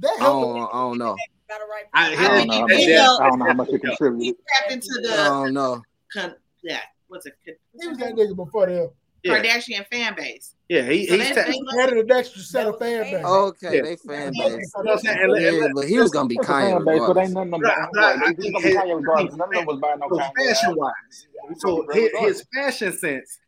[0.00, 0.56] That I helped.
[0.56, 1.16] don't, I don't know.
[1.48, 1.84] got right.
[1.94, 2.54] I, I don't know.
[2.54, 3.22] how much- He helped.
[3.22, 4.36] I don't know how much it He contributed.
[4.58, 5.82] tapped into I don't know.
[6.12, 7.34] con- yeah, what's it?
[7.44, 7.52] He
[7.88, 8.90] was that nigga before them.
[9.24, 9.42] Yeah.
[9.42, 10.54] Kardashian fan base.
[10.68, 13.24] Yeah, he, So he's they- ta- they He added an extra set of fan base.
[13.24, 13.82] Okay, Yeah.
[13.82, 14.42] they fan base.
[14.42, 15.18] You know what I'm saying?
[15.22, 17.54] And let- Yeah, but he was gonna be It's Kanye fan base, but ain't nothing
[17.54, 17.88] about right.
[17.96, 19.34] I like, think it's Kanye regardless.
[19.36, 20.46] None of them was buying no so Kanye.
[20.48, 21.26] fashion wise.
[21.58, 23.38] So his, his fashion sense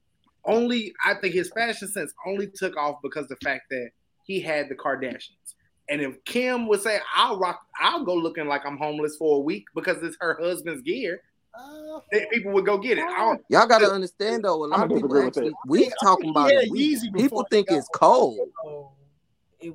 [0.45, 3.91] only I think his fashion sense only took off because the fact that
[4.25, 5.55] he had the Kardashians.
[5.89, 9.41] And if Kim would say, I'll rock, I'll go looking like I'm homeless for a
[9.41, 11.21] week because it's her husband's gear,
[11.59, 12.01] Uh,
[12.33, 13.05] people would go get it.
[13.05, 16.51] I don't, Y'all gotta understand though, a lot I'ma of people actually we talking about
[16.53, 16.71] it.
[16.71, 18.39] we- Yeezy people think it's cold.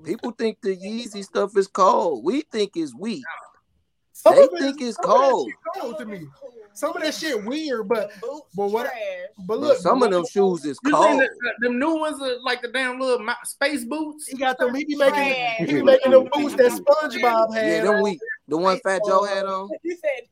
[0.03, 2.23] People think the Yeezy stuff is cold.
[2.23, 3.23] We think it's weak.
[4.13, 5.47] Some They of it- think it's some of that cold.
[5.49, 6.27] shit cold to me.
[6.73, 8.11] Some of that shit weird, but
[8.55, 8.93] but what- trash.
[9.39, 11.05] but But look, some of them shoes is cold.
[11.05, 14.27] think that, them new ones are like the damn little mo- space boots?
[14.27, 14.73] he got them.
[14.75, 15.57] He be making Trash.
[15.57, 17.65] he be making them boots that SpongeBob had.
[17.67, 18.19] Yeah, them weak.
[18.47, 19.69] The one Fat Joe had on.
[19.83, 20.27] You said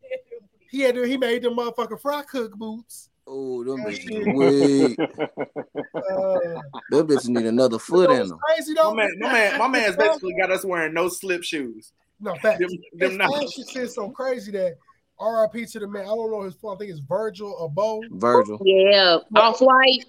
[0.69, 3.09] He had he made them motherfucking fry cook boots.
[3.31, 4.35] Oh, them That bitches shit.
[4.35, 4.99] weak.
[5.95, 8.39] Uh, Them bitches need another foot in them.
[8.39, 8.93] crazy My though.
[8.93, 11.91] man, my man, my man's basically got us wearing no slip shoes.
[12.19, 12.59] No fact.
[12.59, 13.31] Them, them His not.
[13.33, 14.75] fashion shit so crazy that
[15.22, 16.03] RIP to the man.
[16.03, 16.73] I don't know his full.
[16.73, 18.01] I think it's Virgil Abloh.
[18.11, 18.59] Virgil.
[18.64, 20.06] Yeah, off white.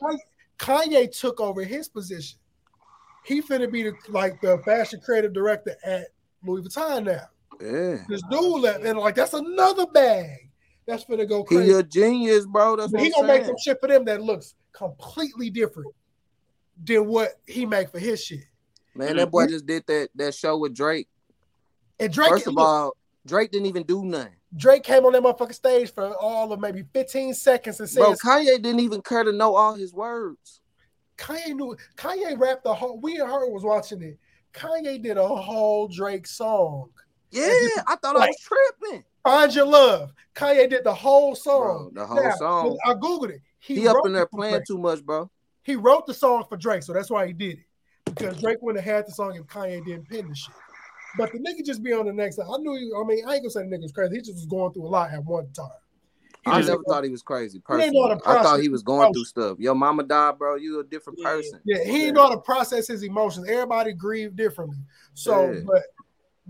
[0.58, 2.38] Kanye took over his position.
[3.24, 6.08] He finna be the, like the fashion creative director at
[6.44, 7.22] Louis Vuitton now.
[7.60, 8.02] Yeah.
[8.08, 10.49] This dude left, and like that's another bag
[10.90, 11.72] that's finna go He crazy.
[11.72, 12.76] a genius, bro.
[12.76, 15.94] That's But he gonna make some shit for them that looks completely different
[16.82, 18.40] than what he make for his shit.
[18.94, 19.30] Man, that mm-hmm.
[19.30, 21.08] boy just did that that show with Drake.
[21.98, 22.96] And Drake, First of look, all,
[23.26, 24.34] Drake didn't even do nothing.
[24.56, 28.14] Drake came on that motherfucking stage for all of maybe 15 seconds and said, Bro,
[28.14, 30.60] Kanye didn't even care to know all his words.
[31.16, 32.98] Kanye knew Kanye rapped the whole.
[32.98, 34.18] We and her was watching it.
[34.52, 36.90] Kanye did a whole Drake song.
[37.30, 37.44] Yeah,
[37.86, 39.04] I thought I was tripping.
[39.22, 40.12] Find your love.
[40.34, 41.90] Kanye did the whole song.
[41.92, 42.78] Bro, the whole song.
[42.84, 43.40] I googled it.
[43.58, 44.64] He, up in there playing Drake.
[44.66, 45.30] too much, bro.
[45.62, 47.64] He wrote the song for Drake, so that's why he did it.
[48.06, 50.54] Because Drake wouldn't have had the song if Kanye didn't pen the shit.
[51.18, 52.38] But the nigga just be on the next.
[52.38, 52.74] I knew.
[52.76, 54.14] He, I mean, I ain't gonna say the nigga was crazy.
[54.16, 55.68] He just was going through a lot at one time.
[56.44, 57.60] He I just- never thought he was crazy.
[57.68, 59.58] He ain't know how Personally, I thought he was his going through stuff.
[59.58, 60.54] Your mama died, bro.
[60.54, 61.60] You a different person.
[61.64, 63.46] Yeah, he didn't know how to process his emotions.
[63.48, 64.78] Everybody grieved differently.
[65.12, 65.60] So, Yeah.
[65.66, 65.82] but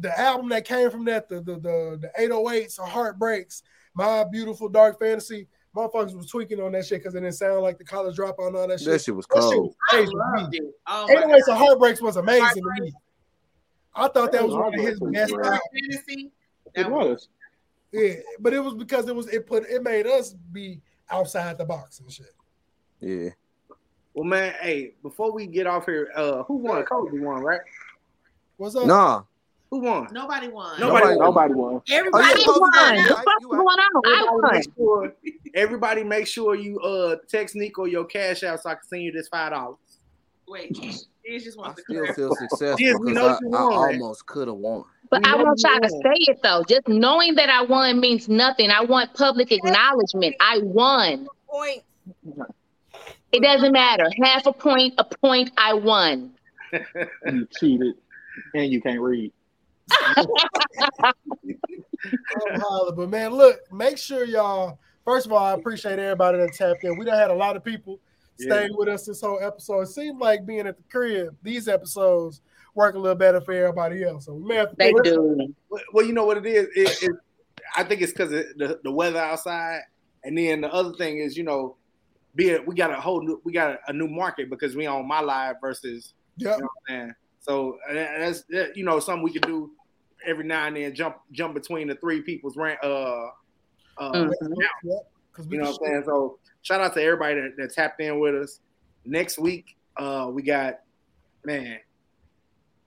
[0.00, 3.62] the album that came from that, the the the, the 808s or Heartbreaks,
[3.94, 5.46] My Beautiful Dark Fantasy,
[5.76, 8.56] motherfuckers was tweaking on that shit because it didn't sound like the college dropout and
[8.56, 8.88] all that shit.
[8.88, 9.66] That shit was That shit cold.
[9.68, 10.64] was crazy I loved it.
[10.86, 11.52] Oh my 808s God.
[11.52, 12.92] or Heartbreaks was amazing to me.
[13.94, 15.60] I thought that was one of his best albums.
[15.72, 16.30] Fantasy.
[16.74, 17.28] It was.
[17.92, 20.80] Yeah, but it was because it was it put it made us be
[21.10, 22.32] outside the box and shit.
[23.00, 23.30] Yeah.
[24.14, 26.84] Well, man, hey, before we get off here, uh, who won?
[26.84, 27.60] Kobe won, right?
[28.56, 28.86] What's up?
[28.86, 29.22] Nah.
[29.70, 30.08] Who won?
[30.10, 30.80] Nobody won.
[30.80, 31.80] Nobody, Nobody won.
[31.90, 32.96] Everybody Oh, yeah, won.
[32.96, 34.02] Posey the fuck's going on?
[34.04, 34.52] I Everybody won.
[34.54, 35.14] make sure,
[35.54, 39.12] everybody make sure you uh text Nico your cash out so I can send you
[39.12, 39.76] this five dollars.
[40.48, 40.76] Wait,
[41.22, 42.14] he just wants to Still clarify.
[42.14, 44.82] feel successful because I, I almost could have won.
[45.08, 46.64] But I know want you y'all to say it though.
[46.68, 48.70] Just knowing that I won means nothing.
[48.70, 50.34] I want public acknowledgement.
[50.40, 51.28] I won.
[51.48, 51.82] Point.
[53.32, 54.10] It doesn't matter.
[54.24, 56.32] Half a point, a point, I won.
[57.26, 57.94] You cheated,
[58.54, 59.32] and you can't read.
[62.56, 62.92] Holla.
[62.92, 64.78] But man, look, make sure y'all.
[65.04, 66.96] First of all, I appreciate everybody that tapped in.
[66.98, 67.98] We done had a lot of people
[68.38, 68.68] stay Yeah.
[68.76, 69.80] with us this whole episode.
[69.82, 72.42] It seemed like being at the crib, these episodes
[72.74, 74.26] work a little better for everybody else.
[74.26, 75.54] So we may have to They think- do.
[75.68, 76.68] Well, well, you know what it is.
[76.76, 77.16] It, it,
[77.76, 79.80] I think it's because of the, the weather outside,
[80.24, 81.76] and then the other thing is, you know,
[82.36, 85.06] being we got a whole new we got a, a new market because we on
[85.08, 86.56] my live versus Yep.
[86.56, 87.14] you know what I'm saying.
[87.40, 88.44] So that's
[88.76, 89.72] you know something we can do
[90.26, 93.28] every now and then jump jump between the three people's rant uh
[93.98, 94.32] uh Mhm.
[94.32, 95.04] account.
[95.48, 96.02] You know what I'm saying?
[96.06, 98.60] So shout out to everybody that, that tapped in with us.
[99.04, 100.80] Next week, uh, we got
[101.44, 101.78] man,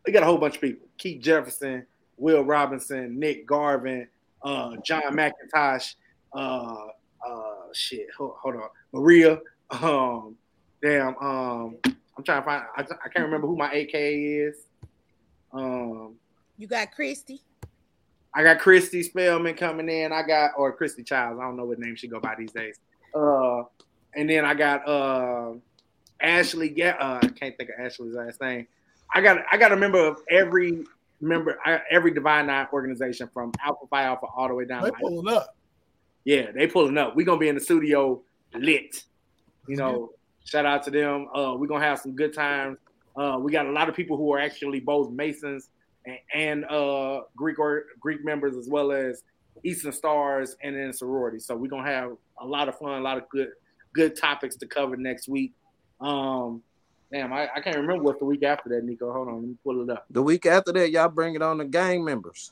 [0.06, 1.86] we got a whole bunch of people: Keith Jefferson,
[2.18, 4.08] Will Robinson, Nick Garvin,
[4.44, 5.96] uh, John McIntosh,
[6.34, 6.86] uh,
[7.28, 9.40] uh, shit, hold, hold on, Maria.
[9.72, 10.36] Um,
[10.84, 12.64] damn, um, I'm trying to find.
[12.76, 14.56] I, I can't remember who my AK is.
[15.52, 16.16] Um,
[16.58, 17.42] You got Christy.
[18.36, 20.12] I got Christy Spellman coming in.
[20.12, 21.40] I got or Christy Childs.
[21.40, 22.80] I don't know what name she go by these days.
[23.14, 23.64] Uh,
[24.16, 25.54] and then I got uh,
[26.20, 26.74] Ashley.
[26.76, 28.68] Yeah, uh, I can't think of Ashley's last name.
[29.14, 30.84] I got I got a member of every
[31.22, 34.84] member I, every Divine Nine organization from Alpha Phi Alpha all the way down.
[34.84, 35.56] they pulling up.
[36.24, 37.16] yeah, they pulling up.
[37.16, 38.22] We're gonna be in the studio
[38.56, 39.04] lit.
[39.68, 40.12] You know,
[40.44, 41.28] shout out to them.
[41.34, 42.78] Uh, we're gonna have some good times.
[43.16, 45.70] Uh, we got a lot of people who are actually both Masons
[46.06, 49.24] and, and uh, Greek or Greek members as well as
[49.64, 51.40] Eastern Stars and then sorority.
[51.40, 53.50] So we're gonna have a lot of fun, a lot of good
[53.94, 55.54] good topics to cover next week.
[56.02, 56.62] Um,
[57.12, 59.12] damn, I, I can't remember what the week after that, Nico.
[59.14, 60.06] Hold on, let me pull it up.
[60.10, 62.52] The week after that, y'all bring it on the gang members.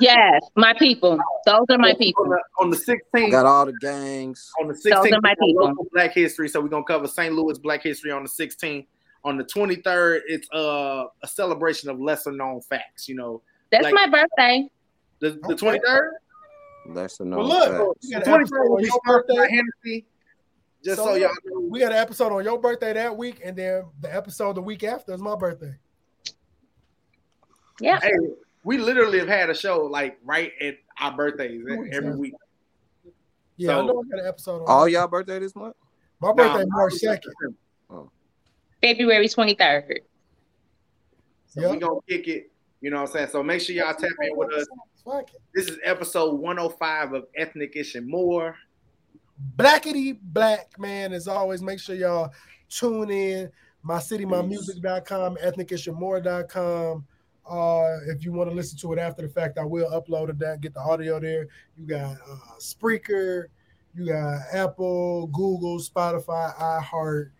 [0.00, 1.18] Yes, my people.
[1.44, 2.24] Those are my people.
[2.24, 4.50] On the, on the 16th, Got all the gangs.
[4.60, 5.86] on the 16th, Those 16th, are my people.
[5.92, 6.48] Black History.
[6.48, 7.34] So we're gonna cover St.
[7.34, 8.86] Louis Black History on the 16th.
[9.24, 13.08] On the 23rd, it's uh, a celebration of lesser known facts.
[13.08, 14.68] You know, That's like- my birthday.
[15.20, 16.10] the, the 23rd.
[16.90, 18.06] Lesser Well, known look, facts.
[18.08, 19.56] we The an 23rd episode will on be your birthday.
[19.56, 20.06] Hennessy.
[20.84, 21.60] Just so, So, y'all know.
[21.68, 24.84] We got an episode on your birthday that week, and then the episode the week
[24.84, 25.74] after is my birthday.
[27.80, 27.98] Yeah.
[28.00, 28.12] Hey,
[28.64, 32.34] we literally have had a show like right at our birthdays e- every week.
[33.56, 35.74] Yeah, I know I got an episode on All y'all birthday this month?
[36.20, 37.32] my birthday Nah, March second.
[38.82, 39.98] February 23rd.
[41.46, 41.70] So Yep.
[41.72, 42.50] we gonna kick it.
[42.80, 43.28] You know what I'm saying?
[43.28, 44.66] So make sure y'all tap in with us.
[45.54, 48.56] This is episode 105 of Ethnic Ish and More.
[49.56, 51.12] Blackity black man.
[51.12, 52.32] As always, make sure y'all
[52.68, 53.50] tune in.
[53.82, 57.06] My city, my music.com, ethnicishmore.com.
[57.48, 60.38] Uh, if you want to listen to it after the fact, I will upload it
[60.40, 61.46] that get the audio there.
[61.76, 63.44] You got uh Spreaker,
[63.94, 67.30] you got Apple, Google, Spotify, iHeart,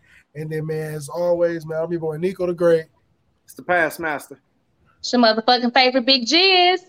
[0.41, 2.87] and then man, as always, man, I'm your boy Nico the Great,
[3.45, 4.41] It's the past master.
[5.01, 6.81] It's your motherfucking favorite big jizz.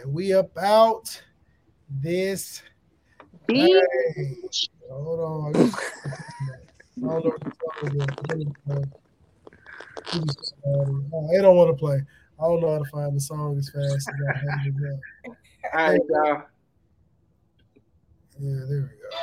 [0.00, 1.20] and we about
[1.88, 2.62] this.
[3.48, 3.80] Bitch.
[4.16, 4.36] Hey,
[4.90, 5.54] hold on.
[5.54, 5.60] I
[7.00, 8.06] don't know what the song is.
[8.28, 8.84] Let me play.
[10.66, 12.00] Oh, they don't want to play.
[12.38, 14.98] I don't know how to find the song as fast as I have it now.
[15.74, 16.42] All right, y'all.
[18.38, 19.16] Yeah, there we go.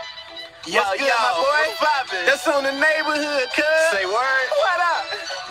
[0.65, 2.25] Yo, yo, what's poppin'?
[2.25, 3.65] That's on the neighborhood, cuz.
[3.91, 4.13] Say word.
[4.15, 5.05] What up?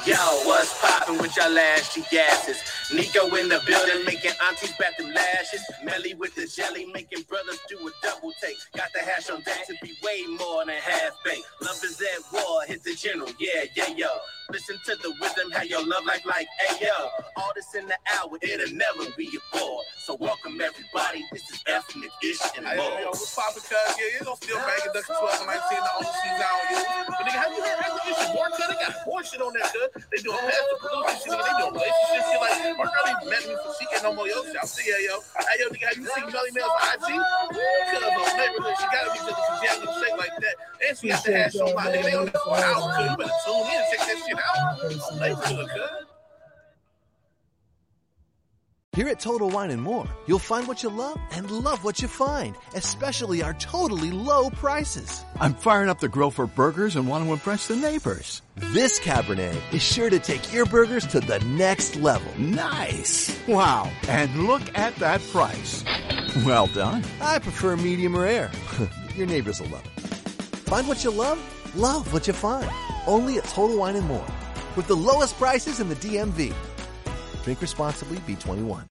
[0.06, 0.16] Yo,
[0.48, 2.56] what's poppin' with y'all last G gases?
[2.94, 5.60] Nico in the building, making aunties bat them lashes.
[5.84, 8.56] Melly with the jelly, making brothers do a double take.
[8.74, 11.44] Got the hash on deck to be way more than half baked.
[11.60, 14.08] Love is at war, hit the general, yeah, yeah, yo.
[14.52, 17.08] Listen to the wisdom, how your love like, like, hey, yo.
[17.40, 19.80] All this in the hour, it'll never be a bore.
[20.04, 22.92] So welcome everybody, this is ethnic ish and Hey, more.
[23.00, 23.72] yo, yo, what's poppin', cuz?
[23.96, 26.68] Yeah, you gonna still bang it, Ducky 12 and 19, the only season I don't
[26.68, 26.84] use.
[27.08, 28.28] But nigga, have you heard that issue?
[28.36, 29.88] More cuz, they got more shit on there, cuz.
[30.12, 31.44] They doing pastor producer shit, nigga.
[31.48, 32.40] They doing relationship shit.
[32.44, 34.60] Like, Mark Early met me for she ain't no more yo shit.
[34.60, 35.14] I'm still, yo.
[35.48, 37.08] Hey, yo, nigga, have you seen Melly Mel's IG?
[37.08, 40.56] Cuz, on neighborhood, she gotta be just some jazz and shit like that.
[40.82, 42.04] And she got the hash on my nigga.
[42.04, 43.06] They on this for an hour, cuz.
[43.08, 44.82] You better tune in and check that shit out.
[45.12, 46.02] On neighborhood, cuz.
[48.94, 52.08] Here at Total Wine and More, you'll find what you love and love what you
[52.08, 55.24] find, especially our totally low prices.
[55.40, 58.42] I'm firing up the grill for burgers and want to impress the neighbors.
[58.56, 62.30] This Cabernet is sure to take your burgers to the next level.
[62.38, 63.34] Nice.
[63.48, 63.90] Wow.
[64.08, 65.82] And look at that price.
[66.44, 67.02] Well done.
[67.22, 68.50] I prefer medium rare.
[69.16, 70.02] your neighbors will love it.
[70.68, 71.38] Find what you love,
[71.74, 72.70] love what you find.
[73.06, 74.26] Only at Total Wine and More.
[74.76, 76.54] With the lowest prices in the DMV.
[77.44, 78.86] Drink responsibly, B21.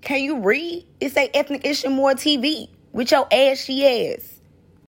[0.00, 0.86] Can you read?
[1.00, 4.33] It's a Ethnic Issue More TV with your ashy ass.